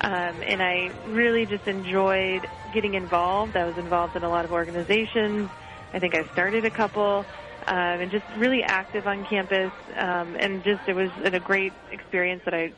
um, 0.03 0.43
and 0.47 0.61
I 0.61 0.91
really 1.09 1.47
just 1.47 1.67
enjoyed 1.67 2.47
getting 2.75 2.93
involved. 2.93 3.57
I 3.57 3.64
was 3.64 3.79
involved 3.79 4.14
in 4.14 4.23
a 4.23 4.29
lot 4.29 4.45
of 4.45 4.53
organizations. 4.53 5.49
I 5.95 5.99
think 6.01 6.14
I 6.14 6.31
started 6.35 6.67
a 6.67 6.71
couple. 6.71 7.25
Um, 7.67 8.01
and 8.01 8.11
just 8.12 8.27
really 8.37 8.62
active 8.62 9.09
on 9.09 9.25
campus, 9.25 9.73
um, 9.97 10.37
and 10.39 10.62
just 10.62 10.83
it 10.87 10.95
was 10.95 11.11
a 11.25 11.41
great 11.41 11.73
experience 11.91 12.43
that 12.45 12.55
I 12.55 12.73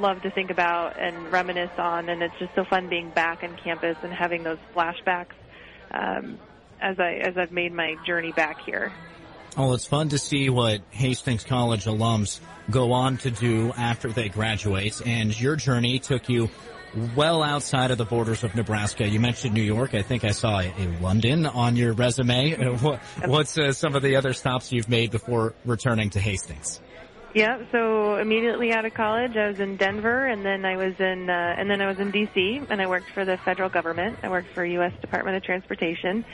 love 0.00 0.22
to 0.22 0.30
think 0.30 0.50
about 0.50 0.98
and 0.98 1.30
reminisce 1.32 1.70
on, 1.78 2.08
and 2.08 2.22
it's 2.22 2.34
just 2.38 2.54
so 2.54 2.64
fun 2.64 2.88
being 2.88 3.10
back 3.10 3.42
on 3.42 3.56
campus 3.56 3.96
and 4.02 4.12
having 4.12 4.42
those 4.42 4.58
flashbacks 4.74 5.34
um, 5.90 6.38
as 6.80 6.98
I 6.98 7.14
as 7.14 7.36
I've 7.36 7.52
made 7.52 7.72
my 7.72 7.96
journey 8.06 8.32
back 8.32 8.60
here. 8.64 8.92
Well, 9.56 9.74
it's 9.74 9.86
fun 9.86 10.10
to 10.10 10.18
see 10.18 10.50
what 10.50 10.82
Hastings 10.90 11.42
College 11.42 11.86
alums 11.86 12.38
go 12.70 12.92
on 12.92 13.16
to 13.18 13.30
do 13.30 13.72
after 13.76 14.12
they 14.12 14.28
graduate, 14.28 15.00
and 15.04 15.38
your 15.38 15.56
journey 15.56 15.98
took 15.98 16.28
you 16.28 16.48
well 17.16 17.42
outside 17.42 17.90
of 17.90 17.98
the 17.98 18.04
borders 18.04 18.44
of 18.44 18.54
Nebraska. 18.54 19.06
You 19.06 19.20
mentioned 19.20 19.54
New 19.54 19.62
York. 19.62 19.94
I 19.94 20.02
think 20.02 20.24
I 20.24 20.30
saw 20.30 20.60
a, 20.60 20.72
London 21.00 21.46
on 21.46 21.76
your 21.76 21.92
resume. 21.92 22.56
What, 22.78 23.00
what's 23.26 23.58
uh, 23.58 23.72
some 23.72 23.96
of 23.96 24.02
the 24.02 24.16
other 24.16 24.32
stops 24.32 24.72
you've 24.72 24.88
made 24.88 25.10
before 25.10 25.54
returning 25.64 26.10
to 26.10 26.20
Hastings? 26.20 26.80
Yeah, 27.34 27.58
so 27.72 28.16
immediately 28.16 28.72
out 28.72 28.86
of 28.86 28.94
college, 28.94 29.36
I 29.36 29.48
was 29.48 29.58
in 29.58 29.76
Denver, 29.76 30.26
and 30.26 30.44
then 30.44 30.64
I 30.64 30.76
was 30.76 30.94
in, 30.98 31.28
uh, 31.28 31.54
and 31.58 31.70
then 31.70 31.82
I 31.82 31.86
was 31.86 31.98
in 31.98 32.10
D.C. 32.10 32.60
and 32.70 32.80
I 32.80 32.86
worked 32.86 33.10
for 33.12 33.26
the 33.26 33.36
federal 33.44 33.68
government. 33.68 34.20
I 34.22 34.30
worked 34.30 34.48
for 34.54 34.64
U.S. 34.64 34.92
Department 35.02 35.36
of 35.36 35.42
Transportation, 35.42 36.24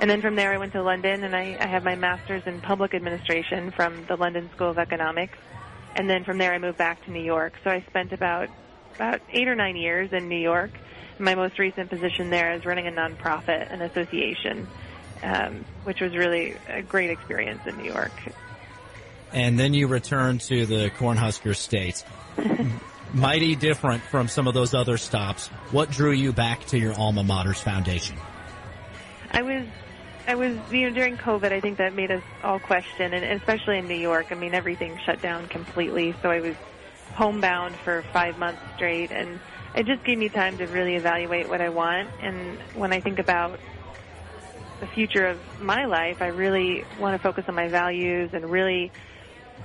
and 0.00 0.10
then 0.10 0.20
from 0.20 0.34
there 0.34 0.52
I 0.52 0.58
went 0.58 0.72
to 0.72 0.82
London, 0.82 1.22
and 1.22 1.36
I, 1.36 1.56
I 1.60 1.68
have 1.68 1.84
my 1.84 1.94
master's 1.94 2.42
in 2.44 2.60
public 2.60 2.92
administration 2.92 3.70
from 3.76 4.04
the 4.08 4.16
London 4.16 4.50
School 4.52 4.70
of 4.70 4.78
Economics, 4.78 5.38
and 5.94 6.10
then 6.10 6.24
from 6.24 6.38
there 6.38 6.52
I 6.52 6.58
moved 6.58 6.78
back 6.78 7.04
to 7.04 7.12
New 7.12 7.22
York. 7.22 7.54
So 7.62 7.70
I 7.70 7.84
spent 7.88 8.12
about 8.12 8.48
about 8.96 9.20
eight 9.30 9.46
or 9.46 9.54
nine 9.54 9.76
years 9.76 10.10
in 10.12 10.28
New 10.28 10.40
York. 10.40 10.72
My 11.18 11.36
most 11.36 11.58
recent 11.58 11.88
position 11.88 12.30
there 12.30 12.54
is 12.56 12.66
running 12.66 12.88
a 12.88 12.90
nonprofit, 12.90 13.72
an 13.72 13.80
association, 13.80 14.68
um, 15.22 15.64
which 15.84 15.98
was 16.00 16.16
really 16.16 16.56
a 16.66 16.82
great 16.82 17.10
experience 17.10 17.62
in 17.64 17.76
New 17.76 17.84
York 17.86 18.12
and 19.32 19.58
then 19.58 19.74
you 19.74 19.86
return 19.86 20.38
to 20.38 20.66
the 20.66 20.90
Cornhusker 20.90 21.56
State. 21.56 22.04
Mighty 23.14 23.56
different 23.56 24.02
from 24.04 24.28
some 24.28 24.48
of 24.48 24.54
those 24.54 24.72
other 24.72 24.96
stops. 24.96 25.48
What 25.70 25.90
drew 25.90 26.12
you 26.12 26.32
back 26.32 26.64
to 26.66 26.78
your 26.78 26.94
alma 26.94 27.22
mater's 27.22 27.60
foundation? 27.60 28.16
I 29.30 29.42
was, 29.42 29.66
I 30.26 30.34
was, 30.34 30.56
you 30.70 30.88
know, 30.88 30.94
during 30.94 31.16
COVID, 31.18 31.52
I 31.52 31.60
think 31.60 31.78
that 31.78 31.94
made 31.94 32.10
us 32.10 32.22
all 32.42 32.58
question, 32.58 33.12
and 33.12 33.24
especially 33.38 33.78
in 33.78 33.88
New 33.88 33.96
York. 33.96 34.26
I 34.30 34.34
mean, 34.34 34.54
everything 34.54 34.98
shut 35.04 35.20
down 35.20 35.46
completely, 35.48 36.14
so 36.22 36.30
I 36.30 36.40
was 36.40 36.56
homebound 37.14 37.76
for 37.76 38.02
five 38.12 38.38
months 38.38 38.60
straight, 38.76 39.10
and 39.10 39.38
it 39.74 39.86
just 39.86 40.04
gave 40.04 40.18
me 40.18 40.28
time 40.30 40.56
to 40.58 40.66
really 40.66 40.96
evaluate 40.96 41.48
what 41.48 41.60
I 41.60 41.68
want. 41.68 42.08
And 42.20 42.58
when 42.74 42.92
I 42.92 43.00
think 43.00 43.18
about 43.18 43.58
the 44.80 44.86
future 44.86 45.26
of 45.26 45.38
my 45.60 45.84
life, 45.84 46.22
I 46.22 46.28
really 46.28 46.84
want 46.98 47.14
to 47.14 47.22
focus 47.22 47.44
on 47.46 47.54
my 47.54 47.68
values 47.68 48.30
and 48.32 48.50
really 48.50 48.90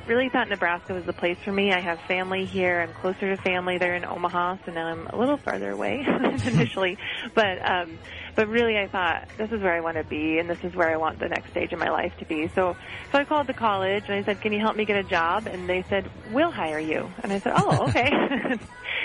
really 0.08 0.30
thought 0.30 0.50
Nebraska 0.50 0.94
was 0.94 1.06
the 1.06 1.14
place 1.14 1.38
for 1.44 1.52
me. 1.52 1.72
I 1.72 1.80
have 1.80 2.00
family 2.02 2.46
here. 2.46 2.82
I'm 2.82 2.94
closer 2.94 3.36
to 3.36 3.42
family 3.42 3.78
there 3.78 3.96
in 3.96 4.06
Omaha, 4.06 4.58
so 4.66 4.72
now 4.72 4.88
I'm 4.88 5.08
a 5.08 5.18
little 5.18 5.38
farther 5.38 5.72
away 5.72 6.06
initially. 6.46 6.98
But 7.34 7.60
um, 7.70 7.98
but 8.36 8.48
really, 8.48 8.78
I 8.78 8.88
thought 8.88 9.28
this 9.38 9.52
is 9.52 9.62
where 9.62 9.74
I 9.74 9.82
want 9.82 9.98
to 9.98 10.04
be, 10.04 10.40
and 10.40 10.50
this 10.50 10.64
is 10.64 10.76
where 10.76 10.90
I 10.90 10.98
want 10.98 11.20
the 11.20 11.30
next 11.30 11.52
stage 11.52 11.74
of 11.74 11.80
my 11.80 11.90
life 11.90 12.14
to 12.20 12.26
be. 12.26 12.48
So 12.50 12.76
so 13.12 13.18
I 13.18 13.26
called 13.26 13.48
the 13.48 13.54
college 13.54 14.04
and 14.08 14.14
I 14.14 14.24
said, 14.24 14.42
"Can 14.42 14.54
you 14.54 14.60
help 14.60 14.76
me 14.76 14.86
get 14.86 14.98
a 14.98 15.04
job?" 15.04 15.48
And 15.48 15.68
they 15.70 15.84
said, 15.90 16.10
"We'll 16.32 16.52
hire 16.52 16.80
you." 16.80 17.12
And 17.24 17.34
I 17.34 17.40
said, 17.40 17.54
"Oh, 17.56 17.86
okay." 17.90 18.12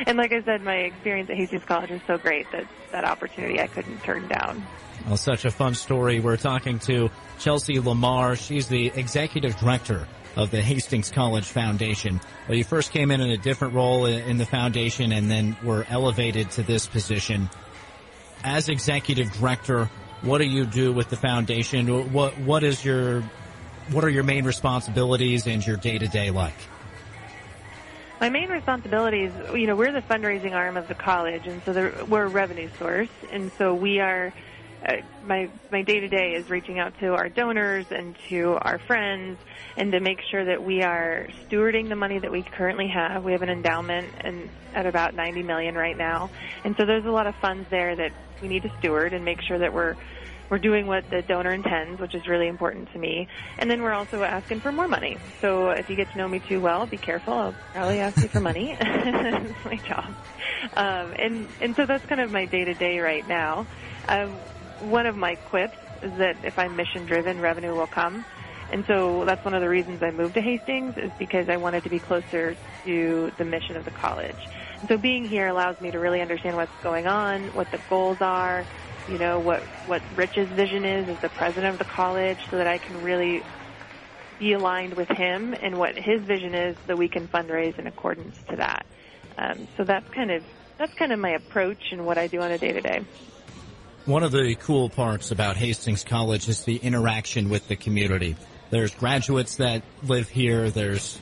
and 0.06 0.18
like 0.18 0.32
I 0.32 0.42
said, 0.42 0.62
my 0.62 0.76
experience 0.76 1.30
at 1.30 1.36
Hastings 1.36 1.64
College 1.64 1.90
was 1.90 2.00
so 2.06 2.18
great 2.18 2.50
that 2.52 2.66
that 2.92 3.04
opportunity 3.04 3.60
I 3.60 3.66
couldn't 3.66 4.02
turn 4.02 4.28
down. 4.28 4.66
Well, 5.06 5.16
such 5.16 5.44
a 5.44 5.50
fun 5.50 5.74
story. 5.74 6.20
We're 6.20 6.36
talking 6.36 6.78
to 6.80 7.10
Chelsea 7.40 7.80
Lamar. 7.80 8.36
She's 8.36 8.68
the 8.68 8.92
executive 8.94 9.56
director 9.56 10.06
of 10.36 10.50
the 10.50 10.62
Hastings 10.62 11.10
College 11.10 11.44
Foundation. 11.44 12.20
Well, 12.48 12.56
you 12.56 12.64
first 12.64 12.92
came 12.92 13.10
in 13.10 13.20
in 13.20 13.30
a 13.30 13.36
different 13.36 13.74
role 13.74 14.06
in 14.06 14.38
the 14.38 14.46
foundation 14.46 15.12
and 15.12 15.30
then 15.30 15.56
were 15.62 15.86
elevated 15.88 16.50
to 16.52 16.62
this 16.62 16.86
position. 16.86 17.50
As 18.42 18.68
executive 18.68 19.32
director, 19.32 19.90
what 20.22 20.38
do 20.38 20.44
you 20.44 20.64
do 20.64 20.92
with 20.92 21.10
the 21.10 21.16
foundation? 21.16 22.12
What, 22.12 22.38
what 22.38 22.62
is 22.64 22.84
your, 22.84 23.22
what 23.90 24.04
are 24.04 24.10
your 24.10 24.24
main 24.24 24.44
responsibilities 24.44 25.46
and 25.46 25.64
your 25.64 25.76
day 25.76 25.98
to 25.98 26.08
day 26.08 26.30
like? 26.30 26.54
My 28.20 28.30
main 28.30 28.48
responsibilities, 28.50 29.32
you 29.52 29.66
know, 29.66 29.74
we're 29.74 29.90
the 29.90 30.02
fundraising 30.02 30.54
arm 30.54 30.76
of 30.76 30.86
the 30.86 30.94
college, 30.94 31.46
and 31.48 31.60
so 31.64 32.04
we're 32.08 32.22
a 32.22 32.28
revenue 32.28 32.68
source, 32.78 33.08
and 33.32 33.50
so 33.58 33.74
we 33.74 33.98
are 33.98 34.32
my 35.22 35.48
my 35.70 35.82
day 35.82 36.00
to 36.00 36.08
day 36.08 36.34
is 36.36 36.48
reaching 36.50 36.78
out 36.78 36.92
to 37.00 37.08
our 37.08 37.28
donors 37.28 37.86
and 37.90 38.16
to 38.28 38.56
our 38.60 38.80
friends 38.86 39.38
and 39.76 39.92
to 39.92 40.00
make 40.00 40.18
sure 40.30 40.44
that 40.44 40.62
we 40.62 40.82
are 40.82 41.26
stewarding 41.48 41.88
the 41.88 41.96
money 41.96 42.18
that 42.18 42.30
we 42.30 42.42
currently 42.56 42.88
have. 42.88 43.22
We 43.22 43.32
have 43.32 43.42
an 43.42 43.48
endowment 43.48 44.14
and 44.20 44.50
at 44.74 44.86
about 44.86 45.14
90 45.14 45.42
million 45.42 45.74
right 45.74 45.96
now. 45.96 46.30
And 46.64 46.74
so 46.78 46.86
there's 46.86 47.04
a 47.04 47.10
lot 47.10 47.26
of 47.26 47.34
funds 47.40 47.66
there 47.70 47.94
that 47.94 48.10
we 48.40 48.48
need 48.48 48.62
to 48.62 48.70
steward 48.78 49.12
and 49.12 49.24
make 49.24 49.38
sure 49.46 49.58
that 49.58 49.72
we're 49.72 49.96
we're 50.50 50.58
doing 50.58 50.86
what 50.86 51.08
the 51.10 51.22
donor 51.22 51.50
intends, 51.54 51.98
which 51.98 52.14
is 52.14 52.28
really 52.28 52.46
important 52.46 52.92
to 52.92 52.98
me. 52.98 53.26
And 53.58 53.70
then 53.70 53.80
we're 53.80 53.94
also 53.94 54.22
asking 54.22 54.60
for 54.60 54.70
more 54.70 54.86
money. 54.86 55.16
So 55.40 55.70
if 55.70 55.88
you 55.88 55.96
get 55.96 56.12
to 56.12 56.18
know 56.18 56.28
me 56.28 56.42
too 56.46 56.60
well, 56.60 56.86
be 56.86 56.98
careful. 56.98 57.32
I'll 57.32 57.54
probably 57.72 58.00
ask 58.00 58.18
you 58.18 58.28
for 58.28 58.40
money. 58.40 58.76
it's 58.80 59.64
my 59.64 59.76
job. 59.76 60.14
Um, 60.76 61.14
and, 61.18 61.48
and 61.62 61.74
so 61.74 61.86
that's 61.86 62.04
kind 62.04 62.20
of 62.20 62.30
my 62.30 62.44
day 62.44 62.66
to 62.66 62.74
day 62.74 62.98
right 62.98 63.26
now. 63.26 63.66
Um, 64.06 64.40
one 64.82 65.06
of 65.06 65.16
my 65.16 65.36
quips 65.36 65.78
is 66.02 66.12
that 66.18 66.36
if 66.42 66.58
I'm 66.58 66.76
mission 66.76 67.06
driven, 67.06 67.40
revenue 67.40 67.74
will 67.74 67.86
come. 67.86 68.24
And 68.70 68.84
so 68.88 69.24
that's 69.26 69.44
one 69.44 69.54
of 69.54 69.60
the 69.60 69.68
reasons 69.68 70.00
I 70.02 70.10
moved 70.10 70.34
to 70.34 70.40
Hastings 70.40 70.94
is 70.96 71.12
because 71.18 71.46
I 71.48 71.58
wanted 71.58 71.84
to 71.84 71.90
be 71.90 72.00
closer 72.00 72.56
to 72.84 73.30
the 73.38 73.44
mission 73.44 73.76
of 73.76 73.84
the 73.84 73.90
college. 73.90 74.38
And 74.80 74.88
so 74.88 74.96
being 74.96 75.28
here 75.28 75.46
allows 75.46 75.78
me 75.80 75.90
to 75.90 75.98
really 75.98 76.20
understand 76.20 76.56
what's 76.56 76.72
going 76.82 77.06
on, 77.06 77.48
what 77.48 77.70
the 77.70 77.78
goals 77.88 78.18
are, 78.20 78.66
you 79.06 79.18
know, 79.18 79.40
what, 79.40 79.64
what 79.84 80.02
Rich's 80.14 80.50
vision 80.50 80.84
is 80.84 81.08
as 81.08 81.20
the 81.20 81.28
president 81.28 81.74
of 81.74 81.78
the 81.78 81.84
college 81.84 82.38
so 82.50 82.56
that 82.56 82.66
I 82.66 82.78
can 82.78 82.96
really 82.96 83.44
be 84.38 84.54
aligned 84.54 84.94
with 84.94 85.08
him 85.08 85.54
and 85.60 85.78
what 85.78 85.90
his 85.96 86.22
vision 86.26 86.54
is 86.54 86.76
so 86.76 86.82
that 86.88 86.96
we 86.96 87.08
can 87.08 87.28
fundraise 87.28 87.78
in 87.78 87.86
accordance 87.86 88.34
to 88.50 88.56
that. 88.56 88.86
Um, 89.36 89.68
so 89.76 89.84
that's 89.84 90.06
kind 90.14 90.30
of, 90.30 90.44
that's 90.78 90.92
kind 90.98 91.12
of 91.12 91.18
my 91.18 91.30
approach 91.30 91.82
and 91.92 92.06
what 92.06 92.18
I 92.18 92.26
do 92.26 92.40
on 92.40 92.50
a 92.50 92.58
day 92.58 92.72
to 92.72 92.80
day. 92.80 93.00
One 94.04 94.24
of 94.24 94.32
the 94.32 94.56
cool 94.56 94.88
parts 94.88 95.30
about 95.30 95.56
Hastings 95.56 96.02
College 96.02 96.48
is 96.48 96.64
the 96.64 96.74
interaction 96.74 97.48
with 97.48 97.68
the 97.68 97.76
community. 97.76 98.34
There's 98.70 98.92
graduates 98.92 99.56
that 99.56 99.84
live 100.02 100.28
here, 100.28 100.70
there's 100.70 101.20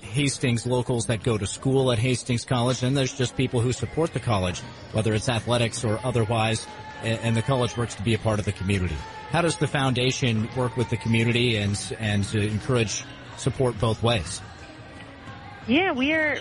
Hastings 0.00 0.66
locals 0.66 1.06
that 1.06 1.22
go 1.22 1.36
to 1.36 1.46
school 1.46 1.92
at 1.92 1.98
Hastings 1.98 2.46
College, 2.46 2.82
and 2.82 2.96
there's 2.96 3.12
just 3.12 3.36
people 3.36 3.60
who 3.60 3.70
support 3.70 4.14
the 4.14 4.20
college, 4.20 4.60
whether 4.92 5.12
it's 5.12 5.28
athletics 5.28 5.84
or 5.84 6.00
otherwise, 6.02 6.66
and 7.02 7.36
the 7.36 7.42
college 7.42 7.76
works 7.76 7.96
to 7.96 8.02
be 8.02 8.14
a 8.14 8.18
part 8.18 8.38
of 8.38 8.46
the 8.46 8.52
community. 8.52 8.96
How 9.28 9.42
does 9.42 9.58
the 9.58 9.68
foundation 9.68 10.48
work 10.56 10.74
with 10.78 10.88
the 10.88 10.96
community 10.96 11.58
and 11.58 11.78
and 11.98 12.24
to 12.24 12.40
encourage 12.40 13.04
support 13.36 13.78
both 13.78 14.02
ways? 14.02 14.40
Yeah, 15.66 15.92
we 15.92 16.14
are. 16.14 16.38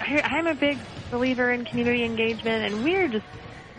I'm 0.00 0.48
a 0.48 0.56
big 0.56 0.78
believer 1.12 1.52
in 1.52 1.64
community 1.64 2.02
engagement, 2.02 2.72
and 2.72 2.82
we're 2.82 3.06
just 3.06 3.26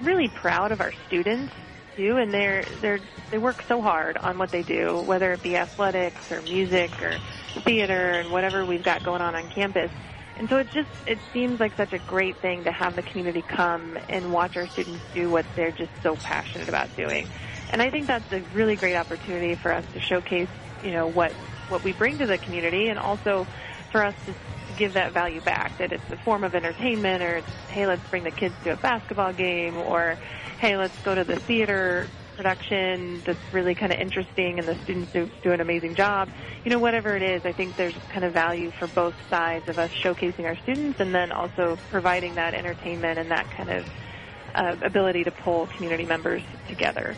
really 0.03 0.29
proud 0.29 0.71
of 0.71 0.81
our 0.81 0.93
students 1.07 1.53
too, 1.95 2.17
and 2.17 2.33
they're 2.33 2.65
they're 2.81 2.99
they 3.31 3.37
work 3.37 3.63
so 3.67 3.81
hard 3.81 4.17
on 4.17 4.37
what 4.37 4.51
they 4.51 4.63
do, 4.63 5.01
whether 5.05 5.33
it 5.33 5.41
be 5.41 5.55
athletics 5.55 6.21
or 6.29 6.41
music 6.41 7.01
or 7.01 7.17
theater 7.65 8.19
and 8.19 8.31
whatever 8.31 8.65
we've 8.65 8.83
got 8.83 9.03
going 9.03 9.21
on 9.21 9.35
on 9.35 9.49
campus. 9.49 9.91
And 10.35 10.49
so 10.49 10.57
it 10.57 10.67
just 10.71 10.89
it 11.05 11.19
seems 11.33 11.59
like 11.59 11.75
such 11.75 11.93
a 11.93 11.99
great 11.99 12.37
thing 12.41 12.63
to 12.63 12.71
have 12.71 12.95
the 12.95 13.03
community 13.03 13.41
come 13.41 13.97
and 14.09 14.31
watch 14.31 14.55
our 14.55 14.67
students 14.67 15.03
do 15.13 15.29
what 15.29 15.45
they're 15.55 15.71
just 15.71 15.91
so 16.03 16.15
passionate 16.15 16.69
about 16.69 16.95
doing. 16.95 17.29
And 17.69 17.81
I 17.81 17.89
think 17.89 18.07
that's 18.07 18.31
a 18.31 18.41
really 18.53 18.75
great 18.75 18.95
opportunity 18.95 19.55
for 19.55 19.71
us 19.73 19.85
to 19.93 19.99
showcase, 19.99 20.49
you 20.81 20.91
know, 20.91 21.07
what 21.07 21.33
what 21.67 21.83
we 21.83 21.93
bring 21.93 22.17
to 22.17 22.25
the 22.25 22.37
community 22.37 22.87
and 22.87 22.99
also 22.99 23.47
for 23.91 24.03
us 24.03 24.15
to 24.25 24.35
give 24.81 24.93
that 24.93 25.11
value 25.11 25.41
back, 25.41 25.77
that 25.77 25.93
it's 25.93 26.11
a 26.11 26.17
form 26.17 26.43
of 26.43 26.55
entertainment 26.55 27.21
or 27.21 27.41
hey, 27.69 27.85
let's 27.85 28.01
bring 28.09 28.23
the 28.23 28.31
kids 28.31 28.55
to 28.63 28.71
a 28.71 28.75
basketball 28.77 29.31
game 29.31 29.77
or, 29.77 30.17
hey, 30.57 30.75
let's 30.75 30.97
go 31.03 31.13
to 31.13 31.23
the 31.23 31.35
theater 31.35 32.07
production 32.35 33.21
that's 33.23 33.37
really 33.53 33.75
kind 33.75 33.93
of 33.93 33.99
interesting 33.99 34.57
and 34.57 34.67
the 34.67 34.73
students 34.83 35.13
do, 35.13 35.29
do 35.43 35.51
an 35.51 35.61
amazing 35.61 35.93
job. 35.93 36.27
You 36.65 36.71
know, 36.71 36.79
whatever 36.79 37.15
it 37.15 37.21
is, 37.21 37.45
I 37.45 37.51
think 37.51 37.75
there's 37.75 37.93
kind 38.09 38.25
of 38.25 38.33
value 38.33 38.71
for 38.71 38.87
both 38.87 39.13
sides 39.29 39.69
of 39.69 39.77
us 39.77 39.91
showcasing 39.91 40.45
our 40.45 40.55
students 40.57 40.99
and 40.99 41.13
then 41.13 41.31
also 41.31 41.77
providing 41.91 42.33
that 42.35 42.55
entertainment 42.55 43.19
and 43.19 43.29
that 43.29 43.45
kind 43.51 43.69
of 43.69 43.85
uh, 44.55 44.75
ability 44.81 45.25
to 45.25 45.31
pull 45.31 45.67
community 45.67 46.05
members 46.05 46.41
together. 46.67 47.15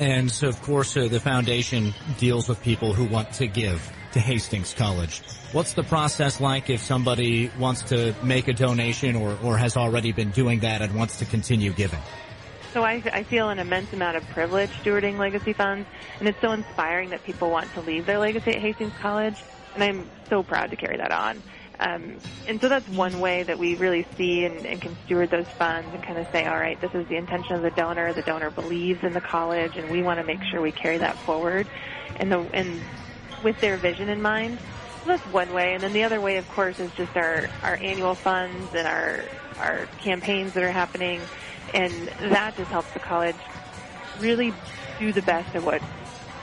And 0.00 0.28
so, 0.28 0.48
of 0.48 0.60
course, 0.62 0.96
uh, 0.96 1.06
the 1.06 1.20
foundation 1.20 1.94
deals 2.18 2.48
with 2.48 2.60
people 2.60 2.92
who 2.92 3.04
want 3.04 3.34
to 3.34 3.46
give 3.46 3.92
to 4.14 4.20
Hastings 4.20 4.72
College. 4.74 5.20
What's 5.52 5.74
the 5.74 5.82
process 5.82 6.40
like 6.40 6.70
if 6.70 6.80
somebody 6.80 7.50
wants 7.58 7.82
to 7.84 8.14
make 8.22 8.46
a 8.48 8.52
donation 8.52 9.16
or, 9.16 9.36
or 9.42 9.58
has 9.58 9.76
already 9.76 10.12
been 10.12 10.30
doing 10.30 10.60
that 10.60 10.82
and 10.82 10.94
wants 10.94 11.18
to 11.18 11.24
continue 11.24 11.72
giving? 11.72 12.00
So 12.72 12.84
I, 12.84 13.02
I 13.12 13.24
feel 13.24 13.50
an 13.50 13.58
immense 13.58 13.92
amount 13.92 14.16
of 14.16 14.24
privilege 14.28 14.70
stewarding 14.82 15.18
legacy 15.18 15.52
funds, 15.52 15.88
and 16.20 16.28
it's 16.28 16.40
so 16.40 16.52
inspiring 16.52 17.10
that 17.10 17.24
people 17.24 17.50
want 17.50 17.72
to 17.74 17.80
leave 17.80 18.06
their 18.06 18.18
legacy 18.18 18.52
at 18.52 18.60
Hastings 18.60 18.92
College, 19.00 19.36
and 19.74 19.82
I'm 19.82 20.08
so 20.28 20.44
proud 20.44 20.70
to 20.70 20.76
carry 20.76 20.96
that 20.96 21.10
on. 21.10 21.42
Um, 21.80 22.18
and 22.46 22.60
so 22.60 22.68
that's 22.68 22.88
one 22.88 23.18
way 23.18 23.42
that 23.42 23.58
we 23.58 23.74
really 23.74 24.06
see 24.16 24.44
and, 24.44 24.64
and 24.64 24.80
can 24.80 24.96
steward 25.04 25.30
those 25.30 25.48
funds 25.48 25.88
and 25.92 26.04
kind 26.04 26.18
of 26.18 26.28
say, 26.30 26.46
all 26.46 26.56
right, 26.56 26.80
this 26.80 26.94
is 26.94 27.06
the 27.08 27.16
intention 27.16 27.56
of 27.56 27.62
the 27.62 27.70
donor. 27.70 28.12
The 28.12 28.22
donor 28.22 28.50
believes 28.50 29.02
in 29.02 29.12
the 29.12 29.20
college, 29.20 29.76
and 29.76 29.90
we 29.90 30.02
want 30.02 30.20
to 30.20 30.24
make 30.24 30.38
sure 30.50 30.60
we 30.60 30.70
carry 30.70 30.98
that 30.98 31.16
forward, 31.18 31.66
and 32.16 32.30
the 32.30 32.38
and 32.52 32.80
with 33.44 33.60
their 33.60 33.76
vision 33.76 34.08
in 34.08 34.20
mind. 34.20 34.58
So 35.02 35.10
that's 35.10 35.26
one 35.26 35.52
way, 35.52 35.74
and 35.74 35.82
then 35.82 35.92
the 35.92 36.02
other 36.02 36.20
way, 36.20 36.38
of 36.38 36.48
course, 36.50 36.80
is 36.80 36.90
just 36.92 37.16
our 37.16 37.48
our 37.62 37.76
annual 37.76 38.14
funds 38.14 38.74
and 38.74 38.88
our 38.88 39.20
our 39.58 39.86
campaigns 40.00 40.54
that 40.54 40.64
are 40.64 40.72
happening 40.72 41.20
and 41.74 41.92
that 42.30 42.56
just 42.56 42.70
helps 42.70 42.90
the 42.92 43.00
college 43.00 43.36
really 44.20 44.52
do 44.98 45.12
the 45.12 45.22
best 45.22 45.54
of 45.54 45.64
what 45.64 45.82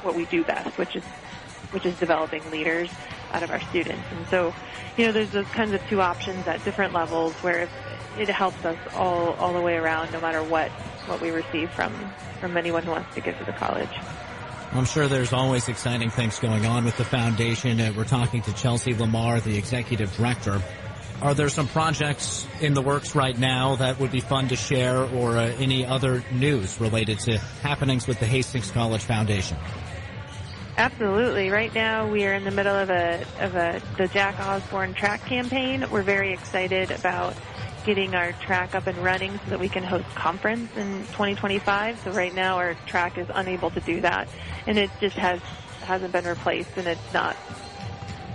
what 0.03 0.15
we 0.15 0.25
do 0.25 0.43
best, 0.43 0.77
which 0.77 0.95
is 0.95 1.03
which 1.71 1.85
is 1.85 1.97
developing 1.99 2.41
leaders 2.51 2.89
out 3.31 3.43
of 3.43 3.49
our 3.49 3.61
students. 3.61 4.03
And 4.11 4.27
so, 4.27 4.53
you 4.97 5.05
know, 5.05 5.13
there's 5.13 5.29
those 5.29 5.47
kinds 5.47 5.71
of 5.71 5.81
two 5.87 6.01
options 6.01 6.45
at 6.47 6.63
different 6.65 6.93
levels 6.93 7.33
where 7.35 7.69
it 8.17 8.27
helps 8.27 8.63
us 8.65 8.77
all 8.93 9.33
all 9.35 9.53
the 9.53 9.61
way 9.61 9.77
around, 9.77 10.11
no 10.11 10.19
matter 10.19 10.43
what 10.43 10.69
what 11.07 11.21
we 11.21 11.31
receive 11.31 11.71
from 11.71 11.93
from 12.39 12.57
anyone 12.57 12.83
who 12.83 12.91
wants 12.91 13.13
to 13.15 13.21
give 13.21 13.37
to 13.37 13.45
the 13.45 13.53
college. 13.53 13.89
I'm 14.73 14.85
sure 14.85 15.09
there's 15.09 15.33
always 15.33 15.67
exciting 15.67 16.11
things 16.11 16.39
going 16.39 16.65
on 16.65 16.85
with 16.85 16.95
the 16.95 17.03
foundation. 17.03 17.77
We're 17.93 18.05
talking 18.05 18.41
to 18.43 18.53
Chelsea 18.53 18.93
Lamar, 18.93 19.41
the 19.41 19.57
executive 19.57 20.15
director. 20.15 20.61
Are 21.21 21.33
there 21.33 21.49
some 21.49 21.67
projects 21.67 22.47
in 22.61 22.73
the 22.73 22.81
works 22.81 23.13
right 23.13 23.37
now 23.37 23.75
that 23.75 23.99
would 23.99 24.11
be 24.11 24.21
fun 24.21 24.47
to 24.47 24.55
share 24.55 25.03
or 25.03 25.37
uh, 25.37 25.47
any 25.59 25.85
other 25.85 26.23
news 26.31 26.79
related 26.79 27.19
to 27.19 27.37
happenings 27.37 28.07
with 28.07 28.19
the 28.19 28.25
Hastings 28.25 28.71
College 28.71 29.01
Foundation? 29.01 29.57
Absolutely. 30.77 31.49
Right 31.49 31.73
now 31.75 32.09
we 32.09 32.25
are 32.25 32.33
in 32.33 32.45
the 32.45 32.51
middle 32.51 32.73
of 32.73 32.89
a 32.89 33.25
of 33.41 33.55
a 33.55 33.81
the 33.97 34.07
Jack 34.07 34.39
Osborne 34.39 34.93
track 34.93 35.25
campaign. 35.25 35.85
We're 35.91 36.01
very 36.01 36.31
excited 36.33 36.91
about 36.91 37.35
getting 37.85 38.13
our 38.13 38.33
track 38.33 38.75
up 38.75 38.87
and 38.87 39.03
running 39.03 39.39
so 39.45 39.51
that 39.51 39.59
we 39.59 39.69
can 39.69 39.83
host 39.83 40.05
conference 40.15 40.69
in 40.75 41.07
2025. 41.11 41.99
So 42.03 42.11
right 42.11 42.33
now 42.33 42.57
our 42.57 42.75
track 42.87 43.17
is 43.17 43.27
unable 43.33 43.71
to 43.71 43.79
do 43.81 44.01
that 44.01 44.27
and 44.67 44.77
it 44.77 44.91
just 44.99 45.15
has 45.17 45.39
hasn't 45.81 46.11
been 46.11 46.25
replaced 46.25 46.69
and 46.77 46.87
it's 46.87 47.13
not 47.13 47.35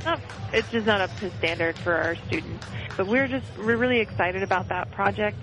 not 0.05 0.21
it's 0.53 0.71
just 0.71 0.87
not 0.87 1.01
up 1.01 1.11
to 1.21 1.31
standard 1.39 1.77
for 1.83 1.95
our 1.95 2.17
students. 2.27 2.65
But 2.97 3.07
we're 3.07 3.29
just 3.29 3.47
we're 3.59 3.77
really 3.77 4.01
excited 4.01 4.43
about 4.43 4.69
that 4.69 4.91
project. 4.93 5.37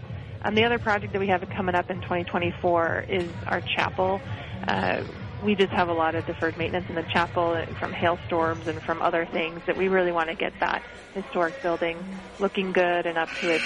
Um, 0.43 0.55
the 0.55 0.65
other 0.65 0.79
project 0.79 1.13
that 1.13 1.19
we 1.19 1.27
have 1.27 1.43
coming 1.55 1.75
up 1.75 1.89
in 1.89 2.01
2024 2.01 3.05
is 3.07 3.31
our 3.47 3.61
chapel. 3.61 4.21
Uh, 4.67 5.03
we 5.43 5.55
just 5.55 5.71
have 5.73 5.89
a 5.89 5.93
lot 5.93 6.15
of 6.15 6.25
deferred 6.25 6.57
maintenance 6.57 6.85
in 6.89 6.95
the 6.95 7.03
chapel 7.13 7.61
from 7.79 7.91
hailstorms 7.91 8.65
and 8.67 8.81
from 8.83 9.01
other 9.01 9.27
things 9.31 9.61
that 9.67 9.75
we 9.75 9.87
really 9.87 10.11
want 10.11 10.29
to 10.29 10.35
get 10.35 10.53
that 10.59 10.83
historic 11.13 11.61
building 11.61 12.21
looking 12.39 12.71
good 12.71 13.05
and 13.05 13.17
up 13.17 13.29
to 13.41 13.49
its 13.49 13.65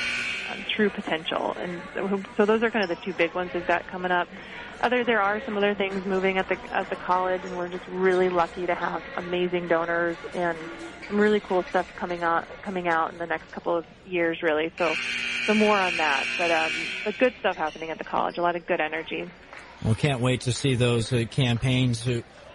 um, 0.50 0.66
true 0.76 0.90
potential. 0.90 1.54
And 1.58 1.82
so, 1.94 2.24
so 2.38 2.46
those 2.46 2.64
are 2.64 2.72
kind 2.72 2.90
of 2.90 2.90
the 2.90 3.04
two 3.06 3.14
big 3.14 3.36
ones 3.36 3.52
we've 3.54 3.66
got 3.66 3.88
coming 3.88 4.12
up. 4.12 4.28
Other, 4.80 5.04
there 5.04 5.22
are 5.22 5.42
some 5.46 5.58
other 5.58 5.76
things 5.76 6.06
moving 6.06 6.38
at 6.38 6.48
the 6.48 6.58
at 6.72 6.90
the 6.90 6.96
college, 6.96 7.44
and 7.44 7.56
we're 7.56 7.70
just 7.70 7.88
really 7.88 8.30
lucky 8.30 8.68
to 8.68 8.76
have 8.76 9.04
amazing 9.16 9.68
donors 9.68 10.18
and 10.34 10.70
some 11.08 11.20
really 11.20 11.42
cool 11.42 11.66
stuff 11.70 11.88
coming 12.00 12.22
out 12.22 12.48
coming 12.64 12.88
out 12.88 13.12
in 13.12 13.18
the 13.18 13.26
next 13.26 13.52
couple 13.52 13.76
of 13.76 13.86
years, 14.04 14.40
really. 14.44 14.72
So, 14.78 15.00
so 15.48 15.54
more 15.56 15.82
on 15.82 15.98
that. 15.98 16.28
But 16.38 16.52
um, 16.52 16.90
but 17.04 17.18
good 17.18 17.34
stuff 17.40 17.58
happening 17.58 17.90
at 17.90 17.98
the 17.98 18.04
college. 18.04 18.38
A 18.38 18.42
lot 18.42 18.56
of 18.56 18.66
good 18.68 18.80
energy. 18.80 19.32
Well, 19.84 19.96
can't 19.96 20.22
wait 20.22 20.42
to 20.42 20.52
see 20.52 20.76
those 20.76 21.14
uh, 21.14 21.26
campaigns 21.30 22.08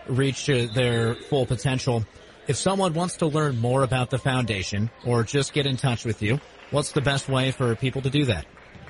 reach 0.06 0.46
their 0.46 1.14
full 1.14 1.46
potential. 1.46 2.04
If 2.48 2.56
someone 2.56 2.92
wants 2.94 3.18
to 3.18 3.26
learn 3.26 3.58
more 3.58 3.82
about 3.82 4.10
the 4.10 4.18
foundation 4.18 4.90
or 5.04 5.22
just 5.22 5.52
get 5.52 5.66
in 5.66 5.76
touch 5.76 6.04
with 6.04 6.22
you, 6.22 6.40
what's 6.70 6.92
the 6.92 7.00
best 7.00 7.28
way 7.28 7.52
for 7.52 7.76
people 7.76 8.02
to 8.02 8.10
do 8.10 8.24
that? 8.24 8.46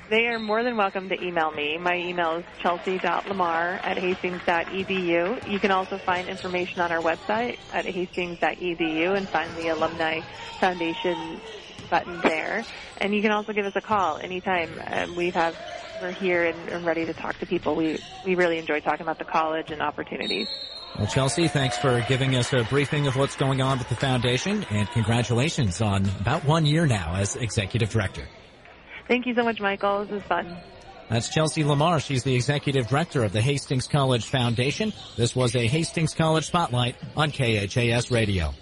They 0.08 0.26
are 0.26 0.38
more 0.38 0.62
than 0.62 0.76
welcome 0.76 1.08
to 1.08 1.22
email 1.22 1.50
me. 1.52 1.78
My 1.78 1.96
email 1.96 2.36
is 2.36 2.44
chelsea.lamar 2.60 3.80
at 3.82 3.96
hastings.edu. 3.96 5.50
You 5.50 5.58
can 5.58 5.70
also 5.70 5.96
find 5.96 6.28
information 6.28 6.80
on 6.80 6.92
our 6.92 7.00
website 7.00 7.58
at 7.72 7.86
hastings.edu 7.86 9.16
and 9.16 9.28
find 9.28 9.54
the 9.56 9.68
Alumni 9.68 10.20
Foundation 10.60 11.40
button 11.90 12.20
there. 12.20 12.64
And 12.98 13.14
you 13.14 13.22
can 13.22 13.30
also 13.30 13.52
give 13.52 13.64
us 13.64 13.76
a 13.76 13.80
call 13.80 14.18
anytime. 14.18 14.70
Um, 14.86 15.16
we 15.16 15.30
have 15.30 15.56
we're 16.02 16.10
here 16.10 16.44
and, 16.44 16.68
and 16.68 16.84
ready 16.84 17.06
to 17.06 17.14
talk 17.14 17.38
to 17.38 17.46
people. 17.46 17.74
We 17.74 17.98
we 18.26 18.34
really 18.34 18.58
enjoy 18.58 18.80
talking 18.80 19.02
about 19.02 19.18
the 19.18 19.24
college 19.24 19.70
and 19.70 19.80
opportunities. 19.80 20.48
Well, 20.98 21.06
Chelsea, 21.06 21.48
thanks 21.48 21.78
for 21.78 22.04
giving 22.06 22.36
us 22.36 22.52
a 22.52 22.64
briefing 22.64 23.06
of 23.06 23.16
what's 23.16 23.36
going 23.36 23.62
on 23.62 23.78
with 23.78 23.88
the 23.88 23.96
foundation, 23.96 24.64
and 24.70 24.90
congratulations 24.90 25.80
on 25.80 26.04
about 26.20 26.44
one 26.44 26.66
year 26.66 26.86
now 26.86 27.14
as 27.14 27.36
executive 27.36 27.88
director. 27.88 28.28
Thank 29.08 29.26
you 29.26 29.34
so 29.34 29.42
much, 29.42 29.60
Michael. 29.60 30.04
This 30.04 30.10
was 30.10 30.22
fun. 30.24 30.58
That's 31.08 31.28
Chelsea 31.28 31.64
Lamar. 31.64 32.00
She's 32.00 32.24
the 32.24 32.34
executive 32.34 32.88
director 32.88 33.24
of 33.24 33.32
the 33.32 33.40
Hastings 33.40 33.86
College 33.86 34.26
Foundation. 34.26 34.92
This 35.16 35.34
was 35.34 35.54
a 35.56 35.66
Hastings 35.66 36.14
College 36.14 36.46
Spotlight 36.46 36.96
on 37.16 37.30
KHAS 37.30 38.10
Radio. 38.10 38.54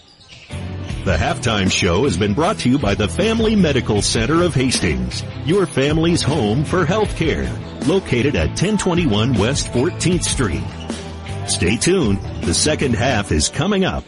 The 1.04 1.16
halftime 1.16 1.72
show 1.72 2.04
has 2.04 2.18
been 2.18 2.34
brought 2.34 2.58
to 2.58 2.68
you 2.68 2.78
by 2.78 2.94
the 2.94 3.08
Family 3.08 3.56
Medical 3.56 4.02
Center 4.02 4.42
of 4.42 4.54
Hastings, 4.54 5.24
your 5.46 5.64
family's 5.64 6.20
home 6.20 6.62
for 6.62 6.84
health 6.84 7.16
care, 7.16 7.50
located 7.86 8.36
at 8.36 8.48
1021 8.48 9.32
West 9.32 9.68
14th 9.68 10.24
Street. 10.24 10.62
Stay 11.48 11.78
tuned. 11.78 12.20
The 12.42 12.52
second 12.52 12.96
half 12.96 13.32
is 13.32 13.48
coming 13.48 13.82
up. 13.86 14.04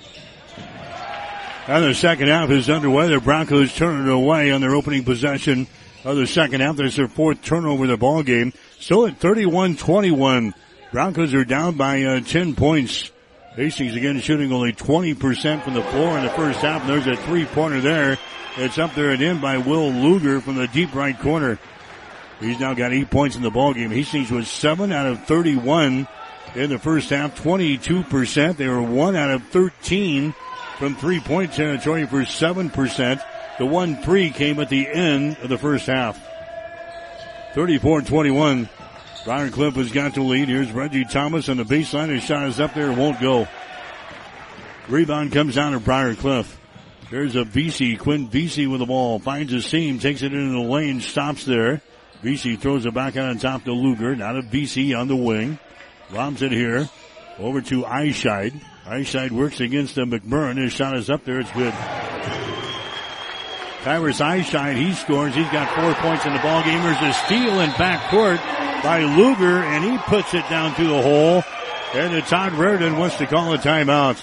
And 1.67 1.83
the 1.83 1.95
second 1.95 2.29
half 2.29 2.51
is 2.51 2.69
underway. 2.69 3.09
The 3.09 3.21
Broncos 3.21 3.75
turn 3.75 4.07
it 4.07 4.13
away 4.13 4.53
on 4.53 4.61
their 4.61 4.75
opening 4.75 5.05
possession 5.05 5.69
of 6.05 6.17
the 6.17 6.27
second 6.27 6.61
half. 6.61 6.77
There's 6.77 6.97
their 6.97 7.09
fourth 7.09 7.41
turnover 7.41 7.85
of 7.85 7.89
the 7.89 7.97
ball 7.97 8.23
game. 8.23 8.53
Still 8.81 9.07
at 9.07 9.19
31-21. 9.19 10.53
Broncos 10.93 11.33
are 11.33 11.47
down 11.47 11.77
by 11.77 12.03
uh, 12.03 12.21
10 12.21 12.55
points. 12.55 13.12
Hastings 13.57 13.95
again 13.95 14.19
shooting 14.21 14.51
only 14.51 14.73
20% 14.73 15.63
from 15.63 15.75
the 15.75 15.83
floor 15.83 16.17
in 16.17 16.25
the 16.25 16.31
first 16.31 16.61
half. 16.61 16.81
And 16.83 16.91
there's 16.91 17.07
a 17.07 17.21
three-pointer 17.23 17.83
there. 17.83 18.19
It's 18.57 18.79
up 18.79 18.95
there 18.95 19.11
and 19.11 19.21
in 19.21 19.41
by 19.41 19.59
Will 19.59 19.91
Luger 19.91 20.41
from 20.41 20.57
the 20.57 20.69
deep 20.69 20.95
right 20.95 21.19
corner. 21.19 21.59
He's 22.41 22.59
now 22.59 22.73
got 22.73 22.93
eight 22.93 23.11
points 23.11 23.37
in 23.37 23.43
the 23.43 23.51
ball 23.51 23.75
game. 23.75 23.91
Hastings 23.91 24.31
was 24.31 24.49
seven 24.49 24.91
out 24.91 25.07
of 25.07 25.25
31 25.25 26.09
in 26.55 26.71
the 26.71 26.79
first 26.79 27.11
half, 27.11 27.41
22%. 27.43 28.57
They 28.57 28.69
were 28.69 28.83
one 28.83 29.17
out 29.17 29.31
of 29.31 29.43
13 29.49 30.35
from 30.79 30.97
three-point 30.97 31.53
territory 31.53 32.07
for 32.07 32.23
7%. 32.23 33.23
The 33.59 33.65
1-3 33.65 34.35
came 34.35 34.61
at 34.61 34.71
the 34.71 34.89
end 34.89 35.37
of 35.43 35.51
the 35.51 35.59
first 35.59 35.87
half. 35.87 36.19
34-21. 37.55 38.69
Briar 39.25 39.51
Cliff 39.51 39.77
has 39.77 39.93
got 39.93 40.15
the 40.15 40.23
lead. 40.23 40.49
Here's 40.49 40.73
Reggie 40.73 41.05
Thomas 41.05 41.49
on 41.49 41.57
the 41.57 41.65
baseline. 41.65 42.09
His 42.09 42.25
shot 42.25 42.49
is 42.49 42.59
up 42.59 42.75
there. 42.75 42.91
It 42.91 42.99
Won't 42.99 43.21
go. 43.21 43.47
Rebound 44.89 45.31
comes 45.31 45.55
down 45.55 45.73
to 45.73 45.81
Briar 45.81 46.17
Cliff. 46.17 46.59
There's 47.09 47.37
a 47.37 47.45
Vesey. 47.45 47.97
Quinn 47.97 48.29
Vesey 48.29 48.67
with 48.67 48.81
the 48.81 48.87
ball. 48.87 49.21
Finds 49.21 49.53
a 49.53 49.63
seam. 49.63 50.01
Takes 50.01 50.23
it 50.23 50.33
into 50.33 50.53
the 50.53 50.69
lane. 50.69 51.01
Stops 51.01 51.45
there. 51.45 51.83
Vesey 52.21 52.57
throws 52.57 52.85
it 52.85 52.95
back 52.95 53.17
out 53.17 53.29
on 53.29 53.39
top 53.39 53.65
to 53.65 53.73
Luger. 53.73 54.17
Now 54.17 54.33
to 54.33 54.43
Vesey 54.43 54.93
on 54.95 55.07
the 55.07 55.17
wing. 55.17 55.59
Lobs 56.11 56.43
it 56.43 56.51
here. 56.51 56.89
Over 57.39 57.61
to 57.61 57.85
Eischeid. 57.85 58.61
Eischeid 58.87 59.31
works 59.31 59.61
against 59.61 59.95
the 59.95 60.03
McMurrin. 60.03 60.57
His 60.57 60.73
shot 60.73 60.97
is 60.97 61.09
up 61.09 61.25
there. 61.25 61.39
It's 61.39 61.53
good. 61.53 61.73
Tyrus 63.85 64.21
Eischeid, 64.21 64.77
he 64.77 64.93
scores. 64.95 65.35
He's 65.35 65.49
got 65.51 65.75
four 65.75 65.95
points 65.95 66.25
in 66.25 66.33
the 66.33 66.39
ball 66.41 66.63
game. 66.63 66.83
There's 66.83 67.03
a 67.03 67.13
steal 67.13 67.61
in 67.61 67.71
backcourt 67.71 68.41
by 68.83 69.05
Luger, 69.05 69.59
and 69.59 69.85
he 69.85 69.97
puts 69.99 70.35
it 70.35 70.49
down 70.49 70.75
through 70.75 70.89
the 70.89 71.03
hole. 71.03 71.43
And 71.95 72.15
the 72.15 72.23
Todd 72.23 72.53
Raridon 72.53 72.99
wants 72.99 73.17
to 73.17 73.27
call 73.27 73.53
a 73.53 73.59
timeout. 73.59 74.23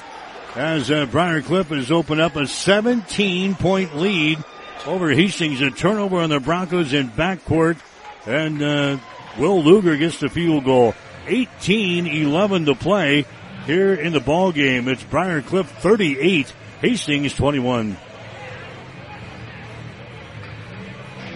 As 0.56 0.90
uh, 0.90 1.06
Briar 1.06 1.42
Cliff 1.42 1.68
has 1.68 1.92
opened 1.92 2.22
up 2.22 2.36
a 2.36 2.48
17 2.48 3.56
point 3.56 3.96
lead 3.96 4.44
over 4.86 5.12
Hastings. 5.12 5.62
A 5.62 5.70
turnover 5.70 6.18
on 6.18 6.30
the 6.30 6.40
Broncos 6.40 6.94
in 6.94 7.10
backcourt. 7.10 7.78
And 8.26 8.62
uh, 8.62 8.98
Will 9.38 9.64
Luger 9.64 9.96
gets 9.98 10.20
the 10.20 10.30
field 10.30 10.66
goal. 10.66 10.96
18-11 11.28 12.66
to 12.66 12.76
play 12.76 13.26
here 13.66 13.94
in 13.94 14.14
the 14.14 14.20
ball 14.20 14.52
game. 14.52 14.88
It's 14.88 15.04
Briar 15.04 15.42
Cliff 15.42 15.70
38, 15.70 16.52
Hastings 16.82 17.36
21. 17.36 17.98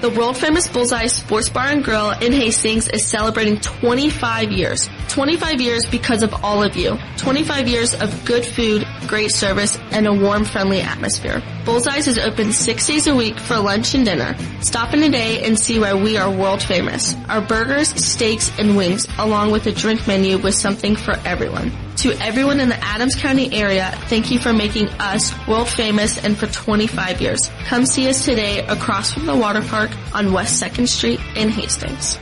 The 0.04 0.10
world 0.10 0.36
famous 0.36 0.68
Bullseye 0.68 1.08
Sports 1.08 1.48
Bar 1.48 1.68
and 1.68 1.82
Grill 1.82 2.12
in 2.12 2.34
Hastings 2.34 2.90
is 2.90 3.06
celebrating 3.06 3.62
25 3.62 4.52
years. 4.52 4.90
25 5.08 5.62
years 5.62 5.86
because 5.86 6.24
of 6.24 6.44
all 6.44 6.62
of 6.62 6.76
you. 6.76 6.98
25 7.16 7.70
years 7.70 7.94
of 7.94 8.26
good 8.26 8.46
food, 8.46 8.86
great 9.08 9.32
service, 9.32 9.78
and 9.92 10.06
a 10.06 10.14
warm, 10.14 10.44
friendly 10.44 10.82
atmosphere. 10.82 11.42
Bullseyes 11.64 12.10
is 12.10 12.18
open 12.18 12.52
six 12.52 12.86
days 12.86 13.08
a 13.08 13.16
week 13.16 13.40
for 13.40 13.58
lunch 13.58 13.96
and 13.96 14.04
dinner. 14.04 14.36
Stop 14.60 14.94
in 14.94 15.00
today 15.00 15.46
and 15.46 15.58
see 15.58 15.80
why 15.80 15.94
we 15.94 16.18
are 16.18 16.30
world 16.30 16.62
famous. 16.62 17.16
Our 17.30 17.40
burgers, 17.40 17.88
steaks, 17.88 18.52
and 18.60 18.76
wings, 18.76 19.08
along 19.18 19.52
with 19.52 19.68
a 19.68 19.72
drink 19.72 20.06
menu 20.06 20.38
with 20.38 20.54
something 20.54 20.98
for 20.98 21.14
everyone. 21.24 21.72
To 22.04 22.12
everyone 22.22 22.60
in 22.60 22.68
the 22.68 22.84
Adams 22.84 23.16
County 23.16 23.54
area, 23.54 23.90
thank 24.10 24.30
you 24.30 24.38
for 24.38 24.52
making 24.52 24.90
us 25.00 25.34
world 25.48 25.70
famous 25.70 26.22
and 26.22 26.38
for 26.38 26.48
25 26.48 27.22
years. 27.22 27.50
Come 27.64 27.86
see 27.86 28.10
us 28.10 28.26
today 28.26 28.60
across 28.68 29.14
from 29.14 29.26
the 29.26 29.34
water 29.34 29.62
park 29.62 29.90
on 30.14 30.34
West 30.34 30.62
2nd 30.62 30.90
Street 30.90 31.22
in 31.38 31.48
Hastings. 31.48 32.20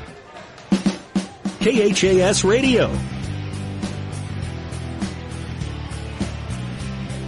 KHAS 1.62 2.44
Radio. 2.44 2.90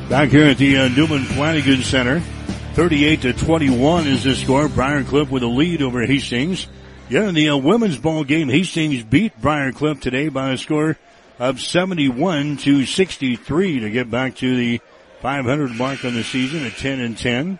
Back 0.08 0.30
here 0.30 0.46
at 0.46 0.60
the 0.60 0.78
uh, 0.78 0.88
Newman 0.90 1.24
Flanagan 1.24 1.82
Center, 1.82 2.20
38 2.76 3.22
to 3.24 3.34
21 3.34 4.06
is 4.06 4.26
the 4.26 4.36
score. 4.36 4.70
Briar 4.70 5.04
Cliff 5.04 5.32
with 5.32 5.42
a 5.42 5.48
lead 5.48 5.82
over 5.82 6.06
Hastings. 6.06 6.68
Yeah, 7.10 7.30
in 7.30 7.34
the 7.34 7.50
uh, 7.50 7.58
women's 7.58 7.98
ball 7.98 8.24
game, 8.24 8.48
Hastings 8.48 9.04
beat 9.04 9.42
Briar 9.42 9.72
Cliff 9.72 10.00
today 10.00 10.30
by 10.30 10.52
a 10.52 10.58
score 10.60 10.98
of 11.44 11.60
71 11.60 12.56
to 12.58 12.86
63 12.86 13.82
to 13.82 13.90
get 13.90 14.10
back 14.10 14.38
to 14.38 14.56
the 14.56 14.80
500 15.22 15.72
mark 15.72 16.06
on 16.06 16.14
the 16.14 16.24
season 16.24 16.66
at 16.66 16.78
10 16.78 17.02
and 17.02 17.18
10. 17.18 17.60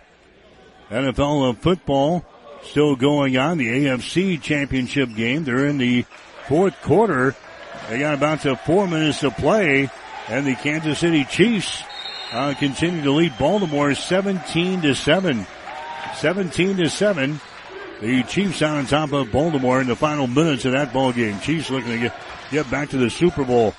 NFL 0.90 1.58
football 1.58 2.24
still 2.62 2.96
going 2.96 3.36
on. 3.36 3.58
The 3.58 3.68
AFC 3.68 4.40
championship 4.40 5.14
game. 5.14 5.44
They're 5.44 5.66
in 5.66 5.76
the 5.76 6.06
fourth 6.48 6.80
quarter. 6.80 7.36
They 7.90 7.98
got 7.98 8.14
about 8.14 8.40
to 8.42 8.56
four 8.56 8.88
minutes 8.88 9.20
to 9.20 9.30
play 9.30 9.90
and 10.28 10.46
the 10.46 10.54
Kansas 10.54 11.00
City 11.00 11.24
Chiefs 11.24 11.82
uh, 12.32 12.54
continue 12.54 13.02
to 13.02 13.10
lead 13.10 13.36
Baltimore 13.38 13.94
17 13.94 14.80
to 14.80 14.94
7. 14.94 15.46
17 16.16 16.76
to 16.78 16.88
7. 16.88 17.38
The 18.00 18.22
Chiefs 18.22 18.62
on 18.62 18.86
top 18.86 19.12
of 19.12 19.30
Baltimore 19.30 19.82
in 19.82 19.88
the 19.88 19.96
final 19.96 20.26
minutes 20.26 20.64
of 20.64 20.72
that 20.72 20.94
ball 20.94 21.12
game. 21.12 21.38
Chiefs 21.40 21.68
looking 21.68 21.90
to 21.90 21.98
get, 21.98 22.14
get 22.54 22.70
back 22.70 22.90
to 22.90 22.96
the 22.96 23.10
Super 23.10 23.44
Bowl. 23.44 23.74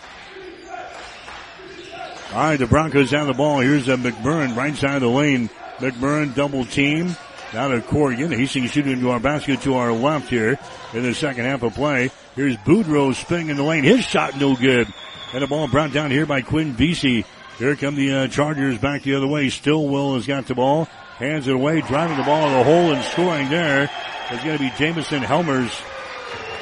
All 2.34 2.41
right, 2.41 2.60
the 2.60 2.68
Broncos 2.68 3.11
have 3.11 3.27
the 3.27 3.34
ball. 3.34 3.61
Here's 3.61 3.88
a 3.88 3.95
right 3.95 4.76
side 4.76 4.95
of 4.95 5.02
the 5.02 5.07
lane. 5.07 5.49
McMurrin 5.77 6.35
double 6.35 6.65
team. 6.65 7.15
Now 7.53 7.69
to 7.69 7.81
Corrigan. 7.81 8.31
Hastings 8.31 8.72
shooting 8.72 8.91
into 8.91 9.11
our 9.11 9.22
basket 9.22 9.61
to 9.61 9.76
our 9.76 9.93
left 9.93 10.30
here 10.30 10.60
in 10.93 11.03
the 11.03 11.14
second 11.14 11.45
half 11.45 11.64
of 11.64 11.73
play. 11.73 12.11
Here's 12.35 12.57
Boudreau 12.57 13.15
spinning 13.15 13.47
in 13.47 13.57
the 13.57 13.64
lane. 13.64 13.85
His 13.85 14.03
shot 14.03 14.38
no 14.38 14.57
good. 14.57 14.88
And 15.31 15.41
the 15.41 15.47
ball 15.47 15.69
brought 15.69 15.93
down 15.93 16.11
here 16.11 16.26
by 16.26 16.41
Quinn 16.41 16.73
Vesey. 16.73 17.26
Here 17.57 17.77
come 17.77 17.95
the 17.95 18.14
uh, 18.14 18.27
Chargers 18.27 18.77
back 18.77 19.03
the 19.03 19.15
other 19.15 19.27
way. 19.27 19.47
Stillwell 19.47 20.15
has 20.15 20.27
got 20.27 20.47
the 20.47 20.56
ball. 20.56 20.85
Hands 21.18 21.47
it 21.47 21.56
away, 21.56 21.80
driving 21.80 22.18
the 22.18 22.23
ball 22.23 22.49
to 22.49 22.53
the 22.56 22.64
hole 22.65 22.91
and 22.91 23.02
scoring 23.06 23.49
there 23.49 23.89
is 24.34 24.43
going 24.43 24.57
to 24.57 24.64
be 24.64 24.72
Jamison 24.77 25.22
Helmers. 25.22 25.72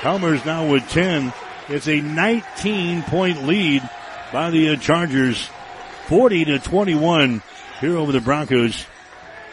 Helmers 0.02 0.46
now 0.46 0.70
with 0.70 0.88
10. 0.90 1.34
It's 1.70 1.88
a 1.88 2.02
19 2.02 3.04
point 3.04 3.44
lead 3.46 3.88
by 4.34 4.50
the 4.50 4.70
uh, 4.70 4.76
Chargers. 4.76 5.50
40 6.08 6.46
to 6.46 6.60
21 6.60 7.42
here 7.80 7.98
over 7.98 8.12
the 8.12 8.20
Broncos. 8.20 8.86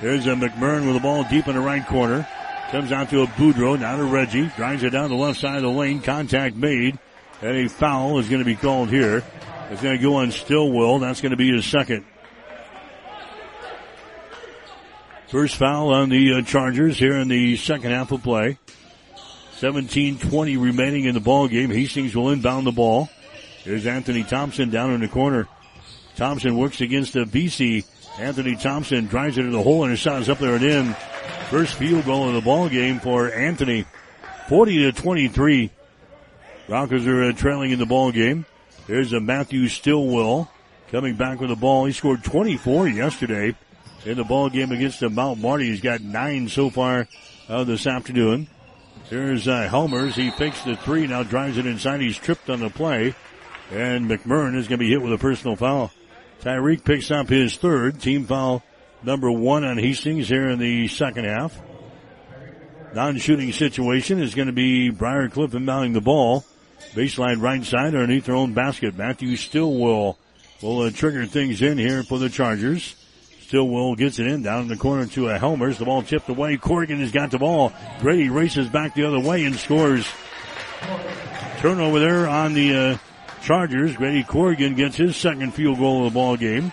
There's 0.01 0.27
a 0.27 0.31
McMurrin 0.31 0.87
with 0.87 0.95
the 0.95 1.01
ball 1.01 1.25
deep 1.25 1.47
in 1.47 1.55
the 1.55 1.61
right 1.61 1.87
corner. 1.87 2.27
Comes 2.71 2.91
out 2.91 3.11
to 3.11 3.23
a 3.23 3.27
Boudreau, 3.27 3.79
now 3.79 3.97
to 3.97 4.05
Reggie. 4.05 4.51
Drives 4.57 4.83
it 4.83 4.91
down 4.91 5.11
the 5.11 5.17
left 5.17 5.39
side 5.39 5.59
of 5.59 5.63
the 5.63 5.71
lane. 5.71 6.01
Contact 6.03 6.57
made. 6.57 6.99
And 7.43 7.57
a 7.57 7.69
foul 7.69 8.19
is 8.19 8.29
going 8.29 8.41
to 8.41 8.45
be 8.45 8.57
called 8.57 8.91
here. 8.91 9.23
It's 9.71 9.83
going 9.83 9.97
to 9.97 10.03
go 10.03 10.17
on 10.17 10.33
Stillwell. 10.33 10.99
That's 10.99 11.21
going 11.21 11.31
to 11.31 11.37
be 11.37 11.53
his 11.53 11.65
second. 11.65 12.05
First 15.29 15.57
foul 15.57 15.91
on 15.91 16.09
the 16.09 16.35
uh, 16.35 16.43
Chargers 16.43 16.99
here 16.99 17.17
in 17.17 17.29
the 17.29 17.57
second 17.57 17.93
half 17.93 18.11
of 18.11 18.25
play. 18.25 18.59
17-20 19.61 20.59
remaining 20.59 21.05
in 21.05 21.13
the 21.13 21.21
ball 21.21 21.47
game. 21.47 21.71
Hastings 21.71 22.17
will 22.17 22.31
inbound 22.31 22.67
the 22.67 22.73
ball. 22.73 23.11
There's 23.65 23.87
Anthony 23.87 24.25
Thompson 24.25 24.71
down 24.71 24.95
in 24.95 25.03
the 25.03 25.09
corner. 25.09 25.49
Thompson 26.17 26.57
works 26.57 26.81
against 26.81 27.13
the 27.13 27.27
Vesey. 27.27 27.85
Anthony 28.19 28.57
Thompson 28.57 29.07
drives 29.07 29.37
it 29.37 29.43
to 29.43 29.51
the 29.51 29.63
hole 29.63 29.83
and 29.83 29.91
his 29.91 30.01
shot 30.01 30.23
is 30.23 30.31
up 30.31 30.39
there 30.39 30.55
and 30.55 30.65
in. 30.65 30.97
First 31.51 31.75
field 31.75 32.07
goal 32.07 32.29
of 32.29 32.35
the 32.35 32.41
ball 32.41 32.71
game 32.71 33.01
for 33.01 33.31
Anthony. 33.31 33.85
40 34.49 34.91
to 34.91 34.93
23. 34.93 35.71
Broncos 36.67 37.07
are 37.07 37.25
uh, 37.25 37.33
trailing 37.33 37.71
in 37.71 37.79
the 37.79 37.87
ball 37.87 38.13
game. 38.13 38.47
There's 38.87 39.13
a 39.13 39.21
Matthew 39.21 39.69
Stillwell 39.69 40.51
coming 40.91 41.17
back 41.17 41.39
with 41.39 41.51
the 41.51 41.57
ball. 41.57 41.85
He 41.85 41.93
scored 41.93 42.25
24 42.25 42.89
yesterday 42.89 43.55
in 44.07 44.17
the 44.17 44.25
ball 44.25 44.49
game 44.49 44.73
against 44.73 45.01
the 45.01 45.11
Mount 45.11 45.39
Marty. 45.39 45.67
He's 45.67 45.83
got 45.83 46.01
nine 46.01 46.49
so 46.49 46.71
far 46.71 47.09
uh, 47.49 47.65
this 47.65 47.87
afternoon. 47.87 48.49
There's 49.11 49.49
uh, 49.49 49.69
Helmers. 49.69 50.15
He 50.15 50.31
fakes 50.31 50.63
the 50.63 50.77
three, 50.77 51.09
now 51.09 51.25
drives 51.25 51.59
it 51.59 51.67
inside. 51.67 52.01
He's 52.01 52.17
tripped 52.17 52.49
on 52.49 52.61
the 52.61 52.71
play. 52.71 53.17
And 53.73 54.09
McMurrin 54.09 54.57
is 54.57 54.69
going 54.69 54.79
to 54.79 54.85
be 54.85 54.89
hit 54.91 55.03
with 55.03 55.13
a 55.13 55.19
personal 55.19 55.57
foul. 55.57 55.91
Tyreek 56.43 56.85
picks 56.85 57.11
up 57.11 57.29
his 57.29 57.57
third. 57.57 58.01
Team 58.01 58.25
foul 58.25 58.63
number 59.03 59.31
one 59.31 59.65
on 59.65 59.79
Hastings 59.79 60.29
here 60.29 60.49
in 60.49 60.61
the 60.61 60.87
second 60.87 61.25
half. 61.25 61.61
Non-shooting 62.95 63.53
situation 63.53 64.23
is 64.23 64.35
going 64.35 64.47
to 64.47 64.53
be 64.53 64.91
Briar 64.91 65.29
Cliff 65.29 65.51
inbounding 65.53 65.93
the 65.93 66.01
ball. 66.01 66.45
Baseline 66.93 67.41
right 67.41 67.65
side 67.65 67.95
underneath 67.95 68.27
their 68.27 68.37
own 68.37 68.55
basket. 68.55 68.97
Matthew 68.97 69.37
Stillwell 69.37 70.19
will 70.63 70.83
uh, 70.83 70.91
trigger 70.91 71.27
things 71.27 71.63
in 71.63 71.79
here 71.79 72.03
for 72.03 72.19
the 72.19 72.29
Chargers. 72.29 72.95
Stillwell 73.51 73.97
gets 73.97 74.21
it 74.21 74.29
in 74.29 74.43
down 74.43 74.63
in 74.63 74.69
the 74.69 74.77
corner 74.77 75.07
to 75.07 75.29
a 75.29 75.37
Helmers. 75.37 75.77
The 75.77 75.85
ball 75.85 76.05
tipped 76.05 76.29
away. 76.29 76.57
Corrigan 76.57 77.01
has 77.01 77.11
got 77.11 77.33
the 77.33 77.39
ball. 77.41 77.73
Grady 77.99 78.29
races 78.29 78.69
back 78.69 78.95
the 78.95 79.03
other 79.03 79.19
way 79.19 79.45
and 79.45 79.57
scores. 79.57 80.07
Turnover 81.59 81.99
there 81.99 82.29
on 82.29 82.55
the 82.55 82.77
uh, 82.77 82.97
Chargers. 83.43 83.97
Grady 83.97 84.23
Corrigan 84.23 84.77
gets 84.77 84.95
his 84.95 85.17
second 85.17 85.53
field 85.53 85.81
goal 85.81 86.07
of 86.07 86.13
the 86.13 86.15
ball 86.15 86.37
game. 86.37 86.71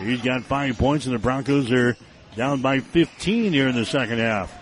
He's 0.00 0.20
got 0.20 0.42
five 0.42 0.76
points 0.76 1.06
and 1.06 1.14
the 1.14 1.20
Broncos 1.20 1.70
are 1.70 1.96
down 2.34 2.60
by 2.60 2.80
15 2.80 3.52
here 3.52 3.68
in 3.68 3.76
the 3.76 3.86
second 3.86 4.18
half. 4.18 4.52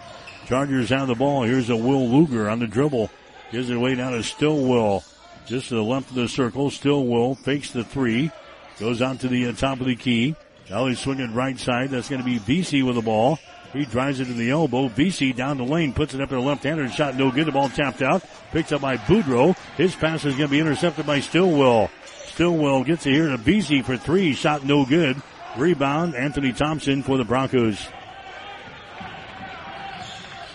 Chargers 0.47 0.91
have 0.91 1.09
the 1.09 1.15
ball. 1.15 1.45
Here's 1.45 1.71
a 1.71 1.77
Will 1.77 2.07
Luger 2.11 2.51
on 2.51 2.59
the 2.59 2.67
dribble. 2.67 3.09
Gives 3.53 3.71
it 3.71 3.77
away 3.79 3.95
down 3.95 4.13
to 4.13 4.23
Stillwell. 4.23 5.03
Just 5.47 5.71
to 5.71 5.77
the 5.77 5.83
left 5.83 6.11
of 6.11 6.17
the 6.17 6.29
circle. 6.29 6.71
Stillwell 6.71 7.37
fakes 7.37 7.71
the 7.71 7.85
three. 7.85 8.31
Goes 8.79 9.01
out 9.01 9.21
to 9.21 9.29
the 9.29 9.47
uh, 9.47 9.53
top 9.55 9.81
of 9.81 9.87
the 9.87 9.97
key. 9.97 10.37
Now 10.71 10.87
he's 10.87 10.99
swinging 10.99 11.35
right 11.35 11.59
side. 11.59 11.91
That's 11.91 12.09
going 12.09 12.21
to 12.21 12.27
be 12.27 12.39
Vesey 12.39 12.83
with 12.83 12.97
the 12.97 13.03
ball. 13.03 13.39
He 13.73 13.85
drives 13.85 14.21
it 14.21 14.27
to 14.27 14.33
the 14.33 14.51
elbow. 14.51 14.89
Vesey 14.89 15.33
down 15.33 15.59
the 15.59 15.65
lane, 15.65 15.93
puts 15.93 16.15
it 16.15 16.21
up 16.21 16.29
to 16.29 16.37
the 16.37 16.41
left-hander. 16.41 16.89
Shot 16.91 17.17
no 17.17 17.31
good. 17.31 17.47
The 17.47 17.53
ball 17.53 17.69
tapped 17.69 18.03
out. 18.03 18.23
Picked 18.53 18.73
up 18.73 18.81
by 18.81 18.97
Boudreau. 18.97 19.57
His 19.77 19.95
pass 19.95 20.25
is 20.25 20.37
going 20.37 20.49
to 20.49 20.53
be 20.53 20.61
intercepted 20.61 21.07
by 21.07 21.21
Stillwell. 21.21 21.91
Stillwell 22.27 22.85
gets 22.85 23.05
it 23.07 23.13
here 23.13 23.29
to 23.29 23.37
Vesey 23.37 23.83
for 23.83 23.97
three. 23.97 24.33
Shot 24.33 24.65
no 24.65 24.85
good. 24.87 25.21
Rebound, 25.57 26.15
Anthony 26.15 26.53
Thompson 26.53 27.03
for 27.03 27.17
the 27.17 27.25
Broncos. 27.25 27.85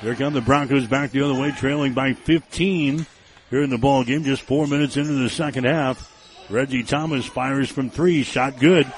Here 0.01 0.15
come 0.15 0.33
the 0.33 0.41
Broncos 0.41 0.87
back 0.87 1.11
the 1.11 1.21
other 1.21 1.39
way, 1.39 1.51
trailing 1.51 1.93
by 1.93 2.13
15 2.13 3.05
here 3.49 3.61
in 3.61 3.69
the 3.69 3.77
ball 3.77 4.05
game. 4.05 4.23
Just 4.23 4.43
four 4.43 4.65
minutes 4.65 4.95
into 4.95 5.13
the 5.13 5.29
second 5.29 5.65
half. 5.65 6.05
Reggie 6.49 6.83
Thomas 6.83 7.25
fires 7.25 7.69
from 7.69 7.89
three. 7.89 8.23
Shot 8.23 8.59
good. 8.59 8.91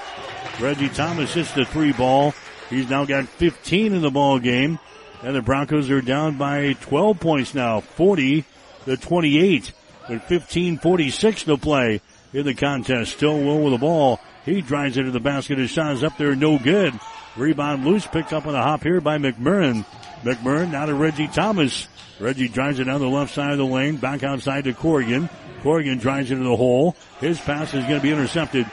Reggie 0.60 0.88
Thomas 0.88 1.34
hits 1.34 1.52
the 1.52 1.64
three 1.64 1.92
ball. 1.92 2.34
He's 2.70 2.88
now 2.88 3.04
got 3.04 3.28
15 3.28 3.92
in 3.92 4.02
the 4.02 4.10
ball 4.10 4.38
game. 4.38 4.78
And 5.22 5.36
the 5.36 5.42
Broncos 5.42 5.90
are 5.90 6.00
down 6.00 6.36
by 6.36 6.72
12 6.80 7.20
points 7.20 7.54
now, 7.54 7.80
40 7.80 8.44
to 8.86 8.96
28 8.96 9.72
with 10.08 10.22
15:46 10.22 11.44
to 11.44 11.56
play 11.56 12.00
in 12.32 12.44
the 12.44 12.54
contest. 12.54 13.16
Still 13.16 13.38
Stillwell 13.38 13.62
with 13.62 13.72
the 13.72 13.78
ball. 13.78 14.20
He 14.44 14.60
drives 14.60 14.96
into 14.96 15.12
the 15.12 15.20
basket. 15.20 15.58
His 15.58 15.70
shot 15.70 15.92
is 15.92 16.02
up 16.02 16.18
there, 16.18 16.34
no 16.34 16.58
good. 16.58 16.98
Rebound 17.36 17.84
loose, 17.84 18.06
picked 18.06 18.32
up 18.32 18.46
on 18.46 18.54
a 18.54 18.62
hop 18.62 18.82
here 18.82 19.00
by 19.00 19.18
McMurrin. 19.18 19.84
McMurrin 20.22 20.72
now 20.72 20.86
to 20.86 20.94
Reggie 20.94 21.28
Thomas. 21.28 21.86
Reggie 22.18 22.48
drives 22.48 22.78
it 22.78 22.84
down 22.84 23.00
the 23.00 23.08
left 23.08 23.34
side 23.34 23.52
of 23.52 23.58
the 23.58 23.64
lane, 23.64 23.96
back 23.96 24.22
outside 24.22 24.64
to 24.64 24.74
Corrigan. 24.74 25.28
Corrigan 25.62 25.98
drives 25.98 26.30
into 26.30 26.44
the 26.44 26.56
hole. 26.56 26.96
His 27.20 27.40
pass 27.40 27.72
is 27.74 27.84
going 27.84 27.96
to 27.96 28.00
be 28.00 28.10
intercepted. 28.10 28.68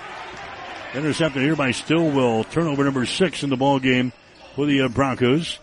Intercepted 0.93 1.43
here 1.43 1.55
by 1.55 1.69
Stillwell. 1.69 2.43
Turnover 2.45 2.83
number 2.83 3.05
six 3.05 3.43
in 3.43 3.51
the 3.51 3.57
ball 3.57 3.79
game 3.79 4.11
for 4.55 4.65
the 4.65 4.81
uh, 4.81 4.87
Broncos. 4.87 5.59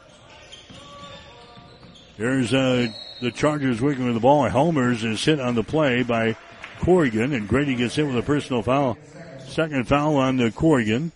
Here's 2.16 2.54
uh, 2.54 2.86
the 3.20 3.32
Chargers 3.32 3.80
working 3.80 4.04
with 4.04 4.14
the 4.14 4.20
ball. 4.20 4.48
Helmers 4.48 5.02
is 5.02 5.24
hit 5.24 5.40
on 5.40 5.56
the 5.56 5.64
play 5.64 6.04
by 6.04 6.36
Corrigan, 6.78 7.32
and 7.32 7.48
Grady 7.48 7.74
gets 7.74 7.96
hit 7.96 8.06
with 8.06 8.16
a 8.16 8.22
personal 8.22 8.62
foul. 8.62 8.96
Second 9.48 9.88
foul 9.88 10.14
on 10.16 10.36
the 10.36 10.52
Corrigan. 10.52 11.10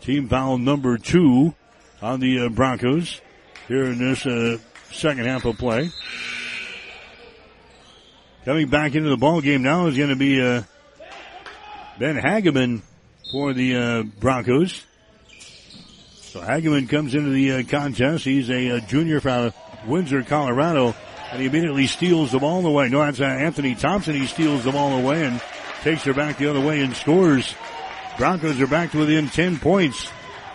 Team 0.00 0.30
foul 0.30 0.56
number 0.56 0.96
two 0.96 1.54
on 2.00 2.20
the 2.20 2.46
uh, 2.46 2.48
Broncos 2.48 3.20
here 3.68 3.84
in 3.84 3.98
this 3.98 4.24
uh, 4.24 4.56
second 4.90 5.26
half 5.26 5.44
of 5.44 5.58
play. 5.58 5.90
Coming 8.46 8.68
back 8.68 8.94
into 8.94 9.10
the 9.10 9.18
ball 9.18 9.42
game 9.42 9.62
now 9.62 9.88
is 9.88 9.96
going 9.96 10.08
to 10.08 10.16
be 10.16 10.40
uh, 10.40 10.62
Ben 11.98 12.16
Hageman 12.16 12.80
for 13.32 13.54
the 13.54 13.74
uh, 13.74 14.02
Broncos. 14.02 14.84
So 16.20 16.40
Hageman 16.40 16.88
comes 16.88 17.14
into 17.14 17.30
the 17.30 17.52
uh, 17.52 17.62
contest. 17.64 18.24
He's 18.24 18.50
a, 18.50 18.76
uh, 18.76 18.80
junior 18.80 19.20
from 19.20 19.54
Windsor, 19.86 20.22
Colorado, 20.22 20.94
and 21.30 21.40
he 21.40 21.46
immediately 21.46 21.86
steals 21.86 22.30
the 22.30 22.38
ball 22.38 22.64
away. 22.66 22.90
No, 22.90 22.98
that's 23.00 23.20
uh, 23.20 23.24
Anthony 23.24 23.74
Thompson. 23.74 24.14
He 24.14 24.26
steals 24.26 24.64
the 24.64 24.72
ball 24.72 24.98
away 24.98 25.24
and 25.24 25.40
takes 25.82 26.04
her 26.04 26.12
back 26.12 26.36
the 26.36 26.48
other 26.48 26.60
way 26.60 26.80
and 26.80 26.94
scores. 26.94 27.54
Broncos 28.18 28.60
are 28.60 28.66
back 28.66 28.92
to 28.92 28.98
within 28.98 29.28
10 29.28 29.58
points, 29.58 30.10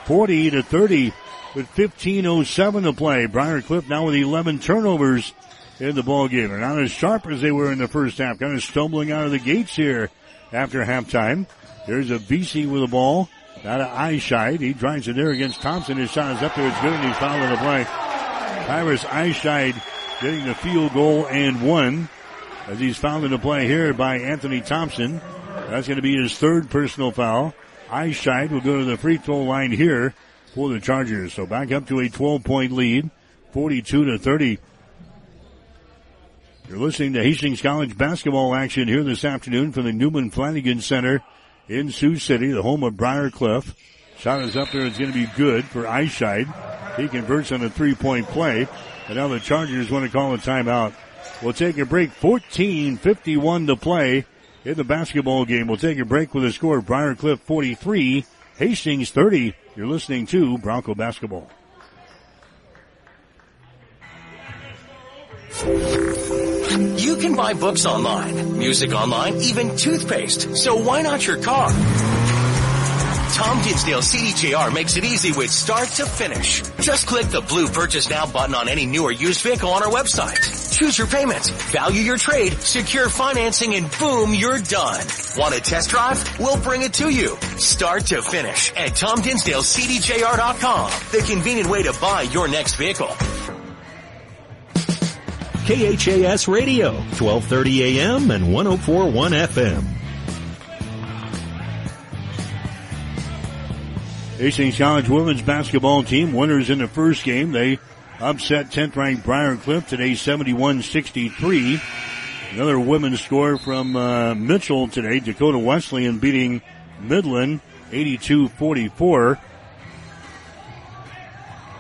40 0.05 0.51
to 0.51 0.63
30 0.63 1.13
with 1.55 1.67
15.07 1.75 2.83
to 2.83 2.93
play. 2.93 3.25
Briar 3.25 3.63
Cliff 3.63 3.89
now 3.89 4.05
with 4.05 4.15
11 4.15 4.59
turnovers 4.59 5.33
in 5.79 5.95
the 5.95 6.03
ball 6.03 6.27
game. 6.27 6.49
They're 6.49 6.59
not 6.59 6.79
as 6.79 6.91
sharp 6.91 7.25
as 7.25 7.41
they 7.41 7.51
were 7.51 7.71
in 7.71 7.79
the 7.79 7.87
first 7.87 8.19
half, 8.19 8.37
kind 8.37 8.55
of 8.55 8.61
stumbling 8.61 9.11
out 9.11 9.25
of 9.25 9.31
the 9.31 9.39
gates 9.39 9.75
here 9.75 10.11
after 10.53 10.85
halftime. 10.85 11.47
There's 11.88 12.11
a 12.11 12.19
VC 12.19 12.69
with 12.69 12.81
the 12.81 12.88
ball. 12.88 13.30
Out 13.64 13.81
of 13.81 13.88
Eischeid. 13.88 14.59
He 14.59 14.73
drives 14.73 15.07
it 15.07 15.15
there 15.15 15.31
against 15.31 15.61
Thompson. 15.61 15.97
His 15.97 16.11
shot 16.11 16.35
is 16.35 16.43
up 16.43 16.53
there. 16.55 16.68
It's 16.68 16.81
good 16.81 16.93
and 16.93 17.07
he's 17.07 17.18
fouled 17.18 17.51
the 17.51 17.57
play. 17.57 17.84
Tyrus 17.85 19.03
Eischeid 19.05 19.81
getting 20.22 20.45
the 20.45 20.53
field 20.53 20.93
goal 20.93 21.26
and 21.27 21.65
one 21.68 22.09
as 22.68 22.80
he's 22.80 22.97
fouled 22.97 23.30
the 23.30 23.39
play 23.39 23.65
here 23.65 23.93
by 23.93 24.19
Anthony 24.19 24.61
Thompson. 24.61 25.22
That's 25.69 25.88
going 25.88 25.95
to 25.95 26.03
be 26.03 26.22
his 26.22 26.38
third 26.38 26.69
personal 26.69 27.11
foul. 27.11 27.53
Eischeid 27.89 28.51
will 28.51 28.61
go 28.61 28.80
to 28.80 28.85
the 28.85 28.97
free 28.97 29.18
throw 29.18 29.43
line 29.43 29.72
here 29.72 30.14
for 30.53 30.69
the 30.69 30.80
Chargers. 30.80 31.34
So 31.34 31.45
back 31.45 31.72
up 31.72 31.88
to 31.88 31.99
a 31.99 32.09
12 32.09 32.43
point 32.43 32.73
lead, 32.73 33.09
42 33.53 34.05
to 34.05 34.18
30. 34.19 34.59
You're 36.69 36.80
listening 36.80 37.14
to 37.14 37.23
Hastings 37.23 37.61
College 37.61 37.97
basketball 37.97 38.53
action 38.53 38.89
here 38.89 39.03
this 39.03 39.23
afternoon 39.23 39.72
from 39.72 39.85
the 39.85 39.93
Newman 39.93 40.31
Flanagan 40.31 40.81
Center 40.81 41.23
in 41.68 41.91
Sioux 41.91 42.18
City, 42.18 42.52
the 42.52 42.61
home 42.61 42.84
of 42.84 42.98
Briar 42.98 43.30
Cliff. 43.30 43.76
Shot 44.18 44.41
is 44.41 44.57
up 44.57 44.72
there. 44.72 44.85
It's 44.85 44.98
going 44.98 45.11
to 45.11 45.18
be 45.18 45.30
good 45.35 45.65
for 45.65 45.84
Eischeid. 45.84 46.48
He 46.98 47.07
converts 47.07 47.52
on 47.52 47.61
a 47.64 47.69
three 47.69 47.94
point 47.94 48.27
play. 48.27 48.68
And 49.07 49.15
now 49.15 49.27
the 49.27 49.39
Chargers 49.39 49.91
want 49.91 50.06
to 50.06 50.11
call 50.11 50.34
a 50.34 50.38
timeout. 50.38 50.94
We'll 51.41 51.53
take 51.53 51.77
a 51.77 51.85
break. 51.85 52.11
14.51 52.19 53.68
to 53.68 53.76
play 53.76 54.26
in 54.65 54.73
the 54.73 54.84
basketball 54.84 55.45
game. 55.45 55.68
We'll 55.68 55.77
take 55.77 55.99
a 55.99 56.06
break 56.06 56.34
with 56.34 56.44
a 56.45 56.52
score 56.52 56.80
of 56.80 56.85
Briar 56.85 57.15
Cliff 57.15 57.39
43, 57.41 58.26
Hastings 58.57 59.11
30. 59.11 59.56
You're 59.76 59.88
listening 59.88 60.26
to 60.27 60.57
Bronco 60.57 60.95
Basketball. 60.95 61.49
Can 67.18 67.35
buy 67.35 67.53
books 67.53 67.85
online, 67.85 68.57
music 68.57 68.94
online, 68.94 69.38
even 69.38 69.76
toothpaste. 69.76 70.56
So 70.56 70.76
why 70.76 71.02
not 71.02 71.26
your 71.26 71.41
car? 71.41 71.69
Tom 73.34 73.61
Dinsdale 73.61 73.99
CDJR 73.99 74.73
makes 74.73 74.98
it 74.98 75.06
easy 75.06 75.31
with 75.31 75.52
start 75.52 75.88
to 75.89 76.06
finish. 76.06 76.64
Just 76.80 77.07
click 77.07 77.27
the 77.27 77.41
blue 77.41 77.68
purchase 77.68 78.10
now 78.10 78.26
button 78.26 78.56
on 78.56 78.68
any 78.68 78.85
new 78.85 79.03
or 79.03 79.11
used 79.11 79.41
vehicle 79.41 79.69
on 79.69 79.84
our 79.84 79.89
website. 79.89 80.77
Choose 80.77 80.98
your 80.98 81.07
payment, 81.07 81.45
value 81.72 82.02
your 82.02 82.18
trade, 82.18 82.53
secure 82.53 83.10
financing, 83.10 83.76
and 83.76 83.89
boom, 83.99 84.34
you're 84.34 84.60
done. 84.60 85.06
Want 85.38 85.56
a 85.56 85.61
test 85.61 85.89
drive? 85.89 86.39
We'll 86.39 86.61
bring 86.61 86.81
it 86.81 86.94
to 86.95 87.10
you. 87.10 87.38
Start 87.57 88.07
to 88.07 88.22
finish 88.22 88.72
at 88.73 88.91
TomDinsdaleCDJR.com. 88.91 90.91
The 91.11 91.26
convenient 91.27 91.69
way 91.69 91.84
to 91.84 91.94
buy 91.99 92.23
your 92.23 92.48
next 92.48 92.76
vehicle. 92.76 93.10
KHAS 95.68 96.48
Radio, 96.48 96.94
1230 96.94 97.99
AM 97.99 98.31
and 98.31 98.53
1041 98.53 99.31
FM. 99.34 99.84
Hastings 104.38 104.77
College 104.77 105.10
women's 105.10 105.41
basketball 105.41 106.03
team 106.03 106.31
winners 106.31 106.69
in 106.69 106.80
the 106.80 106.88
first 106.88 107.26
game. 107.26 107.52
They 107.52 107.80
upset 108.22 108.68
10th 108.68 108.95
ranked 108.95 109.26
Briar 109.26 109.57
Cliff 109.57 109.85
today 109.89 110.11
71-63. 110.11 111.81
Another 112.53 112.80
women's 112.80 113.19
score 113.19 113.57
from 113.57 113.98
uh, 113.98 114.35
Mitchell 114.35 114.88
today. 114.88 115.19
Dakota 115.19 115.60
Wesleyan 115.60 116.19
beating 116.19 116.61
Midland 117.02 117.60
82-44. 117.91 119.38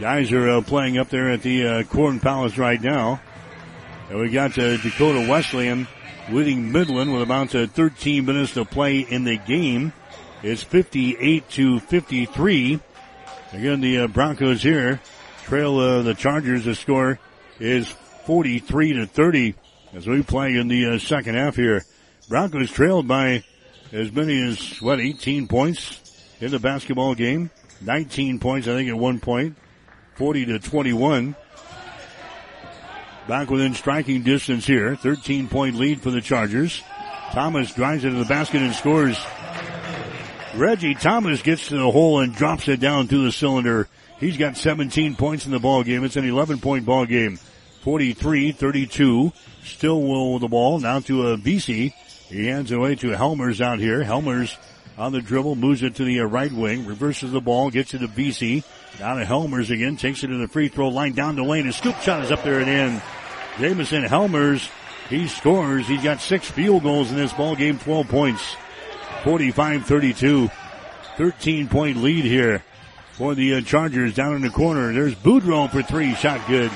Guys 0.01 0.33
are 0.33 0.49
uh, 0.49 0.61
playing 0.61 0.97
up 0.97 1.07
there 1.07 1.29
at 1.31 1.41
the 1.41 1.65
uh, 1.65 1.83
Corn 1.83 2.19
Palace 2.19 2.57
right 2.57 2.81
now. 2.81 3.21
And 4.09 4.19
we 4.19 4.29
got 4.29 4.57
uh, 4.57 4.77
Dakota 4.77 5.27
Wesleyan 5.29 5.85
leading 6.29 6.71
Midland 6.71 7.11
with 7.11 7.21
about 7.21 7.53
uh, 7.53 7.67
13 7.67 8.25
minutes 8.25 8.53
to 8.53 8.63
play 8.63 8.99
in 8.99 9.25
the 9.25 9.37
game. 9.37 9.91
It's 10.43 10.63
58 10.63 11.49
to 11.51 11.79
53. 11.81 12.79
Again, 13.51 13.81
the 13.81 13.99
uh, 13.99 14.07
Broncos 14.07 14.63
here 14.63 15.01
trail 15.43 15.79
uh, 15.79 16.01
the 16.03 16.13
Chargers. 16.13 16.63
The 16.63 16.75
score 16.75 17.19
is 17.59 17.89
43 18.25 18.93
to 18.93 19.07
30 19.07 19.55
as 19.93 20.07
we 20.07 20.23
play 20.23 20.55
in 20.55 20.69
the 20.69 20.95
uh, 20.95 20.99
second 20.99 21.35
half 21.35 21.55
here. 21.55 21.83
Broncos 22.29 22.71
trailed 22.71 23.07
by 23.09 23.43
as 23.91 24.11
many 24.11 24.41
as 24.41 24.81
what 24.81 25.01
18 25.01 25.47
points 25.47 26.33
in 26.39 26.51
the 26.51 26.59
basketball 26.59 27.13
game. 27.13 27.49
19 27.81 28.39
points, 28.39 28.67
I 28.67 28.75
think, 28.75 28.89
at 28.89 28.97
one 28.97 29.19
point. 29.19 29.57
40 30.15 30.45
to 30.45 30.59
21. 30.59 31.35
Back 33.27 33.49
within 33.49 33.73
striking 33.73 34.23
distance 34.23 34.65
here. 34.65 34.95
13 34.95 35.49
point 35.49 35.75
lead 35.75 36.01
for 36.01 36.11
the 36.11 36.21
Chargers. 36.21 36.81
Thomas 37.31 37.73
drives 37.73 38.05
into 38.05 38.19
the 38.19 38.25
basket 38.25 38.61
and 38.61 38.73
scores. 38.73 39.17
Reggie 40.55 40.95
Thomas 40.95 41.41
gets 41.41 41.67
to 41.67 41.77
the 41.77 41.91
hole 41.91 42.21
and 42.21 42.33
drops 42.33 42.69
it 42.69 42.79
down 42.79 43.07
through 43.07 43.25
the 43.25 43.31
cylinder. 43.33 43.89
He's 44.19 44.37
got 44.37 44.55
17 44.55 45.15
points 45.15 45.45
in 45.45 45.51
the 45.51 45.59
ball 45.59 45.83
game. 45.83 46.05
It's 46.05 46.15
an 46.15 46.27
11 46.27 46.59
point 46.59 46.85
ball 46.85 47.05
game. 47.05 47.37
43-32. 47.83 49.33
Stillwell 49.63 50.33
with 50.33 50.41
the 50.41 50.47
ball. 50.47 50.79
Now 50.79 51.01
to 51.01 51.27
a 51.27 51.37
Vesey. 51.37 51.93
He 52.29 52.47
hands 52.47 52.71
it 52.71 52.77
away 52.77 52.95
to 52.95 53.09
Helmers 53.09 53.59
out 53.59 53.79
here. 53.79 54.03
Helmers 54.03 54.57
on 54.97 55.11
the 55.11 55.21
dribble, 55.21 55.55
moves 55.55 55.83
it 55.83 55.95
to 55.95 56.03
the 56.03 56.19
right 56.21 56.51
wing, 56.51 56.85
reverses 56.85 57.31
the 57.31 57.39
ball, 57.39 57.69
gets 57.69 57.93
it 57.93 57.99
to 57.99 58.07
Vesey. 58.07 58.63
Down 58.97 59.17
to 59.17 59.25
Helmers 59.25 59.69
again, 59.69 59.95
takes 59.95 60.23
it 60.23 60.27
to 60.27 60.37
the 60.37 60.47
free 60.47 60.69
throw 60.69 60.89
line, 60.89 61.13
down 61.13 61.35
the 61.35 61.43
lane. 61.43 61.65
His 61.65 61.75
scoop 61.75 61.99
shot 62.01 62.23
is 62.23 62.31
up 62.31 62.43
there 62.43 62.59
and 62.59 62.69
in. 62.69 63.01
Jamison 63.59 64.03
Helmers, 64.03 64.69
he 65.09 65.27
scores. 65.27 65.87
He's 65.87 66.03
got 66.03 66.21
six 66.21 66.49
field 66.49 66.83
goals 66.83 67.11
in 67.11 67.17
this 67.17 67.33
ball 67.33 67.55
game, 67.55 67.79
12 67.79 68.07
points. 68.07 68.55
45-32. 69.23 70.51
13 71.17 71.67
point 71.67 71.97
lead 71.97 72.23
here 72.23 72.63
for 73.13 73.33
the 73.33 73.55
uh, 73.55 73.61
Chargers 73.61 74.13
down 74.13 74.35
in 74.35 74.43
the 74.43 74.49
corner. 74.51 74.93
There's 74.93 75.15
Boudreau 75.15 75.69
for 75.69 75.81
three, 75.81 76.13
shot 76.13 76.47
good. 76.47 76.69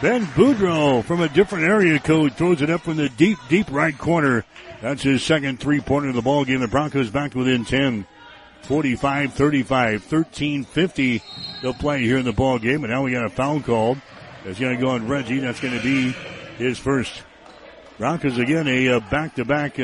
Ben 0.00 0.24
Boudreau 0.26 1.04
from 1.04 1.20
a 1.20 1.28
different 1.28 1.64
area 1.64 1.98
code 1.98 2.34
throws 2.34 2.62
it 2.62 2.70
up 2.70 2.82
from 2.82 2.96
the 2.96 3.08
deep, 3.08 3.38
deep 3.48 3.70
right 3.70 3.96
corner. 3.98 4.44
That's 4.80 5.02
his 5.02 5.24
second 5.24 5.58
three 5.58 5.80
pointer 5.80 6.10
of 6.10 6.14
the 6.14 6.22
ball 6.22 6.44
game. 6.44 6.60
The 6.60 6.68
Broncos 6.68 7.10
back 7.10 7.34
within 7.34 7.64
10. 7.64 8.06
45 8.62 9.32
35, 9.32 10.04
13 10.04 10.64
50 10.64 11.22
to 11.62 11.72
play 11.72 12.02
here 12.02 12.18
in 12.18 12.24
the 12.24 12.32
ball 12.32 12.58
game. 12.58 12.84
And 12.84 12.92
now 12.92 13.02
we 13.02 13.12
got 13.12 13.24
a 13.24 13.30
foul 13.30 13.60
called. 13.60 13.98
It's 14.44 14.58
going 14.58 14.76
to 14.76 14.80
go 14.80 14.90
on 14.90 15.06
Reggie. 15.06 15.38
That's 15.38 15.60
going 15.60 15.76
to 15.76 15.82
be 15.82 16.12
his 16.56 16.78
first. 16.78 17.22
Broncos 17.98 18.38
again 18.38 18.66
a 18.68 18.98
back 19.00 19.34
to 19.36 19.44
back 19.44 19.78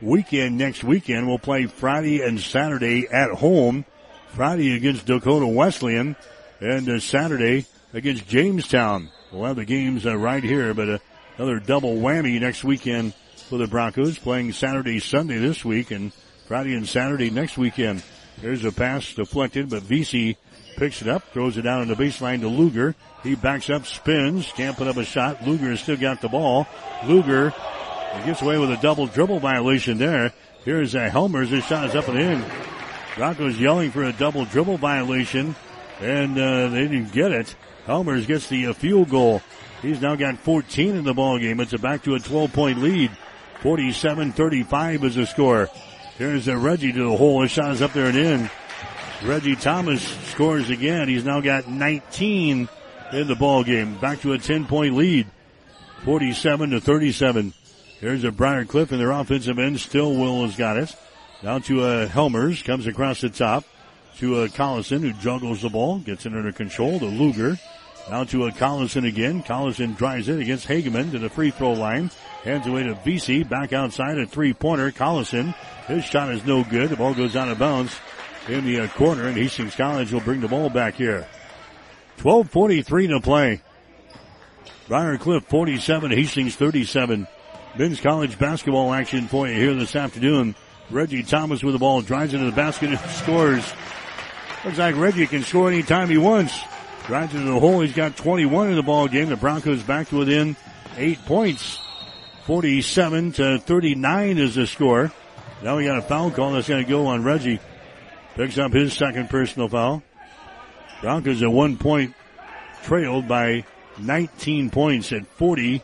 weekend 0.00 0.58
next 0.58 0.82
weekend. 0.82 1.28
We'll 1.28 1.38
play 1.38 1.66
Friday 1.66 2.22
and 2.22 2.40
Saturday 2.40 3.06
at 3.08 3.30
home. 3.30 3.84
Friday 4.32 4.74
against 4.74 5.04
Dakota 5.04 5.46
Wesleyan 5.46 6.16
and 6.60 6.88
uh, 6.88 7.00
Saturday 7.00 7.66
against 7.92 8.26
Jamestown. 8.26 9.10
We'll 9.30 9.44
have 9.44 9.56
the 9.56 9.66
games 9.66 10.06
uh, 10.06 10.16
right 10.16 10.42
here, 10.42 10.72
but 10.72 10.88
uh, 10.88 10.98
another 11.36 11.58
double 11.58 11.96
whammy 11.96 12.40
next 12.40 12.64
weekend 12.64 13.12
for 13.50 13.58
the 13.58 13.66
Broncos 13.66 14.18
playing 14.18 14.52
Saturday, 14.52 15.00
Sunday 15.00 15.36
this 15.36 15.66
week 15.66 15.90
and 15.90 16.12
Friday 16.46 16.74
and 16.74 16.88
Saturday 16.88 17.28
next 17.28 17.58
weekend. 17.58 18.02
There's 18.40 18.64
a 18.64 18.72
pass 18.72 19.12
deflected, 19.12 19.68
but 19.68 19.82
Vesey 19.82 20.38
picks 20.76 21.02
it 21.02 21.08
up, 21.08 21.24
throws 21.32 21.58
it 21.58 21.62
down 21.62 21.82
on 21.82 21.88
the 21.88 21.94
baseline 21.94 22.40
to 22.40 22.48
Luger. 22.48 22.94
He 23.22 23.34
backs 23.36 23.70
up, 23.70 23.86
spins, 23.86 24.50
can't 24.52 24.76
put 24.76 24.88
up 24.88 24.96
a 24.96 25.04
shot. 25.04 25.46
Luger 25.46 25.70
has 25.70 25.80
still 25.80 25.96
got 25.96 26.20
the 26.20 26.28
ball. 26.28 26.66
Luger 27.06 27.54
gets 28.24 28.42
away 28.42 28.58
with 28.58 28.70
a 28.70 28.76
double 28.76 29.06
dribble 29.06 29.38
violation 29.38 29.98
there. 29.98 30.32
Here's 30.64 30.94
uh, 30.94 31.08
Helmers. 31.10 31.50
His 31.50 31.64
shot 31.64 31.88
is 31.88 31.94
up 31.94 32.08
and 32.08 32.18
in. 32.18 32.44
Broncos 33.16 33.58
yelling 33.58 33.90
for 33.90 34.04
a 34.04 34.12
double 34.12 34.44
dribble 34.44 34.78
violation, 34.78 35.54
and 36.00 36.38
uh, 36.38 36.68
they 36.68 36.82
didn't 36.82 37.12
get 37.12 37.30
it. 37.30 37.54
Helmers 37.86 38.26
gets 38.26 38.48
the 38.48 38.68
uh, 38.68 38.72
field 38.72 39.10
goal. 39.10 39.42
He's 39.82 40.00
now 40.00 40.14
got 40.14 40.38
14 40.38 40.96
in 40.96 41.04
the 41.04 41.14
ball 41.14 41.38
game. 41.38 41.60
It's 41.60 41.72
a 41.72 41.78
back 41.78 42.04
to 42.04 42.14
a 42.14 42.20
12 42.20 42.52
point 42.52 42.78
lead. 42.78 43.10
47-35 43.60 45.04
is 45.04 45.14
the 45.14 45.26
score. 45.26 45.68
Here's 46.18 46.48
a 46.48 46.56
Reggie 46.56 46.92
to 46.92 47.10
the 47.10 47.16
hole. 47.16 47.42
His 47.42 47.50
shot 47.50 47.72
is 47.72 47.82
up 47.82 47.92
there 47.92 48.06
and 48.06 48.16
in. 48.16 48.50
Reggie 49.24 49.56
Thomas 49.56 50.02
scores 50.30 50.70
again. 50.70 51.08
He's 51.08 51.24
now 51.24 51.40
got 51.40 51.68
19 51.68 52.68
in 53.12 53.28
the 53.28 53.36
ball 53.36 53.64
game. 53.64 53.98
Back 53.98 54.20
to 54.22 54.32
a 54.32 54.38
10 54.38 54.66
point 54.66 54.94
lead. 54.94 55.26
47 56.04 56.70
to 56.70 56.80
37. 56.80 57.52
Here's 58.00 58.24
a 58.24 58.32
Briar 58.32 58.64
Cliff 58.64 58.90
and 58.90 59.00
their 59.00 59.12
offensive 59.12 59.58
end. 59.58 59.78
Stillwell 59.78 60.44
has 60.44 60.56
got 60.56 60.76
it. 60.76 60.94
Down 61.42 61.62
to 61.62 61.82
uh, 61.82 62.08
Helmers. 62.08 62.62
Comes 62.62 62.86
across 62.86 63.20
the 63.20 63.30
top 63.30 63.64
to 64.18 64.40
uh, 64.40 64.48
Collison 64.48 65.00
who 65.00 65.12
juggles 65.12 65.62
the 65.62 65.68
ball. 65.68 65.98
Gets 65.98 66.26
it 66.26 66.34
under 66.34 66.52
control 66.52 66.98
to 66.98 67.06
Luger. 67.06 67.58
Now 68.10 68.24
to 68.24 68.46
a 68.46 68.50
Collison 68.50 69.06
again. 69.06 69.42
Collison 69.42 69.96
drives 69.96 70.28
it 70.28 70.40
against 70.40 70.66
Hageman 70.66 71.12
to 71.12 71.18
the 71.20 71.30
free 71.30 71.50
throw 71.50 71.72
line. 71.72 72.10
Hands 72.42 72.66
away 72.66 72.82
to 72.82 72.94
Vesey. 72.96 73.44
Back 73.44 73.72
outside 73.72 74.18
a 74.18 74.26
three 74.26 74.52
pointer. 74.52 74.90
Collison. 74.90 75.54
His 75.86 76.04
shot 76.04 76.32
is 76.32 76.44
no 76.44 76.64
good. 76.64 76.90
The 76.90 76.96
ball 76.96 77.14
goes 77.14 77.36
out 77.36 77.48
of 77.48 77.58
bounds 77.58 77.96
in 78.48 78.64
the 78.64 78.80
uh, 78.80 78.88
corner 78.88 79.28
and 79.28 79.36
Hastings 79.36 79.76
College 79.76 80.12
will 80.12 80.20
bring 80.20 80.40
the 80.40 80.48
ball 80.48 80.68
back 80.68 80.94
here. 80.94 81.26
12.43 82.18 83.08
to 83.08 83.20
play. 83.20 83.62
Briar 84.88 85.18
Cliff 85.18 85.44
47, 85.44 86.10
Hastings 86.10 86.56
37. 86.56 87.26
Men's 87.76 88.00
college 88.00 88.38
basketball 88.38 88.92
action 88.92 89.28
for 89.28 89.48
you 89.48 89.54
here 89.54 89.74
this 89.74 89.96
afternoon. 89.96 90.54
Reggie 90.90 91.22
Thomas 91.22 91.62
with 91.62 91.72
the 91.72 91.78
ball 91.78 92.02
drives 92.02 92.34
into 92.34 92.46
the 92.46 92.52
basket 92.52 92.90
and 92.90 93.00
scores. 93.10 93.72
Looks 94.64 94.78
like 94.78 94.96
Reggie 94.96 95.26
can 95.26 95.42
score 95.42 95.68
anytime 95.68 96.08
he 96.08 96.18
wants. 96.18 96.58
Drives 97.06 97.34
into 97.34 97.50
the 97.50 97.58
hole. 97.58 97.80
He's 97.80 97.94
got 97.94 98.16
21 98.16 98.70
in 98.70 98.76
the 98.76 98.82
ball 98.82 99.08
game. 99.08 99.28
The 99.28 99.36
Broncos 99.36 99.82
back 99.82 100.08
to 100.08 100.18
within 100.18 100.56
eight 100.96 101.24
points. 101.24 101.78
47 102.44 103.32
to 103.32 103.58
39 103.58 104.38
is 104.38 104.54
the 104.54 104.66
score. 104.66 105.12
Now 105.62 105.76
we 105.76 105.84
got 105.84 105.98
a 105.98 106.02
foul 106.02 106.30
call 106.30 106.52
that's 106.52 106.68
going 106.68 106.84
to 106.84 106.90
go 106.90 107.06
on 107.06 107.24
Reggie. 107.24 107.60
Picks 108.34 108.58
up 108.58 108.72
his 108.72 108.92
second 108.92 109.30
personal 109.30 109.68
foul. 109.68 110.02
Broncos 111.02 111.42
at 111.42 111.50
one 111.50 111.76
point 111.76 112.14
trailed 112.84 113.28
by 113.28 113.64
19 113.98 114.70
points 114.70 115.12
at 115.12 115.26
40 115.26 115.82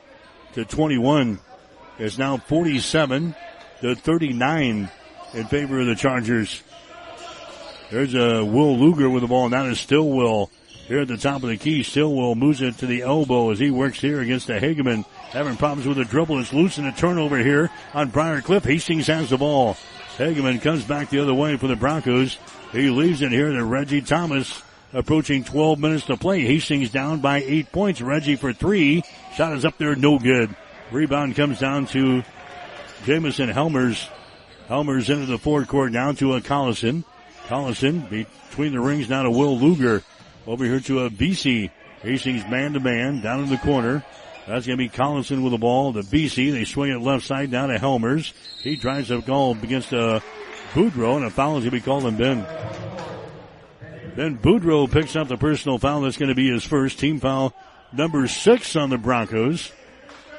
to 0.54 0.64
21. 0.64 1.40
It's 1.98 2.16
now 2.16 2.36
47 2.38 3.34
to 3.80 3.94
39 3.96 4.90
in 5.34 5.46
favor 5.46 5.80
of 5.80 5.86
the 5.86 5.96
Chargers. 5.96 6.62
There's 7.90 8.14
a 8.14 8.44
Will 8.44 8.78
Luger 8.78 9.10
with 9.10 9.22
the 9.22 9.28
ball. 9.28 9.48
Now 9.48 9.66
it's 9.66 9.80
Stillwell 9.80 10.50
here 10.86 11.00
at 11.00 11.08
the 11.08 11.16
top 11.16 11.42
of 11.42 11.48
the 11.48 11.56
key. 11.56 11.82
Stillwell 11.82 12.36
moves 12.36 12.62
it 12.62 12.78
to 12.78 12.86
the 12.86 13.02
elbow 13.02 13.50
as 13.50 13.58
he 13.58 13.70
works 13.70 14.00
here 14.00 14.20
against 14.20 14.46
the 14.46 14.54
Hageman. 14.54 15.04
Having 15.30 15.56
problems 15.56 15.88
with 15.88 15.96
the 15.96 16.04
dribble. 16.04 16.38
It's 16.38 16.52
loose 16.52 16.78
and 16.78 16.86
a 16.86 16.92
turnover 16.92 17.38
here 17.38 17.70
on 17.92 18.10
Briar 18.10 18.40
Cliff. 18.40 18.64
Hastings 18.64 19.08
has 19.08 19.30
the 19.30 19.36
ball. 19.36 19.76
Hageman 20.16 20.62
comes 20.62 20.84
back 20.84 21.10
the 21.10 21.20
other 21.20 21.34
way 21.34 21.56
for 21.56 21.66
the 21.66 21.76
Broncos. 21.76 22.38
He 22.72 22.90
leaves 22.90 23.22
it 23.22 23.32
here 23.32 23.50
to 23.50 23.64
Reggie 23.64 24.02
Thomas. 24.02 24.62
Approaching 24.92 25.44
12 25.44 25.78
minutes 25.78 26.06
to 26.06 26.16
play. 26.16 26.40
Hastings 26.40 26.90
down 26.90 27.20
by 27.20 27.42
eight 27.42 27.70
points. 27.72 28.00
Reggie 28.00 28.36
for 28.36 28.52
three. 28.52 29.02
Shot 29.34 29.52
is 29.52 29.64
up 29.64 29.76
there, 29.76 29.94
no 29.94 30.18
good. 30.18 30.54
Rebound 30.90 31.36
comes 31.36 31.58
down 31.58 31.86
to 31.88 32.22
Jamison 33.04 33.50
Helmers. 33.50 34.08
Helmers 34.66 35.10
into 35.10 35.26
the 35.26 35.38
forward 35.38 35.68
court 35.68 35.92
down 35.92 36.16
to 36.16 36.34
a 36.34 36.40
Collison. 36.40 37.04
Collison 37.46 38.08
between 38.08 38.72
the 38.72 38.80
rings 38.80 39.08
now 39.10 39.24
to 39.24 39.30
Will 39.30 39.58
Luger. 39.58 40.02
Over 40.46 40.64
here 40.64 40.80
to 40.80 41.00
a 41.00 41.10
Vesey. 41.10 41.70
Hastings 42.00 42.48
man 42.48 42.72
to 42.72 42.80
man 42.80 43.20
down 43.20 43.40
in 43.40 43.50
the 43.50 43.58
corner. 43.58 44.04
That's 44.46 44.66
going 44.66 44.78
to 44.78 44.82
be 44.82 44.88
Collison 44.88 45.42
with 45.42 45.52
the 45.52 45.58
ball. 45.58 45.92
The 45.92 46.00
Vesey, 46.00 46.50
they 46.50 46.64
swing 46.64 46.90
it 46.90 47.02
left 47.02 47.26
side 47.26 47.50
down 47.50 47.68
to 47.68 47.78
Helmers. 47.78 48.32
He 48.62 48.76
drives 48.76 49.08
the 49.08 49.20
goal 49.20 49.56
against 49.62 49.92
uh, 49.92 50.20
Boudreau, 50.72 51.16
and 51.16 51.26
a 51.26 51.30
foul 51.30 51.58
is 51.58 51.64
going 51.64 51.70
to 51.72 51.76
be 51.76 51.80
called 51.80 52.06
on 52.06 52.16
Ben. 52.16 52.46
Then 54.18 54.36
Boudreau 54.36 54.90
picks 54.90 55.14
up 55.14 55.28
the 55.28 55.36
personal 55.36 55.78
foul. 55.78 56.00
That's 56.00 56.16
going 56.16 56.30
to 56.30 56.34
be 56.34 56.50
his 56.50 56.64
first 56.64 56.98
team 56.98 57.20
foul 57.20 57.54
number 57.92 58.26
six 58.26 58.74
on 58.74 58.90
the 58.90 58.98
Broncos. 58.98 59.70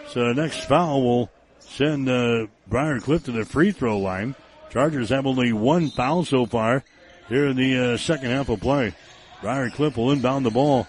So 0.09 0.19
the 0.19 0.33
next 0.33 0.65
foul 0.65 1.01
will 1.01 1.31
send 1.59 2.09
uh, 2.09 2.47
Briar 2.67 2.99
Cliff 2.99 3.23
to 3.23 3.31
the 3.31 3.45
free 3.45 3.71
throw 3.71 3.97
line. 3.97 4.35
Chargers 4.69 5.11
have 5.11 5.25
only 5.25 5.53
one 5.53 5.91
foul 5.91 6.25
so 6.25 6.45
far 6.45 6.83
here 7.29 7.45
in 7.45 7.55
the 7.55 7.93
uh, 7.93 7.97
second 7.97 8.31
half 8.31 8.49
of 8.49 8.59
play. 8.59 8.93
Briar 9.41 9.69
Cliff 9.69 9.95
will 9.95 10.11
inbound 10.11 10.45
the 10.45 10.51
ball. 10.51 10.85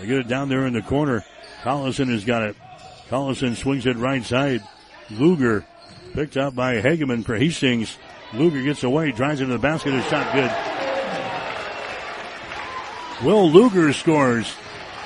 They 0.00 0.06
get 0.08 0.18
it 0.18 0.26
down 0.26 0.48
there 0.48 0.66
in 0.66 0.72
the 0.72 0.82
corner. 0.82 1.24
Collison 1.62 2.10
has 2.10 2.24
got 2.24 2.42
it. 2.42 2.56
Collison 3.10 3.54
swings 3.54 3.86
it 3.86 3.96
right 3.96 4.24
side. 4.24 4.60
Luger 5.08 5.64
picked 6.14 6.36
up 6.36 6.56
by 6.56 6.80
Hageman 6.80 7.24
for 7.24 7.36
Hastings. 7.36 7.96
Luger 8.32 8.60
gets 8.60 8.82
away, 8.82 9.12
drives 9.12 9.40
into 9.40 9.52
the 9.52 9.60
basket, 9.60 9.92
his 9.92 10.04
shot 10.06 10.34
good. 10.34 10.73
Will 13.22 13.50
Luger 13.50 13.92
scores. 13.92 14.52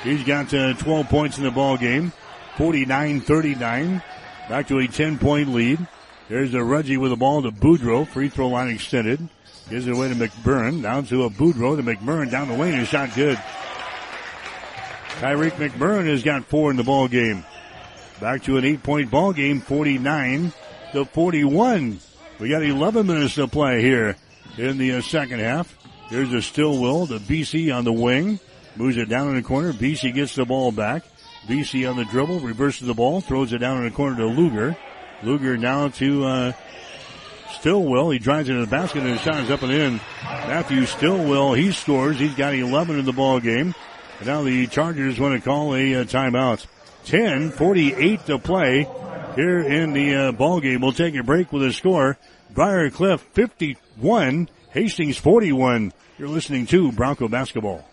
He's 0.03 0.25
got 0.25 0.53
uh, 0.55 0.75
12 0.75 1.09
points 1.09 1.39
in 1.39 1.45
the 1.45 1.51
ball 1.51 1.77
game. 1.77 2.13
49-39. 2.57 4.03
Back 4.49 4.69
to 4.69 4.79
a 4.79 4.89
10 4.89 5.19
point 5.19 5.53
lead. 5.53 5.87
There's 6.29 6.55
a 6.55 6.63
Reggie 6.63 6.97
with 6.97 7.11
the 7.11 7.17
ball 7.17 7.43
to 7.43 7.51
Boudreau. 7.51 8.07
Free 8.07 8.29
throw 8.29 8.49
line 8.49 8.69
extended. 8.69 9.29
Gives 9.71 9.87
it 9.87 9.93
away 9.93 10.09
to 10.09 10.15
McMurrin. 10.15 10.83
Down 10.83 11.05
to 11.07 11.25
a 11.25 11.31
Boudreau 11.31 11.77
to 11.77 11.83
McMurrin 11.83 12.31
down 12.31 12.49
the 12.49 12.57
lane. 12.57 12.75
His 12.75 12.89
shot 12.89 13.15
good. 13.15 13.37
Tyreek 15.21 15.53
McMurrin 15.53 16.07
has 16.07 16.23
got 16.23 16.45
four 16.45 16.71
in 16.71 16.77
the 16.77 16.85
ball 16.85 17.09
game. 17.09 17.45
Back 18.21 18.43
to 18.45 18.57
an 18.57 18.65
eight 18.65 18.83
point 18.83 19.11
ball 19.11 19.33
game. 19.33 19.61
49 19.61 20.53
to 20.93 21.05
41. 21.05 22.01
We 22.39 22.49
got 22.49 22.63
11 22.63 23.07
minutes 23.07 23.35
to 23.35 23.49
play 23.49 23.83
here 23.83 24.17
in 24.57 24.79
the 24.79 24.93
uh, 24.95 25.01
second 25.03 25.41
half. 25.41 25.78
There's 26.11 26.33
a 26.33 26.41
Stillwell, 26.41 27.07
the 27.07 27.19
Vesey 27.19 27.71
on 27.71 27.85
the 27.85 27.93
wing. 27.93 28.41
Moves 28.77 28.97
it 28.97 29.09
down 29.09 29.29
in 29.29 29.35
the 29.35 29.43
corner. 29.43 29.73
Vesey 29.73 30.13
gets 30.13 30.35
the 30.35 30.45
ball 30.45 30.73
back. 30.73 31.05
Vesey 31.47 31.85
on 31.87 31.97
the 31.97 32.05
dribble, 32.05 32.41
reverses 32.41 32.87
the 32.87 32.95
ball, 32.95 33.21
throws 33.21 33.53
it 33.53 33.59
down 33.59 33.79
in 33.79 33.85
the 33.85 33.91
corner 33.91 34.17
to 34.17 34.27
Luger. 34.27 34.77
Luger 35.23 35.57
now 35.57 35.89
to 35.89 36.25
uh, 36.25 36.53
Stillwell. 37.53 38.11
He 38.11 38.19
drives 38.19 38.49
into 38.49 38.61
the 38.61 38.71
basket 38.71 39.03
and 39.03 39.11
his 39.11 39.21
shot 39.21 39.43
is 39.43 39.51
up 39.51 39.63
and 39.63 39.73
in. 39.73 40.01
Matthew 40.23 40.87
Stillwell, 40.87 41.55
he 41.55 41.73
scores. 41.73 42.19
He's 42.19 42.35
got 42.35 42.55
11 42.55 42.99
in 42.99 43.05
the 43.05 43.13
ball 43.13 43.41
game. 43.41 43.75
And 44.19 44.27
now 44.27 44.43
the 44.43 44.67
Chargers 44.67 45.19
want 45.19 45.35
to 45.35 45.47
call 45.47 45.75
a 45.75 45.97
uh, 45.97 46.05
timeout. 46.05 46.67
10, 47.05 47.51
48 47.51 48.27
to 48.27 48.39
play 48.39 48.87
here 49.35 49.61
in 49.61 49.93
the 49.93 50.15
uh, 50.15 50.33
ball 50.33 50.61
game. 50.61 50.81
We'll 50.81 50.93
take 50.93 51.15
a 51.15 51.23
break 51.23 51.53
with 51.53 51.63
a 51.63 51.73
score. 51.73 52.19
Briar 52.51 52.91
Cliff 52.91 53.21
51, 53.33 54.49
Hastings 54.71 55.17
41. 55.17 55.93
You're 56.19 56.29
listening 56.29 56.67
to 56.67 56.93
Bronco 56.93 57.27
Basketball. 57.27 57.88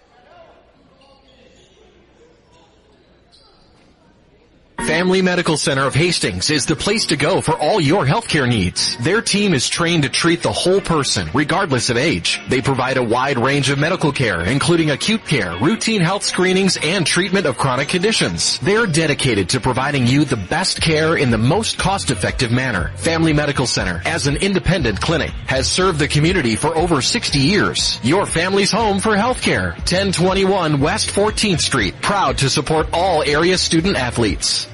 Family 4.84 5.24
Medical 5.24 5.58
Center 5.58 5.88
of 5.88 5.96
Hastings 5.96 6.52
is 6.52 6.68
the 6.68 6.76
place 6.76 7.08
to 7.08 7.18
go 7.18 7.42
for 7.42 7.58
all 7.58 7.82
your 7.82 8.06
healthcare 8.06 8.48
needs. 8.48 8.96
Their 8.98 9.20
team 9.20 9.56
is 9.56 9.68
trained 9.68 10.04
to 10.04 10.10
treat 10.10 10.44
the 10.44 10.52
whole 10.52 10.80
person, 10.80 11.28
regardless 11.34 11.90
of 11.90 11.98
age. 11.98 12.40
They 12.50 12.62
provide 12.62 12.98
a 12.98 13.04
wide 13.04 13.40
range 13.40 13.72
of 13.72 13.80
medical 13.80 14.12
care, 14.12 14.42
including 14.42 14.92
acute 14.92 15.26
care, 15.26 15.58
routine 15.58 16.02
health 16.02 16.22
screenings, 16.22 16.78
and 16.78 17.06
treatment 17.06 17.48
of 17.48 17.58
chronic 17.58 17.90
conditions. 17.90 18.60
They're 18.60 18.86
dedicated 18.86 19.50
to 19.50 19.60
providing 19.60 20.06
you 20.06 20.24
the 20.24 20.38
best 20.38 20.82
care 20.82 21.18
in 21.18 21.32
the 21.32 21.40
most 21.40 21.80
cost-effective 21.80 22.52
manner. 22.52 22.92
Family 22.98 23.34
Medical 23.34 23.66
Center, 23.66 24.04
as 24.06 24.28
an 24.28 24.36
independent 24.36 25.02
clinic, 25.02 25.32
has 25.48 25.68
served 25.68 25.98
the 25.98 26.08
community 26.08 26.56
for 26.56 26.78
over 26.78 27.02
60 27.02 27.40
years. 27.40 28.00
Your 28.04 28.28
family's 28.28 28.72
home 28.72 29.00
for 29.00 29.16
healthcare. 29.16 29.72
1021 29.78 30.80
West 30.80 31.10
14th 31.10 31.60
Street, 31.60 32.00
proud 32.04 32.38
to 32.38 32.52
support 32.52 32.88
all 32.94 33.24
area 33.24 33.58
student 33.58 33.96
athletes. 33.98 34.68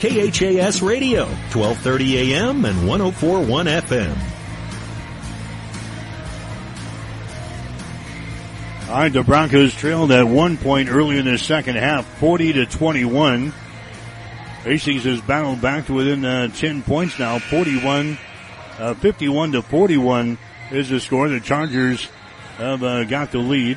KHAS 0.00 0.80
Radio, 0.80 1.26
1230 1.26 2.32
AM 2.32 2.64
and 2.64 2.88
1041 2.88 3.66
FM. 3.66 4.16
All 8.88 8.96
right, 8.96 9.12
the 9.12 9.22
Broncos 9.22 9.74
trailed 9.74 10.10
at 10.10 10.26
one 10.26 10.56
point 10.56 10.88
early 10.88 11.18
in 11.18 11.26
the 11.26 11.36
second 11.36 11.76
half, 11.76 12.06
40 12.18 12.54
to 12.54 12.66
21. 12.66 13.52
Hastings 14.64 15.04
has 15.04 15.20
battled 15.20 15.60
back 15.60 15.84
to 15.86 15.92
within 15.92 16.24
uh, 16.24 16.48
10 16.48 16.82
points 16.82 17.18
now, 17.18 17.38
41, 17.38 18.16
uh, 18.78 18.94
51 18.94 19.52
to 19.52 19.60
41 19.60 20.38
is 20.70 20.88
the 20.88 20.98
score. 20.98 21.28
The 21.28 21.40
Chargers 21.40 22.08
have 22.56 22.82
uh, 22.82 23.04
got 23.04 23.32
the 23.32 23.38
lead. 23.38 23.76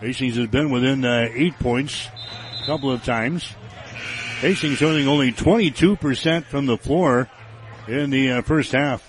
Hastings 0.00 0.36
has 0.36 0.46
been 0.46 0.70
within 0.70 1.04
uh, 1.04 1.28
eight 1.32 1.58
points 1.58 2.06
a 2.62 2.66
couple 2.66 2.90
of 2.90 3.02
times. 3.04 3.44
Hastings 4.40 4.78
shooting 4.78 5.08
only 5.08 5.32
22% 5.32 6.44
from 6.44 6.66
the 6.66 6.76
floor 6.76 7.28
in 7.88 8.10
the 8.10 8.30
uh, 8.30 8.42
first 8.42 8.72
half. 8.72 9.04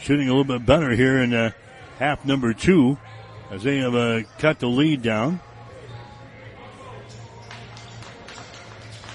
shooting 0.00 0.28
a 0.28 0.34
little 0.34 0.58
bit 0.58 0.66
better 0.66 0.90
here 0.90 1.18
in 1.18 1.32
uh, 1.32 1.50
half 1.98 2.24
number 2.24 2.52
two 2.52 2.98
as 3.50 3.62
they 3.62 3.78
have 3.78 3.94
uh, 3.94 4.22
cut 4.38 4.58
the 4.58 4.66
lead 4.66 5.02
down. 5.02 5.40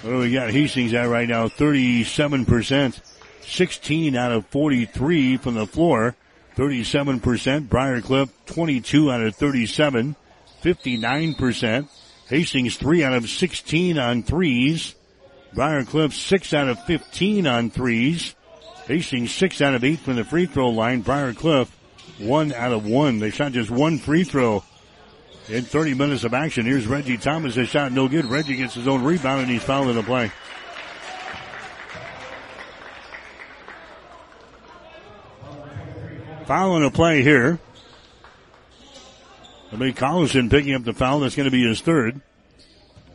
What 0.01 0.11
do 0.11 0.17
we 0.19 0.31
got 0.31 0.51
Hastings 0.51 0.93
at 0.93 1.09
right 1.09 1.27
now? 1.27 1.49
37%. 1.49 3.01
16 3.41 4.15
out 4.15 4.31
of 4.31 4.45
43 4.47 5.37
from 5.37 5.55
the 5.55 5.65
floor. 5.65 6.15
37%. 6.57 7.69
Briar 7.69 8.01
Cliff 8.01 8.31
22 8.47 9.11
out 9.11 9.21
of 9.21 9.35
37. 9.35 10.15
59%. 10.63 11.87
Hastings 12.29 12.75
3 12.77 13.03
out 13.03 13.13
of 13.13 13.29
16 13.29 13.99
on 13.99 14.23
threes. 14.23 14.95
Briar 15.53 15.85
Cliff 15.85 16.15
6 16.15 16.53
out 16.55 16.67
of 16.67 16.83
15 16.85 17.45
on 17.45 17.69
threes. 17.69 18.35
Hastings 18.87 19.31
6 19.35 19.61
out 19.61 19.75
of 19.75 19.83
8 19.83 19.99
from 19.99 20.15
the 20.15 20.23
free 20.23 20.47
throw 20.47 20.69
line. 20.69 21.01
Briar 21.01 21.33
Cliff 21.33 21.69
1 22.17 22.51
out 22.53 22.73
of 22.73 22.87
1. 22.87 23.19
They 23.19 23.29
shot 23.29 23.51
just 23.51 23.69
one 23.69 23.99
free 23.99 24.23
throw 24.23 24.63
in 25.49 25.63
30 25.63 25.93
minutes 25.93 26.23
of 26.23 26.33
action. 26.33 26.65
Here's 26.65 26.87
Reggie 26.87 27.17
Thomas. 27.17 27.55
A 27.57 27.65
shot 27.67 27.91
no 27.91 28.07
good. 28.07 28.25
Reggie 28.25 28.55
gets 28.55 28.73
his 28.73 28.87
own 28.87 29.03
rebound 29.03 29.43
and 29.43 29.51
he's 29.51 29.63
fouled 29.63 29.89
in 29.89 29.95
the 29.95 30.01
play. 30.01 30.31
Foul 36.47 36.77
in 36.77 36.83
the 36.83 36.89
play 36.89 37.23
here. 37.23 37.59
It'll 39.73 39.85
Collison 39.91 40.49
picking 40.49 40.75
up 40.75 40.85
the 40.85 40.93
foul. 40.93 41.19
That's 41.19 41.35
going 41.35 41.43
to 41.43 41.51
be 41.51 41.67
his 41.67 41.81
third. 41.81 42.21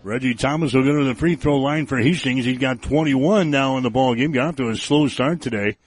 Reggie 0.03 0.35
Thomas 0.35 0.75
will 0.75 0.85
go 0.85 0.99
to 0.99 1.05
the 1.05 1.15
free 1.15 1.37
throw 1.37 1.57
line 1.57 1.87
for 1.87 1.97
Hastings. 1.97 2.45
He's 2.45 2.59
got 2.59 2.83
21 2.83 3.51
now 3.51 3.79
in 3.79 3.85
the 3.85 3.91
ball 3.91 4.15
game. 4.15 4.33
Got 4.33 4.49
off 4.49 4.57
to 4.57 4.69
a 4.69 4.77
slow 4.77 5.09
start 5.09 5.41
today. 5.41 5.79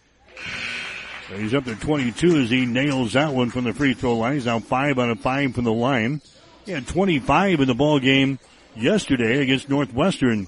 He's 1.36 1.54
up 1.54 1.66
to 1.66 1.76
22 1.76 2.38
as 2.38 2.50
he 2.50 2.66
nails 2.66 3.14
that 3.14 3.32
one 3.32 3.52
from 3.52 3.66
the 3.66 3.74
free 3.74 3.94
throw 3.94 4.18
line. 4.18 4.34
He's 4.34 4.48
now 4.48 4.58
five 4.58 4.98
out 4.98 5.12
of 5.12 5.20
five 5.20 5.54
from 5.54 5.66
the 5.66 5.72
line. 5.72 6.22
He 6.66 6.72
had 6.72 6.88
25 6.88 7.60
in 7.60 7.68
the 7.68 7.76
ball 7.76 8.00
game 8.00 8.40
yesterday 8.76 9.44
against 9.44 9.70
Northwestern. 9.70 10.48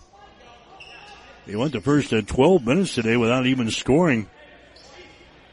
He 1.46 1.56
went 1.56 1.74
the 1.74 1.82
first 1.82 2.12
uh, 2.12 2.24
12 2.24 2.66
minutes 2.66 2.96
today 2.96 3.18
without 3.18 3.46
even 3.46 3.70
scoring. 3.70 4.28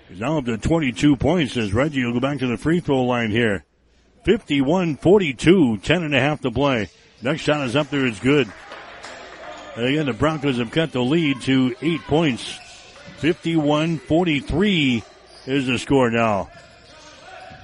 He's 0.09 0.21
now 0.21 0.39
up 0.39 0.45
to 0.45 0.59
22 0.59 1.17
points 1.17 1.57
as 1.57 1.73
Reggie 1.73 2.05
will 2.05 2.13
go 2.13 2.21
back 2.21 2.39
to 2.41 2.47
the 2.47 2.59
free 2.59 2.81
throw 2.81 3.03
line 3.05 3.31
here. 3.31 3.65
51-42, 4.27 5.83
10 5.83 6.03
and 6.03 6.15
a 6.15 6.21
half 6.21 6.41
to 6.43 6.51
play. 6.51 6.91
Next 7.23 7.43
shot 7.43 7.67
is 7.67 7.77
up 7.77 7.91
there, 7.91 8.07
it's 8.07 8.21
good. 8.21 8.53
And 9.77 9.87
again, 9.87 10.07
the 10.07 10.13
Broncos 10.13 10.59
have 10.59 10.71
cut 10.71 10.93
the 10.93 11.03
lead 11.03 11.41
to 11.43 11.75
eight 11.83 12.03
points. 12.03 12.59
51-43 13.21 15.03
is 15.47 15.67
the 15.67 15.79
score 15.79 16.11
now. 16.11 16.51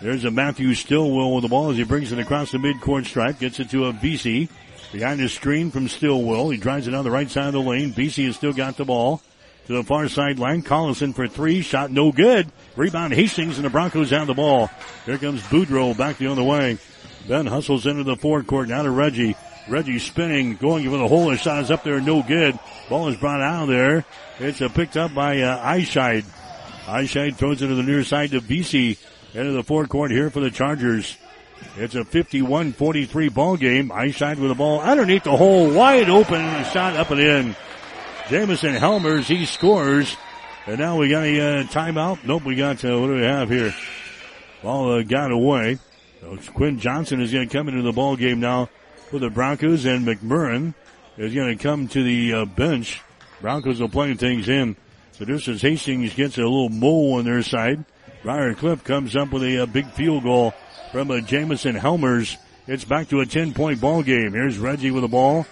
There's 0.03 0.25
a 0.25 0.31
Matthew 0.31 0.75
Stillwell 0.75 1.35
with 1.35 1.43
the 1.43 1.49
ball 1.49 1.71
as 1.71 1.77
he 1.77 1.85
brings 1.85 2.11
it 2.11 2.19
across 2.19 2.53
the 2.53 2.59
midcourt 2.59 3.05
stripe, 3.05 3.39
gets 3.39 3.61
it 3.61 3.71
to 3.71 3.87
a 3.87 3.93
Vesey. 3.93 4.49
Behind 4.93 5.21
his 5.21 5.33
screen 5.33 5.71
from 5.71 5.87
Stillwell. 5.87 6.51
He 6.51 6.57
drives 6.57 6.89
it 6.89 6.95
on 6.95 7.05
the 7.05 7.13
right 7.13 7.31
side 7.31 7.49
of 7.49 7.53
the 7.53 7.61
lane. 7.61 7.93
Vesey 7.93 8.25
has 8.25 8.35
still 8.35 8.53
got 8.53 8.77
the 8.77 8.85
ball 8.85 9.23
to 9.71 9.77
the 9.77 9.85
far 9.85 10.09
sideline. 10.09 10.63
Collison 10.63 11.15
for 11.15 11.29
three. 11.29 11.63
Shot 11.63 11.93
no 11.93 12.11
good. 12.11 12.51
Rebound 12.75 13.15
Hastings 13.15 13.57
and 13.57 13.65
the 13.65 13.71
Broncos 13.71 14.11
have 14.11 14.27
the 14.27 14.35
ball. 14.35 14.69
Here 15.07 15.17
comes 15.17 15.43
Boudreau 15.43 15.97
back 15.97 16.19
the 16.19 16.27
other 16.27 16.43
way. 16.43 16.79
Ben 17.29 17.47
hustles 17.47 17.87
into 17.87 18.03
the 18.03 18.17
forecourt. 18.17 18.69
Now 18.69 18.83
to 18.83 18.91
Reggie. 18.91 19.37
Reggie 19.69 20.01
spinning, 20.01 20.57
going 20.57 20.85
for 20.91 20.99
the 20.99 21.07
hole. 21.07 21.31
His 21.31 21.41
shot 21.41 21.63
is 21.63 21.71
up 21.71 21.85
there, 21.85 22.01
no 22.01 22.21
good. 22.23 22.59
Ball 22.89 23.09
is 23.09 23.17
brought 23.17 23.41
out 23.41 23.65
of 23.65 23.69
there. 23.69 24.05
It's 24.41 24.61
uh, 24.61 24.69
picked 24.69 24.97
up 24.97 25.15
by 25.15 25.41
uh, 25.41 25.65
Eischeid. 25.65 26.25
Eischeid 26.87 27.37
throws 27.37 27.63
it 27.63 27.69
to 27.69 27.75
the 27.77 27.85
near 27.85 28.03
side 28.03 28.33
to 28.33 28.41
Vesey. 28.41 28.99
Into 29.35 29.53
the 29.53 29.63
forecourt 29.63 30.11
here 30.11 30.31
for 30.31 30.41
the 30.41 30.51
Chargers. 30.51 31.17
It's 31.77 31.95
a 31.95 32.01
51-43 32.01 33.33
ball 33.33 33.57
game. 33.57 33.91
Eischeid 33.91 34.41
with 34.41 34.49
the 34.49 34.57
ball 34.57 34.81
underneath 34.81 35.23
the 35.23 35.37
hole, 35.37 35.73
wide 35.73 36.11
open, 36.11 36.65
shot 36.65 36.97
up 36.97 37.13
and 37.13 37.21
in. 37.21 37.57
Jamison 38.31 38.75
Helmers, 38.75 39.27
he 39.27 39.45
scores. 39.45 40.17
And 40.65 40.79
now 40.79 40.97
we 40.97 41.09
got 41.09 41.25
a 41.25 41.41
uh, 41.41 41.63
timeout. 41.65 42.25
Nope, 42.25 42.45
we 42.45 42.55
got, 42.55 42.85
uh, 42.85 42.97
what 43.01 43.09
do 43.09 43.15
we 43.15 43.23
have 43.23 43.51
here? 43.51 43.75
Ball 44.63 45.01
uh, 45.01 45.03
got 45.03 45.33
away. 45.33 45.81
So 46.21 46.39
Quinn 46.53 46.79
Johnson 46.79 47.21
is 47.21 47.33
going 47.33 47.49
to 47.49 47.53
come 47.53 47.69
into 47.69 47.83
the 47.83 47.91
ball 47.91 48.15
game 48.15 48.39
now 48.39 48.69
for 49.09 49.19
the 49.19 49.31
Broncos, 49.31 49.85
and 49.85 50.07
McMurrin 50.07 50.75
is 51.17 51.35
going 51.35 51.59
to 51.59 51.61
come 51.61 51.89
to 51.89 52.05
the 52.05 52.33
uh, 52.35 52.45
bench. 52.45 53.01
Broncos 53.41 53.81
are 53.81 53.89
playing 53.89 54.19
things 54.19 54.49
in. 54.49 54.77
As 55.19 55.61
Hastings 55.61 56.15
gets 56.15 56.39
a 56.39 56.43
little 56.43 56.69
mole 56.69 57.15
on 57.15 57.25
their 57.25 57.43
side, 57.43 57.85
Briar 58.23 58.55
Cliff 58.55 58.85
comes 58.85 59.17
up 59.17 59.33
with 59.33 59.43
a, 59.43 59.57
a 59.65 59.67
big 59.67 59.91
field 59.91 60.23
goal 60.23 60.55
from 60.93 61.11
uh, 61.11 61.19
Jamison 61.19 61.75
Helmers. 61.75 62.37
It's 62.69 62.85
back 62.85 63.09
to 63.09 63.23
a 63.23 63.27
10 63.27 63.55
point 63.55 63.81
ball 63.81 64.05
game. 64.05 64.35
Here's 64.35 64.57
Reggie 64.57 64.93
with 64.93 65.03
the 65.03 65.09
ball. 65.09 65.47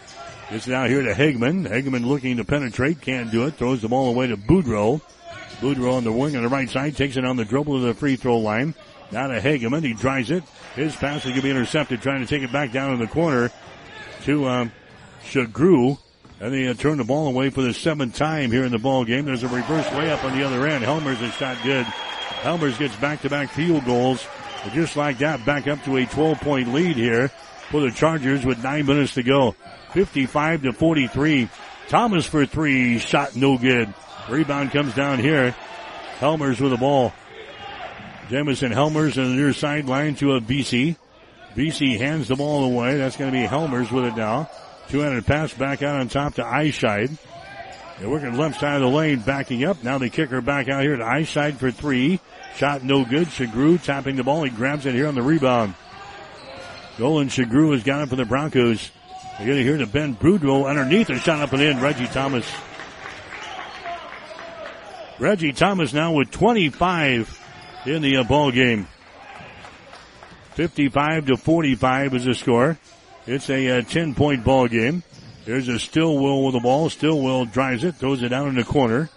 It's 0.50 0.66
now 0.66 0.86
here 0.86 1.02
to 1.02 1.12
Hageman. 1.12 1.68
Hageman 1.68 2.06
looking 2.06 2.38
to 2.38 2.44
penetrate, 2.44 3.02
can't 3.02 3.30
do 3.30 3.44
it. 3.46 3.56
Throws 3.56 3.82
the 3.82 3.88
ball 3.88 4.08
away 4.08 4.28
to 4.28 4.36
Boudreau. 4.38 5.02
Boudreau 5.60 5.98
on 5.98 6.04
the 6.04 6.12
wing 6.12 6.36
on 6.36 6.42
the 6.42 6.48
right 6.48 6.70
side, 6.70 6.96
takes 6.96 7.18
it 7.18 7.24
on 7.24 7.36
the 7.36 7.44
dribble 7.44 7.80
to 7.80 7.84
the 7.84 7.92
free 7.92 8.16
throw 8.16 8.38
line. 8.38 8.74
Now 9.12 9.26
to 9.26 9.40
Hageman. 9.40 9.84
He 9.84 9.92
drives 9.92 10.30
it. 10.30 10.42
His 10.74 10.96
pass 10.96 11.18
is 11.18 11.24
going 11.24 11.36
to 11.36 11.42
be 11.42 11.50
intercepted, 11.50 12.00
trying 12.00 12.20
to 12.20 12.26
take 12.26 12.42
it 12.42 12.50
back 12.50 12.72
down 12.72 12.94
in 12.94 12.98
the 12.98 13.06
corner 13.06 13.50
to 14.22 14.48
um, 14.48 14.72
Shagru. 15.24 15.98
And 16.40 16.54
they 16.54 16.66
uh, 16.66 16.72
turn 16.72 16.96
the 16.96 17.04
ball 17.04 17.26
away 17.26 17.50
for 17.50 17.60
the 17.60 17.74
seventh 17.74 18.16
time 18.16 18.50
here 18.50 18.64
in 18.64 18.72
the 18.72 18.78
ball 18.78 19.04
game. 19.04 19.26
There's 19.26 19.42
a 19.42 19.48
reverse 19.48 19.86
layup 19.88 20.24
on 20.24 20.38
the 20.38 20.44
other 20.46 20.66
end. 20.66 20.82
Helmers 20.82 21.20
is 21.20 21.34
shot 21.34 21.58
good. 21.62 21.84
Helmers 21.84 22.78
gets 22.78 22.96
back-to-back 22.96 23.50
field 23.50 23.84
goals. 23.84 24.26
Just 24.72 24.96
like 24.96 25.18
that, 25.18 25.44
back 25.44 25.66
up 25.66 25.82
to 25.84 25.98
a 25.98 26.06
12-point 26.06 26.72
lead 26.72 26.96
here 26.96 27.30
for 27.70 27.80
the 27.80 27.90
Chargers 27.90 28.44
with 28.44 28.62
nine 28.62 28.86
minutes 28.86 29.14
to 29.14 29.22
go. 29.22 29.52
55 29.92 30.62
to 30.62 30.72
43. 30.72 31.48
Thomas 31.88 32.26
for 32.26 32.44
three, 32.46 32.98
shot 32.98 33.34
no 33.36 33.56
good. 33.56 33.92
Rebound 34.28 34.70
comes 34.72 34.94
down 34.94 35.18
here. 35.18 35.52
Helmers 36.18 36.60
with 36.60 36.72
the 36.72 36.76
ball. 36.76 37.12
Jamison 38.28 38.72
Helmers 38.72 39.16
on 39.16 39.30
the 39.30 39.36
near 39.36 39.52
sideline 39.52 40.14
to 40.16 40.32
a 40.32 40.40
Vesey. 40.40 40.96
Vesey 41.54 41.96
hands 41.96 42.28
the 42.28 42.36
ball 42.36 42.64
away. 42.64 42.98
That's 42.98 43.16
going 43.16 43.32
to 43.32 43.38
be 43.38 43.46
Helmers 43.46 43.90
with 43.90 44.04
it 44.04 44.16
now. 44.16 44.50
Two-handed 44.88 45.26
pass 45.26 45.52
back 45.54 45.82
out 45.82 46.00
on 46.00 46.08
top 46.08 46.34
to 46.34 46.42
Eischeid. 46.42 47.16
They're 47.98 48.08
working 48.08 48.36
left 48.36 48.60
side 48.60 48.76
of 48.76 48.82
the 48.82 48.96
lane, 48.96 49.20
backing 49.20 49.64
up. 49.64 49.82
Now 49.82 49.98
they 49.98 50.08
kick 50.08 50.30
her 50.30 50.40
back 50.40 50.68
out 50.68 50.82
here 50.82 50.96
to 50.96 51.02
Eischeid 51.02 51.56
for 51.56 51.70
three. 51.70 52.20
Shot 52.56 52.84
no 52.84 53.04
good. 53.04 53.28
Shagru 53.28 53.82
tapping 53.82 54.16
the 54.16 54.24
ball. 54.24 54.44
He 54.44 54.50
grabs 54.50 54.86
it 54.86 54.94
here 54.94 55.08
on 55.08 55.14
the 55.14 55.22
rebound. 55.22 55.74
Golan 56.98 57.28
Shagru 57.28 57.72
has 57.72 57.84
got 57.84 58.02
it 58.02 58.08
for 58.08 58.16
the 58.16 58.24
Broncos. 58.24 58.90
They're 59.38 59.46
going 59.46 59.58
to 59.58 59.64
hear 59.64 59.78
the 59.78 59.86
Ben 59.86 60.16
Boudreau 60.16 60.68
underneath 60.68 61.08
a 61.10 61.18
shot 61.20 61.40
up 61.40 61.52
and 61.52 61.62
in. 61.62 61.80
Reggie 61.80 62.08
Thomas. 62.08 62.44
Reggie 65.20 65.52
Thomas 65.52 65.92
now 65.92 66.12
with 66.12 66.32
25 66.32 67.40
in 67.86 68.02
the 68.02 68.16
uh, 68.16 68.24
ball 68.24 68.50
game. 68.50 68.88
55 70.54 71.26
to 71.26 71.36
45 71.36 72.14
is 72.14 72.24
the 72.24 72.34
score. 72.34 72.76
It's 73.28 73.48
a 73.48 73.78
uh, 73.78 73.82
10 73.82 74.16
point 74.16 74.42
ball 74.42 74.66
game. 74.66 75.04
There's 75.44 75.68
a 75.68 75.78
Stillwell 75.78 76.44
with 76.44 76.54
the 76.54 76.60
ball. 76.60 76.90
Stillwell 76.90 77.44
drives 77.44 77.84
it, 77.84 77.94
throws 77.94 78.24
it 78.24 78.30
down 78.30 78.48
in 78.48 78.56
the 78.56 78.64
corner. 78.64 79.08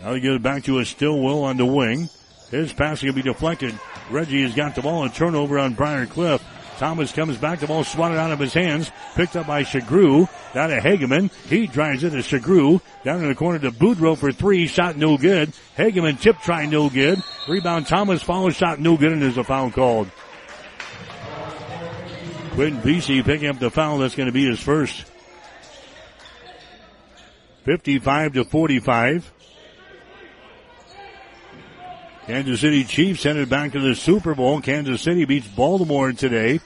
Now 0.00 0.14
he 0.14 0.20
gives 0.20 0.36
it 0.36 0.42
back 0.42 0.64
to 0.64 0.78
a 0.78 0.86
Stillwell 0.86 1.44
on 1.44 1.58
the 1.58 1.66
wing. 1.66 2.08
His 2.50 2.72
pass 2.72 3.02
will 3.02 3.12
be 3.12 3.20
deflected. 3.22 3.78
Reggie 4.10 4.42
has 4.42 4.54
got 4.54 4.74
the 4.74 4.82
ball. 4.82 5.04
A 5.04 5.10
turnover 5.10 5.58
on 5.58 5.74
Briar 5.74 6.06
Cliff. 6.06 6.42
Thomas 6.82 7.12
comes 7.12 7.36
back. 7.36 7.60
The 7.60 7.68
ball 7.68 7.84
swatted 7.84 8.18
out 8.18 8.32
of 8.32 8.40
his 8.40 8.52
hands. 8.52 8.90
Picked 9.14 9.36
up 9.36 9.46
by 9.46 9.62
Shagru. 9.62 10.28
Down 10.52 10.70
to 10.70 10.80
Hageman. 10.80 11.32
He 11.46 11.68
drives 11.68 12.02
it 12.02 12.10
to 12.10 12.16
Shagru. 12.16 12.80
Down 13.04 13.22
in 13.22 13.28
the 13.28 13.36
corner 13.36 13.60
to 13.60 13.70
Boudreau 13.70 14.18
for 14.18 14.32
three. 14.32 14.66
Shot 14.66 14.96
no 14.96 15.16
good. 15.16 15.52
Hageman 15.78 16.20
tip 16.20 16.38
try 16.40 16.66
no 16.66 16.90
good. 16.90 17.22
Rebound 17.48 17.86
Thomas 17.86 18.20
follows 18.20 18.56
shot 18.56 18.80
no 18.80 18.96
good 18.96 19.12
and 19.12 19.22
there's 19.22 19.36
a 19.36 19.44
foul 19.44 19.70
called. 19.70 20.10
Quinn 22.54 22.80
Vesey 22.80 23.22
picking 23.22 23.46
up 23.46 23.60
the 23.60 23.70
foul. 23.70 23.98
That's 23.98 24.16
going 24.16 24.26
to 24.26 24.32
be 24.32 24.44
his 24.44 24.58
first. 24.58 25.04
55 27.62 28.32
to 28.32 28.44
45. 28.44 29.32
Kansas 32.26 32.60
City 32.60 32.82
Chiefs 32.82 33.22
headed 33.22 33.48
back 33.48 33.70
to 33.70 33.80
the 33.80 33.94
Super 33.94 34.34
Bowl. 34.34 34.60
Kansas 34.60 35.00
City 35.00 35.24
beats 35.26 35.46
Baltimore 35.46 36.10
today 36.12 36.58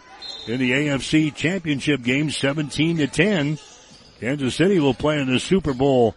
in 0.47 0.61
the 0.61 0.71
AFC 0.73 1.35
Championship 1.35 2.03
game 2.03 2.31
17 2.31 2.99
to 2.99 3.07
10. 3.07 3.59
Kansas 4.21 4.55
City 4.55 4.79
will 4.79 4.95
play 4.95 5.21
in 5.21 5.31
the 5.31 5.41
Super 5.41 5.75
Bowl 5.75 6.15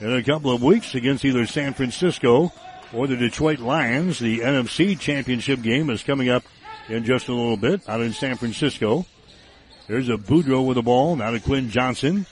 in 0.00 0.12
a 0.12 0.22
couple 0.22 0.52
of 0.52 0.62
weeks 0.62 0.94
against 0.94 1.24
either 1.24 1.46
San 1.46 1.72
Francisco 1.72 2.52
or 2.92 3.06
the 3.06 3.16
Detroit 3.16 3.60
Lions. 3.60 4.18
The 4.18 4.40
NFC 4.40 4.98
Championship 4.98 5.62
game 5.62 5.88
is 5.90 6.02
coming 6.02 6.28
up 6.28 6.42
in 6.88 7.04
just 7.04 7.28
a 7.28 7.32
little 7.32 7.56
bit 7.56 7.88
out 7.88 8.00
in 8.00 8.12
San 8.12 8.36
Francisco. 8.36 9.06
There's 9.86 10.08
a 10.08 10.16
Boudreau 10.16 10.66
with 10.66 10.76
the 10.76 10.82
ball. 10.82 11.16
Now 11.16 11.30
to 11.30 11.40
Quinn 11.40 11.70
Johnson. 11.70 12.26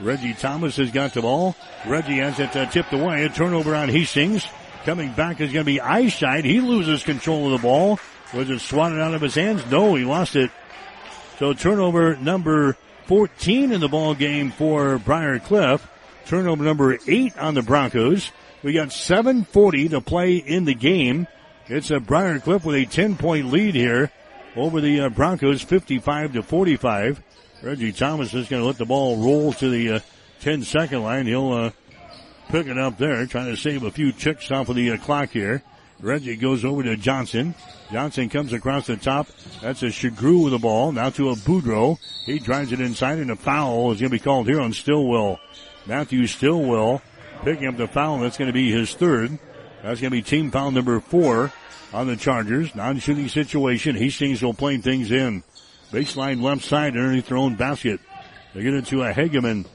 Reggie 0.00 0.34
Thomas 0.34 0.76
has 0.76 0.90
got 0.90 1.14
the 1.14 1.22
ball. 1.22 1.56
Reggie 1.86 2.18
has 2.18 2.38
it 2.38 2.54
uh, 2.54 2.66
tipped 2.66 2.92
away. 2.92 3.24
A 3.24 3.28
turnover 3.28 3.74
on 3.74 3.88
Hastings. 3.88 4.46
Coming 4.84 5.12
back 5.12 5.40
is 5.40 5.52
going 5.52 5.66
to 5.66 5.72
be 5.72 5.80
Eischeid. 5.80 6.44
He 6.44 6.60
loses 6.60 7.02
control 7.02 7.46
of 7.46 7.60
the 7.60 7.66
ball. 7.66 7.98
Was 8.32 8.48
it 8.48 8.60
swatted 8.60 9.00
out 9.00 9.14
of 9.14 9.20
his 9.20 9.34
hands? 9.34 9.68
No, 9.70 9.94
he 9.96 10.04
lost 10.04 10.36
it. 10.36 10.50
So 11.38 11.52
turnover 11.52 12.16
number 12.16 12.76
14 13.06 13.70
in 13.70 13.80
the 13.80 13.88
ball 13.88 14.14
game 14.14 14.50
for 14.50 14.98
Briar 14.98 15.38
Cliff. 15.38 15.88
Turnover 16.26 16.64
number 16.64 16.98
eight 17.06 17.38
on 17.38 17.54
the 17.54 17.62
Broncos. 17.62 18.32
We 18.64 18.72
got 18.72 18.90
740 18.90 19.90
to 19.90 20.00
play 20.00 20.36
in 20.36 20.64
the 20.64 20.74
game. 20.74 21.28
It's 21.68 21.92
a 21.92 22.00
Briar 22.00 22.40
Cliff 22.40 22.64
with 22.64 22.74
a 22.74 22.86
10 22.86 23.16
point 23.16 23.52
lead 23.52 23.76
here 23.76 24.10
over 24.56 24.80
the 24.80 25.02
uh, 25.02 25.08
Broncos 25.10 25.62
55 25.62 26.32
to 26.32 26.42
45. 26.42 27.22
Reggie 27.62 27.92
Thomas 27.92 28.34
is 28.34 28.48
going 28.48 28.62
to 28.62 28.66
let 28.66 28.78
the 28.78 28.84
ball 28.84 29.16
roll 29.18 29.52
to 29.54 29.70
the 29.70 29.92
uh, 29.92 30.00
10 30.40 30.64
second 30.64 31.04
line. 31.04 31.26
He'll 31.26 31.52
uh, 31.52 31.70
pick 32.48 32.66
it 32.66 32.78
up 32.78 32.98
there, 32.98 33.24
trying 33.26 33.54
to 33.54 33.56
save 33.56 33.84
a 33.84 33.92
few 33.92 34.10
ticks 34.10 34.50
off 34.50 34.68
of 34.70 34.76
the 34.76 34.90
uh, 34.90 34.96
clock 34.96 35.30
here. 35.30 35.62
Reggie 36.00 36.36
goes 36.36 36.64
over 36.64 36.82
to 36.82 36.96
Johnson. 36.96 37.54
Johnson 37.90 38.28
comes 38.28 38.52
across 38.52 38.86
the 38.86 38.96
top. 38.96 39.26
That's 39.60 39.82
a 39.82 39.86
Shagru 39.86 40.44
with 40.44 40.52
the 40.52 40.58
ball. 40.58 40.92
Now 40.92 41.10
to 41.10 41.30
a 41.30 41.34
Boudreau. 41.34 41.98
He 42.24 42.38
drives 42.38 42.72
it 42.72 42.80
inside 42.80 43.18
and 43.18 43.30
a 43.30 43.36
foul 43.36 43.90
is 43.92 44.00
going 44.00 44.10
to 44.10 44.16
be 44.16 44.22
called 44.22 44.46
here 44.46 44.60
on 44.60 44.72
Stillwell. 44.72 45.40
Matthew 45.86 46.26
Stillwell 46.26 47.02
picking 47.42 47.66
up 47.66 47.76
the 47.76 47.88
foul. 47.88 48.18
That's 48.20 48.36
going 48.36 48.48
to 48.48 48.52
be 48.52 48.70
his 48.70 48.94
third. 48.94 49.38
That's 49.82 50.00
going 50.00 50.10
to 50.10 50.16
be 50.16 50.22
team 50.22 50.50
foul 50.50 50.70
number 50.70 51.00
four 51.00 51.52
on 51.92 52.06
the 52.06 52.16
Chargers. 52.16 52.74
Non-shooting 52.74 53.28
situation. 53.28 53.96
Hastings 53.96 54.42
will 54.42 54.54
play 54.54 54.76
things 54.76 55.10
in. 55.10 55.42
Baseline 55.90 56.42
left 56.42 56.64
side 56.64 56.96
underneath 56.96 57.28
their 57.28 57.38
own 57.38 57.56
basket. 57.56 58.00
They 58.54 58.62
get 58.62 58.74
it 58.74 58.86
to 58.86 59.02
a 59.02 59.12
Hageman. 59.12 59.66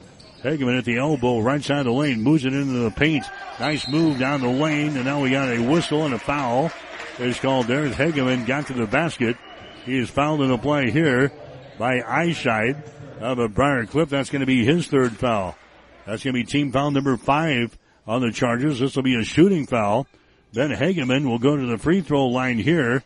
Hageman 0.44 0.76
at 0.76 0.84
the 0.84 0.98
elbow, 0.98 1.40
right 1.40 1.64
side 1.64 1.78
of 1.78 1.84
the 1.86 1.92
lane, 1.92 2.20
moves 2.20 2.44
it 2.44 2.52
into 2.52 2.74
the 2.80 2.90
paint. 2.90 3.24
Nice 3.58 3.88
move 3.88 4.18
down 4.18 4.42
the 4.42 4.48
lane, 4.48 4.94
and 4.94 5.06
now 5.06 5.22
we 5.22 5.30
got 5.30 5.48
a 5.48 5.58
whistle 5.58 6.04
and 6.04 6.12
a 6.12 6.18
foul 6.18 6.70
It's 7.18 7.40
called 7.40 7.66
there. 7.66 7.88
Hageman 7.88 8.44
got 8.44 8.66
to 8.66 8.74
the 8.74 8.86
basket. 8.86 9.38
He 9.86 9.96
is 9.96 10.10
fouled 10.10 10.42
in 10.42 10.48
the 10.48 10.58
play 10.58 10.90
here 10.90 11.32
by 11.78 12.00
Eischeid 12.00 12.82
of 13.20 13.38
a 13.38 13.48
Briar 13.48 13.86
Cliff. 13.86 14.10
That's 14.10 14.28
going 14.28 14.40
to 14.40 14.46
be 14.46 14.66
his 14.66 14.86
third 14.86 15.16
foul. 15.16 15.56
That's 16.04 16.22
going 16.22 16.34
to 16.34 16.40
be 16.40 16.44
team 16.44 16.72
foul 16.72 16.90
number 16.90 17.16
five 17.16 17.78
on 18.06 18.20
the 18.20 18.30
Chargers. 18.30 18.78
This 18.78 18.96
will 18.96 19.02
be 19.02 19.18
a 19.18 19.24
shooting 19.24 19.66
foul. 19.66 20.06
Ben 20.52 20.70
Hageman 20.70 21.26
will 21.26 21.38
go 21.38 21.56
to 21.56 21.66
the 21.66 21.78
free 21.78 22.02
throw 22.02 22.26
line 22.26 22.58
here 22.58 23.02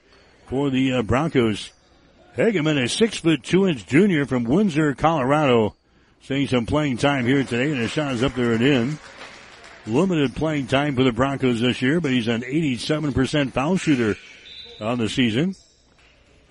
for 0.49 0.71
the 0.71 0.95
uh, 0.95 1.03
Broncos. 1.03 1.71
Hageman, 2.37 2.83
a 2.83 2.89
six 2.89 3.19
foot 3.19 3.45
two 3.45 3.69
inch 3.69 3.87
junior 3.87 4.27
from 4.27 4.43
Windsor, 4.43 4.95
Colorado. 4.95 5.77
Seeing 6.23 6.47
some 6.47 6.67
playing 6.67 6.99
time 6.99 7.25
here 7.25 7.43
today, 7.43 7.71
and 7.71 7.81
his 7.81 7.91
shot 7.91 8.13
is 8.13 8.23
up 8.23 8.35
there 8.35 8.53
and 8.53 8.63
in. 8.63 8.99
Limited 9.87 10.37
playing 10.37 10.67
time 10.67 10.95
for 10.95 11.03
the 11.03 11.13
Broncos 11.13 11.61
this 11.61 11.81
year, 11.81 12.01
but 12.01 12.11
he's 12.11 12.29
an 12.29 12.43
87% 12.43 13.53
foul 13.53 13.77
shooter 13.77 14.17
on 14.81 14.99
the 14.99 15.09
season. 15.09 15.55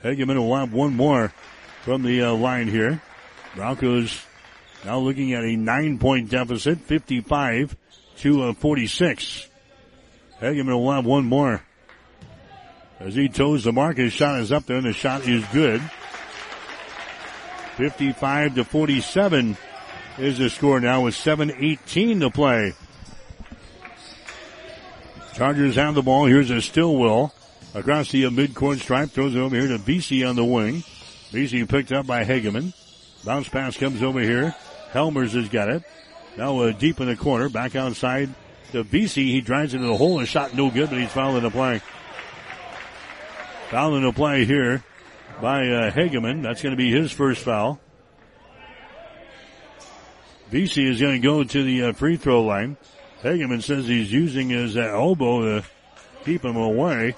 Hageman 0.04 0.38
will 0.38 0.56
have 0.56 0.74
one 0.74 0.96
more 0.96 1.34
from 1.84 2.04
the 2.04 2.24
uh, 2.24 2.34
line 2.34 2.68
here. 2.68 3.02
Broncos 3.56 4.20
now 4.86 5.00
looking 5.00 5.34
at 5.34 5.44
a 5.44 5.56
nine 5.56 6.00
point 6.00 6.30
deficit, 6.30 6.80
55 6.80 7.76
to 8.18 8.44
uh, 8.44 8.54
46. 8.54 9.48
Hageman 10.42 10.68
will 10.68 10.92
have 10.92 11.06
one 11.06 11.26
more. 11.26 11.62
As 13.00 13.14
he 13.14 13.30
toes 13.30 13.64
the 13.64 13.72
mark, 13.72 13.98
his 13.98 14.14
shot 14.14 14.40
is 14.40 14.52
up 14.52 14.66
there 14.66 14.78
and 14.78 14.86
the 14.86 14.94
shot 14.94 15.28
is 15.28 15.44
good. 15.54 15.82
55 17.78 18.56
to 18.56 18.66
47 18.66 19.56
is 20.18 20.40
the 20.40 20.50
score 20.50 20.80
now 20.80 21.02
with 21.02 21.14
7.18 21.14 22.22
to 22.22 22.32
play. 22.32 22.74
Chargers 25.36 25.76
have 25.76 25.94
the 25.94 26.02
ball. 26.02 26.26
Here's 26.26 26.50
a 26.50 26.60
Stillwell 26.60 27.36
across 27.76 28.10
the 28.10 28.24
midcourt 28.24 28.80
stripe. 28.80 29.12
Throws 29.12 29.36
it 29.36 29.38
over 29.38 29.56
here 29.56 29.68
to 29.68 29.78
Vesey 29.78 30.24
on 30.24 30.36
the 30.36 30.44
wing. 30.44 30.84
Vesey 31.30 31.64
picked 31.66 31.92
up 31.92 32.08
by 32.08 32.24
Hageman. 32.24 32.74
Bounce 33.24 33.48
pass 33.48 33.78
comes 33.78 34.02
over 34.02 34.22
here. 34.22 34.56
Helmers 34.92 35.34
has 35.34 35.48
got 35.48 35.70
it. 35.70 35.84
Now 36.36 36.60
uh, 36.62 36.72
deep 36.72 37.00
in 37.00 37.06
the 37.06 37.16
corner. 37.16 37.48
Back 37.48 37.76
outside 37.76 38.34
to 38.72 38.82
Vesey. 38.82 39.32
He 39.32 39.42
drives 39.42 39.76
into 39.76 39.86
the 39.86 39.98
hole. 39.98 40.20
A 40.20 40.26
shot 40.26 40.56
no 40.56 40.72
good, 40.72 40.90
but 40.90 40.98
he's 40.98 41.12
fouled 41.12 41.38
in 41.38 41.44
the 41.44 41.52
play. 41.52 41.84
Foul 43.70 43.98
in 43.98 44.04
the 44.04 44.14
play 44.14 44.46
here 44.46 44.84
by 45.42 45.68
uh, 45.68 45.92
Hageman. 45.92 46.42
That's 46.42 46.62
going 46.62 46.72
to 46.72 46.78
be 46.78 46.92
his 46.92 47.12
first 47.12 47.44
foul. 47.44 47.80
Vesey 50.50 50.90
is 50.90 51.02
going 51.02 51.22
to 51.22 51.28
go 51.28 51.44
to 51.44 51.64
the 51.64 51.84
uh, 51.84 51.94
free 51.94 52.18
throw 52.18 52.44
line. 52.44 52.78
Hageman 53.22 53.62
says 53.62 53.88
he's 53.88 54.12
using 54.12 54.50
his 54.50 54.78
uh, 54.78 54.82
elbow 54.82 55.60
to 55.60 55.68
keep 56.24 56.44
him 56.44 56.56
away. 56.56 57.16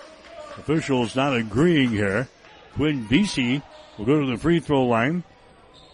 Officials 0.58 1.16
not 1.16 1.36
agreeing 1.36 1.92
here. 1.92 2.28
Quinn 2.74 3.08
Vesey 3.08 3.62
will 3.98 4.06
go 4.06 4.20
to 4.20 4.32
the 4.32 4.38
free 4.38 4.60
throw 4.60 4.86
line. 4.86 5.24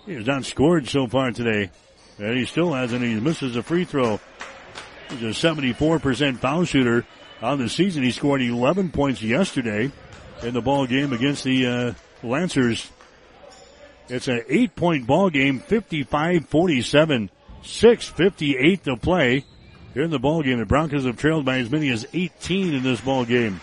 He 0.05 0.13
has 0.13 0.25
not 0.25 0.45
scored 0.45 0.87
so 0.87 1.07
far 1.07 1.31
today. 1.31 1.69
And 2.17 2.37
he 2.37 2.45
still 2.45 2.73
hasn't. 2.73 3.03
He 3.03 3.19
misses 3.19 3.55
a 3.55 3.63
free 3.63 3.85
throw. 3.85 4.19
He's 5.09 5.21
a 5.21 5.53
74% 5.53 6.37
foul 6.37 6.63
shooter 6.63 7.05
on 7.41 7.59
the 7.59 7.69
season. 7.69 8.03
He 8.03 8.11
scored 8.11 8.41
11 8.41 8.91
points 8.91 9.21
yesterday 9.21 9.91
in 10.41 10.53
the 10.53 10.61
ball 10.61 10.85
game 10.85 11.11
against 11.13 11.43
the 11.43 11.67
uh, 11.67 11.93
Lancers. 12.25 12.89
It's 14.07 14.27
an 14.27 14.43
eight 14.49 14.75
point 14.75 15.07
ball 15.07 15.29
game, 15.29 15.59
55-47, 15.61 17.29
6.58 17.63 18.83
to 18.83 18.97
play 18.97 19.45
here 19.93 20.03
in 20.03 20.11
the 20.11 20.19
ball 20.19 20.43
game. 20.43 20.59
The 20.59 20.65
Broncos 20.65 21.05
have 21.05 21.17
trailed 21.17 21.45
by 21.45 21.57
as 21.59 21.71
many 21.71 21.89
as 21.89 22.05
18 22.13 22.75
in 22.75 22.83
this 22.83 23.01
ball 23.01 23.25
game. 23.25 23.61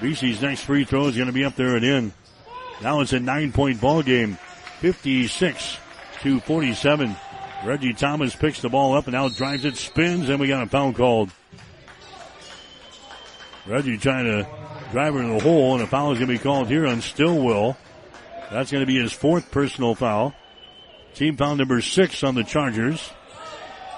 Vesey's 0.00 0.40
next 0.42 0.62
free 0.62 0.84
throw 0.84 1.06
is 1.06 1.16
going 1.16 1.26
to 1.26 1.32
be 1.32 1.44
up 1.44 1.56
there 1.56 1.76
and 1.76 1.84
in. 1.84 2.12
Now 2.82 3.00
it's 3.00 3.12
a 3.12 3.20
nine 3.20 3.52
point 3.52 3.80
ball 3.80 4.02
game, 4.02 4.38
56 4.80 5.78
to 6.22 6.40
47. 6.40 7.16
Reggie 7.64 7.92
Thomas 7.92 8.34
picks 8.34 8.60
the 8.60 8.68
ball 8.68 8.94
up 8.94 9.06
and 9.06 9.14
now 9.14 9.28
drives 9.28 9.64
it, 9.64 9.76
spins, 9.76 10.28
and 10.28 10.40
we 10.40 10.48
got 10.48 10.64
a 10.64 10.66
foul 10.66 10.92
called. 10.92 11.30
Reggie 13.66 13.98
trying 13.98 14.24
to 14.24 14.48
drive 14.90 15.14
her 15.14 15.22
in 15.22 15.36
the 15.36 15.42
hole, 15.42 15.74
and 15.74 15.82
a 15.82 15.86
foul 15.86 16.12
is 16.12 16.18
going 16.18 16.28
to 16.28 16.34
be 16.34 16.42
called 16.42 16.68
here 16.68 16.86
on 16.86 17.00
Stillwell. 17.00 17.76
That's 18.52 18.70
going 18.70 18.82
to 18.82 18.86
be 18.86 19.00
his 19.00 19.14
fourth 19.14 19.50
personal 19.50 19.94
foul. 19.94 20.34
Team 21.14 21.36
foul 21.38 21.56
number 21.56 21.80
six 21.80 22.22
on 22.22 22.34
the 22.34 22.44
Chargers. 22.44 23.10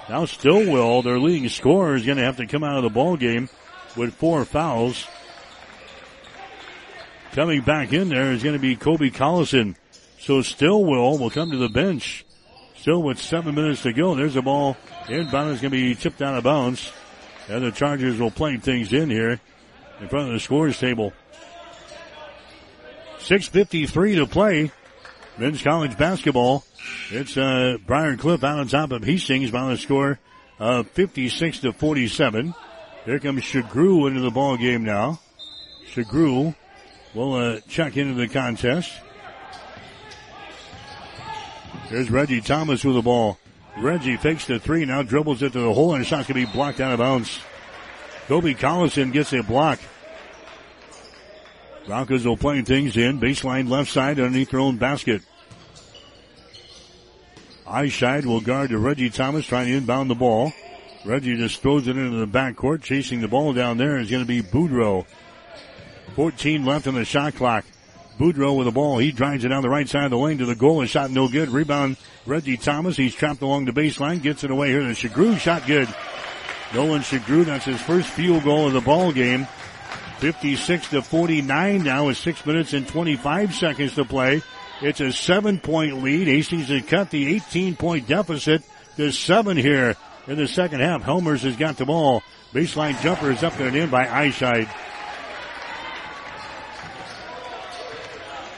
Now 0.07 0.23
Stillwell, 0.23 1.01
their 1.01 1.19
leading 1.19 1.49
scorer, 1.49 1.95
is 1.95 2.05
going 2.05 2.17
to 2.17 2.23
have 2.23 2.37
to 2.37 2.47
come 2.47 2.63
out 2.63 2.77
of 2.77 2.83
the 2.83 2.89
ball 2.89 3.17
game 3.17 3.49
with 3.97 4.13
four 4.13 4.45
fouls. 4.45 5.05
Coming 7.33 7.61
back 7.61 7.91
in 7.91 8.07
there 8.07 8.31
is 8.31 8.43
going 8.43 8.55
to 8.55 8.61
be 8.61 8.77
Kobe 8.77 9.09
Collison. 9.09 9.75
So 10.19 10.41
Stillwell 10.41 11.17
will 11.17 11.29
come 11.29 11.51
to 11.51 11.57
the 11.57 11.67
bench. 11.67 12.25
Still 12.77 13.03
with 13.03 13.19
seven 13.19 13.55
minutes 13.55 13.81
to 13.81 13.91
go. 13.91 14.15
There's 14.15 14.37
a 14.37 14.41
ball 14.41 14.77
inbound. 15.09 15.51
is 15.51 15.59
going 15.59 15.71
to 15.71 15.77
be 15.77 15.95
tipped 15.95 16.21
out 16.21 16.37
of 16.37 16.45
bounds. 16.45 16.93
And 17.49 17.61
the 17.61 17.71
Chargers 17.71 18.19
will 18.19 18.31
play 18.31 18.55
things 18.55 18.93
in 18.93 19.09
here 19.09 19.41
in 19.99 20.07
front 20.07 20.27
of 20.27 20.33
the 20.33 20.39
scores 20.39 20.79
table. 20.79 21.11
6.53 23.25 24.15
to 24.17 24.27
play. 24.27 24.71
Men's 25.39 25.63
college 25.63 25.97
basketball. 25.97 26.63
It's 27.09 27.35
uh, 27.35 27.77
Briar 27.83 28.17
Cliff 28.17 28.43
out 28.43 28.59
on 28.59 28.67
top 28.67 28.91
of 28.91 29.03
Hastings 29.03 29.49
by 29.49 29.67
the 29.71 29.77
score 29.77 30.19
of 30.59 30.87
56 30.91 31.61
to 31.61 31.73
47. 31.73 32.53
Here 33.05 33.19
comes 33.19 33.41
Shagru 33.41 34.07
into 34.07 34.21
the 34.21 34.29
ball 34.29 34.57
game 34.57 34.83
now. 34.83 35.19
Shagru 35.91 36.55
will 37.15 37.33
uh, 37.33 37.59
check 37.67 37.97
into 37.97 38.13
the 38.13 38.27
contest. 38.27 38.91
There's 41.89 42.11
Reggie 42.11 42.41
Thomas 42.41 42.85
with 42.85 42.95
the 42.95 43.01
ball. 43.01 43.39
Reggie 43.79 44.17
fakes 44.17 44.45
the 44.45 44.59
three, 44.59 44.85
now 44.85 45.01
dribbles 45.01 45.41
it 45.41 45.53
to 45.53 45.59
the 45.61 45.73
hole, 45.73 45.93
and 45.95 46.01
the 46.01 46.05
shot's 46.05 46.27
going 46.27 46.41
to 46.41 46.47
be 46.47 46.53
blocked 46.53 46.79
out 46.79 46.93
of 46.93 46.99
bounds. 46.99 47.39
Kobe 48.27 48.53
Collison 48.53 49.11
gets 49.11 49.33
a 49.33 49.41
block. 49.41 49.79
Broncos 51.87 52.25
will 52.25 52.37
play 52.37 52.61
things 52.61 52.97
in. 52.97 53.19
Baseline 53.19 53.69
left 53.69 53.91
side 53.91 54.19
underneath 54.19 54.49
their 54.49 54.59
own 54.59 54.77
basket. 54.77 55.21
Eischeid 57.67 58.25
will 58.25 58.41
guard 58.41 58.69
to 58.69 58.77
Reggie 58.77 59.09
Thomas 59.09 59.45
trying 59.45 59.67
to 59.67 59.73
inbound 59.73 60.09
the 60.09 60.15
ball. 60.15 60.51
Reggie 61.03 61.37
just 61.37 61.61
throws 61.61 61.87
it 61.87 61.97
into 61.97 62.17
the 62.17 62.27
backcourt. 62.27 62.81
Chasing 62.81 63.21
the 63.21 63.27
ball 63.27 63.53
down 63.53 63.77
there 63.77 63.97
is 63.97 64.09
going 64.09 64.23
to 64.23 64.27
be 64.27 64.41
Boudreau. 64.41 65.05
14 66.15 66.65
left 66.65 66.87
on 66.87 66.95
the 66.95 67.05
shot 67.05 67.35
clock. 67.35 67.65
Boudreau 68.17 68.57
with 68.57 68.65
the 68.65 68.71
ball. 68.71 68.97
He 68.97 69.11
drives 69.11 69.43
it 69.43 69.49
down 69.49 69.61
the 69.61 69.69
right 69.69 69.87
side 69.87 70.05
of 70.05 70.11
the 70.11 70.17
lane 70.17 70.37
to 70.37 70.45
the 70.45 70.55
goal. 70.55 70.81
A 70.81 70.87
shot 70.87 71.11
no 71.11 71.27
good. 71.27 71.49
Rebound 71.49 71.97
Reggie 72.25 72.57
Thomas. 72.57 72.97
He's 72.97 73.13
trapped 73.13 73.41
along 73.41 73.65
the 73.65 73.71
baseline. 73.71 74.21
Gets 74.21 74.43
it 74.43 74.51
away 74.51 74.69
here 74.69 74.81
to 74.81 74.87
Shagru. 74.87 75.37
Shot 75.37 75.67
good. 75.67 75.93
Nolan 76.73 77.01
Shagru. 77.01 77.45
That's 77.45 77.65
his 77.65 77.81
first 77.81 78.07
field 78.09 78.43
goal 78.43 78.67
of 78.67 78.73
the 78.73 78.81
ball 78.81 79.11
game. 79.11 79.47
56 80.19 80.89
to 80.89 81.01
49 81.01 81.83
now 81.83 82.07
with 82.07 82.17
6 82.17 82.45
minutes 82.45 82.73
and 82.73 82.87
25 82.87 83.53
seconds 83.53 83.95
to 83.95 84.05
play. 84.05 84.41
It's 84.81 85.01
a 85.01 85.11
7 85.11 85.59
point 85.59 86.03
lead. 86.03 86.27
Hastings 86.27 86.69
has 86.69 86.83
cut 86.83 87.09
the 87.09 87.35
18 87.35 87.75
point 87.75 88.07
deficit 88.07 88.63
to 88.97 89.11
7 89.11 89.57
here 89.57 89.95
in 90.27 90.37
the 90.37 90.47
second 90.47 90.81
half. 90.81 91.03
Helmers 91.03 91.43
has 91.43 91.55
got 91.55 91.77
the 91.77 91.85
ball. 91.85 92.23
Baseline 92.53 92.99
jumper 93.01 93.31
is 93.31 93.43
up 93.43 93.59
and 93.59 93.75
in 93.75 93.89
by 93.89 94.05
Eischeid. 94.05 94.67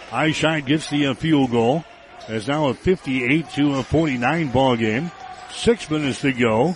Eischeid 0.09 0.65
gets 0.65 0.89
the 0.89 1.07
uh, 1.07 1.13
field 1.13 1.51
goal. 1.51 1.83
It's 2.27 2.47
now 2.47 2.67
a 2.67 2.73
58 2.73 3.49
to 3.51 3.75
a 3.75 3.83
49 3.83 4.51
ball 4.51 4.75
game. 4.75 5.11
Six 5.51 5.89
minutes 5.89 6.21
to 6.21 6.33
go 6.33 6.75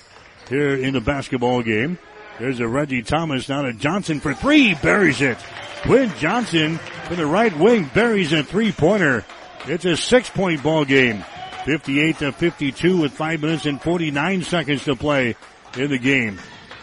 here 0.49 0.76
in 0.76 0.94
the 0.94 1.02
basketball 1.02 1.62
game. 1.62 1.98
There's 2.41 2.59
a 2.59 2.68
Reggie 2.68 3.03
Thomas 3.03 3.45
down 3.45 3.65
to 3.65 3.73
Johnson 3.73 4.19
for 4.19 4.34
three. 4.34 4.73
Buries 4.73 5.22
it. 5.22 5.38
Quinn 5.84 6.11
Johnson 6.18 6.80
from 7.05 7.18
the 7.18 7.26
right 7.27 7.55
wing 7.55 7.88
buries 7.93 8.34
a 8.34 8.41
three 8.41 8.72
pointer. 8.72 9.23
It's 9.68 9.85
a 9.85 9.95
six 9.95 10.27
point 10.27 10.63
ball 10.63 10.84
game. 10.84 11.23
58 11.65 12.18
to 12.18 12.31
52 12.31 12.99
with 12.99 13.11
five 13.11 13.41
minutes 13.41 13.68
and 13.68 13.80
49 13.80 14.41
seconds 14.41 14.84
to 14.85 14.95
play 14.95 15.35
in 15.77 15.91
the 15.91 15.99
game. 15.99 16.39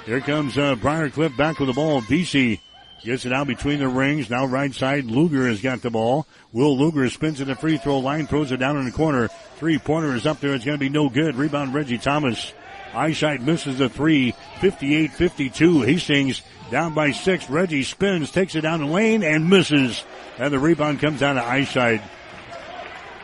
Here 0.06 0.20
comes 0.20 0.56
uh, 0.56 0.76
Briar 0.76 1.10
Cliff 1.10 1.36
back 1.36 1.58
with 1.58 1.66
the 1.66 1.72
ball. 1.72 2.02
Vesey 2.02 2.60
gets 3.02 3.26
it 3.26 3.32
out 3.32 3.48
between 3.48 3.80
the 3.80 3.88
rings. 3.88 4.30
Now 4.30 4.46
right 4.46 4.72
side, 4.72 5.06
Luger 5.06 5.48
has 5.48 5.60
got 5.60 5.82
the 5.82 5.90
ball. 5.90 6.28
Will 6.52 6.78
Luger 6.78 7.10
spins 7.10 7.40
at 7.40 7.48
the 7.48 7.56
free 7.56 7.78
throw 7.78 7.98
line, 7.98 8.28
throws 8.28 8.52
it 8.52 8.58
down 8.58 8.76
in 8.76 8.84
the 8.84 8.92
corner. 8.92 9.26
Three 9.56 9.78
pointer 9.78 10.14
is 10.14 10.24
up 10.24 10.38
there. 10.38 10.54
It's 10.54 10.64
going 10.64 10.78
to 10.78 10.80
be 10.80 10.88
no 10.88 11.08
good. 11.08 11.34
Rebound 11.34 11.74
Reggie 11.74 11.98
Thomas. 11.98 12.52
Eischeid 12.98 13.40
misses 13.40 13.78
the 13.78 13.88
three. 13.88 14.34
58-52. 14.60 15.86
Hastings 15.86 16.42
down 16.70 16.94
by 16.94 17.12
six. 17.12 17.48
Reggie 17.48 17.82
spins, 17.82 18.30
takes 18.30 18.54
it 18.54 18.62
down 18.62 18.80
the 18.80 18.86
lane 18.86 19.22
and 19.22 19.48
misses. 19.48 20.04
And 20.38 20.52
the 20.52 20.58
rebound 20.58 21.00
comes 21.00 21.20
down 21.20 21.36
to 21.36 21.40
Eischeid. 21.40 22.02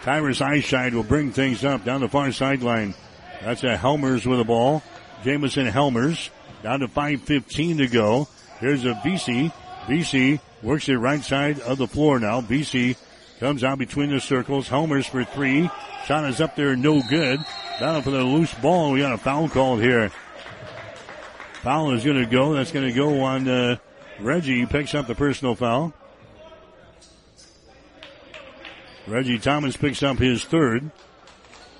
Tyrus 0.02 0.40
Eischeid 0.40 0.92
will 0.92 1.02
bring 1.02 1.32
things 1.32 1.64
up 1.64 1.84
down 1.84 2.00
the 2.00 2.08
far 2.08 2.30
sideline. 2.30 2.94
That's 3.42 3.64
a 3.64 3.76
Helmers 3.76 4.26
with 4.26 4.38
the 4.38 4.44
ball. 4.44 4.82
Jamison 5.24 5.66
Helmers 5.66 6.30
down 6.62 6.80
to 6.80 6.88
5.15 6.88 7.78
to 7.78 7.86
go. 7.88 8.28
Here's 8.60 8.84
a 8.84 9.00
Vesey. 9.02 9.50
Vesey 9.88 10.40
works 10.62 10.88
it 10.88 10.94
right 10.94 11.22
side 11.22 11.60
of 11.60 11.78
the 11.78 11.86
floor 11.86 12.18
now. 12.18 12.40
Vesey 12.40 12.96
comes 13.40 13.64
out 13.64 13.78
between 13.78 14.10
the 14.10 14.20
circles. 14.20 14.68
Helmers 14.68 15.06
for 15.06 15.24
three. 15.24 15.70
Shot 16.06 16.28
is 16.28 16.40
up 16.40 16.54
there, 16.56 16.76
no 16.76 17.02
good. 17.02 17.40
Down 17.80 18.02
for 18.02 18.10
the 18.10 18.22
loose 18.22 18.54
ball. 18.54 18.92
We 18.92 19.00
got 19.00 19.12
a 19.12 19.18
foul 19.18 19.48
called 19.48 19.80
here. 19.80 20.10
Foul 21.62 21.92
is 21.92 22.04
going 22.04 22.22
to 22.22 22.26
go. 22.26 22.54
That's 22.54 22.70
going 22.70 22.86
to 22.86 22.92
go 22.92 23.22
on 23.22 23.48
uh, 23.48 23.76
Reggie. 24.20 24.64
Picks 24.66 24.94
up 24.94 25.06
the 25.06 25.14
personal 25.14 25.54
foul. 25.56 25.92
Reggie 29.06 29.38
Thomas 29.38 29.76
picks 29.76 30.02
up 30.02 30.18
his 30.18 30.44
third. 30.44 30.90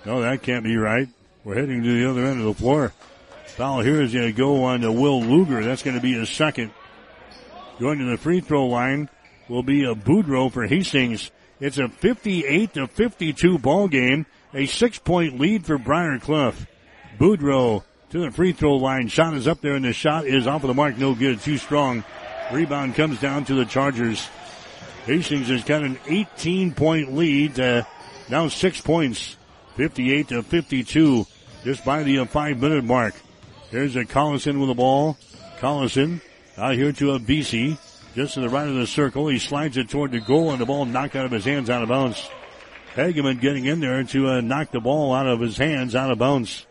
No, 0.05 0.21
that 0.23 0.43
can't 0.43 0.65
be 0.65 0.77
right. 0.77 1.09
We're 1.45 1.55
heading 1.55 1.83
to 1.83 1.99
the 2.01 2.11
other 2.11 2.25
end 2.25 2.41
of 2.41 2.47
the 2.47 2.55
floor. 2.55 2.93
Foul 3.47 3.81
here 3.81 4.03
is 4.03 4.12
going 4.12 4.27
to 4.27 4.33
go 4.33 4.65
on 4.65 4.81
to 4.81 4.91
Will 4.91 5.23
Luger. 5.23 5.62
That's 5.62 5.83
going 5.83 5.97
to 5.97 6.03
be 6.03 6.15
his 6.15 6.29
second. 6.29 6.73
Going 7.79 8.01
to 8.01 8.05
the 8.05 8.19
free 8.19 8.41
throw 8.41 8.66
line 8.66 9.09
will 9.49 9.62
be 9.62 9.85
a 9.85 9.95
Boudreau 9.95 10.51
for 10.51 10.66
Hastings. 10.66 11.31
It's 11.61 11.79
a 11.79 11.89
58 11.89 12.75
to 12.75 12.89
52 12.89 13.59
ball 13.59 13.87
game. 13.89 14.27
A 14.55 14.66
six 14.66 14.98
point 15.01 15.40
lead 15.40 15.66
for 15.66 15.78
Briar 15.78 16.20
Cliff. 16.20 16.66
Boudreau 17.18 17.82
to 18.10 18.20
the 18.20 18.31
free 18.31 18.52
throw 18.52 18.76
line. 18.76 19.09
Shot 19.09 19.35
is 19.35 19.48
up 19.48 19.60
there 19.60 19.74
and 19.74 19.85
the 19.85 19.93
shot 19.93 20.26
is 20.26 20.47
off 20.47 20.62
of 20.62 20.68
the 20.68 20.74
mark. 20.74 20.97
No 20.97 21.14
good. 21.14 21.40
Too 21.40 21.59
strong. 21.59 22.05
Rebound 22.52 22.94
comes 22.94 23.20
down 23.20 23.44
to 23.47 23.55
the 23.55 23.64
Chargers. 23.64 24.28
Hastings 25.06 25.48
has 25.48 25.64
got 25.64 25.82
an 25.82 25.98
18 26.06 26.72
point 26.72 27.14
lead. 27.14 27.59
Uh, 27.59 27.82
now 28.28 28.47
six 28.47 28.81
points. 28.81 29.36
58 29.74 30.28
to 30.28 30.43
52. 30.44 31.26
Just 31.64 31.85
by 31.85 32.05
the 32.05 32.20
uh, 32.20 32.24
five 32.24 32.60
minute 32.60 32.85
mark. 32.85 33.14
There's 33.72 33.97
a 33.97 34.05
Collison 34.05 34.60
with 34.60 34.68
the 34.68 34.74
ball. 34.74 35.18
Collison 35.59 36.20
out 36.56 36.76
here 36.76 36.93
to 36.93 37.12
a 37.12 37.18
Vesey. 37.18 37.76
Just 38.14 38.35
to 38.35 38.40
the 38.40 38.48
right 38.48 38.68
of 38.68 38.76
the 38.76 38.86
circle. 38.86 39.26
He 39.26 39.40
slides 39.40 39.76
it 39.76 39.89
toward 39.89 40.12
the 40.12 40.20
goal 40.20 40.52
and 40.52 40.60
the 40.60 40.66
ball 40.66 40.85
knocked 40.85 41.16
out 41.16 41.26
of 41.26 41.32
his 41.32 41.44
hands 41.44 41.68
out 41.68 41.82
of 41.82 41.89
bounds. 41.89 42.31
Hageman 42.95 43.41
getting 43.41 43.65
in 43.65 43.81
there 43.81 44.03
to 44.05 44.29
uh, 44.29 44.41
knock 44.41 44.71
the 44.71 44.81
ball 44.81 45.12
out 45.12 45.27
of 45.27 45.41
his 45.41 45.57
hands 45.57 45.95
out 45.95 46.11
of 46.11 46.19
bounds. 46.19 46.66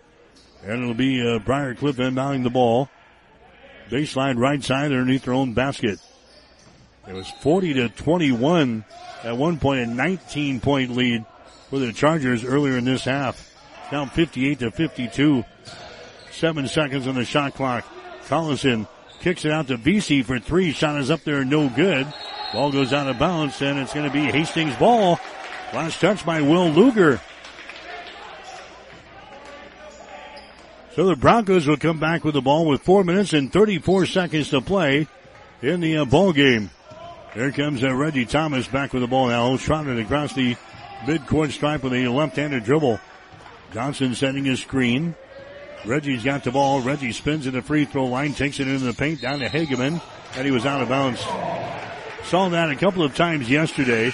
And 0.64 0.82
it'll 0.82 0.94
be 0.94 1.22
uh, 1.22 1.40
Briar 1.40 1.76
Cliff 1.76 1.98
inbounding 1.98 2.44
the 2.44 2.50
ball. 2.50 2.90
Baseline 3.90 4.38
right 4.38 4.64
side 4.64 4.92
underneath 4.92 5.26
their 5.26 5.34
own 5.34 5.54
basket. 5.54 6.00
It 7.08 7.14
was 7.14 7.30
40 7.30 7.74
to 7.74 7.90
21 7.90 8.86
at 9.24 9.38
one 9.38 9.60
point, 9.60 9.82
a 9.82 9.86
19 9.86 10.62
point 10.62 10.96
lead 10.96 11.26
for 11.70 11.80
the 11.80 11.92
Chargers 11.92 12.46
earlier 12.46 12.78
in 12.78 12.86
this 12.86 13.04
half. 13.04 13.54
Now 13.92 14.06
58 14.06 14.60
to 14.60 14.72
52. 14.72 15.44
Seven 16.32 16.68
seconds 16.68 17.08
on 17.08 17.16
the 17.16 17.26
shot 17.26 17.54
clock. 17.56 17.86
Collison 18.28 18.88
kicks 19.20 19.44
it 19.44 19.52
out 19.52 19.68
to 19.68 19.78
Vesey 19.78 20.24
for 20.24 20.40
three. 20.40 20.72
Shot 20.72 21.00
is 21.00 21.12
up 21.12 21.24
there, 21.24 21.44
no 21.44 21.70
good. 21.70 22.08
Ball 22.54 22.72
goes 22.72 22.94
out 22.94 23.08
of 23.08 23.20
bounds, 23.20 23.62
and 23.62 23.80
it's 23.80 23.94
going 23.94 24.08
to 24.08 24.14
be 24.14 24.24
Hastings' 24.24 24.76
ball. 24.78 25.20
Last 25.74 26.00
touch 26.00 26.24
by 26.24 26.40
Will 26.42 26.70
Luger. 26.70 27.20
So 30.96 31.08
the 31.08 31.16
Broncos 31.16 31.66
will 31.66 31.78
come 31.78 32.00
back 32.00 32.24
with 32.24 32.36
the 32.36 32.42
ball 32.42 32.68
with 32.68 32.84
four 32.84 33.04
minutes 33.04 33.34
and 33.34 33.52
34 33.52 34.06
seconds 34.06 34.50
to 34.52 34.62
play 34.62 35.08
in 35.64 35.80
the 35.80 35.98
uh, 35.98 36.06
ball 36.06 36.32
game. 36.32 36.70
Here 37.34 37.52
comes 37.52 37.84
uh, 37.84 37.92
Reggie 37.92 38.28
Thomas 38.28 38.68
back 38.68 38.94
with 38.94 39.02
the 39.02 39.08
ball 39.08 39.30
now, 39.30 39.58
trotting 39.58 40.00
across 40.00 40.34
the 40.34 40.56
midcourt 41.06 41.52
stripe 41.52 41.82
with 41.82 41.94
a 41.94 42.08
left-handed 42.08 42.64
dribble. 42.64 43.00
Johnson 43.74 44.14
setting 44.14 44.46
his 44.46 44.62
screen. 44.62 45.16
Reggie's 45.86 46.24
got 46.24 46.44
the 46.44 46.52
ball. 46.52 46.82
Reggie 46.82 47.14
spins 47.14 47.48
at 47.48 47.54
the 47.54 47.64
free 47.64 47.86
throw 47.86 48.06
line, 48.06 48.36
takes 48.36 48.60
it 48.60 48.68
into 48.68 48.86
the 48.86 48.94
paint 48.94 49.22
down 49.22 49.40
to 49.40 49.50
Hageman, 49.50 50.00
and 50.36 50.46
he 50.46 50.52
was 50.52 50.68
out 50.68 50.84
of 50.84 50.90
bounds. 50.90 51.20
Saw 52.26 52.50
that 52.50 52.70
a 52.70 52.76
couple 52.76 53.02
of 53.02 53.16
times 53.16 53.50
yesterday. 53.50 54.14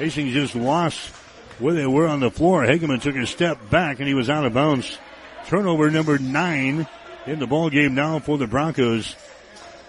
Hastings 0.00 0.32
just 0.32 0.54
lost 0.54 1.10
where 1.58 1.74
they 1.74 1.86
were 1.86 2.06
on 2.06 2.20
the 2.20 2.30
floor. 2.30 2.62
Hageman 2.62 3.02
took 3.02 3.16
a 3.16 3.26
step 3.26 3.68
back 3.68 3.98
and 3.98 4.08
he 4.08 4.14
was 4.14 4.30
out 4.30 4.46
of 4.46 4.54
bounds. 4.54 4.96
Turnover 5.48 5.90
number 5.90 6.18
nine 6.18 6.86
in 7.26 7.38
the 7.38 7.46
ball 7.46 7.68
game 7.68 7.94
now 7.94 8.18
for 8.18 8.38
the 8.38 8.46
Broncos. 8.46 9.14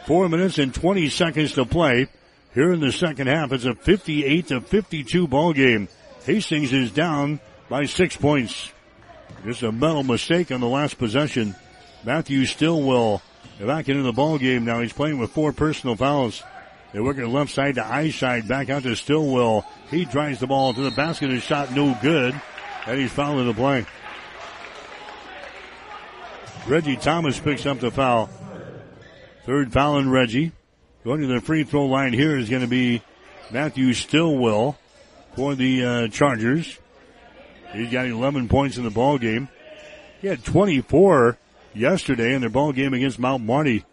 Four 0.05 0.27
minutes 0.27 0.57
and 0.57 0.73
20 0.73 1.07
seconds 1.07 1.53
to 1.53 1.63
play 1.63 2.09
here 2.53 2.73
in 2.73 2.81
the 2.81 2.91
second 2.91 3.27
half. 3.27 3.53
It's 3.53 3.63
a 3.63 3.73
58 3.73 4.47
to 4.47 4.59
52 4.59 5.29
ball 5.29 5.53
game. 5.53 5.87
Hastings 6.25 6.73
is 6.73 6.91
down 6.91 7.39
by 7.69 7.85
six 7.85 8.17
points. 8.17 8.69
Just 9.45 9.63
a 9.63 9.71
mental 9.71 10.03
mistake 10.03 10.51
on 10.51 10.59
the 10.59 10.67
last 10.67 10.97
possession. 10.97 11.55
Matthew 12.03 12.45
Stillwell 12.45 13.21
back 13.61 13.87
into 13.87 14.03
the 14.03 14.11
ball 14.11 14.37
game 14.37 14.65
now. 14.65 14.81
He's 14.81 14.91
playing 14.91 15.19
with 15.19 15.31
four 15.31 15.53
personal 15.53 15.95
fouls. 15.95 16.43
They 16.93 16.99
work 16.99 17.17
it 17.17 17.27
left 17.27 17.51
side 17.51 17.75
to 17.75 17.81
Eischeid, 17.81 18.47
back 18.47 18.69
out 18.69 18.83
to 18.83 18.95
Stillwell. 18.95 19.65
He 19.89 20.05
drives 20.05 20.39
the 20.39 20.47
ball 20.47 20.73
to 20.73 20.81
the 20.81 20.91
basket. 20.91 21.29
His 21.29 21.43
shot 21.43 21.73
no 21.73 21.97
good, 22.01 22.39
and 22.85 22.99
he's 22.99 23.11
fouling 23.11 23.47
the 23.47 23.53
play. 23.53 23.85
Reggie 26.67 26.97
Thomas 26.97 27.39
picks 27.39 27.65
up 27.65 27.79
the 27.79 27.91
foul. 27.91 28.29
Third 29.45 29.71
foul 29.71 29.97
in 29.97 30.09
Reggie. 30.09 30.51
Going 31.03 31.21
to 31.21 31.27
the 31.27 31.41
free 31.41 31.63
throw 31.63 31.85
line 31.85 32.13
here 32.13 32.37
is 32.37 32.49
going 32.49 32.61
to 32.61 32.67
be 32.67 33.01
Matthew 33.49 33.93
Stillwell 33.93 34.77
for 35.35 35.55
the 35.55 35.83
uh, 35.83 36.07
Chargers. 36.09 36.77
He's 37.73 37.91
got 37.91 38.05
11 38.05 38.49
points 38.49 38.77
in 38.77 38.83
the 38.83 38.91
ball 38.91 39.17
game. 39.17 39.49
He 40.21 40.27
had 40.27 40.43
24 40.43 41.37
yesterday 41.73 42.33
in 42.33 42.41
their 42.41 42.49
ball 42.49 42.73
game 42.73 42.93
against 42.93 43.17
Mount 43.17 43.43
Marty. 43.43 43.85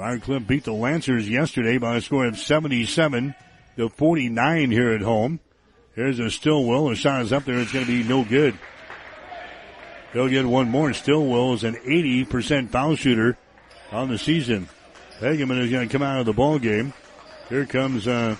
Briar 0.00 0.18
Cliff 0.18 0.46
beat 0.46 0.64
the 0.64 0.72
Lancers 0.72 1.28
yesterday 1.28 1.76
by 1.76 1.96
a 1.96 2.00
score 2.00 2.24
of 2.24 2.38
77 2.38 3.34
to 3.76 3.90
49 3.90 4.70
here 4.70 4.92
at 4.92 5.02
home. 5.02 5.40
Here's 5.94 6.18
a 6.18 6.30
Stillwell. 6.30 6.88
The 6.88 6.94
shot 6.94 7.20
is 7.20 7.34
up 7.34 7.44
there. 7.44 7.58
It's 7.58 7.70
going 7.70 7.84
to 7.84 8.02
be 8.02 8.08
no 8.08 8.24
good. 8.24 8.58
They'll 10.14 10.30
get 10.30 10.46
one 10.46 10.70
more. 10.70 10.94
Stillwell 10.94 11.52
is 11.52 11.64
an 11.64 11.74
80% 11.74 12.70
foul 12.70 12.96
shooter 12.96 13.36
on 13.92 14.08
the 14.08 14.16
season. 14.16 14.70
Hageman 15.18 15.60
is 15.60 15.70
going 15.70 15.86
to 15.86 15.92
come 15.92 16.02
out 16.02 16.20
of 16.20 16.24
the 16.24 16.32
ball 16.32 16.58
game. 16.58 16.94
Here 17.50 17.66
comes 17.66 18.08
uh, 18.08 18.36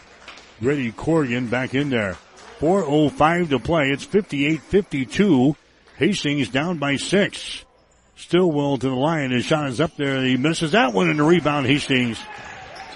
Grady 0.61 0.93
Corrigan 0.93 1.49
back 1.49 1.75
in 1.75 1.91
there. 1.91 2.17
4.05 2.61 3.51
to 3.51 3.59
play. 3.59 3.91
It's 3.91 4.07
58-52. 4.07 5.57
Hastings 5.99 6.49
down 6.49 6.79
by 6.79 6.97
six. 6.97 7.67
Stillwell 8.21 8.79
to 8.79 8.89
the 8.89 8.95
line. 8.95 9.31
His 9.31 9.45
shot 9.45 9.69
is 9.69 9.81
up 9.81 9.97
there. 9.97 10.23
He 10.23 10.37
misses 10.37 10.73
that 10.73 10.93
one 10.93 11.11
in 11.11 11.17
the 11.17 11.25
rebound. 11.25 11.67
Hastings. 11.67 12.19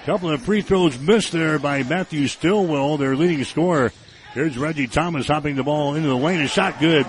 Couple 0.05 0.29
of 0.29 0.43
free 0.43 0.61
throws 0.61 0.99
missed 0.99 1.31
there 1.31 1.57
by 1.57 1.81
Matthew 1.81 2.27
Stillwell, 2.27 2.97
their 2.97 3.15
leading 3.15 3.43
scorer. 3.43 3.91
Here's 4.33 4.55
Reggie 4.55 4.85
Thomas 4.85 5.27
hopping 5.27 5.55
the 5.55 5.63
ball 5.63 5.95
into 5.95 6.09
the 6.09 6.15
lane. 6.15 6.41
A 6.41 6.47
shot 6.47 6.79
good. 6.79 7.07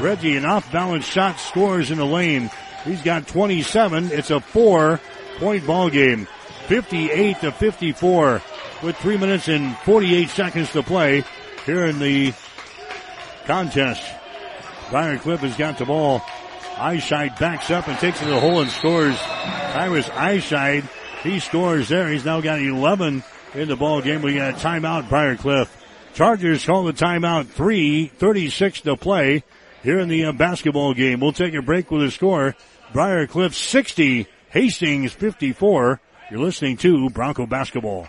Reggie, 0.00 0.36
an 0.36 0.46
off 0.46 0.72
balance 0.72 1.04
shot, 1.04 1.38
scores 1.38 1.90
in 1.90 1.98
the 1.98 2.06
lane. 2.06 2.50
He's 2.84 3.02
got 3.02 3.26
27. 3.28 4.12
It's 4.12 4.30
a 4.30 4.40
four 4.40 4.98
point 5.38 5.66
ball 5.66 5.90
game. 5.90 6.26
58 6.68 7.40
to 7.40 7.52
54 7.52 8.42
with 8.82 8.96
three 8.96 9.18
minutes 9.18 9.48
and 9.48 9.76
48 9.78 10.30
seconds 10.30 10.72
to 10.72 10.82
play 10.82 11.24
here 11.66 11.84
in 11.84 11.98
the 11.98 12.32
contest. 13.44 14.02
Briar 14.90 15.18
Cliff 15.18 15.40
has 15.40 15.56
got 15.56 15.76
the 15.76 15.84
ball 15.84 16.22
Eischeid 16.78 17.38
backs 17.38 17.70
up 17.70 17.88
and 17.88 17.98
takes 17.98 18.20
it 18.20 18.24
to 18.24 18.30
the 18.30 18.40
hole 18.40 18.60
and 18.60 18.70
scores. 18.70 19.16
Tyrus 19.16 20.08
Eischeid, 20.08 20.84
he 21.22 21.40
scores 21.40 21.88
there. 21.88 22.08
He's 22.08 22.24
now 22.24 22.40
got 22.40 22.60
11 22.60 23.22
in 23.54 23.68
the 23.68 23.76
ball 23.76 24.00
game. 24.00 24.22
We 24.22 24.34
got 24.34 24.54
a 24.54 24.56
timeout, 24.56 25.08
Briar 25.08 25.36
Cliff. 25.36 25.74
Chargers 26.14 26.64
call 26.64 26.84
the 26.84 26.92
timeout. 26.92 27.46
Three 27.46 28.06
thirty-six 28.06 28.80
to 28.82 28.96
play 28.96 29.44
here 29.82 29.98
in 30.00 30.08
the 30.08 30.24
uh, 30.26 30.32
basketball 30.32 30.94
game. 30.94 31.20
We'll 31.20 31.32
take 31.32 31.54
a 31.54 31.62
break 31.62 31.90
with 31.90 32.00
the 32.00 32.10
score. 32.10 32.56
Briar 32.92 33.26
Cliff 33.26 33.54
60, 33.54 34.26
Hastings 34.50 35.12
54. 35.12 36.00
You're 36.30 36.40
listening 36.40 36.76
to 36.78 37.10
Bronco 37.10 37.46
Basketball. 37.46 38.08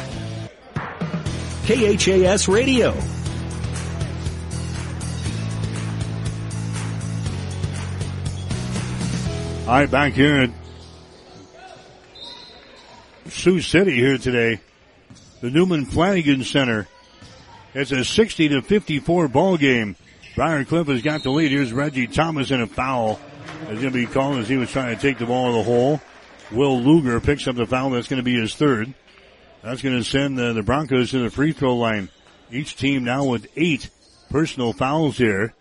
KHAS 1.65 2.47
Radio. 2.47 2.89
All 9.67 9.77
right, 9.77 9.89
back 9.89 10.13
here 10.13 10.37
at 10.41 10.49
Sioux 13.29 13.61
City 13.61 13.95
here 13.95 14.17
today, 14.17 14.59
the 15.39 15.49
Newman 15.49 15.85
Flanagan 15.85 16.43
Center. 16.43 16.87
It's 17.73 17.91
a 17.91 18.03
60 18.03 18.49
to 18.49 18.61
54 18.61 19.27
ball 19.29 19.57
game. 19.57 19.95
Briar 20.35 20.65
Cliff 20.65 20.87
has 20.87 21.01
got 21.01 21.23
the 21.23 21.29
lead. 21.29 21.51
Here's 21.51 21.71
Reggie 21.71 22.07
Thomas 22.07 22.51
in 22.51 22.61
a 22.61 22.67
foul. 22.67 23.19
It's 23.61 23.81
going 23.81 23.83
to 23.83 23.91
be 23.91 24.07
called 24.07 24.39
as 24.39 24.49
he 24.49 24.57
was 24.57 24.71
trying 24.71 24.95
to 24.95 25.01
take 25.01 25.19
the 25.19 25.25
ball 25.25 25.51
to 25.51 25.57
the 25.59 25.63
hole. 25.63 26.01
Will 26.51 26.81
Luger 26.81 27.21
picks 27.21 27.47
up 27.47 27.55
the 27.55 27.65
foul. 27.65 27.91
That's 27.91 28.07
going 28.07 28.19
to 28.19 28.23
be 28.23 28.39
his 28.39 28.55
third. 28.55 28.93
That's 29.63 29.81
going 29.81 29.97
to 29.97 30.03
send 30.03 30.37
the, 30.37 30.53
the 30.53 30.63
Broncos 30.63 31.11
to 31.11 31.19
the 31.19 31.29
free 31.29 31.51
throw 31.51 31.75
line. 31.75 32.09
Each 32.51 32.75
team 32.75 33.03
now 33.03 33.25
with 33.25 33.47
eight 33.55 33.89
personal 34.29 34.73
fouls 34.73 35.17
here 35.17 35.53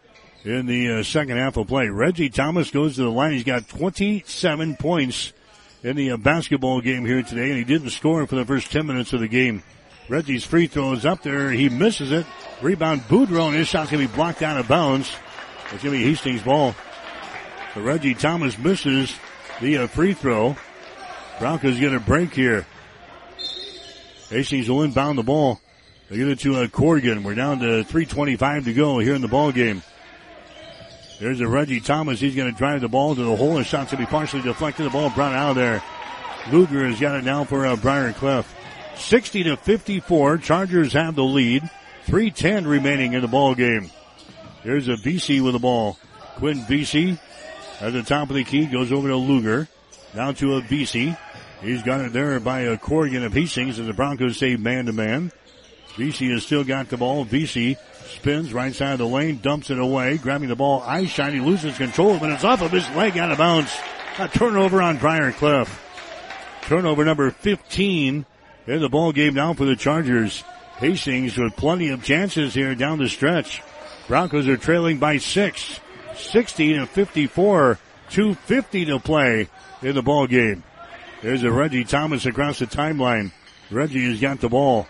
in 0.44 0.66
the 0.66 0.92
uh, 0.92 1.02
second 1.02 1.36
half 1.36 1.56
of 1.56 1.68
play. 1.68 1.88
Reggie 1.88 2.30
Thomas 2.30 2.70
goes 2.70 2.96
to 2.96 3.02
the 3.02 3.10
line. 3.10 3.32
He's 3.32 3.44
got 3.44 3.68
27 3.68 4.76
points 4.76 5.32
in 5.82 5.96
the 5.96 6.12
uh, 6.12 6.16
basketball 6.16 6.80
game 6.80 7.04
here 7.04 7.22
today, 7.22 7.50
and 7.50 7.58
he 7.58 7.64
didn't 7.64 7.90
score 7.90 8.26
for 8.26 8.36
the 8.36 8.44
first 8.44 8.72
10 8.72 8.86
minutes 8.86 9.12
of 9.12 9.20
the 9.20 9.28
game. 9.28 9.62
Reggie's 10.08 10.44
free 10.44 10.66
throw 10.66 10.92
is 10.92 11.04
up 11.04 11.22
there. 11.22 11.50
He 11.50 11.68
misses 11.68 12.10
it. 12.10 12.26
Rebound 12.62 13.02
Boudreau, 13.02 13.48
and 13.48 13.56
his 13.56 13.68
shot's 13.68 13.90
going 13.90 14.02
to 14.02 14.08
be 14.08 14.16
blocked 14.16 14.42
out 14.42 14.58
of 14.58 14.66
bounds. 14.66 15.14
It's 15.72 15.82
going 15.82 15.94
to 15.94 16.04
be 16.04 16.04
Hastings' 16.04 16.42
ball. 16.42 16.74
So 17.74 17.82
Reggie 17.82 18.14
Thomas 18.14 18.58
misses 18.58 19.14
the 19.60 19.78
uh, 19.78 19.86
free 19.86 20.14
throw. 20.14 20.56
Broncos 21.38 21.78
get 21.78 21.94
a 21.94 22.00
break 22.00 22.34
here. 22.34 22.66
Hastings 24.30 24.70
will 24.70 24.82
inbound 24.82 25.18
the 25.18 25.24
ball. 25.24 25.60
They 26.08 26.16
get 26.16 26.28
it 26.28 26.38
to 26.40 26.56
uh, 26.56 26.68
Corrigan. 26.68 27.22
We're 27.22 27.34
down 27.34 27.58
to 27.60 27.84
3.25 27.84 28.64
to 28.64 28.72
go 28.72 28.98
here 28.98 29.14
in 29.14 29.22
the 29.22 29.28
ball 29.28 29.52
game. 29.52 29.82
There's 31.18 31.40
a 31.40 31.48
Reggie 31.48 31.80
Thomas. 31.80 32.18
He's 32.20 32.34
going 32.34 32.50
to 32.50 32.56
drive 32.56 32.80
the 32.80 32.88
ball 32.88 33.14
to 33.14 33.22
the 33.22 33.36
hole. 33.36 33.58
His 33.58 33.66
shot's 33.66 33.92
going 33.92 34.04
to 34.04 34.08
be 34.08 34.10
partially 34.10 34.42
deflected. 34.42 34.86
The 34.86 34.90
ball 34.90 35.10
brought 35.10 35.34
out 35.34 35.50
of 35.50 35.56
there. 35.56 35.82
Luger 36.50 36.86
has 36.86 36.98
got 36.98 37.16
it 37.16 37.24
now 37.24 37.44
for 37.44 37.66
uh, 37.66 37.76
Briar 37.76 38.12
Cliff. 38.12 38.52
60 38.96 39.44
to 39.44 39.56
54. 39.56 40.38
Chargers 40.38 40.92
have 40.94 41.16
the 41.16 41.24
lead. 41.24 41.68
310 42.04 42.66
remaining 42.66 43.12
in 43.12 43.20
the 43.20 43.28
ball 43.28 43.54
game. 43.54 43.90
There's 44.64 44.88
a 44.88 44.96
Vesey 44.96 45.40
with 45.40 45.52
the 45.52 45.58
ball. 45.58 45.98
Quinn 46.36 46.64
Vesey 46.66 47.18
at 47.80 47.92
the 47.92 48.02
top 48.02 48.30
of 48.30 48.36
the 48.36 48.44
key 48.44 48.66
goes 48.66 48.92
over 48.92 49.08
to 49.08 49.16
Luger. 49.16 49.68
Down 50.14 50.34
to 50.36 50.54
a 50.54 50.60
Vesey. 50.62 51.16
He's 51.62 51.82
got 51.82 52.00
it 52.00 52.12
there 52.12 52.40
by 52.40 52.60
a 52.60 52.78
Corrigan 52.78 53.24
of 53.24 53.34
Hastings 53.34 53.78
as 53.78 53.86
the 53.86 53.92
Broncos 53.92 54.38
save 54.38 54.60
man 54.60 54.86
to 54.86 54.92
man. 54.92 55.30
Vesey 55.96 56.30
has 56.30 56.44
still 56.44 56.64
got 56.64 56.88
the 56.88 56.96
ball. 56.96 57.24
Vesey 57.24 57.76
spins 58.06 58.52
right 58.54 58.74
side 58.74 58.92
of 58.92 58.98
the 58.98 59.06
lane, 59.06 59.40
dumps 59.42 59.70
it 59.70 59.78
away, 59.78 60.16
grabbing 60.16 60.48
the 60.48 60.56
ball. 60.56 60.80
Eischeid, 60.82 61.44
loses 61.44 61.76
control, 61.76 62.18
but 62.18 62.30
it's 62.30 62.44
off 62.44 62.62
of 62.62 62.70
his 62.70 62.88
leg 62.90 63.18
out 63.18 63.30
of 63.30 63.38
bounds. 63.38 63.76
A 64.18 64.28
turnover 64.28 64.80
on 64.80 64.98
Cliff. 64.98 65.86
Turnover 66.62 67.04
number 67.04 67.30
15 67.30 68.24
in 68.66 68.80
the 68.80 68.88
ball 68.88 69.12
game 69.12 69.34
now 69.34 69.52
for 69.52 69.64
the 69.64 69.76
Chargers. 69.76 70.42
Hastings 70.78 71.36
with 71.36 71.56
plenty 71.56 71.90
of 71.90 72.02
chances 72.02 72.54
here 72.54 72.74
down 72.74 72.98
the 72.98 73.08
stretch. 73.08 73.62
Broncos 74.08 74.48
are 74.48 74.56
trailing 74.56 74.98
by 74.98 75.18
six. 75.18 75.78
60 76.16 76.74
to 76.74 76.86
54. 76.86 77.78
250 78.10 78.84
to 78.86 78.98
play 78.98 79.48
in 79.82 79.94
the 79.94 80.02
ball 80.02 80.26
game. 80.26 80.62
There's 81.22 81.42
a 81.42 81.52
Reggie 81.52 81.84
Thomas 81.84 82.24
across 82.24 82.60
the 82.60 82.66
timeline. 82.66 83.32
Reggie 83.70 84.08
has 84.08 84.20
got 84.20 84.40
the 84.40 84.48
ball. 84.48 84.88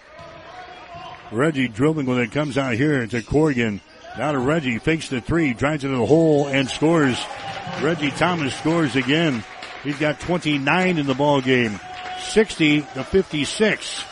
Reggie 1.32 1.66
dribbling 1.66 2.06
when 2.06 2.20
it 2.20 2.30
comes 2.30 2.56
out 2.56 2.74
here 2.74 3.04
to 3.06 3.22
Corrigan. 3.22 3.80
Now 4.16 4.32
to 4.32 4.38
Reggie, 4.38 4.78
fakes 4.78 5.08
the 5.08 5.20
three, 5.20 5.54
drives 5.54 5.84
into 5.84 5.96
the 5.96 6.06
hole 6.06 6.46
and 6.46 6.68
scores. 6.68 7.20
Reggie 7.80 8.10
Thomas 8.12 8.54
scores 8.54 8.94
again. 8.94 9.44
He's 9.82 9.98
got 9.98 10.20
29 10.20 10.98
in 10.98 11.06
the 11.06 11.14
ball 11.14 11.40
game. 11.40 11.80
60 12.20 12.82
to 12.82 13.04
56. 13.04 14.04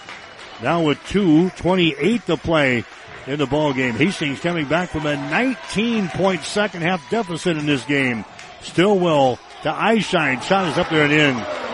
Now 0.62 0.82
with 0.82 0.98
two, 1.06 1.50
28 1.50 2.26
to 2.26 2.36
play 2.36 2.84
in 3.28 3.38
the 3.38 3.46
ball 3.46 3.72
game. 3.72 3.94
Hastings 3.94 4.40
coming 4.40 4.66
back 4.66 4.88
from 4.88 5.06
a 5.06 5.14
19 5.14 6.08
point 6.08 6.42
second 6.42 6.82
half 6.82 7.08
deficit 7.10 7.56
in 7.56 7.66
this 7.66 7.84
game. 7.84 8.24
Stillwell 8.62 9.36
to 9.62 9.70
Eischeid. 9.70 10.42
Shot 10.42 10.68
is 10.68 10.78
up 10.78 10.88
there 10.90 11.04
and 11.04 11.12
in. 11.12 11.67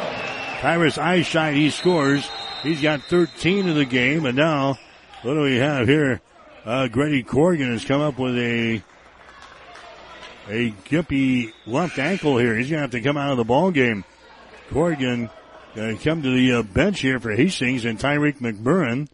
Tyrus 0.64 0.96
Eischeid, 0.96 1.56
he 1.56 1.68
scores. 1.68 2.26
He's 2.62 2.80
got 2.80 3.02
13 3.02 3.68
in 3.68 3.76
the 3.76 3.84
game 3.84 4.24
and 4.24 4.34
now 4.34 4.78
what 5.20 5.34
do 5.34 5.42
we 5.42 5.56
have 5.56 5.86
here? 5.86 6.22
Uh, 6.64 6.88
Grady 6.88 7.22
Corrigan 7.22 7.70
has 7.70 7.84
come 7.84 8.00
up 8.00 8.18
with 8.18 8.34
a 8.38 8.82
a 10.48 10.70
gimpy 10.88 11.52
left 11.66 11.98
ankle 11.98 12.38
here. 12.38 12.56
He's 12.56 12.70
to 12.70 12.78
have 12.78 12.92
to 12.92 13.02
come 13.02 13.18
out 13.18 13.32
of 13.32 13.36
the 13.36 13.44
ball 13.44 13.72
game. 13.72 14.06
Corrigan 14.70 15.28
to 15.74 15.98
come 16.02 16.22
to 16.22 16.34
the 16.34 16.52
uh, 16.54 16.62
bench 16.62 17.00
here 17.00 17.20
for 17.20 17.32
Hastings, 17.32 17.84
and 17.84 17.98
Tyreek 17.98 18.38
McMurrin 18.38 19.08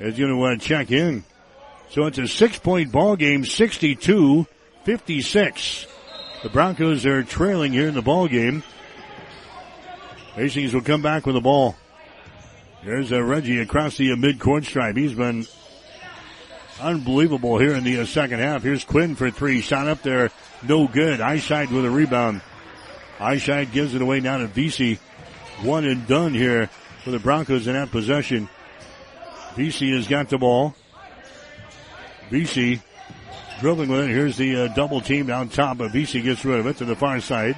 is 0.00 0.18
going 0.18 0.34
to 0.34 0.42
uh, 0.42 0.56
check 0.56 0.90
in. 0.90 1.22
So 1.90 2.06
it's 2.06 2.16
a 2.16 2.26
six 2.26 2.58
point 2.58 2.90
ball 2.90 3.16
game, 3.16 3.44
62 3.44 4.46
56. 4.84 5.86
The 6.42 6.48
Broncos 6.48 7.04
are 7.04 7.22
trailing 7.22 7.74
here 7.74 7.88
in 7.88 7.94
the 7.94 8.00
ball 8.00 8.26
game. 8.26 8.62
Hastings 10.34 10.74
will 10.74 10.82
come 10.82 11.02
back 11.02 11.26
with 11.26 11.36
the 11.36 11.40
ball. 11.40 11.76
There's 12.84 13.12
a 13.12 13.22
Reggie 13.22 13.60
across 13.60 13.96
the 13.96 14.14
mid-court 14.16 14.64
stripe. 14.64 14.96
He's 14.96 15.14
been 15.14 15.46
unbelievable 16.80 17.58
here 17.58 17.74
in 17.74 17.84
the 17.84 18.00
uh, 18.00 18.06
second 18.06 18.40
half. 18.40 18.62
Here's 18.62 18.84
Quinn 18.84 19.14
for 19.14 19.30
three. 19.30 19.60
Shot 19.60 19.86
up 19.86 20.02
there. 20.02 20.30
No 20.62 20.88
good. 20.88 21.20
Eischeid 21.20 21.70
with 21.70 21.84
a 21.84 21.90
rebound. 21.90 22.42
Eischeid 23.18 23.72
gives 23.72 23.94
it 23.94 24.02
away 24.02 24.20
now 24.20 24.38
to 24.38 24.48
Vesey. 24.48 24.98
One 25.62 25.84
and 25.84 26.06
done 26.06 26.34
here 26.34 26.68
for 27.04 27.10
the 27.10 27.20
Broncos 27.20 27.68
in 27.68 27.74
that 27.74 27.92
possession. 27.92 28.48
Vesey 29.54 29.94
has 29.94 30.08
got 30.08 30.28
the 30.28 30.38
ball. 30.38 30.74
Vesey 32.28 32.82
dribbling 33.60 33.88
with 33.88 34.00
it. 34.00 34.08
Here's 34.08 34.36
the 34.36 34.64
uh, 34.64 34.68
double 34.74 35.00
team 35.00 35.26
down 35.26 35.48
top, 35.48 35.78
but 35.78 35.92
Vesey 35.92 36.22
gets 36.22 36.44
rid 36.44 36.58
of 36.58 36.66
it 36.66 36.78
to 36.78 36.84
the 36.84 36.96
far 36.96 37.20
side. 37.20 37.54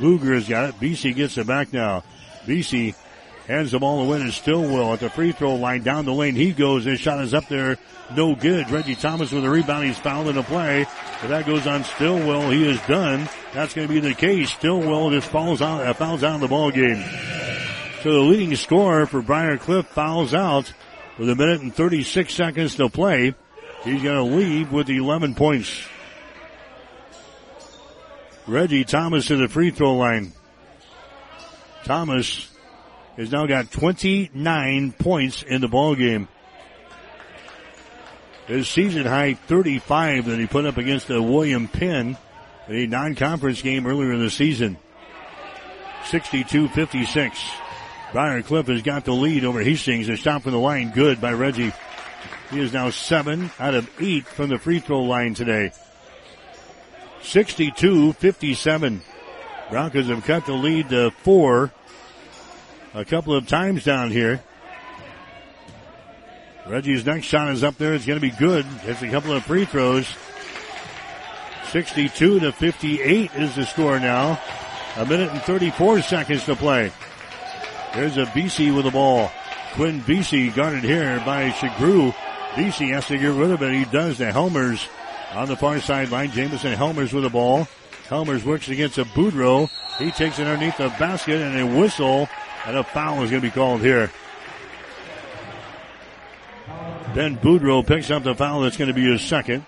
Luger 0.00 0.34
has 0.34 0.48
got 0.48 0.68
it. 0.68 0.74
Vesey 0.76 1.12
gets 1.12 1.38
it 1.38 1.46
back 1.46 1.72
now. 1.72 2.02
Vesey 2.44 2.94
Hands 3.46 3.70
the 3.70 3.78
ball 3.78 4.00
away 4.00 4.22
to 4.22 4.32
Stillwell 4.32 4.94
at 4.94 5.00
the 5.00 5.10
free 5.10 5.32
throw 5.32 5.56
line 5.56 5.82
down 5.82 6.06
the 6.06 6.14
lane. 6.14 6.34
He 6.34 6.52
goes. 6.52 6.84
His 6.84 6.98
shot 6.98 7.22
is 7.22 7.34
up 7.34 7.46
there. 7.48 7.76
No 8.16 8.34
good. 8.34 8.70
Reggie 8.70 8.94
Thomas 8.94 9.32
with 9.32 9.44
a 9.44 9.50
rebound. 9.50 9.84
He's 9.84 9.98
fouled 9.98 10.28
in 10.28 10.36
the 10.36 10.42
play. 10.42 10.82
If 10.82 11.28
that 11.28 11.44
goes 11.44 11.66
on 11.66 11.84
Stillwell, 11.84 12.50
he 12.50 12.66
is 12.66 12.80
done. 12.86 13.28
That's 13.52 13.74
going 13.74 13.86
to 13.86 13.92
be 13.92 14.00
the 14.00 14.14
case. 14.14 14.50
Stillwell 14.50 15.10
just 15.10 15.28
falls 15.28 15.60
out, 15.60 15.82
uh, 15.82 15.92
fouls 15.92 16.24
out 16.24 16.36
of 16.36 16.40
the 16.40 16.48
ball 16.48 16.70
game. 16.70 17.04
So 18.02 18.12
the 18.12 18.20
leading 18.20 18.56
scorer 18.56 19.04
for 19.04 19.20
Briar 19.20 19.58
Cliff 19.58 19.86
fouls 19.88 20.32
out 20.32 20.72
with 21.18 21.28
a 21.28 21.34
minute 21.34 21.60
and 21.60 21.74
36 21.74 22.32
seconds 22.32 22.76
to 22.76 22.88
play. 22.88 23.34
He's 23.82 24.02
going 24.02 24.16
to 24.30 24.36
leave 24.36 24.72
with 24.72 24.88
11 24.88 25.34
points. 25.34 25.86
Reggie 28.46 28.84
Thomas 28.84 29.26
to 29.28 29.36
the 29.36 29.48
free 29.48 29.70
throw 29.70 29.94
line. 29.94 30.32
Thomas 31.84 32.50
has 33.16 33.32
now 33.32 33.46
got 33.46 33.70
29 33.70 34.92
points 34.92 35.42
in 35.42 35.60
the 35.60 35.68
ball 35.68 35.94
game. 35.94 36.28
his 38.46 38.68
season 38.68 39.06
high 39.06 39.34
35 39.34 40.26
that 40.26 40.38
he 40.38 40.46
put 40.46 40.66
up 40.66 40.76
against 40.76 41.08
the 41.08 41.22
William 41.22 41.68
Penn, 41.68 42.18
a 42.68 42.86
non-conference 42.86 43.62
game 43.62 43.86
earlier 43.86 44.12
in 44.12 44.20
the 44.20 44.30
season. 44.30 44.76
62-56. 46.04 47.38
Briar 48.12 48.42
Cliff 48.42 48.66
has 48.66 48.82
got 48.82 49.04
the 49.04 49.12
lead 49.12 49.44
over 49.44 49.62
Hastings. 49.62 50.08
A 50.08 50.16
shot 50.16 50.42
from 50.42 50.52
the 50.52 50.58
line, 50.58 50.90
good 50.90 51.20
by 51.20 51.32
Reggie. 51.32 51.72
He 52.50 52.60
is 52.60 52.72
now 52.72 52.90
seven 52.90 53.50
out 53.58 53.74
of 53.74 53.90
eight 54.00 54.26
from 54.26 54.50
the 54.50 54.58
free 54.58 54.80
throw 54.80 55.02
line 55.02 55.34
today. 55.34 55.72
62-57. 57.24 59.00
Broncos 59.70 60.06
have 60.08 60.24
cut 60.24 60.46
the 60.46 60.52
lead 60.52 60.90
to 60.90 61.10
four 61.10 61.72
a 62.92 63.04
couple 63.04 63.34
of 63.34 63.48
times 63.48 63.84
down 63.84 64.10
here. 64.10 64.42
Reggie's 66.66 67.04
next 67.04 67.26
shot 67.26 67.50
is 67.52 67.64
up 67.64 67.76
there. 67.76 67.94
It's 67.94 68.06
going 68.06 68.20
to 68.20 68.26
be 68.26 68.30
good. 68.30 68.64
It's 68.84 69.02
a 69.02 69.10
couple 69.10 69.32
of 69.32 69.44
free 69.44 69.64
throws. 69.64 70.06
62 71.70 72.40
to 72.40 72.52
58 72.52 73.30
is 73.34 73.56
the 73.56 73.66
score 73.66 73.98
now. 73.98 74.40
A 74.96 75.04
minute 75.04 75.30
and 75.32 75.42
34 75.42 76.02
seconds 76.02 76.44
to 76.44 76.54
play. 76.54 76.92
There's 77.94 78.16
a 78.16 78.26
Vesey 78.26 78.70
with 78.70 78.84
the 78.84 78.90
ball. 78.90 79.30
Quinn 79.72 80.00
Vesey 80.02 80.50
guarded 80.50 80.84
here 80.84 81.20
by 81.26 81.50
Shagru. 81.50 82.14
Vesey 82.54 82.90
has 82.90 83.06
to 83.08 83.18
get 83.18 83.32
rid 83.32 83.50
of 83.50 83.62
it. 83.62 83.72
He 83.72 83.84
does 83.86 84.18
The 84.18 84.30
Helmers 84.30 84.86
on 85.34 85.48
the 85.48 85.56
far 85.56 85.80
sideline. 85.80 86.30
Jamison 86.30 86.72
Helmers 86.72 87.12
with 87.12 87.24
the 87.24 87.30
ball. 87.30 87.66
Helmers 88.08 88.44
works 88.44 88.68
against 88.68 88.98
a 88.98 89.04
Boudreau. 89.04 89.68
He 89.98 90.10
takes 90.10 90.38
it 90.38 90.46
underneath 90.46 90.76
the 90.76 90.88
basket 90.98 91.40
and 91.40 91.58
a 91.58 91.78
whistle 91.78 92.28
and 92.66 92.76
a 92.76 92.84
foul 92.84 93.22
is 93.22 93.30
going 93.30 93.42
to 93.42 93.48
be 93.48 93.54
called 93.54 93.80
here. 93.80 94.10
Ben 97.14 97.36
Boudreau 97.38 97.86
picks 97.86 98.10
up 98.10 98.24
the 98.24 98.34
foul 98.34 98.62
that's 98.62 98.76
going 98.76 98.88
to 98.88 98.94
be 98.94 99.10
his 99.10 99.22
second. 99.22 99.64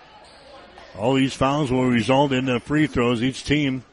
All 0.98 1.14
these 1.14 1.34
fouls 1.34 1.70
will 1.70 1.86
result 1.86 2.32
in 2.32 2.46
the 2.46 2.58
free 2.58 2.86
throws. 2.86 3.22
Each 3.22 3.44
team 3.44 3.84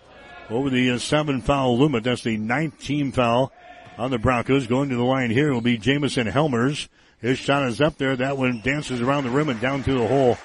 over 0.50 0.70
the 0.70 0.92
uh, 0.92 0.98
seven 0.98 1.42
foul 1.42 1.78
limit. 1.78 2.04
That's 2.04 2.24
the 2.24 2.38
ninth 2.38 2.80
team 2.80 3.12
foul 3.12 3.52
on 3.98 4.10
the 4.10 4.18
Broncos. 4.18 4.68
Going 4.68 4.90
to 4.90 4.96
the 4.96 5.04
line 5.04 5.30
here 5.30 5.54
will 5.54 5.62
be 5.62 5.78
Jamison 5.78 6.28
Helmers. 6.28 6.88
His 7.20 7.38
shot 7.38 7.68
is 7.68 7.82
up 7.82 7.98
there. 7.98 8.16
That 8.16 8.38
one 8.38 8.62
dances 8.62 9.02
around 9.02 9.26
the 9.26 9.30
rim 9.30 9.50
and 9.50 9.62
down 9.62 9.84
through 9.84 10.00
the 10.00 10.08
hole. 10.08 10.38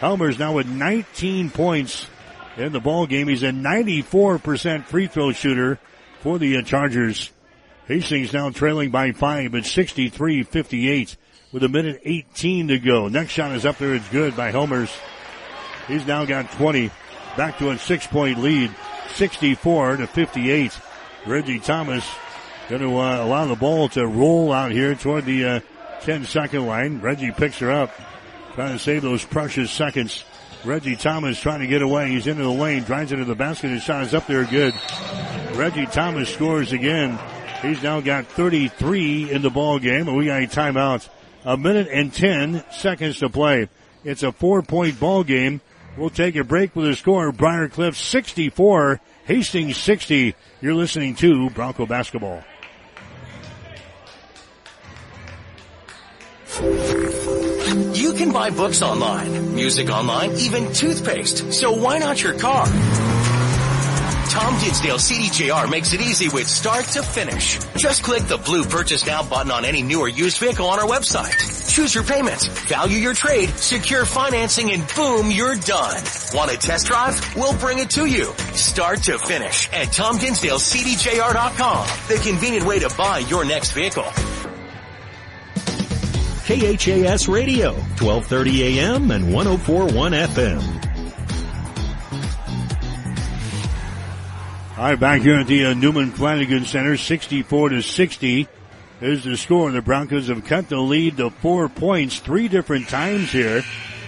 Helmers 0.00 0.38
now 0.38 0.54
with 0.54 0.68
19 0.68 1.50
points 1.50 2.06
in 2.56 2.72
the 2.72 2.80
ball 2.80 3.06
game. 3.06 3.28
He's 3.28 3.42
a 3.42 3.50
94% 3.50 4.84
free 4.84 5.08
throw 5.08 5.32
shooter 5.32 5.78
for 6.20 6.38
the 6.38 6.56
uh, 6.56 6.62
Chargers. 6.62 7.30
Hastings 7.86 8.32
now 8.32 8.50
trailing 8.50 8.90
by 8.90 9.12
five 9.12 9.54
at 9.54 9.64
63-58 9.64 11.16
with 11.52 11.64
a 11.64 11.68
minute 11.68 12.00
18 12.04 12.68
to 12.68 12.78
go. 12.78 13.08
Next 13.08 13.32
shot 13.32 13.52
is 13.52 13.66
up 13.66 13.78
there. 13.78 13.94
It's 13.94 14.08
good 14.10 14.36
by 14.36 14.50
Helmers. 14.50 14.92
He's 15.88 16.06
now 16.06 16.24
got 16.24 16.52
20. 16.52 16.90
Back 17.36 17.58
to 17.58 17.70
a 17.70 17.78
six 17.78 18.06
point 18.06 18.38
lead. 18.38 18.70
64 19.14 19.96
to 19.96 20.06
58. 20.06 20.78
Reggie 21.26 21.58
Thomas 21.58 22.08
going 22.68 22.82
to 22.82 22.98
uh, 22.98 23.24
allow 23.24 23.46
the 23.46 23.56
ball 23.56 23.88
to 23.88 24.06
roll 24.06 24.52
out 24.52 24.70
here 24.70 24.94
toward 24.94 25.24
the 25.24 25.44
uh, 25.44 25.60
10 26.02 26.24
second 26.26 26.66
line. 26.66 27.00
Reggie 27.00 27.32
picks 27.32 27.58
her 27.58 27.70
up. 27.70 27.90
Trying 28.58 28.72
to 28.72 28.78
save 28.80 29.02
those 29.02 29.24
precious 29.24 29.70
seconds. 29.70 30.24
Reggie 30.64 30.96
Thomas 30.96 31.38
trying 31.38 31.60
to 31.60 31.68
get 31.68 31.80
away. 31.80 32.10
He's 32.10 32.26
into 32.26 32.42
the 32.42 32.50
lane, 32.50 32.82
drives 32.82 33.12
into 33.12 33.24
the 33.24 33.36
basket. 33.36 33.70
His 33.70 33.84
shot 33.84 34.02
is 34.02 34.14
up 34.14 34.26
there 34.26 34.42
good. 34.42 34.74
Reggie 35.52 35.86
Thomas 35.86 36.28
scores 36.28 36.72
again. 36.72 37.16
He's 37.62 37.80
now 37.84 38.00
got 38.00 38.26
33 38.26 39.30
in 39.30 39.42
the 39.42 39.50
ball 39.50 39.78
game, 39.78 40.08
and 40.08 40.16
we 40.16 40.26
got 40.26 40.42
a 40.42 40.48
timeout. 40.48 41.08
A 41.44 41.56
minute 41.56 41.86
and 41.92 42.12
10 42.12 42.64
seconds 42.72 43.20
to 43.20 43.28
play. 43.28 43.68
It's 44.02 44.24
a 44.24 44.32
four 44.32 44.62
point 44.62 44.98
ball 44.98 45.22
game. 45.22 45.60
We'll 45.96 46.10
take 46.10 46.34
a 46.34 46.42
break 46.42 46.74
with 46.74 46.88
a 46.88 46.96
score. 46.96 47.30
Briar 47.30 47.68
Cliff 47.68 47.96
64, 47.96 49.00
Hastings 49.26 49.76
60. 49.76 50.34
You're 50.60 50.74
listening 50.74 51.14
to 51.14 51.48
Bronco 51.50 51.86
Basketball. 51.86 52.42
You 57.78 58.12
can 58.12 58.32
buy 58.32 58.50
books 58.50 58.82
online, 58.82 59.54
music 59.54 59.88
online, 59.88 60.32
even 60.32 60.72
toothpaste. 60.72 61.52
So 61.52 61.72
why 61.72 61.98
not 61.98 62.20
your 62.20 62.36
car? 62.36 62.66
Tom 64.30 64.58
Dinsdale 64.60 64.98
CDJR 64.98 65.70
makes 65.70 65.92
it 65.92 66.00
easy 66.00 66.28
with 66.28 66.48
start 66.48 66.84
to 66.86 67.02
finish. 67.02 67.58
Just 67.76 68.02
click 68.02 68.24
the 68.24 68.36
blue 68.36 68.64
purchase 68.64 69.06
now 69.06 69.22
button 69.22 69.52
on 69.52 69.64
any 69.64 69.82
new 69.82 70.00
or 70.00 70.08
used 70.08 70.38
vehicle 70.38 70.66
on 70.66 70.80
our 70.80 70.86
website. 70.86 71.32
Choose 71.72 71.94
your 71.94 72.02
payments, 72.02 72.48
value 72.68 72.98
your 72.98 73.14
trade, 73.14 73.50
secure 73.50 74.04
financing, 74.04 74.72
and 74.72 74.84
boom, 74.96 75.30
you're 75.30 75.54
done. 75.54 76.02
Want 76.34 76.50
a 76.52 76.56
test 76.56 76.88
drive? 76.88 77.36
We'll 77.36 77.56
bring 77.58 77.78
it 77.78 77.90
to 77.90 78.06
you. 78.06 78.32
Start 78.54 79.04
to 79.04 79.18
finish 79.18 79.68
at 79.72 79.88
TomDinsdaleCDJR.com. 79.88 81.86
The 82.08 82.16
convenient 82.28 82.66
way 82.66 82.80
to 82.80 82.88
buy 82.96 83.18
your 83.18 83.44
next 83.44 83.70
vehicle. 83.72 84.06
KHAS 86.48 87.28
Radio, 87.28 87.74
1230 88.00 88.80
AM 88.80 89.10
and 89.10 89.34
1041 89.34 90.12
FM. 90.12 90.62
All 94.78 94.84
right, 94.84 94.98
back 94.98 95.20
here 95.20 95.40
at 95.40 95.46
the 95.46 95.66
uh, 95.66 95.74
Newman 95.74 96.10
Flanagan 96.10 96.64
Center, 96.64 96.96
64 96.96 97.68
to 97.68 97.82
60 97.82 98.48
is 99.02 99.24
the 99.24 99.36
score. 99.36 99.70
The 99.70 99.82
Broncos 99.82 100.28
have 100.28 100.46
cut 100.46 100.70
the 100.70 100.78
lead 100.78 101.18
to 101.18 101.28
four 101.28 101.68
points 101.68 102.18
three 102.18 102.48
different 102.48 102.88
times 102.88 103.30
here 103.30 103.62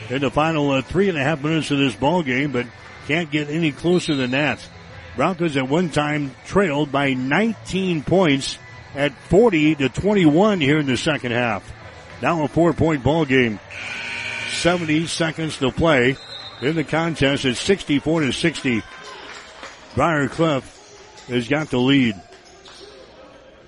in 0.08 0.22
the 0.22 0.30
final 0.30 0.70
uh, 0.70 0.80
three 0.80 1.10
and 1.10 1.18
a 1.18 1.22
half 1.22 1.44
minutes 1.44 1.70
of 1.70 1.76
this 1.76 1.94
ball 1.94 2.22
game, 2.22 2.52
but 2.52 2.64
can't 3.06 3.30
get 3.30 3.50
any 3.50 3.70
closer 3.70 4.14
than 4.14 4.30
that. 4.30 4.66
Broncos 5.14 5.58
at 5.58 5.68
one 5.68 5.90
time 5.90 6.34
trailed 6.46 6.90
by 6.90 7.12
19 7.12 8.02
points 8.02 8.56
at 8.94 9.12
40 9.28 9.74
to 9.74 9.88
21 9.90 10.62
here 10.62 10.78
in 10.78 10.86
the 10.86 10.96
second 10.96 11.32
half. 11.32 11.70
Now 12.22 12.44
a 12.44 12.48
four 12.48 12.72
point 12.72 13.02
ball 13.02 13.24
game. 13.24 13.58
70 14.50 15.06
seconds 15.06 15.58
to 15.58 15.70
play 15.70 16.16
in 16.60 16.76
the 16.76 16.84
contest. 16.84 17.44
It's 17.44 17.60
64 17.60 18.20
to 18.22 18.32
60. 18.32 18.82
Briar 19.94 20.28
Cliff 20.28 21.24
has 21.28 21.48
got 21.48 21.70
the 21.70 21.78
lead. 21.78 22.14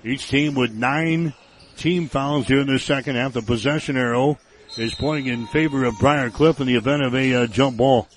Each 0.03 0.27
team 0.27 0.55
with 0.55 0.71
nine 0.71 1.33
team 1.77 2.07
fouls 2.07 2.47
here 2.47 2.59
in 2.59 2.67
the 2.67 2.79
second 2.79 3.15
half. 3.15 3.33
The 3.33 3.41
possession 3.41 3.97
arrow 3.97 4.37
is 4.77 4.93
pointing 4.95 5.33
in 5.33 5.47
favor 5.47 5.85
of 5.85 5.97
Briar 5.99 6.29
Cliff 6.29 6.59
in 6.59 6.67
the 6.67 6.75
event 6.75 7.03
of 7.03 7.15
a 7.15 7.33
uh, 7.33 7.47
jump 7.47 7.77
ball. 7.77 8.07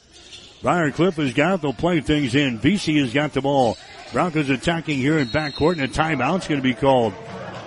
Briar 0.62 0.90
Cliff 0.90 1.16
has 1.16 1.32
got, 1.32 1.62
they'll 1.62 1.72
play 1.72 2.00
things 2.00 2.34
in. 2.34 2.58
BC 2.58 3.00
has 3.00 3.12
got 3.12 3.32
the 3.32 3.40
ball. 3.40 3.76
Broncos 4.12 4.50
attacking 4.50 4.98
here 4.98 5.18
in 5.18 5.28
backcourt 5.28 5.72
and 5.72 5.82
a 5.82 5.88
timeout's 5.88 6.48
going 6.48 6.60
to 6.60 6.62
be 6.62 6.74
called. 6.74 7.12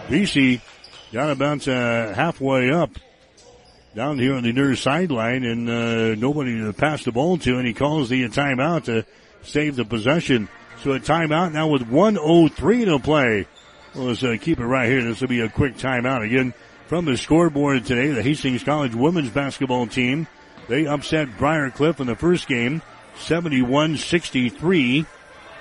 BC 0.08 0.62
got 1.12 1.32
about 1.32 1.68
uh, 1.68 2.14
halfway 2.14 2.72
up 2.72 2.92
down 3.96 4.20
here 4.20 4.36
on 4.36 4.44
the 4.44 4.54
near 4.54 4.76
sideline 4.76 5.44
and 5.44 5.70
uh, 5.70 6.16
nobody 6.16 6.60
to 6.60 6.74
pass 6.74 7.04
the 7.04 7.12
ball 7.12 7.38
to 7.38 7.58
and 7.58 7.68
he 7.68 7.74
calls 7.74 8.10
the 8.10 8.24
timeout 8.30 8.84
to 8.86 9.06
save 9.42 9.76
the 9.76 9.86
possession. 9.86 10.48
So 10.84 10.92
a 10.94 11.00
timeout 11.00 11.52
now 11.52 11.68
with 11.68 11.88
103 11.88 12.86
to 12.86 13.00
play. 13.00 13.48
Well, 13.96 14.06
let's 14.06 14.24
uh, 14.24 14.38
keep 14.40 14.60
it 14.60 14.66
right 14.66 14.88
here. 14.88 15.04
This 15.04 15.20
will 15.22 15.28
be 15.28 15.42
a 15.42 15.50
quick 15.50 15.76
timeout 15.76 16.24
again 16.24 16.54
from 16.88 17.06
the 17.06 17.18
scoreboard 17.18 17.86
today. 17.86 18.10
The 18.10 18.22
Hastings 18.22 18.64
College 18.64 18.94
women's 18.94 19.32
basketball 19.32 19.88
team. 19.88 20.28
They 20.68 20.86
upset 20.86 21.38
Briar 21.38 21.72
Cliff 21.72 22.00
in 22.00 22.06
the 22.06 22.16
first 22.16 22.48
game, 22.48 22.84
71-63. 23.18 25.08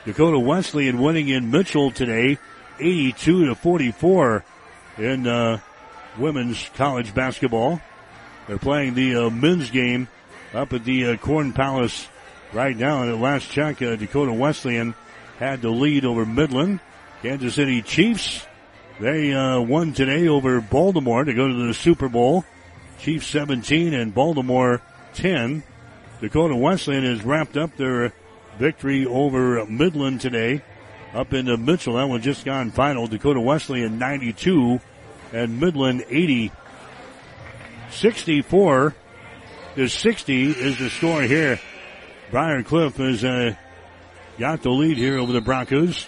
Dakota 0.04 0.38
Wesleyan 0.38 1.00
winning 1.00 1.28
in 1.28 1.50
Mitchell 1.50 1.90
today, 1.90 2.38
82 2.78 3.46
to 3.46 3.54
44 3.54 4.44
in 4.98 5.26
uh, 5.26 5.60
women's 6.18 6.68
college 6.74 7.14
basketball. 7.14 7.80
They're 8.46 8.58
playing 8.58 8.94
the 8.94 9.26
uh, 9.26 9.30
men's 9.30 9.70
game 9.70 10.08
up 10.54 10.72
at 10.72 10.84
the 10.84 11.06
uh, 11.06 11.16
Corn 11.16 11.52
Palace 11.52 12.08
right 12.52 12.76
now. 12.76 13.02
And 13.02 13.10
at 13.10 13.18
last 13.18 13.50
check, 13.50 13.80
uh, 13.82 13.96
Dakota 13.96 14.32
Wesleyan 14.32 14.94
had 15.38 15.62
the 15.62 15.70
lead 15.70 16.04
over 16.04 16.24
Midland. 16.24 16.80
Kansas 17.22 17.54
City 17.54 17.82
Chiefs, 17.82 18.46
they 19.00 19.32
uh, 19.32 19.60
won 19.60 19.92
today 19.92 20.28
over 20.28 20.60
Baltimore 20.60 21.24
to 21.24 21.34
go 21.34 21.48
to 21.48 21.66
the 21.66 21.74
Super 21.74 22.08
Bowl. 22.08 22.44
Chiefs 23.00 23.26
17 23.28 23.94
and 23.94 24.14
Baltimore 24.14 24.80
10. 25.14 25.62
Dakota 26.20 26.56
Wesleyan 26.56 27.04
has 27.04 27.24
wrapped 27.24 27.56
up 27.56 27.76
their 27.76 28.12
victory 28.58 29.06
over 29.06 29.64
Midland 29.66 30.20
today 30.20 30.62
up 31.14 31.32
in 31.32 31.64
Mitchell. 31.64 31.94
That 31.94 32.09
one 32.09 32.22
just 32.22 32.44
gone 32.44 32.70
final. 32.70 33.06
Dakota 33.06 33.40
Wesleyan 33.40 33.98
92 33.98 34.80
and 35.32 35.60
Midland 35.60 36.05
80. 36.09 36.52
64 37.90 38.94
to 39.76 39.89
60 39.89 40.51
is 40.51 40.78
the 40.78 40.90
score 40.90 41.22
here. 41.22 41.59
Briar 42.30 42.62
Cliff 42.62 42.97
has 42.97 43.24
uh, 43.24 43.55
got 44.39 44.62
the 44.62 44.70
lead 44.70 44.98
here 44.98 45.18
over 45.18 45.32
the 45.32 45.40
Broncos. 45.40 46.06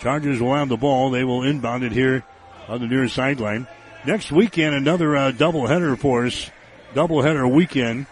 Chargers 0.00 0.40
will 0.40 0.54
have 0.54 0.68
the 0.68 0.76
ball. 0.76 1.10
They 1.10 1.24
will 1.24 1.42
inbound 1.42 1.84
it 1.84 1.92
here 1.92 2.24
on 2.68 2.80
the 2.80 2.86
near 2.86 3.06
sideline. 3.08 3.66
Next 4.06 4.32
weekend, 4.32 4.74
another 4.74 5.14
uh, 5.14 5.32
doubleheader 5.32 5.98
for 5.98 6.26
us 6.26 6.50
doubleheader 6.94 7.50
weekend. 7.50 8.06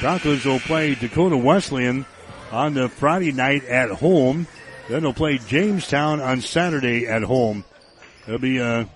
Broncos 0.00 0.44
will 0.44 0.60
play 0.60 0.94
Dakota 0.94 1.36
Wesleyan 1.36 2.04
on 2.50 2.74
the 2.74 2.88
Friday 2.88 3.32
night 3.32 3.64
at 3.64 3.90
home. 3.90 4.46
Then 4.88 5.02
they'll 5.02 5.12
play 5.12 5.38
Jamestown 5.38 6.20
on 6.20 6.40
Saturday 6.40 7.06
at 7.06 7.22
home. 7.22 7.64
It'll 8.26 8.38
be 8.38 8.58
uh, 8.58 8.86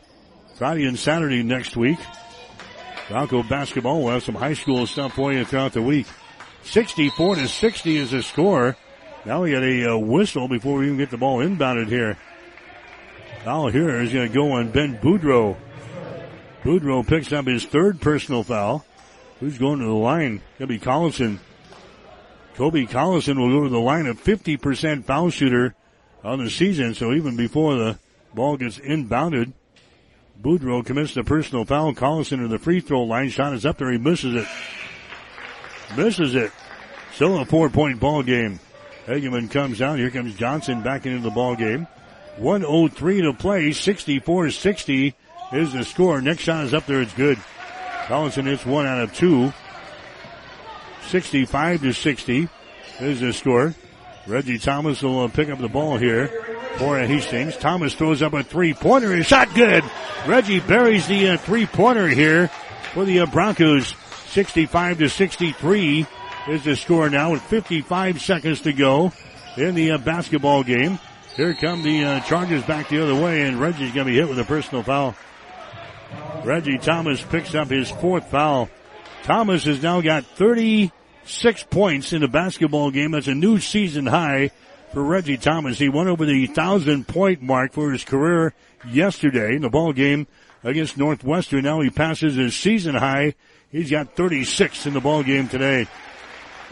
Friday 0.56 0.86
and 0.86 0.98
Saturday 0.98 1.43
next 1.43 1.77
week. 1.77 1.98
Bronco 3.09 3.43
basketball 3.43 4.02
will 4.02 4.10
have 4.10 4.23
some 4.23 4.35
high 4.35 4.55
school 4.55 4.86
stuff 4.86 5.14
for 5.14 5.32
you 5.32 5.44
throughout 5.44 5.74
the 5.74 5.82
week. 5.82 6.06
64 6.64 7.36
to 7.36 7.48
60 7.48 7.97
is 7.97 8.10
the 8.12 8.23
score. 8.23 8.77
Now 9.27 9.43
we 9.43 9.52
got 9.52 9.62
a 9.62 9.93
uh, 9.93 9.98
whistle 9.98 10.48
before 10.48 10.78
we 10.78 10.86
even 10.86 10.97
get 10.97 11.10
the 11.10 11.19
ball 11.19 11.39
inbounded 11.39 11.89
here. 11.89 12.16
Foul 13.44 13.69
here 13.69 14.01
is 14.01 14.12
going 14.12 14.28
to 14.28 14.35
go 14.35 14.52
on 14.52 14.70
Ben 14.70 14.98
Boudreau. 14.98 15.56
Boudreau 16.62 17.06
picks 17.06 17.32
up 17.32 17.47
his 17.47 17.64
third 17.66 18.01
personal 18.01 18.44
foul. 18.44 18.85
Who's 19.40 19.59
going 19.59 19.81
to 19.81 19.85
the 19.85 19.93
line? 19.93 20.40
Going 20.59 20.60
to 20.60 20.66
be 20.69 20.78
Collison. 20.78 21.39
Kobe 22.55 22.86
Collison 22.86 23.36
will 23.36 23.51
go 23.51 23.64
to 23.64 23.69
the 23.70 23.81
line, 23.81 24.06
a 24.06 24.14
50% 24.14 25.05
foul 25.05 25.31
shooter 25.31 25.74
on 26.24 26.43
the 26.43 26.51
season. 26.51 26.94
So 26.94 27.12
even 27.12 27.36
before 27.36 27.77
the 27.77 27.99
ball 28.35 28.57
gets 28.57 28.78
inbounded, 28.78 29.53
Boudreau 30.40 30.85
commits 30.85 31.15
the 31.15 31.24
personal 31.24 31.65
foul. 31.65 31.94
Collison 31.94 32.39
to 32.39 32.49
the 32.49 32.59
free 32.59 32.81
throw 32.81 33.03
line. 33.03 33.31
Shot 33.31 33.55
is 33.55 33.66
up 33.66 33.78
there. 33.78 33.93
He 33.93 33.99
misses 33.99 34.35
it. 34.35 34.49
Misses 35.97 36.35
it. 36.35 36.53
Still 37.15 37.39
a 37.39 37.44
four 37.44 37.69
point 37.69 38.01
ball 38.01 38.23
game. 38.23 38.59
Hageman 39.07 39.51
comes 39.51 39.82
out. 39.82 39.99
Here 39.99 40.11
comes 40.11 40.35
Johnson 40.35 40.82
back 40.82 41.07
into 41.07 41.20
the 41.20 41.31
ball 41.31 41.57
game. 41.57 41.86
103 42.39 43.23
to 43.23 43.32
play. 43.35 43.70
64-60 43.70 45.15
is 45.53 45.73
the 45.73 45.85
score. 45.85 46.20
Next 46.20 46.43
shot 46.43 46.65
is 46.65 46.74
up 46.74 46.86
there. 46.86 47.03
It's 47.03 47.12
good. 47.12 47.39
Collison 48.07 48.44
hits 48.44 48.65
one 48.65 48.86
out 48.86 49.01
of 49.01 49.15
two. 49.15 49.53
65 51.09 51.82
to 51.82 51.93
60 51.93 52.49
is 53.01 53.20
the 53.20 53.32
score. 53.32 53.74
Reggie 54.27 54.59
Thomas 54.59 55.03
will 55.03 55.24
uh, 55.24 55.28
pick 55.28 55.49
up 55.49 55.59
the 55.59 55.69
ball 55.69 55.97
here 55.97 56.28
for 56.77 56.99
Hastings. 56.99 57.57
Thomas 57.57 57.94
throws 57.94 58.23
up 58.23 58.35
a 58.35 58.43
three-pointer. 58.43 59.12
His 59.12 59.27
shot 59.27 59.53
good. 59.55 59.85
Reggie 60.27 60.61
buries 60.61 61.07
the 61.09 61.31
uh, 61.31 61.36
three-pointer 61.36 62.09
here 62.09 62.49
for 62.93 63.05
the 63.05 63.20
uh, 63.20 63.27
Broncos. 63.27 63.94
65 64.28 64.99
to 64.99 65.09
63 65.09 66.07
is 66.49 66.65
the 66.65 66.77
score 66.77 67.11
now 67.11 67.32
with 67.32 67.43
55 67.43 68.23
seconds 68.23 68.62
to 68.62 68.73
go 68.73 69.12
in 69.57 69.74
the 69.74 69.93
uh, 69.93 69.99
basketball 69.99 70.62
game. 70.62 70.99
Here 71.36 71.55
come 71.55 71.82
the 71.82 72.05
uh, 72.05 72.20
Chargers 72.20 72.62
back 72.65 72.89
the 72.89 73.03
other 73.03 73.15
way, 73.15 73.43
and 73.43 73.61
Reggie's 73.61 73.93
going 73.93 74.07
to 74.07 74.12
be 74.12 74.16
hit 74.16 74.28
with 74.28 74.39
a 74.39 74.44
personal 74.44 74.82
foul. 74.82 75.15
Reggie 76.44 76.78
Thomas 76.78 77.23
picks 77.23 77.55
up 77.55 77.69
his 77.69 77.90
fourth 77.90 78.31
foul. 78.31 78.69
Thomas 79.24 79.65
has 79.65 79.82
now 79.82 80.01
got 80.01 80.24
36 81.23 81.65
points 81.65 82.12
in 82.12 82.23
a 82.24 82.28
basketball 82.28 82.90
game. 82.90 83.12
That's 83.12 83.28
a 83.28 83.35
new 83.35 83.61
season 83.61 84.07
high 84.07 84.51
for 84.93 85.03
Reggie 85.03 85.36
Thomas. 85.36 85.78
He 85.78 85.89
went 85.89 86.09
over 86.09 86.27
the 86.27 86.47
thousand 86.47 87.07
point 87.07 87.40
mark 87.40 87.73
for 87.73 87.93
his 87.93 88.05
career 88.05 88.53
yesterday 88.89 89.55
in 89.55 89.62
the 89.62 89.70
ball 89.70 89.93
game 89.93 90.27
against 90.65 90.99
Northwestern. 90.99 91.62
Now 91.62 91.81
he 91.81 91.90
passes 91.90 92.35
his 92.35 92.57
season 92.57 92.97
high. 92.97 93.35
He's 93.70 93.90
got 93.90 94.16
36 94.16 94.86
in 94.86 94.94
the 94.94 95.01
ball 95.01 95.23
game 95.23 95.49
today. 95.49 95.86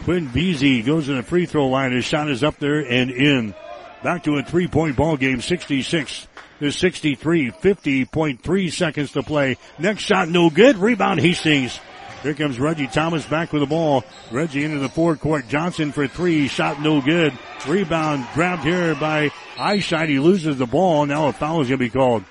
Quinn 0.03 0.27
Vesey 0.27 0.81
goes 0.81 1.05
to 1.05 1.13
the 1.13 1.23
free 1.23 1.45
throw 1.45 1.67
line. 1.67 1.93
His 1.93 2.05
shot 2.05 2.29
is 2.29 2.43
up 2.43 2.57
there 2.57 2.79
and 2.79 3.09
in. 3.09 3.55
Back 4.03 4.23
to 4.23 4.37
a 4.37 4.43
three 4.43 4.67
point 4.67 4.97
ball 4.97 5.15
game, 5.15 5.41
66 5.41 6.27
to 6.59 6.71
63, 6.71 7.51
50.3 7.51 8.71
seconds 8.71 9.11
to 9.13 9.23
play. 9.23 9.57
Next 9.79 10.03
shot, 10.03 10.27
no 10.27 10.49
good. 10.49 10.77
Rebound, 10.77 11.21
Hastings. 11.21 11.79
Here 12.23 12.35
comes 12.35 12.59
Reggie 12.59 12.87
Thomas 12.87 13.25
back 13.25 13.51
with 13.51 13.61
the 13.61 13.67
ball. 13.67 14.03
Reggie 14.29 14.63
into 14.63 14.77
the 14.77 14.89
forecourt. 14.89 15.47
Johnson 15.47 15.91
for 15.91 16.07
three. 16.07 16.47
Shot 16.47 16.79
no 16.79 17.01
good. 17.01 17.37
Rebound 17.67 18.27
grabbed 18.33 18.63
here 18.63 18.93
by 18.93 19.29
Eischeid. 19.55 20.07
He 20.07 20.19
loses 20.19 20.57
the 20.57 20.67
ball. 20.67 21.07
Now 21.07 21.27
a 21.27 21.33
foul 21.33 21.61
is 21.61 21.67
going 21.67 21.79
to 21.79 21.85
be 21.85 21.89
called. 21.89 22.23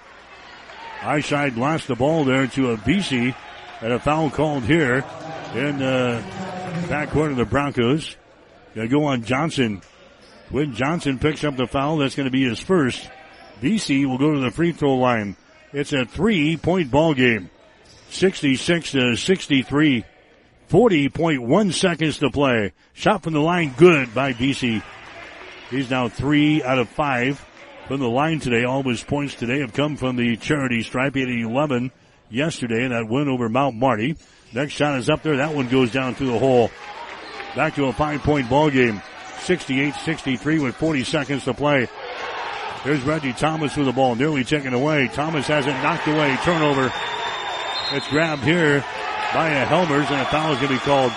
Eischeid 1.01 1.57
lost 1.57 1.89
the 1.89 1.97
ball 1.97 2.25
there 2.25 2.47
to 2.49 2.71
a 2.71 2.77
Vesey. 2.77 3.35
And 3.81 3.93
a 3.93 3.99
foul 3.99 4.31
called 4.31 4.63
here 4.63 5.05
in 5.55 5.79
the 5.79 6.23
back 6.89 7.09
backcourt 7.11 7.31
of 7.31 7.37
the 7.37 7.47
Broncos. 7.47 8.15
Gonna 8.75 8.89
go 8.89 9.05
on 9.05 9.25
Johnson. 9.25 9.83
When 10.51 10.75
Johnson 10.75 11.19
picks 11.19 11.43
up 11.43 11.57
the 11.57 11.67
foul, 11.67 11.99
that's 11.99 12.15
going 12.15 12.27
to 12.27 12.31
be 12.31 12.49
his 12.49 12.61
first. 12.61 13.09
Vesey 13.61 14.05
will 14.07 14.19
go 14.19 14.35
to 14.35 14.41
the 14.41 14.51
free 14.51 14.73
throw 14.73 14.97
line. 14.97 15.37
It's 15.73 15.93
a 15.93 16.05
three 16.05 16.57
point 16.57 16.91
ball 16.91 17.15
game. 17.15 17.51
66 18.11 18.93
to 18.93 19.17
63. 19.17 20.05
40.1 20.69 21.73
seconds 21.73 22.19
to 22.19 22.31
play. 22.31 22.73
Shot 22.93 23.23
from 23.23 23.33
the 23.33 23.41
line 23.41 23.75
good 23.77 24.15
by 24.15 24.33
Vesey. 24.33 24.83
He's 25.71 25.91
now 25.91 26.09
three 26.09 26.63
out 26.63 26.79
of 26.79 26.89
five 26.89 27.45
from 27.89 28.01
the 28.01 28.09
line 28.09 28.39
today. 28.39 28.65
All 28.65 28.83
his 28.83 29.03
points 29.03 29.35
today 29.35 29.61
have 29.61 29.73
come 29.73 29.97
from 29.97 30.17
the 30.17 30.37
charity 30.37 30.83
stripe. 30.83 31.17
Had 31.17 31.29
11 31.29 31.91
yesterday 32.31 32.85
in 32.85 32.91
that 32.91 33.09
win 33.09 33.29
over 33.29 33.49
Mount 33.49 33.77
Marty. 33.77 34.17
Next 34.53 34.75
shot 34.75 34.99
is 34.99 35.11
up 35.11 35.23
there. 35.23 35.39
That 35.39 35.55
one 35.55 35.69
goes 35.69 35.93
down 35.93 36.15
through 36.15 36.33
the 36.33 36.39
hole. 36.39 36.71
Back 37.57 37.75
to 37.77 37.87
a 37.87 37.93
five 37.93 38.23
point 38.23 38.49
ball 38.49 38.71
game. 38.71 39.03
68-63 39.41 40.63
with 40.63 40.77
40 40.77 41.05
seconds 41.05 41.45
to 41.45 41.55
play. 41.55 41.89
There's 42.85 43.03
Reggie 43.03 43.33
Thomas 43.33 43.77
with 43.77 43.87
the 43.87 43.93
ball, 43.93 44.15
nearly 44.15 44.45
taken 44.45 44.73
away. 44.73 45.09
Thomas 45.09 45.47
has 45.49 45.67
it 45.67 45.73
knocked 45.83 46.07
away. 46.07 46.37
Turnover. 46.43 46.93
It's 47.93 48.07
grabbed 48.09 48.45
here 48.45 48.85
by 49.35 49.49
a 49.49 49.67
Helmers 49.67 50.09
and 50.11 50.21
a 50.21 50.25
foul 50.27 50.53
is 50.53 50.59
going 50.59 50.69
to 50.69 50.75
be 50.75 50.79
called. 50.79 51.13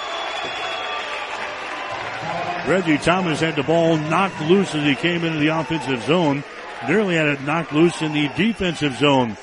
Reggie 2.68 2.98
Thomas 2.98 3.42
had 3.42 3.56
the 3.56 3.62
ball 3.62 3.98
knocked 3.98 4.42
loose 4.42 4.74
as 4.74 4.84
he 4.84 4.96
came 4.96 5.24
into 5.24 5.38
the 5.38 5.50
offensive 5.50 6.02
zone. 6.04 6.44
Nearly 6.88 7.14
had 7.16 7.28
it 7.28 7.42
knocked 7.44 7.74
loose 7.74 8.02
in 8.02 8.14
the 8.14 8.28
defensive 8.30 8.96
zone. 8.96 9.38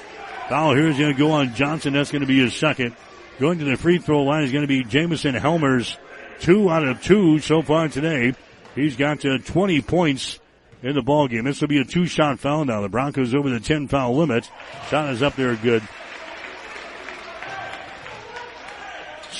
Foul 0.49 0.75
here 0.75 0.89
is 0.89 0.99
going 0.99 1.13
to 1.13 1.19
go 1.19 1.31
on 1.31 1.55
Johnson. 1.55 1.93
That's 1.93 2.11
going 2.11 2.23
to 2.23 2.27
be 2.27 2.41
his 2.41 2.57
second. 2.57 2.97
Going 3.39 3.61
to 3.61 3.65
the 3.65 3.77
free 3.77 3.99
throw 3.99 4.25
line 4.25 4.43
is 4.43 4.51
going 4.51 4.63
to 4.63 4.69
be 4.69 4.83
Jamison 4.83 5.35
Helmers. 5.35 5.97
Two 6.41 6.69
out 6.69 6.83
of 6.83 7.01
two 7.01 7.39
so 7.39 7.63
far 7.63 7.87
today. 7.87 8.35
He's 8.75 8.97
got 8.97 9.25
uh, 9.25 9.39
20 9.39 9.83
points 9.83 10.41
in 10.83 10.97
the 10.97 11.03
ball 11.03 11.29
game. 11.29 11.45
This 11.45 11.61
will 11.61 11.69
be 11.69 11.79
a 11.79 11.85
two 11.85 12.07
shot 12.07 12.41
foul 12.41 12.65
now. 12.65 12.81
The 12.81 12.89
Broncos 12.89 13.35
over 13.35 13.51
the 13.51 13.61
10 13.61 13.87
foul 13.87 14.17
limit. 14.17 14.51
Shot 14.89 15.11
is 15.11 15.23
up 15.23 15.37
there 15.37 15.55
good. 15.55 15.87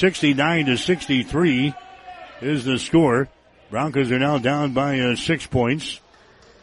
69 0.01 0.65
to 0.65 0.79
63 0.79 1.75
is 2.41 2.65
the 2.65 2.79
score. 2.79 3.29
Broncos 3.71 4.11
are 4.11 4.19
now 4.19 4.39
down 4.39 4.73
by 4.73 4.99
uh, 4.99 5.15
six 5.15 5.47
points. 5.47 6.01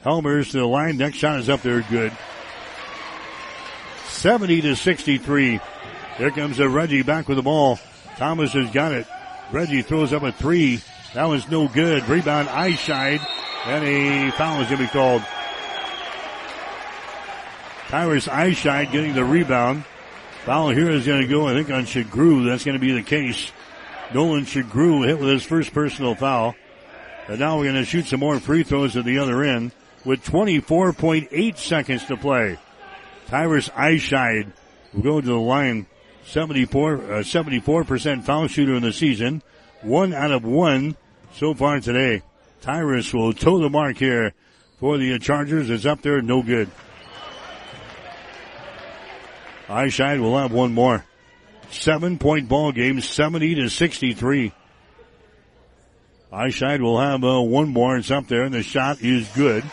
Helmers 0.02 0.50
to 0.52 0.58
the 0.58 0.66
line. 0.66 0.98
Next 0.98 1.18
shot 1.18 1.40
is 1.40 1.48
up 1.48 1.62
there 1.62 1.82
good. 1.84 2.12
70 4.08 4.62
to 4.62 4.76
63. 4.76 5.60
Here 6.18 6.32
comes 6.32 6.60
a 6.60 6.68
Reggie 6.68 7.04
back 7.04 7.28
with 7.28 7.38
the 7.38 7.44
ball. 7.44 7.78
Thomas 8.16 8.54
has 8.54 8.72
got 8.72 8.92
it. 8.92 9.06
Reggie 9.52 9.84
throws 9.84 10.14
up 10.14 10.24
a 10.24 10.32
three. 10.32 10.82
That 11.14 11.26
was 11.26 11.48
no 11.48 11.68
good. 11.68 12.10
Rebound, 12.10 12.48
Eischeid. 12.48 13.24
And 13.66 13.86
a 13.86 14.32
foul 14.32 14.62
is 14.62 14.68
going 14.68 14.80
to 14.80 14.86
be 14.86 14.90
called. 14.90 15.22
Tyrus 17.90 18.28
Eischeid 18.28 18.92
getting 18.92 19.14
the 19.14 19.24
rebound. 19.24 19.84
Foul 20.48 20.70
here 20.70 20.90
is 20.90 21.06
going 21.06 21.20
to 21.20 21.28
go, 21.28 21.46
I 21.46 21.54
think, 21.56 21.70
on 21.70 21.84
Shagru. 21.84 22.46
That's 22.46 22.64
going 22.64 22.80
to 22.80 22.80
be 22.80 22.94
the 22.94 23.04
case. 23.04 23.52
Nolan 24.14 24.46
Shagru 24.46 25.06
hit 25.06 25.20
with 25.20 25.28
his 25.28 25.44
first 25.44 25.74
personal 25.74 26.16
foul. 26.16 26.56
And 27.28 27.38
now 27.38 27.58
we're 27.58 27.66
going 27.66 27.76
to 27.76 27.84
shoot 27.84 28.06
some 28.06 28.22
more 28.22 28.40
free 28.40 28.64
throws 28.64 28.96
at 28.96 29.04
the 29.04 29.20
other 29.20 29.44
end 29.44 29.74
with 30.06 30.24
24.8 30.24 31.58
seconds 31.58 32.06
to 32.06 32.16
play. 32.16 32.58
Tyrus 33.26 33.68
Eischeid 33.68 34.54
will 34.94 35.02
go 35.02 35.20
to 35.20 35.28
the 35.28 35.36
line. 35.36 35.86
74, 36.28 36.94
uh, 36.94 37.00
74% 37.24 38.24
foul 38.24 38.48
shooter 38.48 38.76
in 38.76 38.84
the 38.84 38.94
season. 38.94 39.44
One 39.82 40.14
out 40.14 40.32
of 40.32 40.46
one 40.46 40.96
so 41.34 41.56
far 41.56 41.82
today. 41.82 42.22
Tyrus 42.62 43.14
will 43.14 43.34
toe 43.34 43.60
the 43.60 43.70
mark 43.70 43.98
here 43.98 44.34
for 44.80 44.98
the 44.98 45.20
Chargers. 45.20 45.70
It's 45.70 45.86
up 45.86 46.04
there, 46.04 46.22
no 46.22 46.42
good. 46.42 46.72
Eischeid 49.68 50.20
will 50.20 50.38
have 50.38 50.52
one 50.52 50.74
more. 50.74 51.04
Seven 51.70 52.18
point 52.18 52.48
ball 52.48 52.72
game, 52.72 53.02
70 53.02 53.56
to 53.56 53.70
63. 53.70 54.54
Eischeid 56.32 56.82
will 56.82 57.00
have 57.00 57.24
uh, 57.24 57.42
one 57.42 57.70
more. 57.70 57.98
It's 57.98 58.12
up 58.12 58.28
there, 58.28 58.44
and 58.44 58.54
the 58.54 58.64
shot 58.64 59.02
is 59.02 59.28
good. 59.30 59.64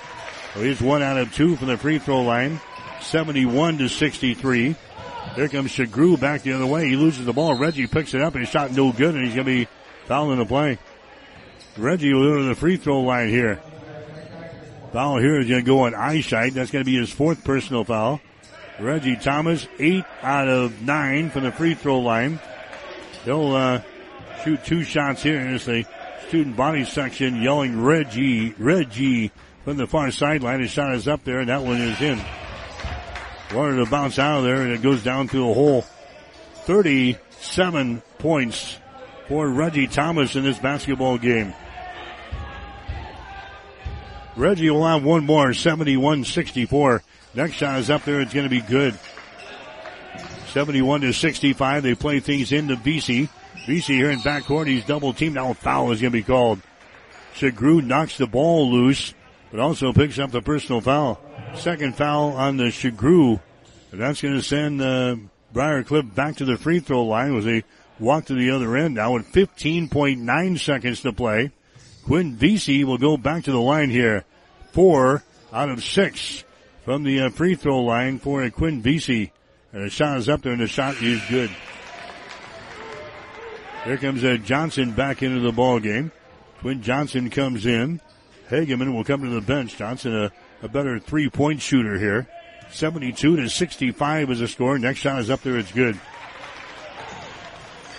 He's 0.54 0.80
one 0.80 1.02
out 1.02 1.18
of 1.18 1.34
two 1.34 1.56
from 1.56 1.68
the 1.68 1.76
free 1.76 1.98
throw 1.98 2.22
line. 2.22 2.60
71 3.00 3.78
to 3.78 3.88
63. 3.88 4.76
Here 5.34 5.48
comes 5.48 5.72
Shagru 5.72 6.18
back 6.18 6.42
the 6.42 6.52
other 6.52 6.66
way. 6.66 6.88
He 6.88 6.96
loses 6.96 7.26
the 7.26 7.32
ball. 7.32 7.54
Reggie 7.54 7.86
picks 7.86 8.14
it 8.14 8.22
up. 8.22 8.34
And 8.34 8.44
his 8.44 8.50
shot 8.50 8.72
no 8.72 8.92
good, 8.92 9.14
and 9.14 9.24
he's 9.24 9.34
going 9.34 9.46
to 9.46 9.64
be 9.64 9.68
fouling 10.06 10.38
the 10.38 10.44
play. 10.44 10.78
Reggie 11.76 12.14
will 12.14 12.22
go 12.22 12.36
to 12.38 12.44
the 12.44 12.54
free 12.54 12.76
throw 12.76 13.00
line 13.00 13.28
here. 13.28 13.60
Foul 14.92 15.18
here 15.18 15.40
is 15.40 15.48
going 15.48 15.64
to 15.64 15.66
go 15.66 15.80
on 15.80 15.92
Eischeid. 15.92 16.52
That's 16.52 16.70
going 16.70 16.84
to 16.84 16.90
be 16.90 16.96
his 16.96 17.10
fourth 17.10 17.42
personal 17.42 17.82
foul. 17.82 18.20
Reggie 18.80 19.16
Thomas, 19.16 19.68
eight 19.78 20.04
out 20.22 20.48
of 20.48 20.82
nine 20.82 21.30
from 21.30 21.44
the 21.44 21.52
free 21.52 21.74
throw 21.74 22.00
line. 22.00 22.40
He'll 23.24 23.54
uh, 23.54 23.82
shoot 24.42 24.64
two 24.64 24.82
shots 24.82 25.22
here 25.22 25.38
as 25.38 25.64
the 25.64 25.86
student 26.28 26.56
body 26.56 26.84
section 26.84 27.40
yelling 27.40 27.82
Reggie, 27.82 28.52
Reggie 28.58 29.30
from 29.64 29.76
the 29.76 29.86
far 29.86 30.10
sideline. 30.10 30.60
His 30.60 30.70
shot 30.70 30.94
is 30.94 31.06
up 31.06 31.22
there 31.24 31.40
and 31.40 31.48
that 31.48 31.62
one 31.62 31.80
is 31.80 32.00
in. 32.00 32.20
Wanted 33.54 33.84
to 33.84 33.90
bounce 33.90 34.18
out 34.18 34.38
of 34.38 34.44
there 34.44 34.62
and 34.62 34.72
it 34.72 34.82
goes 34.82 35.04
down 35.04 35.28
through 35.28 35.46
the 35.46 35.54
hole. 35.54 35.84
37 36.64 38.02
points 38.18 38.78
for 39.28 39.48
Reggie 39.48 39.86
Thomas 39.86 40.34
in 40.34 40.42
this 40.42 40.58
basketball 40.58 41.18
game. 41.18 41.54
Reggie 44.36 44.70
will 44.70 44.84
have 44.84 45.04
one 45.04 45.24
more, 45.24 45.50
71-64. 45.50 47.02
Next 47.34 47.54
shot 47.54 47.80
is 47.80 47.90
up 47.90 48.04
there. 48.04 48.20
It's 48.20 48.32
going 48.32 48.48
to 48.48 48.50
be 48.50 48.60
good. 48.60 48.96
71 50.48 51.00
to 51.00 51.12
65. 51.12 51.82
They 51.82 51.94
play 51.96 52.20
things 52.20 52.52
into 52.52 52.76
Vesey. 52.76 53.28
Vesey 53.66 53.96
here 53.96 54.10
in 54.10 54.20
backcourt. 54.20 54.68
He's 54.68 54.84
double 54.84 55.12
teamed. 55.12 55.34
Now 55.34 55.52
foul 55.52 55.90
is 55.90 56.00
going 56.00 56.12
to 56.12 56.18
be 56.18 56.22
called. 56.22 56.60
Shagru 57.34 57.84
knocks 57.84 58.18
the 58.18 58.28
ball 58.28 58.70
loose, 58.70 59.14
but 59.50 59.58
also 59.58 59.92
picks 59.92 60.20
up 60.20 60.30
the 60.30 60.42
personal 60.42 60.80
foul. 60.80 61.20
Second 61.56 61.96
foul 61.96 62.34
on 62.34 62.56
the 62.56 62.64
Shagru. 62.64 63.40
And 63.90 64.00
that's 64.00 64.22
going 64.22 64.34
to 64.34 64.42
send 64.42 64.80
uh, 64.80 65.16
Briar 65.52 65.82
Cliff 65.82 66.06
back 66.14 66.36
to 66.36 66.44
the 66.44 66.56
free 66.56 66.78
throw 66.78 67.04
line 67.04 67.36
as 67.36 67.44
they 67.44 67.64
walk 67.98 68.26
to 68.26 68.34
the 68.34 68.50
other 68.50 68.76
end 68.76 68.94
now 68.94 69.14
with 69.14 69.32
15.9 69.32 70.58
seconds 70.60 71.00
to 71.00 71.12
play. 71.12 71.50
Quinn 72.04 72.36
Vesey 72.36 72.84
will 72.84 72.98
go 72.98 73.16
back 73.16 73.44
to 73.44 73.52
the 73.52 73.60
line 73.60 73.90
here. 73.90 74.24
Four 74.72 75.24
out 75.52 75.70
of 75.70 75.82
six 75.82 76.43
from 76.84 77.02
the 77.02 77.22
uh, 77.22 77.30
free 77.30 77.54
throw 77.54 77.80
line 77.80 78.18
for 78.18 78.48
Quinn 78.50 78.82
Vesey. 78.82 79.32
And 79.72 79.84
the 79.84 79.90
shot 79.90 80.18
is 80.18 80.28
up 80.28 80.42
there 80.42 80.52
and 80.52 80.60
the 80.60 80.68
shot 80.68 81.02
is 81.02 81.20
good. 81.28 81.50
Here 83.84 83.96
comes 83.96 84.22
uh, 84.22 84.36
Johnson 84.36 84.92
back 84.92 85.22
into 85.22 85.40
the 85.40 85.52
ball 85.52 85.80
game. 85.80 86.12
Quinn 86.60 86.82
Johnson 86.82 87.30
comes 87.30 87.66
in. 87.66 88.00
Hageman 88.48 88.94
will 88.94 89.04
come 89.04 89.22
to 89.22 89.30
the 89.30 89.40
bench. 89.40 89.76
Johnson 89.76 90.14
a, 90.14 90.32
a 90.62 90.68
better 90.68 90.98
three 90.98 91.28
point 91.28 91.60
shooter 91.60 91.98
here. 91.98 92.28
72 92.70 93.36
to 93.36 93.48
65 93.48 94.30
is 94.30 94.40
the 94.40 94.48
score. 94.48 94.78
Next 94.78 95.00
shot 95.00 95.20
is 95.20 95.30
up 95.30 95.42
there. 95.42 95.58
It's 95.58 95.72
good. 95.72 95.98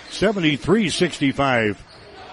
73-65. 0.10 1.78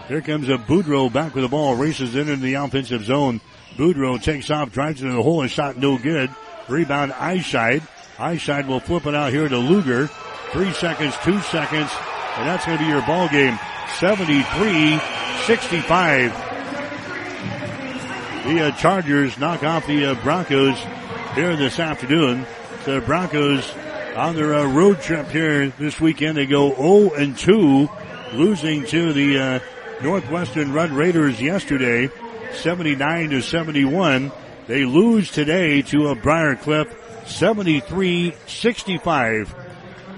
Here 0.09 0.21
comes 0.21 0.49
a 0.49 0.57
Boudreau 0.57 1.13
back 1.13 1.35
with 1.35 1.43
the 1.43 1.49
ball, 1.49 1.75
races 1.75 2.15
in 2.15 2.29
into 2.29 2.45
the 2.45 2.55
offensive 2.55 3.05
zone. 3.05 3.41
Boudreau 3.77 4.23
takes 4.23 4.51
off, 4.51 4.73
drives 4.73 5.03
into 5.03 5.15
the 5.15 5.23
hole, 5.23 5.43
and 5.43 5.51
shot 5.51 5.77
no 5.77 5.99
good. 5.99 6.31
Rebound 6.69 7.13
Eischeid. 7.13 7.83
Eischeid 8.17 8.67
will 8.67 8.81
flip 8.81 9.07
it 9.07 9.15
out 9.15 9.33
here 9.33 9.49
to 9.49 9.59
Luger. 9.59 10.09
Three 10.53 10.73
seconds, 10.73 11.15
two 11.25 11.39
seconds, 11.41 11.91
and 12.37 12.49
that's 12.49 12.67
going 12.67 12.79
to 12.79 12.85
be 12.85 12.91
your 12.91 13.03
ball 13.03 13.29
game. 13.29 13.55
73-65. 13.99 16.33
The 18.45 18.61
uh, 18.61 18.71
Chargers 18.73 19.39
knock 19.39 19.63
off 19.63 19.87
the 19.87 20.07
uh, 20.07 20.15
Broncos 20.23 20.77
here 21.35 21.55
this 21.57 21.79
afternoon. 21.79 22.45
The 22.85 23.01
Broncos 23.01 23.73
on 24.17 24.35
their 24.35 24.55
uh, 24.55 24.67
road 24.67 25.01
trip 25.01 25.29
here 25.29 25.69
this 25.69 26.01
weekend. 26.01 26.37
They 26.37 26.47
go 26.47 26.75
0 26.75 27.15
and 27.15 27.37
2, 27.37 27.89
losing 28.35 28.85
to 28.87 29.13
the 29.13 29.39
uh, 29.39 29.61
Northwestern 30.03 30.73
Red 30.73 30.91
Raiders 30.91 31.41
yesterday, 31.41 32.11
79 32.53 33.31
to 33.31 33.41
71. 33.41 34.33
They 34.67 34.85
lose 34.85 35.31
today 35.31 35.83
to 35.83 36.09
a 36.09 36.15
Briar 36.15 36.57
Cliff, 36.57 36.89
73-65. 37.25 39.55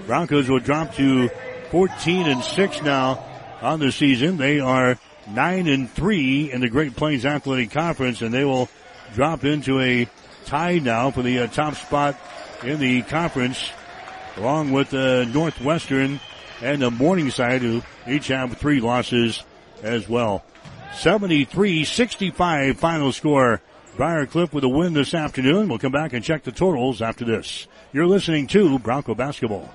Broncos 0.05 0.47
will 0.47 0.59
drop 0.59 0.93
to 0.95 1.29
14 1.71 2.27
and 2.27 2.43
6 2.43 2.81
now 2.83 3.25
on 3.61 3.79
the 3.79 3.91
season. 3.91 4.37
They 4.37 4.59
are 4.59 4.99
9 5.27 5.67
and 5.67 5.89
3 5.89 6.51
in 6.51 6.61
the 6.61 6.69
Great 6.69 6.95
Plains 6.95 7.25
Athletic 7.25 7.71
Conference 7.71 8.21
and 8.21 8.31
they 8.33 8.45
will 8.45 8.69
drop 9.13 9.43
into 9.43 9.79
a 9.79 10.07
tie 10.45 10.77
now 10.77 11.09
for 11.09 11.23
the 11.23 11.39
uh, 11.39 11.47
top 11.47 11.73
spot 11.75 12.15
in 12.63 12.79
the 12.79 13.01
conference 13.03 13.71
along 14.37 14.71
with 14.71 14.93
uh, 14.93 15.25
Northwestern 15.25 16.19
and 16.61 16.81
the 16.81 16.91
Morningside 16.91 17.61
who 17.61 17.81
each 18.07 18.27
have 18.27 18.55
three 18.57 18.79
losses 18.79 19.43
as 19.81 20.07
well. 20.07 20.43
73-65 20.91 22.77
final 22.77 23.11
score. 23.11 23.61
Briar 23.95 24.25
Cliff 24.25 24.53
with 24.53 24.65
a 24.65 24.69
win 24.69 24.91
this 24.93 25.13
afternoon. 25.13 25.69
We'll 25.69 25.79
come 25.79 25.93
back 25.93 26.11
and 26.11 26.23
check 26.23 26.43
the 26.43 26.51
totals 26.51 27.01
after 27.01 27.23
this. 27.23 27.67
You're 27.93 28.07
listening 28.07 28.47
to 28.47 28.77
Bronco 28.77 29.15
Basketball. 29.15 29.69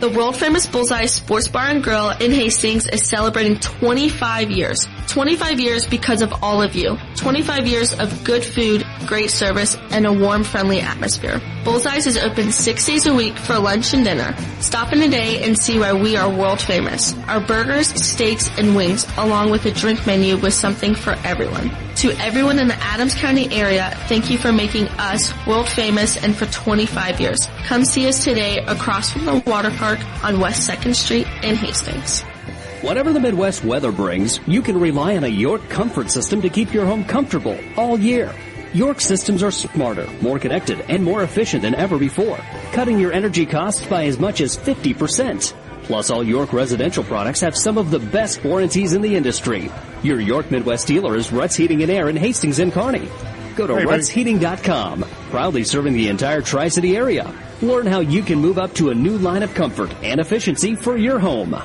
The 0.00 0.08
world 0.10 0.36
famous 0.36 0.66
Bullseye 0.66 1.06
Sports 1.06 1.48
Bar 1.48 1.68
and 1.68 1.82
Grill 1.82 2.10
in 2.10 2.30
Hastings 2.30 2.86
is 2.86 3.06
celebrating 3.06 3.58
25 3.58 4.50
years. 4.50 4.86
25 5.08 5.60
years 5.60 5.86
because 5.86 6.22
of 6.22 6.32
all 6.42 6.62
of 6.62 6.74
you. 6.74 6.98
25 7.16 7.66
years 7.66 7.92
of 7.98 8.24
good 8.24 8.44
food, 8.44 8.84
great 9.06 9.30
service, 9.30 9.76
and 9.90 10.06
a 10.06 10.12
warm, 10.12 10.42
friendly 10.42 10.80
atmosphere. 10.80 11.40
Bullseyes 11.64 12.06
is 12.06 12.18
open 12.18 12.52
six 12.52 12.86
days 12.86 13.06
a 13.06 13.14
week 13.14 13.36
for 13.36 13.58
lunch 13.58 13.92
and 13.92 14.04
dinner. 14.04 14.34
Stop 14.60 14.92
in 14.92 15.00
today 15.00 15.42
and 15.44 15.58
see 15.58 15.78
why 15.78 15.92
we 15.92 16.16
are 16.16 16.28
world 16.28 16.60
famous. 16.60 17.14
Our 17.26 17.40
burgers, 17.40 17.88
steaks, 17.88 18.50
and 18.58 18.76
wings, 18.76 19.06
along 19.16 19.50
with 19.50 19.66
a 19.66 19.70
drink 19.70 20.06
menu 20.06 20.36
with 20.36 20.54
something 20.54 20.94
for 20.94 21.12
everyone. 21.24 21.70
To 21.96 22.10
everyone 22.18 22.58
in 22.58 22.68
the 22.68 22.74
Adams 22.74 23.14
County 23.14 23.50
area, 23.50 23.90
thank 24.06 24.28
you 24.28 24.36
for 24.36 24.52
making 24.52 24.86
us 24.98 25.32
world 25.46 25.66
famous 25.66 26.22
and 26.22 26.36
for 26.36 26.44
25 26.44 27.18
years. 27.18 27.48
Come 27.64 27.86
see 27.86 28.06
us 28.06 28.22
today 28.22 28.58
across 28.58 29.10
from 29.10 29.24
the 29.24 29.42
water 29.46 29.70
park 29.70 29.98
on 30.22 30.38
West 30.38 30.68
2nd 30.68 30.94
Street 30.94 31.26
in 31.42 31.56
Hastings. 31.56 32.20
Whatever 32.82 33.14
the 33.14 33.20
Midwest 33.20 33.64
weather 33.64 33.90
brings, 33.92 34.40
you 34.46 34.60
can 34.60 34.78
rely 34.78 35.16
on 35.16 35.24
a 35.24 35.28
York 35.28 35.70
comfort 35.70 36.10
system 36.10 36.42
to 36.42 36.50
keep 36.50 36.74
your 36.74 36.84
home 36.84 37.02
comfortable 37.02 37.58
all 37.78 37.98
year. 37.98 38.30
York 38.74 39.00
systems 39.00 39.42
are 39.42 39.50
smarter, 39.50 40.06
more 40.20 40.38
connected, 40.38 40.82
and 40.90 41.02
more 41.02 41.22
efficient 41.22 41.62
than 41.62 41.74
ever 41.74 41.98
before, 41.98 42.36
cutting 42.72 42.98
your 42.98 43.14
energy 43.14 43.46
costs 43.46 43.86
by 43.86 44.04
as 44.04 44.18
much 44.18 44.42
as 44.42 44.54
50%. 44.54 45.54
Plus, 45.86 46.10
all 46.10 46.22
York 46.24 46.52
residential 46.52 47.04
products 47.04 47.40
have 47.40 47.56
some 47.56 47.78
of 47.78 47.90
the 47.90 47.98
best 48.00 48.42
warranties 48.44 48.92
in 48.92 49.02
the 49.02 49.14
industry. 49.14 49.70
Your 50.02 50.20
York 50.20 50.50
Midwest 50.50 50.86
dealer 50.88 51.16
is 51.16 51.32
Ruts 51.32 51.54
Heating 51.54 51.82
and 51.82 51.90
Air 51.90 52.08
in 52.08 52.16
Hastings 52.16 52.58
and 52.58 52.72
Kearney. 52.72 53.08
Go 53.54 53.66
to 53.68 53.76
Hey, 53.76 53.84
buddy. 53.84 54.02
rutsheating.com, 54.02 55.04
proudly 55.30 55.62
serving 55.64 55.94
the 55.94 56.08
entire 56.08 56.42
Tri-City 56.42 56.96
area. 56.96 57.32
Learn 57.62 57.86
how 57.86 58.00
you 58.00 58.22
can 58.22 58.38
move 58.40 58.58
up 58.58 58.74
to 58.74 58.90
a 58.90 58.94
new 58.94 59.16
line 59.16 59.42
of 59.42 59.54
comfort 59.54 59.90
and 60.02 60.20
efficiency 60.20 60.74
for 60.74 60.96
your 60.96 61.18
home. 61.18 61.56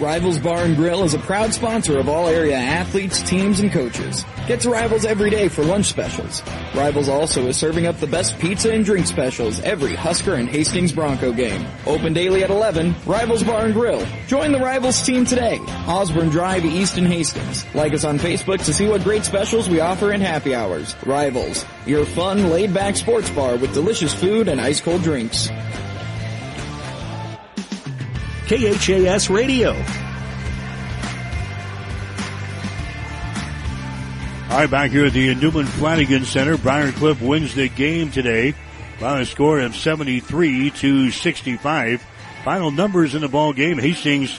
Rivals 0.00 0.38
Bar 0.40 0.64
and 0.64 0.74
Grill 0.76 1.04
is 1.04 1.14
a 1.14 1.18
proud 1.20 1.54
sponsor 1.54 1.98
of 1.98 2.08
all 2.08 2.26
area 2.26 2.56
athletes, 2.56 3.22
teams, 3.22 3.60
and 3.60 3.70
coaches. 3.70 4.24
Get 4.46 4.60
to 4.60 4.70
Rivals 4.70 5.06
every 5.06 5.30
day 5.30 5.48
for 5.48 5.64
lunch 5.64 5.86
specials. 5.86 6.42
Rivals 6.74 7.08
also 7.08 7.46
is 7.46 7.56
serving 7.56 7.86
up 7.86 7.96
the 7.96 8.06
best 8.06 8.38
pizza 8.38 8.70
and 8.70 8.84
drink 8.84 9.06
specials 9.06 9.58
every 9.60 9.94
Husker 9.94 10.34
and 10.34 10.46
Hastings 10.46 10.92
Bronco 10.92 11.32
game. 11.32 11.66
Open 11.86 12.12
daily 12.12 12.44
at 12.44 12.50
11, 12.50 12.94
Rivals 13.06 13.42
Bar 13.42 13.64
and 13.64 13.72
Grill. 13.72 14.06
Join 14.26 14.52
the 14.52 14.58
Rivals 14.58 15.02
team 15.02 15.24
today. 15.24 15.56
Osborne 15.86 16.28
Drive, 16.28 16.62
East 16.66 16.98
in 16.98 17.06
Hastings. 17.06 17.64
Like 17.74 17.94
us 17.94 18.04
on 18.04 18.18
Facebook 18.18 18.62
to 18.66 18.74
see 18.74 18.86
what 18.86 19.02
great 19.02 19.24
specials 19.24 19.66
we 19.66 19.80
offer 19.80 20.12
in 20.12 20.20
happy 20.20 20.54
hours. 20.54 20.94
Rivals, 21.06 21.64
your 21.86 22.04
fun, 22.04 22.50
laid-back 22.50 22.96
sports 22.96 23.30
bar 23.30 23.56
with 23.56 23.72
delicious 23.72 24.12
food 24.12 24.48
and 24.48 24.60
ice-cold 24.60 25.02
drinks. 25.02 25.48
KHAS 28.46 29.30
Radio. 29.30 29.74
All 34.54 34.60
right, 34.60 34.70
back 34.70 34.92
here 34.92 35.06
at 35.06 35.12
the 35.12 35.34
Newman 35.34 35.66
Flanagan 35.66 36.24
Center, 36.24 36.56
Briar 36.56 36.92
Cliff 36.92 37.20
wins 37.20 37.56
the 37.56 37.68
game 37.68 38.12
today 38.12 38.54
by 39.00 39.18
a 39.18 39.26
score 39.26 39.58
of 39.58 39.74
73 39.74 40.70
to 40.70 41.10
65. 41.10 42.00
Final 42.44 42.70
numbers 42.70 43.16
in 43.16 43.22
the 43.22 43.28
ball 43.28 43.52
game. 43.52 43.78
Hastings 43.78 44.38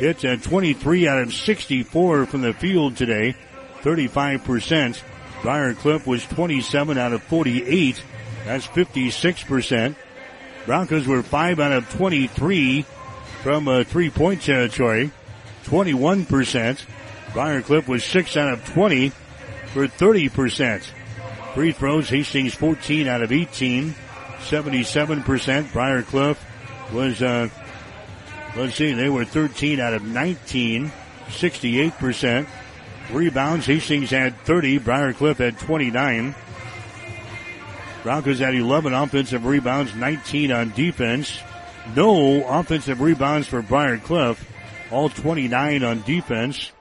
hit 0.00 0.24
uh, 0.24 0.34
23 0.34 1.06
out 1.06 1.22
of 1.22 1.32
64 1.32 2.26
from 2.26 2.42
the 2.42 2.52
field 2.54 2.96
today, 2.96 3.36
35%. 3.82 5.00
Briar 5.42 5.74
Cliff 5.74 6.08
was 6.08 6.26
27 6.26 6.98
out 6.98 7.12
of 7.12 7.22
48. 7.22 8.02
That's 8.44 8.66
56%. 8.66 9.94
Broncos 10.66 11.06
were 11.06 11.22
5 11.22 11.60
out 11.60 11.70
of 11.70 11.88
23 11.90 12.82
from 13.44 13.68
uh, 13.68 13.84
three-point 13.84 14.42
territory, 14.42 15.12
21%. 15.66 16.84
Briar 17.32 17.62
Cliff 17.62 17.86
was 17.86 18.02
6 18.02 18.36
out 18.36 18.54
of 18.54 18.64
20 18.64 19.12
for 19.72 19.86
30%. 19.86 20.82
Free 21.54 21.72
throws, 21.72 22.08
Hastings 22.08 22.54
14 22.54 23.08
out 23.08 23.22
of 23.22 23.32
18, 23.32 23.94
77%. 24.40 25.72
Briar 25.72 26.02
Cliff 26.02 26.42
was, 26.92 27.22
uh, 27.22 27.48
let's 28.56 28.76
see, 28.76 28.92
they 28.92 29.08
were 29.08 29.24
13 29.24 29.80
out 29.80 29.94
of 29.94 30.02
19, 30.02 30.90
68%. 31.28 32.46
Rebounds, 33.10 33.66
Hastings 33.66 34.10
had 34.10 34.38
30, 34.40 34.78
Briar 34.78 35.12
Cliff 35.12 35.38
had 35.38 35.58
29. 35.58 36.34
Broncos 38.02 38.38
had 38.38 38.54
11 38.54 38.94
offensive 38.94 39.44
rebounds, 39.44 39.94
19 39.94 40.52
on 40.52 40.70
defense. 40.70 41.38
No 41.94 42.46
offensive 42.46 43.00
rebounds 43.00 43.46
for 43.46 43.62
Briar 43.62 43.98
Cliff. 43.98 44.48
All 44.90 45.08
29 45.08 45.84
on 45.84 46.02
defense. 46.02 46.72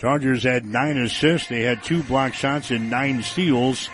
Chargers 0.00 0.44
had 0.44 0.64
nine 0.64 0.96
assists. 0.96 1.48
They 1.48 1.60
had 1.60 1.82
two 1.82 2.02
block 2.02 2.32
shots 2.32 2.70
and 2.70 2.88
nine 2.88 3.22
steals. 3.22 3.88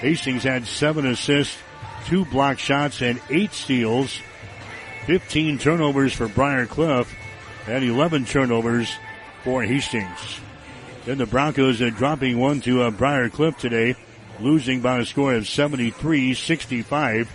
Hastings 0.00 0.42
had 0.42 0.66
seven 0.66 1.06
assists, 1.06 1.56
two 2.04 2.26
block 2.26 2.58
shots, 2.58 3.00
and 3.00 3.18
eight 3.30 3.54
steals. 3.54 4.20
15 5.06 5.56
turnovers 5.56 6.12
for 6.12 6.28
Briar 6.28 6.66
Cliff 6.66 7.10
and 7.66 7.82
11 7.82 8.26
turnovers 8.26 8.92
for 9.44 9.62
Hastings. 9.62 10.40
Then 11.06 11.16
the 11.16 11.24
Broncos 11.24 11.80
are 11.80 11.90
dropping 11.90 12.38
one 12.38 12.60
to 12.62 12.82
uh, 12.82 12.90
Briar 12.90 13.30
Cliff 13.30 13.56
today, 13.56 13.94
losing 14.40 14.82
by 14.82 14.98
a 14.98 15.06
score 15.06 15.32
of 15.32 15.44
73-65. 15.44 17.28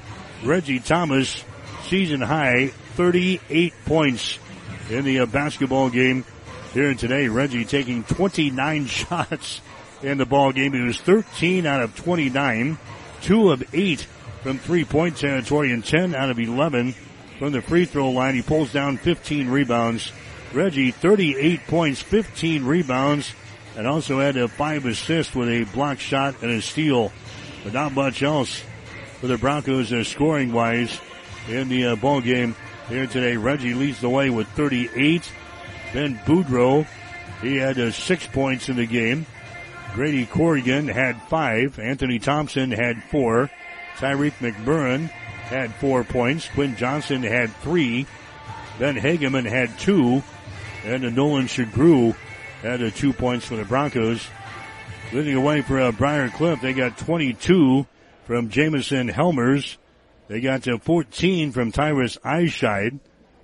Reggie 0.43 0.79
Thomas, 0.79 1.43
season 1.85 2.21
high, 2.21 2.67
38 2.67 3.73
points 3.85 4.37
in 4.91 5.05
the 5.05 5.21
uh, 5.21 5.25
basketball 5.25 5.89
game 5.89 6.23
here 6.73 6.93
today. 6.93 7.27
Reggie 7.27 7.65
taking 7.65 8.03
29 8.03 8.85
shots 8.87 9.61
in 10.01 10.17
the 10.17 10.25
ball 10.25 10.51
game. 10.51 10.73
He 10.73 10.81
was 10.81 10.99
13 11.01 11.65
out 11.65 11.81
of 11.81 11.95
29, 11.95 12.77
two 13.21 13.51
of 13.51 13.63
eight 13.73 14.07
from 14.41 14.57
three 14.57 14.85
point 14.85 15.17
territory, 15.17 15.71
and 15.71 15.85
10 15.85 16.15
out 16.15 16.29
of 16.29 16.39
11 16.39 16.93
from 17.37 17.51
the 17.51 17.61
free 17.61 17.85
throw 17.85 18.09
line. 18.09 18.35
He 18.35 18.41
pulls 18.41 18.71
down 18.73 18.97
15 18.97 19.49
rebounds. 19.49 20.11
Reggie, 20.53 20.91
38 20.91 21.65
points, 21.67 22.01
15 22.01 22.65
rebounds, 22.65 23.33
and 23.77 23.87
also 23.87 24.19
had 24.19 24.35
a 24.35 24.47
five 24.47 24.85
assists 24.85 25.33
with 25.33 25.47
a 25.47 25.63
block 25.73 25.99
shot 25.99 26.35
and 26.41 26.51
a 26.51 26.61
steal. 26.61 27.11
But 27.63 27.73
not 27.73 27.93
much 27.93 28.23
else 28.23 28.61
for 29.19 29.27
the 29.27 29.37
Broncos 29.37 29.93
uh, 29.93 30.03
scoring 30.03 30.51
wise 30.51 30.99
in 31.47 31.69
the 31.69 31.87
uh, 31.87 31.95
ball 31.95 32.21
game 32.21 32.55
here 32.89 33.07
today. 33.07 33.37
Reggie 33.37 33.73
leads 33.73 34.01
the 34.01 34.09
way 34.09 34.29
with 34.29 34.47
38. 34.49 35.31
Ben 35.93 36.17
Boudreau, 36.25 36.87
he 37.41 37.57
had 37.57 37.79
uh, 37.79 37.91
six 37.91 38.25
points 38.27 38.69
in 38.69 38.77
the 38.77 38.85
game. 38.85 39.25
Grady 39.93 40.25
Corrigan 40.25 40.87
had 40.87 41.21
five. 41.23 41.77
Anthony 41.79 42.19
Thompson 42.19 42.71
had 42.71 43.03
four. 43.03 43.49
Tyreek 43.97 44.33
McMurrin 44.39 45.09
had 45.09 45.73
four 45.75 46.03
points. 46.03 46.47
Quinn 46.49 46.77
Johnson 46.77 47.23
had 47.23 47.53
three. 47.57 48.05
Ben 48.79 48.95
Hageman 48.95 49.45
had 49.45 49.77
two. 49.79 50.23
And 50.85 51.15
Nolan 51.15 51.45
Shagru 51.47 52.15
had 52.61 52.81
uh, 52.81 52.89
two 52.89 53.11
points 53.11 53.45
for 53.45 53.57
the 53.57 53.65
Broncos. 53.65 54.25
Leading 55.11 55.35
away 55.35 55.61
for 55.61 55.79
uh, 55.79 55.91
Briar 55.91 56.29
Cliff, 56.29 56.61
they 56.61 56.73
got 56.73 56.97
22 56.97 57.85
from 58.25 58.49
Jamison 58.49 59.09
Helmers. 59.09 59.77
They 60.29 60.39
got 60.39 60.63
to 60.63 60.79
14 60.79 61.51
from 61.51 61.73
Tyrus 61.73 62.17
Eischeid. 62.23 62.99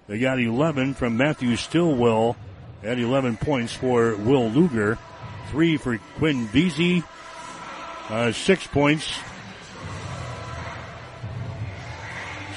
They 0.07 0.19
got 0.19 0.39
11 0.39 0.93
from 0.93 1.17
Matthew 1.17 1.57
Stillwell 1.57 2.37
at 2.81 2.97
11 2.97 3.37
points 3.37 3.73
for 3.73 4.15
Will 4.15 4.49
Luger. 4.49 4.97
Three 5.51 5.75
for 5.75 5.97
Quinn 6.17 6.47
Vesey. 6.47 7.03
Uh, 8.09 8.31
six 8.31 8.65
points. 8.67 9.19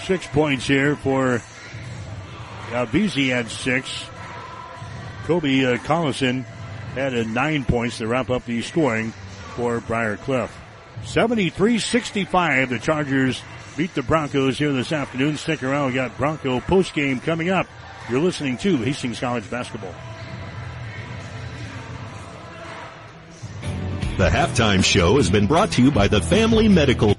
Six 0.04 0.26
points 0.28 0.66
here 0.66 0.94
for 0.94 1.42
uh, 2.72 2.84
Vesey 2.86 3.30
had 3.30 3.48
six. 3.48 4.04
Kobe 5.24 5.64
uh, 5.64 5.76
Collison 5.78 6.44
had 6.94 7.14
a 7.14 7.24
nine 7.24 7.64
points 7.64 7.98
to 7.98 8.06
wrap 8.06 8.30
up 8.30 8.44
the 8.44 8.62
scoring 8.62 9.12
for 9.54 9.80
Briar 9.80 10.16
Cliff. 10.16 10.56
73-65, 11.04 12.68
the 12.68 12.78
Chargers 12.78 13.42
beat 13.76 13.94
the 13.94 14.02
Broncos 14.02 14.58
here 14.58 14.72
this 14.72 14.92
afternoon. 14.92 15.36
Stick 15.36 15.62
around, 15.62 15.88
we 15.88 15.94
got 15.94 16.16
Bronco 16.16 16.60
post 16.60 16.94
game 16.94 17.20
coming 17.20 17.50
up. 17.50 17.66
You're 18.08 18.20
listening 18.20 18.58
to 18.58 18.76
Hastings 18.78 19.20
College 19.20 19.48
Basketball. 19.50 19.94
The 24.16 24.28
halftime 24.28 24.84
show 24.84 25.16
has 25.16 25.30
been 25.30 25.46
brought 25.46 25.72
to 25.72 25.82
you 25.82 25.90
by 25.90 26.08
the 26.08 26.20
Family 26.20 26.68
Medical. 26.68 27.16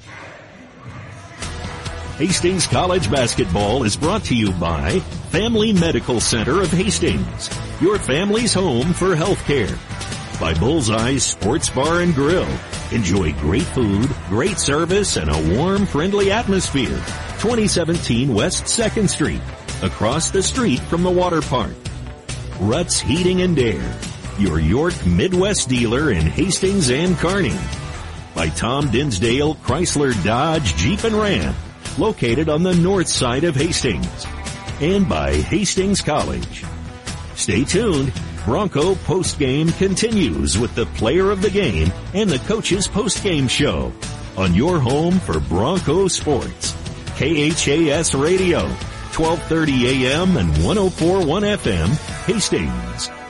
Hastings 2.17 2.67
College 2.67 3.09
Basketball 3.09 3.83
is 3.83 3.97
brought 3.97 4.23
to 4.25 4.35
you 4.35 4.51
by 4.51 4.99
Family 5.31 5.73
Medical 5.73 6.19
Center 6.19 6.61
of 6.61 6.69
Hastings, 6.71 7.49
your 7.81 7.97
family's 7.97 8.53
home 8.53 8.93
for 8.93 9.15
healthcare. 9.15 9.75
By 10.41 10.55
Bullseye 10.55 11.17
Sports 11.17 11.69
Bar 11.69 12.01
and 12.01 12.15
Grill. 12.15 12.47
Enjoy 12.91 13.31
great 13.33 13.61
food, 13.61 14.09
great 14.27 14.57
service, 14.57 15.15
and 15.15 15.29
a 15.29 15.55
warm, 15.55 15.85
friendly 15.85 16.31
atmosphere. 16.31 16.97
2017 17.37 18.33
West 18.33 18.63
2nd 18.63 19.07
Street, 19.07 19.41
across 19.83 20.31
the 20.31 20.41
street 20.41 20.79
from 20.79 21.03
the 21.03 21.11
water 21.11 21.43
park. 21.43 21.75
Ruts 22.59 22.99
Heating 22.99 23.43
and 23.43 23.57
Air, 23.59 23.99
your 24.39 24.59
York 24.59 25.05
Midwest 25.05 25.69
dealer 25.69 26.11
in 26.11 26.25
Hastings 26.25 26.89
and 26.89 27.15
Kearney. 27.17 27.59
By 28.33 28.49
Tom 28.49 28.89
Dinsdale 28.89 29.53
Chrysler 29.57 30.11
Dodge 30.23 30.75
Jeep 30.75 31.03
and 31.03 31.15
Ram, 31.15 31.53
located 31.99 32.49
on 32.49 32.63
the 32.63 32.73
north 32.73 33.09
side 33.09 33.43
of 33.43 33.55
Hastings. 33.55 34.25
And 34.79 35.07
by 35.07 35.35
Hastings 35.35 36.01
College. 36.01 36.65
Stay 37.35 37.63
tuned. 37.63 38.11
Bronco 38.45 38.95
postgame 38.95 39.77
continues 39.77 40.57
with 40.57 40.73
the 40.73 40.87
player 40.87 41.29
of 41.29 41.43
the 41.43 41.49
game 41.49 41.91
and 42.15 42.27
the 42.27 42.39
coach's 42.39 42.87
postgame 42.87 43.47
show 43.47 43.93
on 44.35 44.55
your 44.55 44.79
home 44.79 45.19
for 45.19 45.39
Bronco 45.39 46.07
sports. 46.07 46.73
KHAS 47.17 48.15
Radio, 48.15 48.61
1230 49.15 50.05
AM 50.05 50.37
and 50.37 50.49
1041 50.63 51.43
FM, 51.43 51.89
Hastings. 52.25 53.20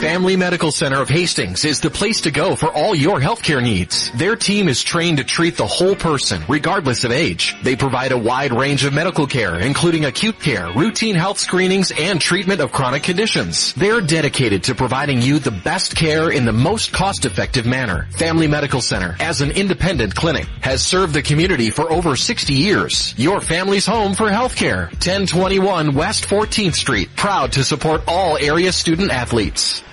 Family 0.00 0.36
Medical 0.36 0.70
Center 0.70 1.00
of 1.00 1.08
Hastings 1.08 1.64
is 1.64 1.80
the 1.80 1.88
place 1.88 2.20
to 2.22 2.30
go 2.30 2.56
for 2.56 2.70
all 2.70 2.94
your 2.94 3.20
healthcare 3.20 3.62
needs. 3.62 4.10
Their 4.12 4.36
team 4.36 4.68
is 4.68 4.82
trained 4.82 5.16
to 5.18 5.24
treat 5.24 5.56
the 5.56 5.66
whole 5.66 5.94
person, 5.94 6.42
regardless 6.46 7.04
of 7.04 7.12
age. 7.12 7.56
They 7.62 7.74
provide 7.74 8.12
a 8.12 8.18
wide 8.18 8.52
range 8.52 8.84
of 8.84 8.92
medical 8.92 9.26
care, 9.26 9.58
including 9.58 10.04
acute 10.04 10.40
care, 10.40 10.70
routine 10.72 11.14
health 11.14 11.38
screenings, 11.38 11.90
and 11.98 12.20
treatment 12.20 12.60
of 12.60 12.72
chronic 12.72 13.02
conditions. 13.02 13.72
They're 13.74 14.00
dedicated 14.02 14.64
to 14.64 14.74
providing 14.74 15.22
you 15.22 15.38
the 15.38 15.52
best 15.52 15.96
care 15.96 16.30
in 16.30 16.44
the 16.44 16.52
most 16.52 16.92
cost-effective 16.92 17.64
manner. 17.64 18.06
Family 18.10 18.48
Medical 18.48 18.82
Center, 18.82 19.16
as 19.20 19.40
an 19.40 19.52
independent 19.52 20.14
clinic, 20.14 20.46
has 20.60 20.84
served 20.84 21.14
the 21.14 21.22
community 21.22 21.70
for 21.70 21.90
over 21.90 22.14
60 22.16 22.52
years. 22.52 23.14
Your 23.16 23.40
family's 23.40 23.86
home 23.86 24.14
for 24.14 24.28
healthcare. 24.28 24.90
1021 24.90 25.94
West 25.94 26.24
14th 26.28 26.74
Street, 26.74 27.14
proud 27.16 27.52
to 27.52 27.64
support 27.64 28.02
all 28.06 28.36
area 28.36 28.72
student 28.72 29.10
athletes. 29.10 29.83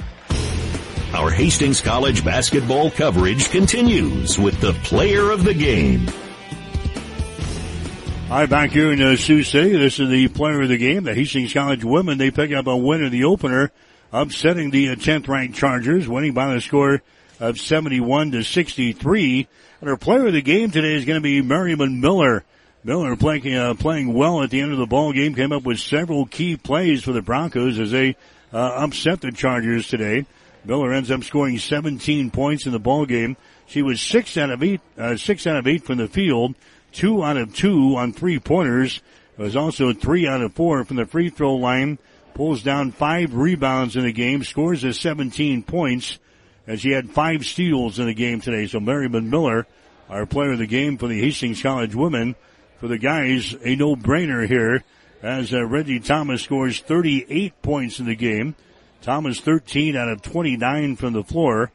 Our 1.13 1.29
Hastings 1.29 1.81
College 1.81 2.23
basketball 2.23 2.89
coverage 2.89 3.49
continues 3.49 4.39
with 4.39 4.61
the 4.61 4.71
player 4.83 5.29
of 5.29 5.43
the 5.43 5.53
game. 5.53 6.07
Hi, 8.29 8.45
back 8.45 8.69
here 8.69 8.93
in 8.93 9.01
uh, 9.01 9.17
Sioux 9.17 9.43
City. 9.43 9.71
This 9.77 9.99
is 9.99 10.09
the 10.09 10.29
player 10.29 10.61
of 10.61 10.69
the 10.69 10.77
game. 10.77 11.03
The 11.03 11.13
Hastings 11.13 11.53
College 11.53 11.83
women, 11.83 12.17
they 12.17 12.31
pick 12.31 12.53
up 12.53 12.65
a 12.65 12.77
win 12.77 13.03
in 13.03 13.11
the 13.11 13.25
opener, 13.25 13.71
upsetting 14.13 14.71
the 14.71 14.87
uh, 14.87 14.95
10th 14.95 15.27
ranked 15.27 15.57
Chargers, 15.57 16.07
winning 16.07 16.33
by 16.33 16.53
the 16.53 16.61
score 16.61 17.01
of 17.41 17.59
71 17.59 18.31
to 18.31 18.43
63. 18.43 19.47
And 19.81 19.89
our 19.89 19.97
player 19.97 20.27
of 20.27 20.33
the 20.33 20.41
game 20.41 20.71
today 20.71 20.93
is 20.93 21.03
going 21.03 21.19
to 21.19 21.21
be 21.21 21.41
Merriman 21.41 21.99
Miller. 21.99 22.45
Miller 22.85 23.17
playing, 23.17 23.53
uh, 23.53 23.73
playing 23.73 24.13
well 24.13 24.41
at 24.43 24.49
the 24.49 24.61
end 24.61 24.71
of 24.71 24.77
the 24.77 24.85
ball 24.85 25.11
game, 25.11 25.35
came 25.35 25.51
up 25.51 25.63
with 25.63 25.79
several 25.79 26.25
key 26.25 26.55
plays 26.55 27.03
for 27.03 27.11
the 27.11 27.21
Broncos 27.21 27.79
as 27.79 27.91
they 27.91 28.15
uh, 28.53 28.57
upset 28.57 29.19
the 29.19 29.33
Chargers 29.33 29.89
today. 29.89 30.25
Miller 30.63 30.93
ends 30.93 31.09
up 31.09 31.23
scoring 31.23 31.57
17 31.57 32.29
points 32.29 32.65
in 32.65 32.71
the 32.71 32.79
ball 32.79 33.05
game. 33.05 33.35
She 33.65 33.81
was 33.81 33.99
six 34.01 34.37
out 34.37 34.51
of 34.51 34.61
eight, 34.61 34.81
uh, 34.97 35.17
six 35.17 35.47
out 35.47 35.57
of 35.57 35.67
eight 35.67 35.83
from 35.83 35.97
the 35.97 36.07
field, 36.07 36.55
two 36.91 37.23
out 37.23 37.37
of 37.37 37.55
two 37.55 37.95
on 37.95 38.13
three 38.13 38.39
pointers. 38.39 39.01
It 39.37 39.41
was 39.41 39.55
also 39.55 39.93
three 39.93 40.27
out 40.27 40.41
of 40.41 40.53
four 40.53 40.83
from 40.85 40.97
the 40.97 41.05
free 41.05 41.29
throw 41.29 41.55
line. 41.55 41.97
Pulls 42.33 42.63
down 42.63 42.91
five 42.91 43.33
rebounds 43.33 43.95
in 43.95 44.03
the 44.03 44.13
game, 44.13 44.43
scores 44.43 44.83
a 44.83 44.93
17 44.93 45.63
points, 45.63 46.19
and 46.67 46.79
she 46.79 46.91
had 46.91 47.09
five 47.09 47.45
steals 47.45 47.99
in 47.99 48.05
the 48.05 48.13
game 48.13 48.39
today. 48.39 48.67
So 48.67 48.79
Merriman 48.79 49.29
Miller, 49.29 49.67
our 50.09 50.25
player 50.25 50.53
of 50.53 50.59
the 50.59 50.67
game 50.67 50.97
for 50.97 51.07
the 51.07 51.19
Hastings 51.19 51.61
College 51.61 51.95
women. 51.95 52.35
For 52.79 52.87
the 52.87 52.97
guys, 52.97 53.55
a 53.63 53.75
no-brainer 53.75 54.47
here 54.47 54.83
as 55.21 55.53
uh, 55.53 55.63
Reggie 55.65 55.99
Thomas 55.99 56.41
scores 56.41 56.79
38 56.79 57.61
points 57.61 57.99
in 57.99 58.05
the 58.05 58.15
game. 58.15 58.55
Thomas 59.01 59.39
13 59.39 59.95
out 59.95 60.09
of 60.09 60.21
29 60.21 60.95
from 60.95 61.13
the 61.13 61.23
floor, 61.23 61.71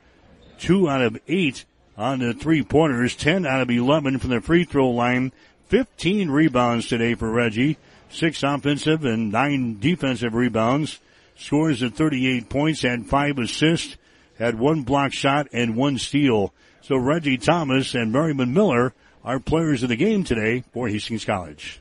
2 0.59 0.89
out 0.89 1.03
of 1.03 1.19
8 1.27 1.65
on 1.97 2.21
the 2.21 2.35
three 2.35 2.63
pointers, 2.63 3.17
10 3.17 3.45
out 3.47 3.63
of 3.63 3.71
11 3.71 4.19
from 4.19 4.31
the 4.31 4.41
free 4.41 4.65
throw 4.65 4.91
line, 4.91 5.33
15 5.69 6.31
rebounds 6.31 6.87
today 6.87 7.15
for 7.15 7.31
Reggie, 7.31 7.79
6 8.11 8.43
offensive 8.43 9.05
and 9.05 9.33
9 9.33 9.79
defensive 9.81 10.35
rebounds, 10.35 11.01
scores 11.37 11.83
at 11.83 11.95
38 11.95 12.49
points, 12.49 12.83
had 12.83 13.07
5 13.07 13.39
assists, 13.39 13.97
had 14.39 14.59
1 14.59 14.83
block 14.83 15.13
shot 15.13 15.49
and 15.53 15.77
1 15.77 15.99
steal. 15.99 16.55
So 16.81 16.97
Reggie 16.97 17.39
Thomas 17.39 17.95
and 17.95 18.13
Merriman 18.13 18.55
Miller 18.55 18.95
are 19.25 19.41
players 19.41 19.83
of 19.83 19.89
the 19.89 19.97
game 19.97 20.23
today 20.23 20.63
for 20.73 20.87
Hastings 20.87 21.25
College. 21.25 21.81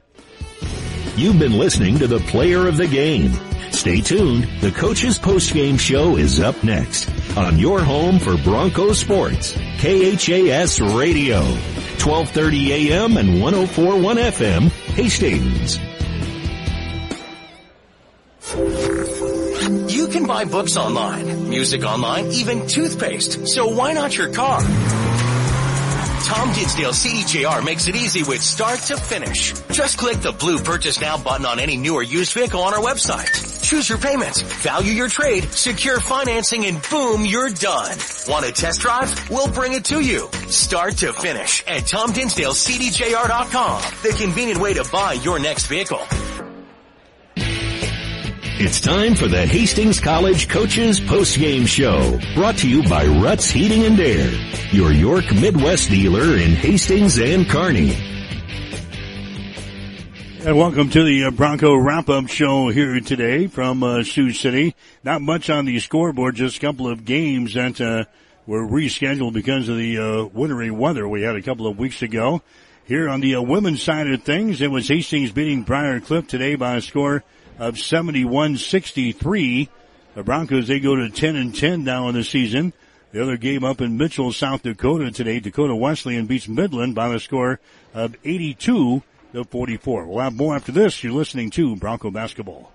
You've 1.15 1.37
been 1.37 1.59
listening 1.59 1.99
to 1.99 2.07
the 2.07 2.19
player 2.21 2.67
of 2.67 2.77
the 2.77 2.87
game. 2.87 3.31
Stay 3.85 4.01
tuned. 4.01 4.47
The 4.61 4.71
coach's 4.71 5.19
post-game 5.19 5.77
show 5.77 6.17
is 6.17 6.39
up 6.39 6.63
next 6.63 7.07
on 7.37 7.59
your 7.59 7.83
home 7.83 8.17
for 8.17 8.35
Broncos 8.35 8.97
sports, 8.97 9.53
KHAS 9.77 10.81
Radio, 10.81 11.41
1230 12.01 12.73
AM 12.73 13.15
and 13.15 13.39
1041 13.39 14.17
FM, 14.17 14.69
Hastings. 14.95 15.77
You 19.93 20.07
can 20.07 20.25
buy 20.25 20.45
books 20.45 20.77
online, 20.77 21.47
music 21.47 21.83
online, 21.83 22.31
even 22.31 22.65
toothpaste. 22.65 23.47
So 23.47 23.67
why 23.67 23.93
not 23.93 24.17
your 24.17 24.33
car? 24.33 24.61
Tom 26.23 26.51
Dinsdale 26.53 26.91
CDJR 26.91 27.63
makes 27.63 27.87
it 27.87 27.95
easy 27.95 28.23
with 28.23 28.41
start 28.41 28.79
to 28.79 28.97
finish. 28.97 29.53
Just 29.71 29.97
click 29.97 30.17
the 30.21 30.31
blue 30.31 30.59
purchase 30.59 30.99
now 30.99 31.17
button 31.17 31.45
on 31.45 31.59
any 31.59 31.77
new 31.77 31.93
or 31.95 32.03
used 32.03 32.33
vehicle 32.33 32.61
on 32.61 32.73
our 32.73 32.79
website. 32.79 33.61
Choose 33.61 33.89
your 33.89 33.97
payments, 33.97 34.41
value 34.41 34.91
your 34.91 35.09
trade, 35.09 35.43
secure 35.51 35.99
financing, 35.99 36.65
and 36.65 36.81
boom, 36.89 37.25
you're 37.25 37.49
done. 37.49 37.97
Want 38.27 38.45
a 38.45 38.51
test 38.51 38.81
drive? 38.81 39.29
We'll 39.29 39.51
bring 39.51 39.73
it 39.73 39.85
to 39.85 39.99
you. 40.01 40.29
Start 40.47 40.97
to 40.97 41.13
finish 41.13 41.63
at 41.67 41.83
TomDinsdaleCDJR.com. 41.83 43.81
The 44.03 44.09
convenient 44.17 44.59
way 44.59 44.73
to 44.75 44.83
buy 44.91 45.13
your 45.13 45.39
next 45.39 45.65
vehicle. 45.67 46.01
It's 48.57 48.79
time 48.79 49.15
for 49.15 49.27
the 49.27 49.45
Hastings 49.45 49.99
College 49.99 50.47
Coaches 50.47 51.01
Postgame 51.01 51.67
Show, 51.67 52.17
brought 52.35 52.55
to 52.59 52.69
you 52.69 52.83
by 52.83 53.05
Ruts 53.05 53.49
Heating 53.49 53.83
and 53.83 53.99
Air, 53.99 54.31
your 54.71 54.93
York 54.93 55.25
Midwest 55.33 55.89
dealer 55.89 56.37
in 56.37 56.51
Hastings 56.51 57.19
and 57.19 57.49
Kearney. 57.49 57.91
And 60.45 60.57
welcome 60.57 60.89
to 60.89 61.03
the 61.03 61.25
uh, 61.25 61.31
Bronco 61.31 61.75
wrap-up 61.75 62.29
show 62.29 62.69
here 62.69 62.97
today 63.01 63.47
from 63.47 63.83
uh, 63.83 64.03
Sioux 64.03 64.31
City. 64.31 64.73
Not 65.03 65.21
much 65.21 65.49
on 65.49 65.65
the 65.65 65.77
scoreboard, 65.79 66.35
just 66.35 66.55
a 66.55 66.61
couple 66.61 66.87
of 66.87 67.03
games 67.03 67.55
that 67.55 67.81
uh, 67.81 68.05
were 68.47 68.65
rescheduled 68.65 69.33
because 69.33 69.67
of 69.67 69.75
the 69.75 69.97
uh, 69.97 70.25
wintry 70.27 70.71
weather 70.71 71.05
we 71.05 71.23
had 71.23 71.35
a 71.35 71.41
couple 71.41 71.67
of 71.67 71.77
weeks 71.77 72.01
ago. 72.01 72.41
Here 72.85 73.09
on 73.09 73.19
the 73.19 73.35
uh, 73.35 73.41
women's 73.41 73.83
side 73.83 74.09
of 74.09 74.23
things, 74.23 74.61
it 74.61 74.71
was 74.71 74.87
Hastings 74.87 75.33
beating 75.33 75.63
Briar 75.63 75.99
Cliff 75.99 76.25
today 76.25 76.55
by 76.55 76.77
a 76.77 76.81
score 76.81 77.21
of 77.59 77.75
71-63. 77.75 79.69
The 80.15 80.23
Broncos, 80.23 80.67
they 80.67 80.79
go 80.79 80.95
to 80.95 81.09
10 81.09 81.35
and 81.35 81.55
10 81.55 81.83
now 81.83 82.07
in 82.09 82.15
the 82.15 82.23
season. 82.23 82.73
The 83.11 83.21
other 83.21 83.37
game 83.37 83.63
up 83.63 83.81
in 83.81 83.97
Mitchell, 83.97 84.31
South 84.33 84.63
Dakota 84.63 85.11
today, 85.11 85.39
Dakota 85.39 85.75
Wesleyan 85.75 86.25
beats 86.25 86.47
Midland 86.47 86.95
by 86.95 87.09
the 87.09 87.19
score 87.19 87.59
of 87.93 88.15
82 88.23 89.03
to 89.33 89.43
44. 89.45 90.05
We'll 90.05 90.19
have 90.19 90.35
more 90.35 90.55
after 90.55 90.71
this. 90.71 91.03
You're 91.03 91.13
listening 91.13 91.49
to 91.51 91.75
Bronco 91.75 92.11
Basketball. 92.11 92.71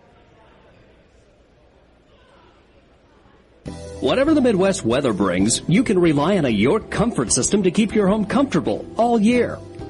Whatever 4.01 4.33
the 4.33 4.41
Midwest 4.41 4.83
weather 4.83 5.13
brings, 5.13 5.61
you 5.69 5.85
can 5.85 5.99
rely 5.99 6.39
on 6.39 6.47
a 6.47 6.51
York 6.51 6.91
comfort 6.91 7.33
system 7.33 7.65
to 7.65 7.71
keep 7.71 7.95
your 7.95 8.09
home 8.09 8.25
comfortable 8.25 8.87
all 8.97 9.21
year. 9.21 9.59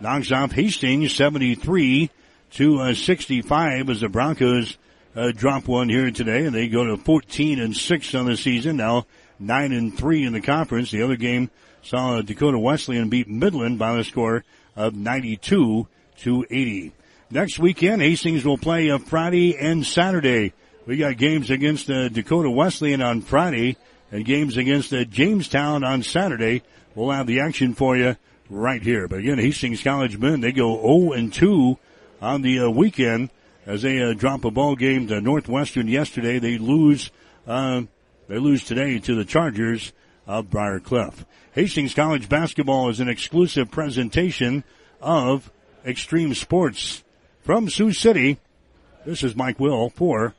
knocks 0.00 0.32
off 0.32 0.52
Hastings 0.52 1.14
73 1.14 2.10
to 2.52 2.80
uh, 2.80 2.94
65 2.94 3.90
as 3.90 4.00
the 4.00 4.08
Broncos 4.08 4.76
uh, 5.16 5.32
drop 5.32 5.68
one 5.68 5.88
here 5.88 6.10
today 6.10 6.44
and 6.44 6.54
they 6.54 6.68
go 6.68 6.84
to 6.84 6.96
14 6.96 7.60
and 7.60 7.76
6 7.76 8.14
on 8.14 8.26
the 8.26 8.36
season. 8.36 8.76
Now 8.76 9.06
9 9.38 9.72
and 9.72 9.96
3 9.96 10.24
in 10.24 10.32
the 10.32 10.40
conference. 10.40 10.90
The 10.90 11.02
other 11.02 11.16
game 11.16 11.50
saw 11.82 12.20
Dakota 12.22 12.58
Wesleyan 12.58 13.08
beat 13.08 13.28
Midland 13.28 13.78
by 13.78 13.96
the 13.96 14.04
score 14.04 14.44
of 14.76 14.94
92 14.94 15.86
to 16.18 16.46
80. 16.50 16.92
Next 17.30 17.58
weekend, 17.58 18.02
Hastings 18.02 18.44
will 18.44 18.58
play 18.58 18.90
uh, 18.90 18.98
Friday 18.98 19.56
and 19.58 19.84
Saturday. 19.84 20.52
We 20.86 20.98
got 20.98 21.16
games 21.16 21.50
against 21.50 21.90
uh, 21.90 22.08
Dakota 22.08 22.50
Wesleyan 22.50 23.00
on 23.00 23.22
Friday 23.22 23.76
and 24.12 24.24
games 24.24 24.56
against 24.56 24.92
uh, 24.92 25.04
Jamestown 25.04 25.82
on 25.82 26.02
Saturday. 26.02 26.62
We'll 26.94 27.10
have 27.10 27.26
the 27.26 27.40
action 27.40 27.74
for 27.74 27.96
you 27.96 28.16
right 28.50 28.82
here. 28.82 29.08
But 29.08 29.20
again, 29.20 29.38
Hastings 29.38 29.82
College 29.82 30.18
men, 30.18 30.40
they 30.40 30.52
go 30.52 30.80
0 30.80 31.12
and 31.12 31.32
2 31.32 31.78
on 32.20 32.42
the 32.42 32.60
uh, 32.60 32.70
weekend 32.70 33.30
as 33.66 33.82
they 33.82 34.02
uh, 34.02 34.12
drop 34.12 34.44
a 34.44 34.50
ball 34.50 34.76
game 34.76 35.08
to 35.08 35.20
Northwestern 35.20 35.88
yesterday. 35.88 36.38
They 36.38 36.58
lose, 36.58 37.10
uh, 37.46 37.82
they 38.28 38.38
lose 38.38 38.64
today 38.64 38.98
to 39.00 39.14
the 39.14 39.24
Chargers 39.24 39.92
of 40.26 40.50
Briar 40.50 40.80
Cliff. 40.80 41.24
Hastings 41.52 41.94
College 41.94 42.28
basketball 42.28 42.88
is 42.88 43.00
an 43.00 43.08
exclusive 43.08 43.70
presentation 43.70 44.64
of 45.00 45.50
Extreme 45.84 46.34
Sports 46.34 47.04
from 47.42 47.68
Sioux 47.68 47.92
City. 47.92 48.38
This 49.04 49.22
is 49.22 49.36
Mike 49.36 49.60
Will 49.60 49.90
for 49.90 50.34